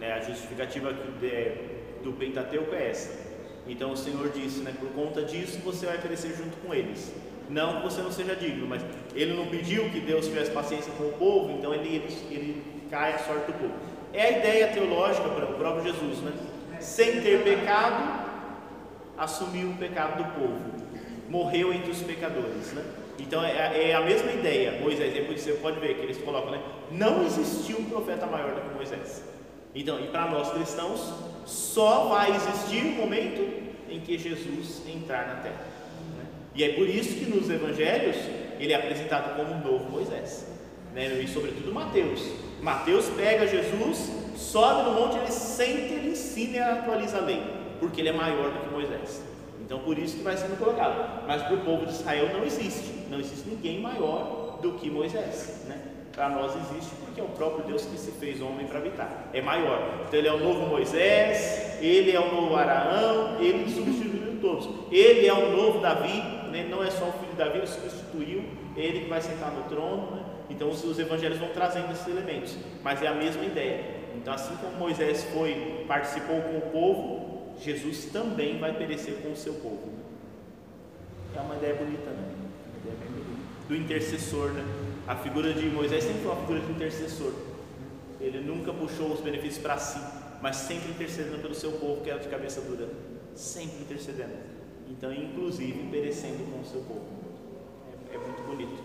É, 0.00 0.12
a 0.12 0.20
justificativa 0.20 0.92
do 0.92 2.12
Pentateuco 2.12 2.72
é 2.72 2.90
essa. 2.90 3.32
Então 3.66 3.92
o 3.92 3.96
Senhor 3.96 4.28
disse, 4.30 4.60
né, 4.60 4.72
por 4.78 4.90
conta 4.90 5.22
disso 5.22 5.58
você 5.64 5.86
vai 5.86 5.98
perecer 5.98 6.36
junto 6.36 6.56
com 6.58 6.72
eles. 6.72 7.12
Não 7.52 7.76
que 7.76 7.82
você 7.82 8.00
não 8.00 8.10
seja 8.10 8.34
digno, 8.34 8.66
mas 8.66 8.82
ele 9.14 9.34
não 9.34 9.46
pediu 9.46 9.90
que 9.90 10.00
Deus 10.00 10.26
tivesse 10.26 10.50
paciência 10.50 10.90
com 10.96 11.04
o 11.04 11.12
povo, 11.12 11.52
então 11.52 11.74
ele, 11.74 11.96
ele, 11.96 12.16
ele 12.30 12.62
cai 12.90 13.12
a 13.12 13.18
sorte 13.18 13.46
do 13.46 13.52
povo. 13.52 13.74
É 14.12 14.22
a 14.22 14.38
ideia 14.38 14.68
teológica 14.68 15.28
para 15.28 15.44
o 15.44 15.54
próprio 15.54 15.92
Jesus, 15.92 16.18
né? 16.20 16.32
Sem 16.80 17.20
ter 17.20 17.44
pecado, 17.44 18.26
assumiu 19.18 19.68
o 19.68 19.74
pecado 19.74 20.22
do 20.22 20.30
povo. 20.32 20.58
morreu 21.28 21.72
entre 21.72 21.90
os 21.90 22.02
pecadores. 22.02 22.72
Né? 22.72 22.84
Então 23.18 23.44
é, 23.44 23.90
é, 23.90 23.94
a 23.94 24.00
mesma 24.00 24.32
ideia, 24.32 24.80
Moisés, 24.80 25.14
é 25.14 25.20
você 25.20 25.52
pode 25.52 25.78
ver 25.78 25.94
que 25.96 26.02
eles 26.02 26.18
colocam, 26.18 26.52
né? 26.52 26.62
Não 26.90 27.24
existiu 27.24 27.78
um 27.78 27.84
profeta 27.84 28.26
maior 28.26 28.54
do 28.54 28.60
que 28.62 28.74
Moisés. 28.74 29.24
Então, 29.74 30.00
e 30.00 30.08
para 30.08 30.26
nós 30.30 30.50
cristãos, 30.52 31.12
só 31.46 32.06
vai 32.08 32.34
existir 32.34 32.84
o 32.84 32.96
momento 32.96 33.62
em 33.88 34.00
que 34.00 34.18
Jesus 34.18 34.82
entrar 34.86 35.26
na 35.26 35.34
terra. 35.36 35.71
E 36.54 36.64
é 36.64 36.74
por 36.74 36.88
isso 36.88 37.14
que 37.14 37.24
nos 37.26 37.48
evangelhos 37.48 38.16
ele 38.58 38.72
é 38.72 38.76
apresentado 38.76 39.36
como 39.36 39.54
um 39.54 39.60
novo 39.60 39.90
Moisés. 39.90 40.46
Né? 40.94 41.20
E 41.20 41.28
sobretudo 41.28 41.72
Mateus. 41.72 42.20
Mateus 42.60 43.06
pega 43.16 43.46
Jesus, 43.46 44.10
sobe 44.36 44.90
no 44.90 45.00
monte, 45.00 45.16
ele 45.16 45.30
sente, 45.30 45.94
ele 45.94 46.10
ensina 46.10 46.56
e 46.56 46.60
atualiza 46.60 47.18
a 47.18 47.20
lei, 47.20 47.42
porque 47.80 48.00
ele 48.00 48.10
é 48.10 48.12
maior 48.12 48.50
do 48.50 48.60
que 48.60 48.72
Moisés. 48.72 49.22
Então 49.60 49.80
por 49.80 49.98
isso 49.98 50.18
que 50.18 50.22
vai 50.22 50.36
sendo 50.36 50.58
colocado. 50.58 51.26
Mas 51.26 51.42
para 51.42 51.54
o 51.54 51.60
povo 51.60 51.86
de 51.86 51.92
Israel 51.92 52.28
não 52.32 52.44
existe. 52.44 52.92
Não 53.10 53.18
existe 53.18 53.48
ninguém 53.48 53.80
maior 53.80 54.58
do 54.62 54.72
que 54.72 54.90
Moisés. 54.90 55.64
Né? 55.66 55.80
Para 56.12 56.28
nós 56.28 56.52
existe 56.54 56.94
porque 56.96 57.20
é 57.20 57.24
o 57.24 57.28
próprio 57.28 57.64
Deus 57.64 57.84
que 57.86 57.98
se 57.98 58.10
fez 58.12 58.40
homem 58.42 58.66
para 58.66 58.78
habitar. 58.78 59.30
É 59.32 59.40
maior. 59.40 60.04
Então 60.06 60.18
ele 60.18 60.28
é 60.28 60.32
o 60.32 60.38
novo 60.38 60.66
Moisés, 60.66 61.78
ele 61.80 62.12
é 62.12 62.20
o 62.20 62.32
novo 62.34 62.54
Araão, 62.54 63.40
ele 63.40 63.68
substituiu 63.70 64.38
todos. 64.40 64.68
Ele 64.90 65.26
é 65.26 65.32
o 65.32 65.56
novo 65.56 65.80
Davi, 65.80 66.41
né? 66.52 66.68
não 66.68 66.82
é 66.84 66.90
só 66.90 67.08
o 67.08 67.12
filho 67.12 67.32
de 67.32 67.36
Davi, 67.36 67.58
ele 67.58 67.66
substituiu, 67.66 68.44
ele 68.76 69.00
que 69.00 69.08
vai 69.08 69.20
sentar 69.20 69.50
no 69.50 69.64
trono. 69.64 70.16
Né? 70.16 70.24
Então 70.50 70.68
os, 70.68 70.84
os 70.84 70.98
evangelhos 70.98 71.38
vão 71.38 71.48
trazendo 71.48 71.90
esses 71.92 72.06
elementos. 72.06 72.56
Mas 72.82 73.02
é 73.02 73.08
a 73.08 73.14
mesma 73.14 73.44
ideia. 73.44 74.02
Então 74.14 74.32
assim 74.32 74.54
como 74.56 74.76
Moisés 74.76 75.24
foi, 75.32 75.84
participou 75.88 76.40
com 76.42 76.58
o 76.58 76.70
povo, 76.70 77.54
Jesus 77.58 78.06
também 78.06 78.58
vai 78.58 78.72
perecer 78.74 79.14
com 79.16 79.32
o 79.32 79.36
seu 79.36 79.54
povo. 79.54 79.86
Né? 79.86 80.02
É 81.36 81.40
uma 81.40 81.56
ideia 81.56 81.74
bonita, 81.74 82.10
né? 82.10 82.28
Ideia. 82.80 82.96
Do 83.68 83.76
intercessor, 83.76 84.50
né? 84.50 84.64
A 85.06 85.16
figura 85.16 85.52
de 85.52 85.66
Moisés 85.66 86.04
sempre 86.04 86.22
foi 86.22 86.32
uma 86.32 86.40
figura 86.40 86.60
de 86.60 86.72
intercessor. 86.72 87.32
Ele 88.20 88.40
nunca 88.40 88.72
puxou 88.72 89.12
os 89.12 89.20
benefícios 89.20 89.58
para 89.58 89.78
si, 89.78 90.00
mas 90.40 90.56
sempre 90.56 90.90
intercedendo 90.90 91.38
pelo 91.38 91.54
seu 91.54 91.72
povo 91.72 92.02
que 92.02 92.10
era 92.10 92.20
de 92.20 92.28
cabeça 92.28 92.60
dura. 92.60 92.88
Sempre 93.34 93.80
intercedendo. 93.80 94.51
Então, 94.92 95.10
inclusive, 95.10 95.88
perecendo 95.90 96.44
com 96.52 96.60
o 96.60 96.64
seu 96.64 96.80
povo. 96.82 97.06
É, 98.10 98.14
é 98.14 98.18
muito 98.18 98.42
bonito. 98.42 98.76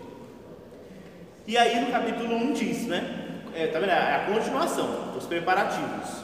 E 1.46 1.56
aí 1.56 1.84
no 1.84 1.90
capítulo 1.90 2.34
1 2.34 2.52
diz, 2.54 2.86
né? 2.86 3.42
É, 3.54 3.66
tá 3.66 3.78
vendo? 3.78 3.90
É 3.90 4.14
a 4.14 4.26
continuação, 4.26 5.14
os 5.16 5.26
preparativos. 5.26 6.22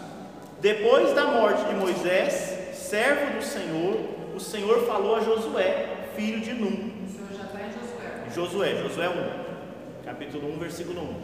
Depois 0.61 1.12
da 1.15 1.27
morte 1.27 1.65
de 1.66 1.74
Moisés, 1.74 2.74
servo 2.74 3.36
do 3.36 3.44
Senhor, 3.44 3.97
o 4.35 4.40
Senhor 4.40 4.86
falou 4.86 5.16
a 5.16 5.20
Josué, 5.20 6.09
filho 6.16 6.40
de 6.40 6.55
Num. 6.55 6.93
O 7.05 7.09
Senhor 7.09 7.28
já 7.36 7.44
está 7.44 7.61
em 7.61 7.73
Josué. 7.73 8.74
Josué, 8.74 8.82
Josué 8.82 9.09
1, 9.11 10.05
capítulo 10.05 10.55
1, 10.55 10.59
versículo 10.59 11.02
1. 11.02 11.15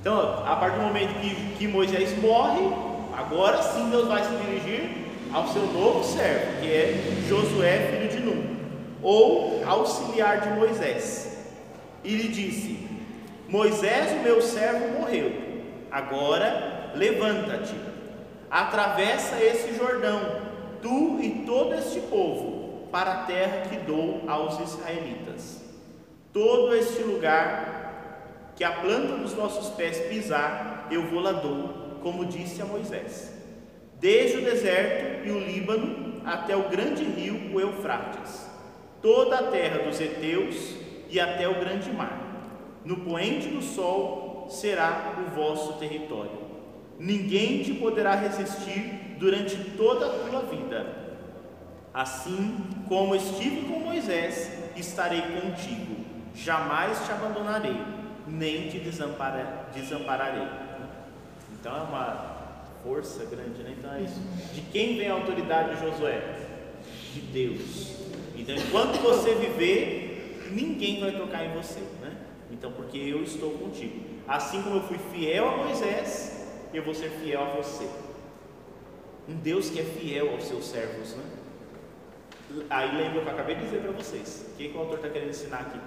Então, 0.00 0.44
a 0.44 0.56
partir 0.56 0.78
do 0.78 0.82
momento 0.82 1.20
que, 1.20 1.54
que 1.58 1.68
Moisés 1.68 2.20
morre, 2.20 2.62
agora 3.16 3.62
sim 3.62 3.88
Deus 3.90 4.08
vai 4.08 4.24
se 4.24 4.30
dirigir 4.36 5.03
ao 5.34 5.48
seu 5.48 5.66
novo 5.66 6.04
servo, 6.04 6.60
que 6.60 6.72
é 6.72 6.94
Josué, 7.28 7.88
filho 7.90 8.08
de 8.08 8.20
Num, 8.20 8.56
ou 9.02 9.64
auxiliar 9.66 10.40
de 10.40 10.50
Moisés. 10.50 11.36
E 12.04 12.14
lhe 12.14 12.28
disse: 12.28 12.88
Moisés, 13.48 14.12
o 14.12 14.22
meu 14.22 14.40
servo, 14.40 15.00
morreu. 15.00 15.32
Agora 15.90 16.92
levanta-te, 16.94 17.74
atravessa 18.48 19.42
esse 19.42 19.76
Jordão, 19.76 20.20
tu 20.80 21.18
e 21.20 21.42
todo 21.44 21.74
este 21.74 21.98
povo, 22.02 22.86
para 22.92 23.12
a 23.12 23.24
terra 23.24 23.62
que 23.68 23.76
dou 23.78 24.22
aos 24.28 24.60
israelitas. 24.60 25.64
Todo 26.32 26.74
este 26.74 27.02
lugar 27.02 28.52
que 28.54 28.62
a 28.62 28.70
planta 28.70 29.16
dos 29.16 29.34
nossos 29.34 29.70
pés 29.70 29.98
pisar, 30.08 30.86
eu 30.92 31.08
vou 31.08 31.18
lá 31.18 31.32
dou, 31.32 31.98
como 32.02 32.24
disse 32.24 32.62
a 32.62 32.64
Moisés. 32.64 33.33
Desde 34.00 34.38
o 34.38 34.44
deserto 34.44 35.26
e 35.26 35.30
o 35.30 35.38
Líbano 35.38 36.22
até 36.24 36.56
o 36.56 36.68
grande 36.68 37.04
rio, 37.04 37.54
o 37.54 37.60
Eufrates, 37.60 38.48
toda 39.02 39.38
a 39.38 39.50
terra 39.50 39.84
dos 39.84 40.00
heteus 40.00 40.74
e 41.10 41.20
até 41.20 41.48
o 41.48 41.60
grande 41.60 41.90
mar. 41.92 42.20
No 42.84 42.98
poente 42.98 43.48
do 43.48 43.62
sol 43.62 44.46
será 44.50 45.14
o 45.18 45.34
vosso 45.34 45.74
território 45.74 46.44
ninguém 46.98 47.62
te 47.62 47.74
poderá 47.74 48.14
resistir 48.14 49.16
durante 49.18 49.56
toda 49.76 50.06
a 50.06 50.28
tua 50.28 50.40
vida. 50.42 51.04
Assim 51.92 52.56
como 52.88 53.14
estive 53.14 53.68
com 53.68 53.80
Moisés, 53.80 54.50
estarei 54.76 55.22
contigo, 55.22 56.04
jamais 56.34 57.04
te 57.04 57.12
abandonarei, 57.12 57.80
nem 58.26 58.68
te 58.68 58.78
desampararei. 58.80 60.48
Então 61.52 61.76
é 61.76 61.80
uma 61.82 62.33
força 62.84 63.24
grande, 63.24 63.62
né? 63.62 63.74
Então 63.76 63.92
é 63.94 64.02
isso. 64.02 64.20
De 64.54 64.60
quem 64.60 64.98
vem 64.98 65.08
a 65.08 65.14
autoridade 65.14 65.74
de 65.74 65.80
Josué? 65.80 66.22
De 67.14 67.20
Deus. 67.20 67.96
Então, 68.36 68.54
enquanto 68.54 69.00
você 69.00 69.34
viver, 69.34 70.48
ninguém 70.50 71.00
vai 71.00 71.16
tocar 71.16 71.44
em 71.44 71.54
você, 71.54 71.80
né? 72.00 72.14
Então, 72.50 72.70
porque 72.72 72.98
eu 72.98 73.22
estou 73.22 73.52
contigo. 73.52 74.00
Assim 74.28 74.62
como 74.62 74.76
eu 74.76 74.82
fui 74.82 74.98
fiel 75.12 75.48
a 75.48 75.56
Moisés, 75.56 76.46
eu 76.72 76.82
vou 76.82 76.94
ser 76.94 77.10
fiel 77.10 77.42
a 77.42 77.56
você. 77.56 77.88
Um 79.28 79.36
Deus 79.36 79.70
que 79.70 79.80
é 79.80 79.84
fiel 79.84 80.30
aos 80.32 80.44
seus 80.44 80.66
servos, 80.66 81.14
né? 81.14 81.24
Aí 82.68 82.96
lembra 82.96 83.20
o 83.20 83.22
que 83.22 83.28
eu 83.28 83.32
acabei 83.32 83.56
de 83.56 83.64
dizer 83.64 83.80
para 83.80 83.92
vocês. 83.92 84.46
O 84.52 84.56
que, 84.56 84.68
que 84.68 84.76
o 84.76 84.80
autor 84.80 84.96
está 84.96 85.08
querendo 85.08 85.30
ensinar 85.30 85.60
aqui? 85.60 85.78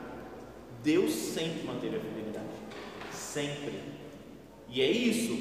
Deus 0.84 1.12
sempre 1.14 1.64
manteve 1.64 1.98
a 1.98 2.00
fidelidade. 2.00 2.48
Sempre. 3.12 3.97
E 4.78 4.82
é 4.84 4.92
isso. 4.92 5.36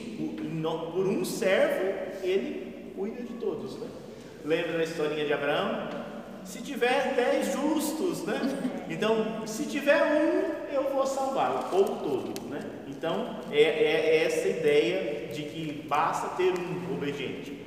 Por, 0.94 1.06
um 1.06 1.22
servo, 1.22 1.92
ele 2.22 2.90
cuida 2.96 3.22
de 3.22 3.34
todos, 3.34 3.76
né? 3.78 3.86
Lembra 4.42 4.78
da 4.78 4.84
historinha 4.84 5.26
de 5.26 5.32
Abraão? 5.34 5.90
Se 6.42 6.62
tiver 6.62 7.14
dez 7.14 7.52
justos, 7.52 8.24
né? 8.24 8.40
Então, 8.88 9.46
se 9.46 9.66
tiver 9.66 10.02
um, 10.02 10.72
eu 10.74 10.84
vou 10.94 11.06
salvar 11.06 11.54
o 11.54 11.62
povo 11.64 11.96
todo, 12.02 12.48
né? 12.48 12.60
Então, 12.88 13.40
é, 13.52 13.60
é, 13.60 14.16
é 14.16 14.24
essa 14.24 14.48
ideia 14.48 15.28
de 15.28 15.42
que 15.42 15.84
basta 15.86 16.28
ter 16.28 16.54
um 16.58 16.94
obediente. 16.94 17.60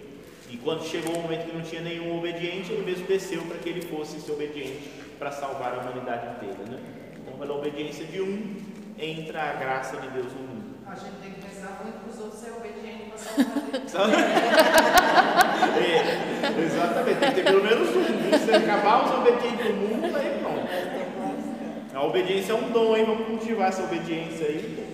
E 0.50 0.58
quando 0.58 0.84
chegou 0.84 1.18
o 1.18 1.22
momento 1.22 1.46
que 1.46 1.56
não 1.56 1.62
tinha 1.62 1.84
nenhum 1.84 2.18
obediente, 2.18 2.72
ele 2.72 2.84
mesmo 2.84 3.06
desceu 3.06 3.44
para 3.44 3.60
que 3.60 3.70
ele 3.70 3.84
fosse 3.84 4.20
ser 4.20 4.32
obediente 4.32 4.90
para 5.20 5.32
salvar 5.32 5.76
a 5.76 5.82
humanidade 5.82 6.36
inteira. 6.36 6.64
Né? 6.68 6.80
Então, 7.22 7.38
pela 7.38 7.54
obediência 7.54 8.06
de 8.06 8.20
um, 8.22 8.56
entra 8.98 9.52
a 9.52 9.54
graça 9.54 9.98
de 9.98 10.08
Deus 10.08 10.34
no 10.34 10.48
mundo. 10.48 10.60
A 10.88 10.96
gente 10.96 11.18
tem 11.22 11.32
que 11.34 11.49
pensar 11.60 11.82
muito 11.84 12.00
para 12.00 12.10
os 12.10 12.20
outros 12.20 12.40
ser 12.40 12.52
obediente 12.52 13.12
para 13.12 13.88
salvar 13.88 14.20
é, 15.78 16.64
Exatamente, 16.64 17.20
tem 17.20 17.30
que 17.30 17.36
ter 17.36 17.44
pelo 17.44 17.64
menos 17.64 17.90
um. 17.90 18.38
Se 18.38 18.52
acabar 18.54 19.06
os 19.06 19.12
obedientes 19.20 19.68
do 19.68 19.74
mundo, 19.74 20.16
aí 20.16 20.40
pronto. 20.42 20.70
A 21.94 22.04
obediência 22.04 22.54
é 22.54 22.56
um 22.56 22.70
dom, 22.72 22.96
hein? 22.96 23.04
Vamos 23.06 23.28
cultivar 23.28 23.68
essa 23.68 23.84
obediência 23.84 24.48
aí. 24.48 24.88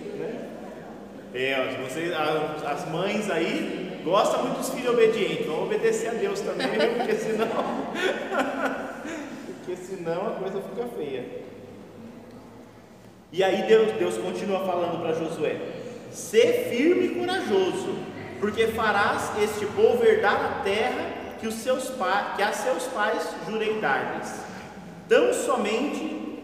É, 1.32 1.76
vocês, 1.86 2.12
as, 2.12 2.64
as 2.64 2.88
mães 2.90 3.30
aí 3.30 4.00
gostam 4.02 4.42
muito 4.44 4.58
dos 4.58 4.70
filhos 4.70 4.92
obedientes, 4.92 5.46
vão 5.46 5.64
obedecer 5.64 6.08
a 6.08 6.14
Deus 6.14 6.40
também, 6.40 6.68
porque 6.96 7.14
senão, 7.14 7.48
porque 9.58 9.76
senão 9.76 10.26
a 10.28 10.30
coisa 10.30 10.62
fica 10.62 10.86
feia. 10.96 11.24
E 13.32 13.44
aí 13.44 13.66
Deus, 13.66 13.92
Deus 13.92 14.16
continua 14.16 14.60
falando 14.60 15.02
para 15.02 15.12
Josué: 15.12 15.85
Sê 16.16 16.70
firme 16.70 17.08
e 17.08 17.08
corajoso, 17.10 17.94
porque 18.40 18.68
farás 18.68 19.32
este 19.38 19.66
povo 19.66 20.02
herdar 20.02 20.46
a 20.46 20.62
terra 20.64 21.10
que, 21.38 21.46
os 21.46 21.56
seus 21.56 21.92
que 22.34 22.42
a 22.42 22.52
seus 22.54 22.84
pais 22.84 23.22
jurei 23.46 23.78
dar-lhes. 23.80 24.32
Tão 25.06 25.34
somente 25.34 26.40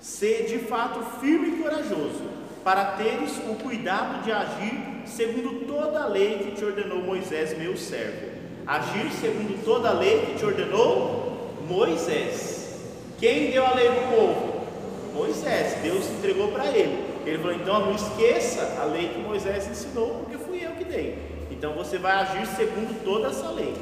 sê 0.00 0.44
de 0.44 0.60
fato 0.60 1.04
firme 1.20 1.48
e 1.48 1.62
corajoso, 1.62 2.24
para 2.64 2.92
teres 2.92 3.36
o 3.50 3.54
cuidado 3.56 4.24
de 4.24 4.32
agir 4.32 5.02
segundo 5.04 5.66
toda 5.66 6.04
a 6.04 6.06
lei 6.06 6.38
que 6.38 6.52
te 6.52 6.64
ordenou 6.64 7.02
Moisés, 7.02 7.56
meu 7.58 7.76
servo. 7.76 8.32
Agir 8.66 9.12
segundo 9.12 9.62
toda 9.62 9.90
a 9.90 9.92
lei 9.92 10.24
que 10.24 10.38
te 10.38 10.44
ordenou 10.46 11.52
Moisés. 11.68 12.78
Quem 13.18 13.50
deu 13.50 13.66
a 13.66 13.74
lei 13.74 13.90
para 13.90 14.04
o 14.04 14.16
povo? 14.16 14.66
Moisés. 15.12 15.74
Deus 15.82 16.08
entregou 16.08 16.48
para 16.48 16.66
ele. 16.68 17.11
Ele 17.24 17.38
falou: 17.38 17.54
então 17.54 17.86
não 17.86 17.94
esqueça 17.94 18.78
a 18.80 18.84
lei 18.84 19.08
que 19.08 19.20
Moisés 19.20 19.68
ensinou, 19.68 20.20
porque 20.20 20.38
fui 20.38 20.64
eu 20.64 20.72
que 20.72 20.84
dei. 20.84 21.46
Então 21.50 21.74
você 21.74 21.98
vai 21.98 22.12
agir 22.12 22.46
segundo 22.46 23.04
toda 23.04 23.28
essa 23.28 23.50
lei. 23.50 23.74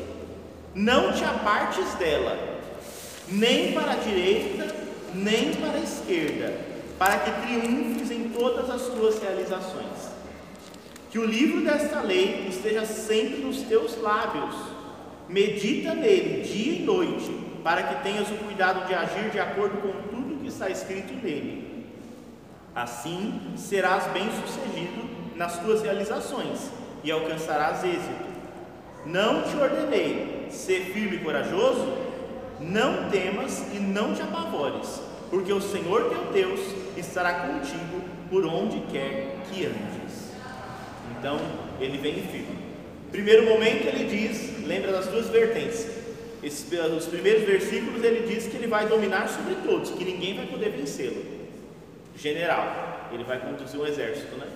Não 0.75 1.13
te 1.13 1.25
apartes 1.25 1.95
dela, 1.95 2.37
nem 3.29 3.73
para 3.73 3.93
a 3.93 3.97
direita, 3.97 4.75
nem 5.15 5.55
para 5.55 5.79
a 5.79 5.81
esquerda 5.81 6.71
para 7.01 7.19
que 7.21 7.31
triunfes 7.41 8.11
em 8.11 8.29
todas 8.29 8.69
as 8.69 8.83
tuas 8.89 9.19
realizações. 9.23 10.11
Que 11.11 11.19
o 11.19 11.25
livro 11.25 11.63
desta 11.63 12.03
lei 12.03 12.47
esteja 12.47 12.85
sempre 12.85 13.39
nos 13.39 13.63
teus 13.63 13.99
lábios. 14.03 14.55
Medita 15.27 15.95
nele 15.95 16.43
dia 16.43 16.75
e 16.75 16.83
noite, 16.83 17.31
para 17.65 17.85
que 17.85 18.03
tenhas 18.03 18.29
o 18.29 18.35
cuidado 18.35 18.87
de 18.87 18.93
agir 18.93 19.31
de 19.31 19.39
acordo 19.39 19.79
com 19.79 19.93
tudo 20.15 20.43
que 20.43 20.49
está 20.49 20.69
escrito 20.69 21.15
nele. 21.25 21.70
Assim 22.81 23.39
serás 23.59 24.07
bem-sucedido 24.07 25.05
nas 25.37 25.59
tuas 25.59 25.83
realizações 25.83 26.71
e 27.05 27.11
alcançarás 27.11 27.85
êxito. 27.85 28.31
Não 29.05 29.43
te 29.43 29.55
ordenei 29.55 30.47
ser 30.51 30.87
firme 30.87 31.17
e 31.17 31.19
corajoso? 31.19 31.93
Não 32.59 33.11
temas 33.11 33.67
e 33.75 33.79
não 33.79 34.15
te 34.15 34.23
apavores, 34.23 34.99
porque 35.29 35.53
o 35.53 35.61
Senhor 35.61 36.09
teu 36.09 36.33
Deus 36.33 36.61
estará 36.97 37.49
contigo 37.49 38.01
por 38.31 38.47
onde 38.47 38.81
quer 38.91 39.37
que 39.51 39.67
andes. 39.67 40.33
Então 41.19 41.39
ele 41.79 41.99
vem 41.99 42.15
firme. 42.29 42.59
Primeiro 43.13 43.45
momento 43.45 43.89
ele 43.89 44.05
diz, 44.05 44.67
lembra 44.67 44.91
das 44.91 45.07
duas 45.07 45.27
vertentes. 45.27 45.87
Esses, 46.43 46.67
os 46.97 47.05
primeiros 47.05 47.43
versículos 47.43 48.03
ele 48.03 48.27
diz 48.27 48.47
que 48.47 48.57
ele 48.57 48.69
vai 48.69 48.89
dominar 48.89 49.29
sobre 49.29 49.57
todos, 49.67 49.91
que 49.91 50.03
ninguém 50.03 50.35
vai 50.35 50.47
poder 50.47 50.71
vencê-lo. 50.71 51.40
General, 52.21 53.09
ele 53.13 53.25
vai 53.25 53.39
conduzir 53.39 53.81
um 53.81 53.87
exército, 53.87 54.37
né? 54.37 54.47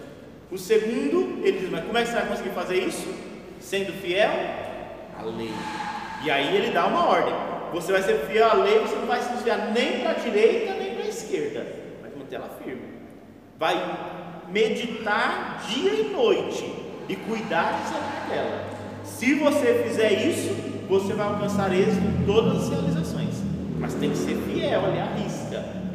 O 0.51 0.59
segundo, 0.59 1.45
ele 1.45 1.59
diz, 1.61 1.71
mas 1.71 1.85
como 1.85 1.97
é 1.97 2.03
que 2.03 2.09
você 2.09 2.15
vai 2.15 2.27
conseguir 2.27 2.51
fazer 2.51 2.77
isso? 2.77 3.09
Sendo 3.59 3.93
fiel 3.95 4.31
à 5.19 5.23
lei. 5.23 5.51
E 6.23 6.31
aí 6.31 6.55
ele 6.55 6.71
dá 6.71 6.87
uma 6.87 7.09
ordem. 7.09 7.35
Você 7.73 7.91
vai 7.91 8.03
ser 8.03 8.19
fiel 8.27 8.51
à 8.51 8.55
lei, 8.55 8.79
você 8.81 8.95
não 8.97 9.07
vai 9.07 9.21
se 9.21 9.33
desviar 9.33 9.73
nem 9.73 10.01
para 10.01 10.11
a 10.11 10.15
direita 10.15 10.75
nem 10.75 10.95
para 10.95 11.05
a 11.05 11.09
esquerda. 11.09 11.67
Vai 12.03 12.11
manter 12.17 12.37
ela 12.37 12.51
firme. 12.63 12.83
Vai 13.59 13.75
meditar 14.51 15.65
dia 15.67 15.91
e 15.93 16.11
noite 16.11 16.71
e 17.09 17.17
cuidar 17.17 17.81
de 17.81 17.89
zelar 17.89 18.27
dela. 18.29 18.65
Se 19.05 19.35
você 19.35 19.85
fizer 19.87 20.13
isso, 20.13 20.55
você 20.89 21.15
vai 21.15 21.27
alcançar 21.27 21.73
êxito 21.73 22.07
em 22.07 22.27
todas 22.27 22.65
as 22.65 22.69
realizações. 22.69 23.35
Mas 23.79 23.95
tem 23.95 24.11
que 24.11 24.17
ser 24.17 24.37
fiel 24.37 24.85
ali 24.85 25.01
à 25.01 25.07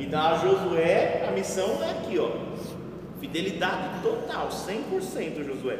Então 0.10 0.22
a 0.22 0.38
Josué, 0.40 1.24
a 1.30 1.32
missão 1.32 1.84
é 1.84 1.92
aqui, 1.92 2.18
ó. 2.18 2.32
Fidelidade 3.20 4.02
total, 4.02 4.50
100% 4.50 5.46
Josué. 5.46 5.78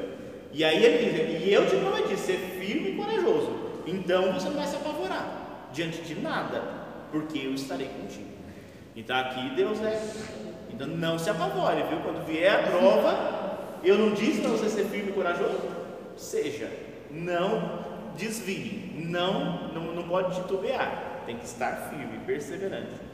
E 0.54 0.64
aí 0.64 0.86
ele 0.86 1.38
diz, 1.40 1.48
e 1.48 1.52
eu 1.52 1.68
te 1.68 1.76
prometi 1.78 2.16
ser 2.16 2.38
firme 2.60 2.92
e 2.92 2.96
corajoso. 2.96 3.52
Então 3.88 4.32
você 4.32 4.50
não 4.50 4.58
vai 4.58 4.68
se 4.68 4.76
apavorar 4.76 5.70
diante 5.74 6.04
de 6.04 6.14
nada, 6.14 6.62
porque 7.12 7.40
eu 7.40 7.56
estarei 7.56 7.88
contigo. 7.88 8.30
Então 8.96 9.18
aqui 9.18 9.50
Deus 9.56 9.82
é. 9.82 10.00
Então 10.70 10.86
não 10.86 11.18
se 11.18 11.28
apavore, 11.32 11.82
viu? 11.90 11.98
Quando 12.02 12.24
vier 12.28 12.54
a 12.54 12.68
prova, 12.68 13.80
eu 13.84 13.98
não 13.98 14.14
disse 14.14 14.42
para 14.42 14.52
você 14.52 14.70
ser 14.70 14.86
firme 14.86 15.10
e 15.10 15.14
corajoso? 15.14 15.60
Seja, 16.16 16.72
não 17.10 17.84
desvie, 18.16 18.94
não, 19.08 19.70
não, 19.74 19.96
não 19.96 20.04
pode 20.04 20.36
titubear, 20.36 21.24
tem 21.26 21.36
que 21.36 21.46
estar 21.46 21.90
firme, 21.90 22.20
perseverante. 22.28 23.09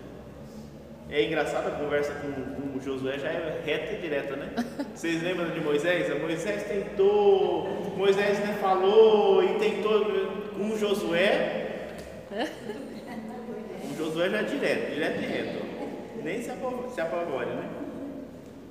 É 1.09 1.23
engraçado 1.23 1.67
a 1.67 1.71
conversa 1.71 2.13
com, 2.15 2.31
com, 2.31 2.77
o 2.77 2.81
Josué, 2.81 3.19
já 3.19 3.29
é 3.29 3.61
reta 3.63 3.93
e 3.93 4.01
direta, 4.01 4.35
né? 4.35 4.49
Vocês 4.93 5.21
lembram 5.21 5.49
de 5.51 5.61
Moisés? 5.61 6.21
Moisés 6.21 6.63
tentou, 6.63 7.93
Moisés 7.95 8.39
né, 8.39 8.57
falou 8.59 9.43
e 9.43 9.59
tentou 9.59 10.05
com 10.57 10.77
Josué. 10.77 11.89
O 13.91 13.97
Josué 13.97 14.29
já 14.29 14.39
é 14.39 14.43
direto, 14.43 14.93
direto 14.93 15.21
e 15.21 15.25
reto. 15.25 15.65
Nem 16.23 16.41
se 16.41 16.49
apavore, 16.49 17.45
né? 17.45 17.69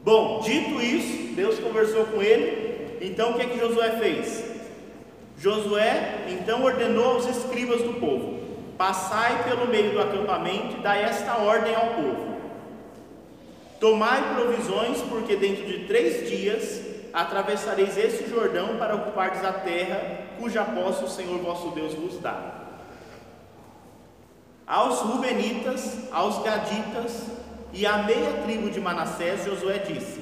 Bom, 0.03 0.41
dito 0.41 0.83
isso, 0.83 1.35
Deus 1.35 1.59
conversou 1.61 2.05
com 2.07 2.21
ele. 2.21 2.99
Então 3.01 3.31
o 3.31 3.35
que 3.35 3.43
é 3.43 3.47
que 3.47 3.59
Josué 3.59 3.93
fez? 3.93 4.45
Josué 5.39 6.27
então 6.29 6.65
ordenou 6.65 7.15
aos 7.15 7.27
escribas 7.27 7.81
do 7.83 7.95
povo: 7.95 8.41
Passai 8.77 9.45
pelo 9.45 9.69
meio 9.69 9.93
do 9.93 10.01
acampamento 10.01 10.77
e 10.77 10.81
dai 10.81 11.05
esta 11.05 11.37
ordem 11.39 11.75
ao 11.75 11.89
povo: 11.95 12.35
Tomai 13.79 14.35
provisões, 14.35 15.01
porque 15.03 15.37
dentro 15.37 15.65
de 15.65 15.87
três 15.87 16.29
dias 16.29 16.81
atravessareis 17.13 17.97
este 17.97 18.29
Jordão 18.29 18.77
para 18.77 18.97
ocupardes 18.97 19.45
a 19.45 19.53
terra 19.53 20.25
cuja 20.39 20.65
posse 20.65 21.05
o 21.05 21.09
Senhor 21.09 21.39
vosso 21.39 21.69
Deus 21.69 21.95
vos 21.95 22.19
dá. 22.19 22.63
Aos 24.67 24.99
Rubenitas, 25.01 26.09
aos 26.11 26.43
Gaditas 26.43 27.29
e 27.73 27.87
à 27.87 27.99
meia 27.99 28.43
tribo 28.45 28.71
de 28.71 28.81
Manassés, 28.81 29.45
Josué 29.45 29.79
disse: 29.79 30.21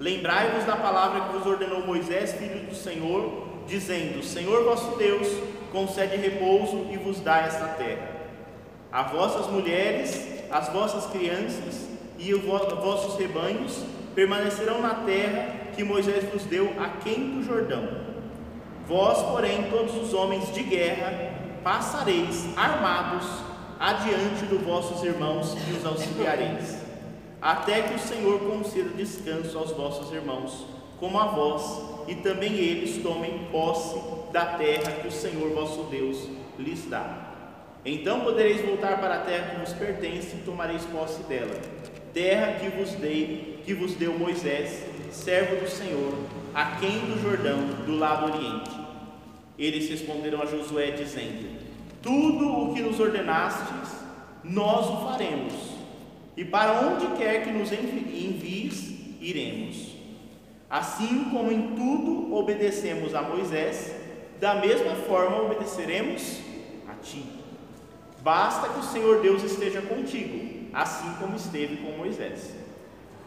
Lembrai-vos 0.00 0.64
da 0.64 0.74
palavra 0.74 1.20
que 1.20 1.38
vos 1.38 1.46
ordenou 1.46 1.86
Moisés, 1.86 2.32
filho 2.32 2.66
do 2.66 2.74
Senhor, 2.74 3.46
dizendo: 3.66 4.24
Senhor 4.24 4.64
vosso 4.64 4.96
Deus 4.96 5.28
concede 5.72 6.16
repouso 6.16 6.86
e 6.92 6.96
vos 6.98 7.18
dá 7.20 7.38
esta 7.38 7.66
terra. 7.68 8.08
A 8.92 9.04
vossas 9.04 9.46
mulheres, 9.46 10.44
as 10.50 10.68
vossas 10.68 11.06
crianças 11.06 11.88
e 12.18 12.34
os 12.34 12.44
vossos 12.44 13.18
rebanhos 13.18 13.82
permanecerão 14.14 14.82
na 14.82 14.94
terra 14.96 15.72
que 15.74 15.82
Moisés 15.82 16.24
vos 16.30 16.44
deu 16.44 16.72
aquém 16.78 17.30
do 17.30 17.42
Jordão. 17.42 17.88
Vós, 18.86 19.22
porém, 19.22 19.70
todos 19.70 19.96
os 19.96 20.12
homens 20.12 20.52
de 20.52 20.62
guerra, 20.62 21.32
passareis 21.64 22.46
armados 22.56 23.26
adiante 23.80 24.44
dos 24.44 24.60
vossos 24.60 25.02
irmãos 25.02 25.56
e 25.68 25.72
os 25.72 25.86
auxiliareis, 25.86 26.76
até 27.40 27.82
que 27.82 27.94
o 27.94 27.98
Senhor 27.98 28.38
conceda 28.40 28.90
descanso 28.90 29.56
aos 29.58 29.72
vossos 29.72 30.12
irmãos, 30.12 30.66
como 31.00 31.18
a 31.18 31.26
vós, 31.26 31.91
e 32.08 32.14
também 32.16 32.54
eles 32.54 33.02
tomem 33.02 33.46
posse 33.50 34.00
da 34.32 34.46
terra 34.56 34.92
que 34.92 35.08
o 35.08 35.12
Senhor 35.12 35.50
vosso 35.50 35.84
Deus 35.84 36.28
lhes 36.58 36.88
dá. 36.88 37.32
Então 37.84 38.20
podereis 38.20 38.64
voltar 38.64 39.00
para 39.00 39.16
a 39.16 39.20
terra 39.20 39.50
que 39.50 39.60
vos 39.60 39.72
pertence 39.72 40.36
e 40.36 40.42
tomareis 40.44 40.84
posse 40.86 41.22
dela, 41.24 41.60
terra 42.14 42.60
que 42.60 42.68
vos 42.68 42.92
dei, 42.92 43.60
que 43.64 43.74
vos 43.74 43.94
deu 43.94 44.16
Moisés, 44.18 44.84
servo 45.10 45.56
do 45.56 45.68
Senhor, 45.68 46.14
a 46.54 46.76
quem 46.76 46.98
do 47.00 47.20
Jordão, 47.20 47.58
do 47.84 47.96
lado 47.96 48.32
oriente. 48.32 48.70
Eles 49.58 49.88
responderam 49.88 50.40
a 50.42 50.46
Josué 50.46 50.92
dizendo: 50.92 51.58
Tudo 52.00 52.48
o 52.48 52.74
que 52.74 52.80
nos 52.80 52.98
ordenastes, 52.98 53.96
nós 54.44 54.86
o 54.86 55.08
faremos, 55.08 55.52
e 56.36 56.44
para 56.44 56.80
onde 56.80 57.06
quer 57.18 57.44
que 57.44 57.50
nos 57.50 57.70
envies, 57.72 58.92
iremos. 59.20 59.91
Assim 60.72 61.24
como 61.24 61.52
em 61.52 61.74
tudo 61.76 62.34
obedecemos 62.34 63.14
a 63.14 63.20
Moisés, 63.20 63.94
da 64.40 64.54
mesma 64.54 64.94
forma 65.06 65.42
obedeceremos 65.42 66.40
a 66.88 66.94
ti. 66.94 67.26
Basta 68.22 68.70
que 68.70 68.78
o 68.78 68.82
Senhor 68.82 69.20
Deus 69.20 69.42
esteja 69.42 69.82
contigo, 69.82 70.70
assim 70.72 71.12
como 71.20 71.36
esteve 71.36 71.76
com 71.76 71.98
Moisés. 71.98 72.54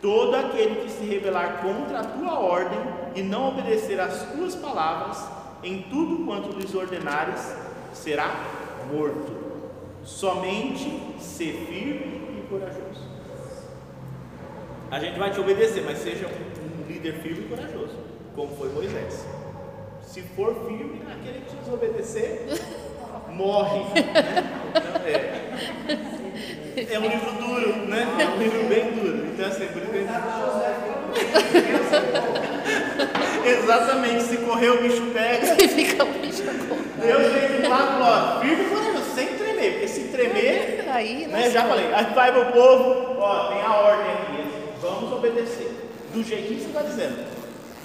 Todo 0.02 0.34
aquele 0.34 0.78
que 0.78 0.90
se 0.90 1.06
rebelar 1.06 1.62
contra 1.62 2.00
a 2.00 2.04
tua 2.04 2.40
ordem 2.40 2.80
e 3.14 3.22
não 3.22 3.50
obedecer 3.50 4.00
às 4.00 4.24
tuas 4.32 4.56
palavras, 4.56 5.24
em 5.62 5.84
tudo 5.84 6.26
quanto 6.26 6.58
lhes 6.58 6.74
ordenares, 6.74 7.56
será 7.94 8.28
morto. 8.92 9.32
Somente 10.04 11.00
ser 11.20 11.54
firme 11.68 12.40
e 12.40 12.48
corajoso. 12.50 13.06
A 14.90 15.00
gente 15.00 15.20
vai 15.20 15.30
te 15.30 15.40
obedecer, 15.40 15.84
mas 15.86 16.00
seja 16.00 16.28
líder 17.06 17.22
firme 17.22 17.46
e 17.46 17.50
corajoso, 17.50 17.98
como 18.36 18.56
foi 18.56 18.70
Moisés. 18.70 19.26
Se 20.02 20.22
for 20.36 20.66
firme, 20.68 21.02
aquele 21.12 21.42
que 21.42 21.56
desobedecer, 21.58 22.48
morre. 23.30 23.80
Né? 23.94 24.44
Então, 26.76 26.92
é. 26.92 26.94
é 26.94 27.00
um 27.00 27.08
livro 27.08 27.32
duro, 27.34 27.76
né? 27.88 28.08
É 28.20 28.28
um 28.28 28.38
livro 28.38 28.64
bem 28.68 28.92
duro. 28.92 29.28
Então, 29.28 29.46
assim, 29.46 29.68
por 29.68 29.82
isso 29.84 29.92
Exatamente, 33.46 34.24
se 34.24 34.38
correr 34.38 34.70
o 34.70 34.82
bicho 34.82 35.04
pega. 35.14 35.64
E 35.64 35.68
fica 35.68 36.04
o 36.04 36.08
bicho 36.14 36.44
Deus 36.44 37.62
do 37.62 37.70
lado 37.70 38.02
ó, 38.02 38.42
firme 38.42 38.64
e 38.64 38.70
corajoso, 38.70 39.14
sem 39.14 39.28
tremer, 39.28 39.72
porque 39.74 39.88
se 39.88 40.08
tremer, 40.08 40.86
Aí, 40.90 41.28
né, 41.28 41.50
já 41.52 41.66
falei, 41.66 41.94
aí 41.94 42.06
vai 42.16 42.32
pro 42.32 42.46
povo, 42.54 43.18
ó, 43.20 43.50
tem 43.50 43.62
a 43.62 43.76
ordem 43.76 44.12
aqui, 44.14 44.50
vamos 44.82 45.12
obedecer, 45.12 45.75
do 46.16 46.24
jeitinho 46.24 46.56
que 46.56 46.62
você 46.62 46.68
está 46.68 46.82
dizendo, 46.82 47.26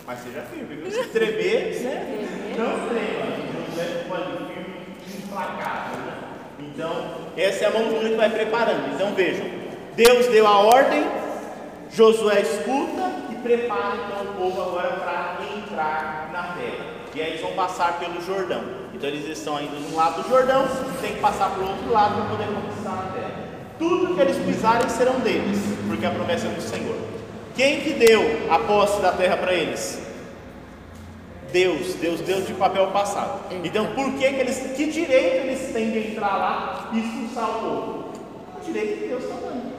mas 0.06 0.20
seja 0.20 0.42
firme, 0.42 0.76
viu? 0.76 0.90
Se 0.90 1.08
tremer, 1.08 1.80
né, 1.82 2.28
não 2.56 2.88
trema, 2.88 4.18
não 4.18 4.46
é 4.46 4.52
firme, 4.54 5.24
implacável, 5.24 5.98
né? 5.98 6.14
Então, 6.60 6.92
essa 7.36 7.64
é 7.64 7.66
a 7.66 7.70
mão 7.70 7.88
que 7.88 8.14
vai 8.14 8.30
preparando, 8.30 8.94
então 8.94 9.12
vejam, 9.14 9.46
Deus 9.96 10.26
deu 10.28 10.46
a 10.46 10.58
ordem, 10.58 11.04
Josué 11.92 12.40
escuta 12.42 13.10
e 13.30 13.34
prepara 13.42 13.96
então 14.06 14.32
o 14.32 14.34
povo 14.36 14.62
agora 14.62 14.92
para 14.92 15.38
entrar 15.56 16.30
na 16.32 16.42
terra. 16.54 17.00
E 17.12 17.20
aí 17.20 17.30
eles 17.30 17.40
vão 17.40 17.52
passar 17.54 17.98
pelo 17.98 18.22
Jordão. 18.22 18.62
Então 18.94 19.10
eles 19.10 19.26
estão 19.26 19.60
indo 19.60 19.76
de 19.76 19.92
um 19.92 19.96
lado 19.96 20.22
do 20.22 20.28
Jordão, 20.28 20.68
tem 21.00 21.14
que 21.14 21.20
passar 21.20 21.50
para 21.50 21.64
o 21.64 21.68
outro 21.68 21.90
lado 21.90 22.14
para 22.14 22.24
poder 22.26 22.46
conquistar 22.46 22.92
a 22.92 23.12
terra. 23.12 23.32
Tudo 23.76 24.14
que 24.14 24.20
eles 24.20 24.36
pisarem 24.36 24.88
serão 24.88 25.18
deles, 25.18 25.58
porque 25.88 26.06
a 26.06 26.10
promessa 26.10 26.46
é 26.46 26.50
do 26.50 26.62
Senhor. 26.62 26.99
Quem 27.60 27.80
que 27.82 27.92
deu 27.92 28.22
a 28.50 28.58
posse 28.60 29.02
da 29.02 29.12
terra 29.12 29.36
para 29.36 29.52
eles? 29.52 30.00
Deus, 31.52 31.92
Deus 31.96 32.20
deu 32.22 32.40
de 32.40 32.54
papel 32.54 32.86
passado. 32.86 33.38
Então, 33.62 33.88
por 33.94 34.14
que, 34.14 34.32
que 34.32 34.40
eles, 34.40 34.58
que 34.74 34.86
direito 34.86 35.46
eles 35.46 35.70
têm 35.70 35.90
de 35.90 36.12
entrar 36.12 36.38
lá 36.38 36.90
e 36.90 37.00
expulsar 37.00 37.50
o 37.50 37.60
povo? 37.60 38.12
O 38.56 38.64
direito 38.64 39.00
que 39.00 39.08
Deus 39.08 39.24
está 39.24 39.34
dando. 39.34 39.72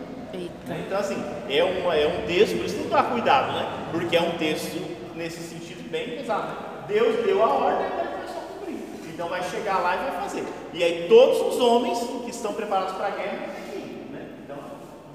Então, 0.85 0.99
assim, 0.99 1.25
é, 1.49 1.63
uma, 1.63 1.95
é 1.95 2.05
um 2.05 2.27
texto, 2.27 2.55
por 2.55 2.65
isso 2.67 2.75
tem 2.75 2.83
que 2.83 2.89
tomar 2.91 3.05
cuidado, 3.05 3.53
né? 3.53 3.67
Porque 3.91 4.15
é 4.15 4.21
um 4.21 4.37
texto 4.37 4.79
nesse 5.15 5.41
sentido 5.41 5.89
bem 5.89 6.17
pesado. 6.17 6.49
Né? 6.49 6.55
Deus 6.87 7.25
deu 7.25 7.41
a 7.41 7.47
ordem, 7.47 7.87
agora 7.87 8.15
vai 8.15 8.27
só 8.27 8.41
cumprir. 8.41 8.77
Então, 9.11 9.27
vai 9.27 9.41
chegar 9.41 9.79
lá 9.79 9.95
e 9.95 10.11
vai 10.11 10.21
fazer. 10.21 10.43
E 10.71 10.83
aí, 10.83 11.07
todos 11.09 11.55
os 11.55 11.59
homens 11.59 11.97
que 12.25 12.29
estão 12.29 12.53
preparados 12.53 12.93
para 12.93 13.07
a 13.07 13.09
guerra 13.09 13.49
têm 13.55 13.71
que 13.71 13.77
ir. 13.79 14.11
Né? 14.11 14.27
Então, 14.45 14.57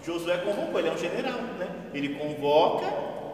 Josué 0.06 0.36
convocou, 0.38 0.78
ele 0.78 0.88
é 0.88 0.92
um 0.92 0.98
general, 0.98 1.40
né? 1.58 1.66
Ele 1.92 2.14
convoca 2.14 2.86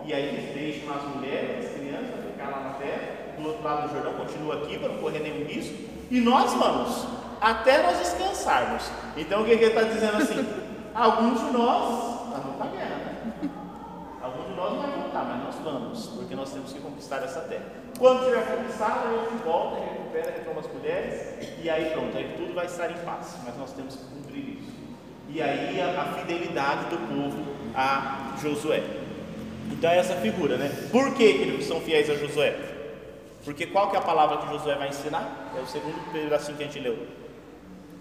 e 0.06 0.14
aí 0.14 0.24
eles 0.24 0.54
deixam 0.54 0.94
as 0.94 1.02
mulheres, 1.02 1.66
as 1.66 1.72
crianças, 1.72 2.24
ficar 2.32 2.48
lá 2.48 2.60
na 2.60 2.70
terra. 2.74 3.36
Do 3.36 3.46
outro 3.46 3.62
lado 3.62 3.88
do 3.88 3.94
Jordão, 3.94 4.14
continua 4.14 4.54
aqui 4.54 4.78
para 4.78 4.88
não 4.88 4.96
correr 4.96 5.18
nenhum 5.18 5.44
risco. 5.46 5.74
E 6.10 6.18
nós 6.18 6.54
vamos, 6.54 7.06
até 7.42 7.82
nós 7.82 7.98
descansarmos. 7.98 8.90
Então, 9.18 9.42
o 9.42 9.44
que, 9.44 9.50
ele 9.50 9.64
está 9.66 9.82
dizendo 9.82 10.16
assim? 10.16 10.48
Alguns 10.94 11.40
de 11.40 11.52
nós, 11.52 12.30
nós 12.30 12.42
vamos 12.42 12.56
para 12.56 12.66
a 12.66 12.70
guerra, 12.70 12.96
né? 12.96 13.50
Alguns 14.22 14.46
de 14.46 14.54
nós 14.54 14.72
não 14.72 14.82
vão 14.82 14.90
voltar, 15.02 15.24
mas 15.24 15.44
nós 15.44 15.54
vamos, 15.64 16.06
porque 16.06 16.34
nós 16.34 16.52
temos 16.52 16.72
que 16.72 16.80
conquistar 16.80 17.18
essa 17.18 17.40
terra. 17.40 17.64
Quando 17.98 18.24
tiver 18.24 18.46
conquistado, 18.46 19.08
a 19.08 19.30
gente 19.30 19.42
volta, 19.42 19.80
recupera, 19.80 20.30
retoma 20.38 20.60
as 20.60 20.72
mulheres, 20.72 21.48
e 21.62 21.68
aí 21.68 21.90
pronto, 21.90 22.16
aí 22.16 22.34
tudo 22.36 22.54
vai 22.54 22.66
estar 22.66 22.90
em 22.90 22.98
paz, 23.04 23.36
mas 23.44 23.56
nós 23.58 23.72
temos 23.72 23.96
que 23.96 24.04
cumprir 24.04 24.58
isso. 24.58 24.61
E 25.34 25.40
aí 25.40 25.80
a, 25.80 26.02
a 26.02 26.04
fidelidade 26.18 26.90
do 26.90 26.98
povo 27.08 27.42
a 27.74 28.36
Josué. 28.42 28.82
Então 29.70 29.90
é 29.90 29.98
essa 29.98 30.14
figura, 30.16 30.58
né? 30.58 30.70
Por 30.90 31.14
que, 31.14 31.22
eles 31.22 31.64
são 31.64 31.80
fiéis 31.80 32.10
a 32.10 32.14
Josué? 32.14 32.54
Porque 33.42 33.66
qual 33.66 33.88
que 33.88 33.96
é 33.96 33.98
a 33.98 34.02
palavra 34.02 34.38
que 34.38 34.52
Josué 34.52 34.74
vai 34.74 34.88
ensinar? 34.90 35.52
É 35.56 35.60
o 35.60 35.66
segundo 35.66 36.12
pedacinho 36.12 36.58
que 36.58 36.64
a 36.64 36.66
gente 36.66 36.78
leu. 36.80 36.98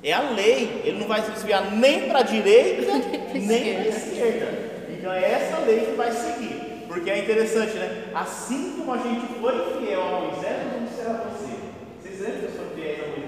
É 0.04 0.12
a 0.12 0.22
lei. 0.22 0.82
Ele 0.84 1.00
não 1.00 1.08
vai 1.08 1.22
se 1.22 1.32
desviar 1.32 1.72
nem 1.72 2.10
para 2.10 2.20
a 2.20 2.24
direita, 2.24 2.92
nem 3.34 3.76
para 3.76 3.84
a 3.84 3.88
esquerda. 3.88 4.72
Então 4.90 5.12
é 5.14 5.32
essa 5.32 5.60
lei 5.60 5.86
que 5.86 5.92
vai 5.94 6.12
seguir. 6.12 6.86
Porque 6.88 7.10
é 7.10 7.20
interessante, 7.20 7.74
né? 7.76 8.12
Assim 8.14 8.74
como 8.78 8.94
a 8.94 8.98
gente 8.98 9.26
foi 9.40 9.54
fiel 9.80 10.02
a 10.02 10.20
Moisés, 10.20 10.58
como 10.74 10.88
será 10.90 11.14
você? 11.14 11.56
Vocês 12.02 12.20
lembram 12.20 12.40
que 12.40 12.46
eu 12.46 12.52
sou 12.52 12.66
fiel 12.76 13.06
a 13.06 13.08
Moisés? 13.08 13.22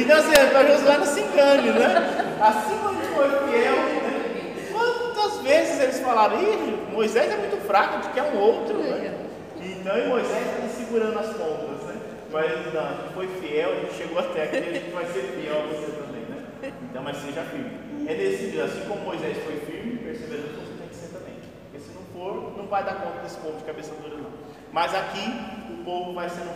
Então 0.00 0.18
assim, 0.18 0.32
para 0.50 0.66
Josué 0.66 0.98
não 0.98 1.06
se 1.06 1.20
engane, 1.20 1.70
né? 1.70 2.36
Assim 2.40 2.78
como 2.78 3.00
foi 3.00 3.28
fiel, 3.28 3.76
né? 3.76 4.54
Quantas 4.72 5.38
vezes 5.42 5.80
eles 5.80 6.00
falaram, 6.00 6.40
Ih, 6.40 6.92
Moisés 6.92 7.30
é 7.30 7.36
muito 7.36 7.64
fraco, 7.66 8.02
gente 8.02 8.12
quer 8.12 8.22
um 8.22 8.38
outro, 8.38 8.78
né? 8.78 9.14
Então, 9.60 9.98
e 9.98 10.08
Moisés 10.08 10.46
está 10.46 10.68
segurando 10.76 11.18
as 11.18 11.26
pontas, 11.26 11.86
né? 11.86 12.00
Mas 12.32 12.72
não, 12.72 13.12
foi 13.14 13.28
fiel, 13.28 13.70
chegou 13.96 14.18
até 14.18 14.44
aqui, 14.44 14.56
a 14.56 14.72
gente 14.72 14.90
vai 14.90 15.04
ser 15.06 15.22
fiel 15.36 15.56
a 15.56 15.66
você 15.66 15.92
também, 15.92 16.22
né? 16.22 16.72
Então, 16.90 17.02
mas 17.02 17.16
seja 17.18 17.42
firme. 17.42 17.82
É 18.08 18.14
dia, 18.14 18.64
assim 18.64 18.80
como 18.88 19.02
Moisés 19.02 19.36
foi 19.44 19.56
firme, 19.66 19.98
perseverando, 19.98 20.58
você 20.58 20.72
tem 20.78 20.88
que 20.88 20.94
ser 20.94 21.08
também. 21.08 21.34
Porque 21.70 21.84
se 21.84 21.94
não 21.94 22.02
for, 22.12 22.56
não 22.56 22.66
vai 22.66 22.82
dar 22.82 22.94
conta 22.94 23.20
desse 23.22 23.36
povo 23.36 23.58
de 23.58 23.64
cabeça 23.64 23.92
dura, 24.02 24.16
não. 24.16 24.30
Mas 24.72 24.94
aqui 24.94 25.28
o 25.70 25.84
povo 25.84 26.14
vai 26.14 26.28
sendo 26.28 26.50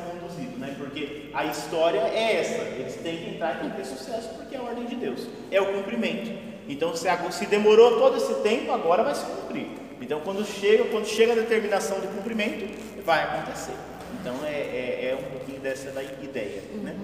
né? 0.59 0.75
Porque 0.79 1.31
a 1.33 1.45
história 1.45 2.01
é 2.01 2.41
essa. 2.41 2.63
Eles 2.63 2.97
têm 2.97 3.17
que 3.17 3.35
entrar 3.35 3.57
e 3.57 3.61
tem 3.61 3.71
que 3.71 3.77
ter 3.77 3.85
sucesso, 3.85 4.29
porque 4.37 4.55
é 4.55 4.59
a 4.59 4.63
ordem 4.63 4.87
de 4.87 4.97
Deus. 4.97 5.27
É 5.51 5.61
o 5.61 5.73
cumprimento. 5.73 6.31
Então, 6.69 6.95
se, 6.97 7.09
se 7.31 7.47
demorou 7.47 7.99
todo 7.99 8.17
esse 8.17 8.35
tempo, 8.43 8.73
agora 8.73 9.03
vai 9.03 9.15
se 9.15 9.25
cumprir. 9.25 9.69
Então, 10.01 10.21
quando 10.21 10.45
chega, 10.45 10.85
quando 10.85 11.07
chega 11.07 11.33
a 11.33 11.37
determinação 11.37 12.01
do 12.01 12.09
cumprimento, 12.09 12.67
vai 13.05 13.23
acontecer. 13.23 13.75
Então 14.21 14.45
é, 14.45 14.51
é, 14.51 15.11
é 15.13 15.15
um 15.15 15.31
pouquinho 15.31 15.61
dessa 15.61 15.93
da 15.93 16.03
ideia. 16.03 16.61
Né? 16.83 16.97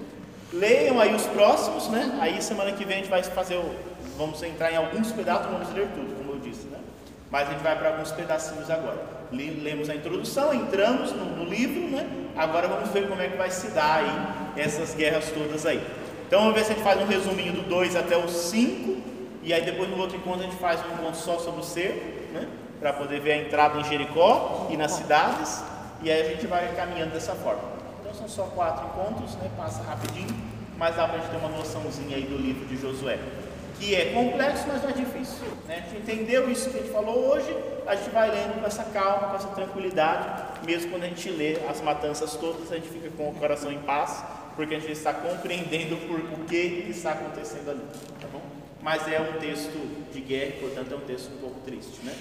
Leiam 0.51 0.99
aí 0.99 1.15
os 1.15 1.25
próximos, 1.27 1.87
né? 1.87 2.17
Aí 2.19 2.41
semana 2.41 2.73
que 2.73 2.83
vem 2.83 2.97
a 2.97 2.99
gente 2.99 3.09
vai 3.09 3.23
fazer 3.23 3.55
o. 3.55 3.73
Vamos 4.17 4.43
entrar 4.43 4.71
em 4.71 4.75
alguns 4.75 5.11
pedaços, 5.11 5.49
vamos 5.49 5.73
ler 5.73 5.87
tudo, 5.95 6.15
como 6.17 6.33
eu 6.33 6.39
disse, 6.39 6.67
né? 6.67 6.77
Mas 7.33 7.47
a 7.47 7.51
gente 7.53 7.63
vai 7.63 7.75
para 7.75 7.89
alguns 7.89 8.11
pedacinhos 8.11 8.69
agora. 8.69 9.01
Lemos 9.31 9.89
a 9.89 9.95
introdução, 9.95 10.53
entramos 10.53 11.11
no, 11.13 11.25
no, 11.25 11.45
livro, 11.45 11.89
né? 11.89 12.07
Agora 12.37 12.67
vamos 12.67 12.89
ver 12.91 13.09
como 13.09 13.19
é 13.19 13.27
que 13.27 13.35
vai 13.35 13.49
se 13.49 13.69
dar 13.69 14.03
aí 14.03 14.61
essas 14.61 14.93
guerras 14.93 15.31
todas 15.31 15.65
aí. 15.65 15.83
Então 16.27 16.41
vamos 16.41 16.53
ver 16.53 16.63
se 16.63 16.73
a 16.73 16.75
gente 16.75 16.83
faz 16.83 17.01
um 17.01 17.07
resuminho 17.07 17.53
do 17.53 17.63
2 17.63 17.95
até 17.95 18.15
o 18.15 18.29
5. 18.29 19.01
E 19.41 19.51
aí 19.51 19.65
depois 19.65 19.89
no 19.89 19.97
outro 19.97 20.15
encontro 20.15 20.41
a 20.41 20.43
gente 20.43 20.57
faz 20.57 20.79
um 20.85 20.93
encontro 20.93 21.19
só 21.19 21.39
sobre 21.39 21.61
o 21.61 21.63
ser, 21.63 22.29
né? 22.35 22.47
Para 22.79 22.93
poder 22.93 23.19
ver 23.19 23.31
a 23.31 23.37
entrada 23.37 23.79
em 23.79 23.83
Jericó 23.83 24.67
e 24.69 24.77
nas 24.77 24.91
cidades. 24.91 25.63
E 26.03 26.11
aí 26.11 26.21
a 26.21 26.29
gente 26.29 26.45
vai 26.45 26.71
caminhando 26.75 27.13
dessa 27.13 27.33
forma. 27.33 27.63
Então 27.99 28.13
são 28.13 28.29
só 28.29 28.43
quatro 28.43 28.85
encontros, 28.85 29.33
né? 29.37 29.49
passa 29.57 29.81
rapidinho, 29.81 30.29
mas 30.77 30.95
dá 30.95 31.07
para 31.07 31.17
a 31.17 31.19
gente 31.19 31.31
ter 31.31 31.37
uma 31.37 31.49
noçãozinha 31.49 32.15
aí 32.15 32.25
do 32.25 32.37
livro 32.37 32.63
de 32.67 32.77
Josué. 32.77 33.17
Que 33.79 33.95
é 33.95 34.13
complexo, 34.13 34.65
mas 34.67 34.81
não 34.81 34.89
é 34.89 34.93
difícil. 34.93 35.45
Né? 35.67 35.83
A 35.85 35.89
gente 35.89 36.01
entendeu 36.01 36.49
isso 36.49 36.69
que 36.69 36.77
a 36.77 36.81
gente 36.81 36.91
falou 36.93 37.33
hoje, 37.33 37.55
a 37.85 37.95
gente 37.95 38.09
vai 38.11 38.29
lendo 38.31 38.59
com 38.59 38.65
essa 38.65 38.83
calma, 38.85 39.29
com 39.29 39.35
essa 39.35 39.47
tranquilidade, 39.49 40.65
mesmo 40.65 40.91
quando 40.91 41.03
a 41.03 41.07
gente 41.07 41.29
lê 41.29 41.57
as 41.69 41.81
matanças 41.81 42.35
todas, 42.35 42.71
a 42.71 42.75
gente 42.75 42.89
fica 42.89 43.09
com 43.17 43.29
o 43.29 43.35
coração 43.35 43.71
em 43.71 43.79
paz, 43.79 44.23
porque 44.55 44.75
a 44.75 44.79
gente 44.79 44.93
está 44.93 45.13
compreendendo 45.13 45.97
por 46.07 46.19
o 46.19 46.45
que 46.45 46.85
está 46.89 47.11
acontecendo 47.11 47.71
ali. 47.71 47.83
Tá 48.21 48.27
bom? 48.31 48.41
Mas 48.81 49.07
é 49.07 49.19
um 49.19 49.39
texto 49.39 50.11
de 50.11 50.21
guerra, 50.21 50.53
portanto 50.59 50.93
é 50.93 50.95
um 50.95 51.01
texto 51.01 51.31
um 51.33 51.37
pouco 51.37 51.59
triste. 51.61 51.99
Né? 52.03 52.13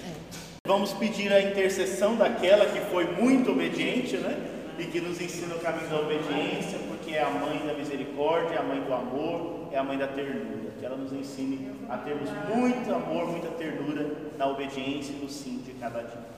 Vamos 0.65 0.93
pedir 0.93 1.33
a 1.33 1.43
intercessão 1.43 2.17
daquela 2.17 2.67
que 2.67 2.81
foi 2.93 3.05
muito 3.05 3.51
obediente, 3.51 4.17
né? 4.17 4.37
E 4.79 4.85
que 4.85 5.01
nos 5.01 5.21
ensina 5.21 5.57
o 5.57 5.59
caminho 5.59 5.89
da 5.89 6.01
obediência, 6.01 6.79
porque 6.89 7.15
é 7.15 7.23
a 7.23 7.31
mãe 7.31 7.59
da 7.67 7.75
misericórdia, 7.75 8.55
é 8.55 8.59
a 8.59 8.63
mãe 8.63 8.81
do 8.81 8.95
amor, 8.95 9.62
é 9.73 9.79
a 9.79 9.83
mãe 9.83 9.97
da 9.97 10.07
ternura. 10.07 10.71
Que 10.79 10.87
ela 10.87 10.97
nos 10.97 11.13
ensine 11.13 11.71
a 11.89 11.97
termos 11.99 12.29
muito 12.55 12.93
amor, 12.93 13.29
muita 13.29 13.49
ternura 13.49 14.07
na 14.37 14.47
obediência 14.49 15.13
e 15.13 15.23
no 15.23 15.29
sim 15.29 15.63
de 15.65 15.73
cada 15.73 16.01
dia. 16.01 16.33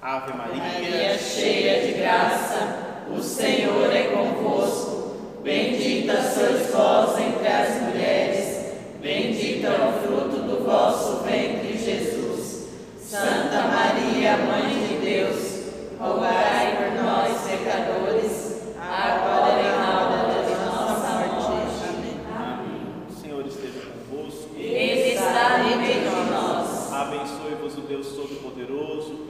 Ave 0.00 0.34
Maria, 0.34 0.62
Maria 0.62 1.18
cheia 1.18 1.86
de 1.86 1.92
graça, 1.98 3.04
o 3.10 3.22
Senhor 3.22 3.90
é 3.90 4.04
convosco. 4.04 4.94
Bendita 5.42 6.22
sois 6.22 6.70
vós 6.70 7.18
entre 7.18 7.48
as 7.48 7.82
mulheres, 7.82 8.74
bendito 9.00 9.66
é 9.66 9.88
o 9.88 10.06
fruto 10.06 10.42
do 10.42 10.64
vosso 10.64 11.22
ventre, 11.22 11.76
Jesus. 11.76 12.68
Santa 12.98 13.62
Maria, 13.68 14.36
Mãe 14.38 14.88
de 14.88 15.04
Deus, 15.04 15.64
rogai 15.98 16.76
por 16.76 17.02
nós, 17.02 17.42
pecadores, 17.46 18.62
agora 18.78 19.60
e 19.60 19.64
na 19.64 20.00
hora 20.00 20.23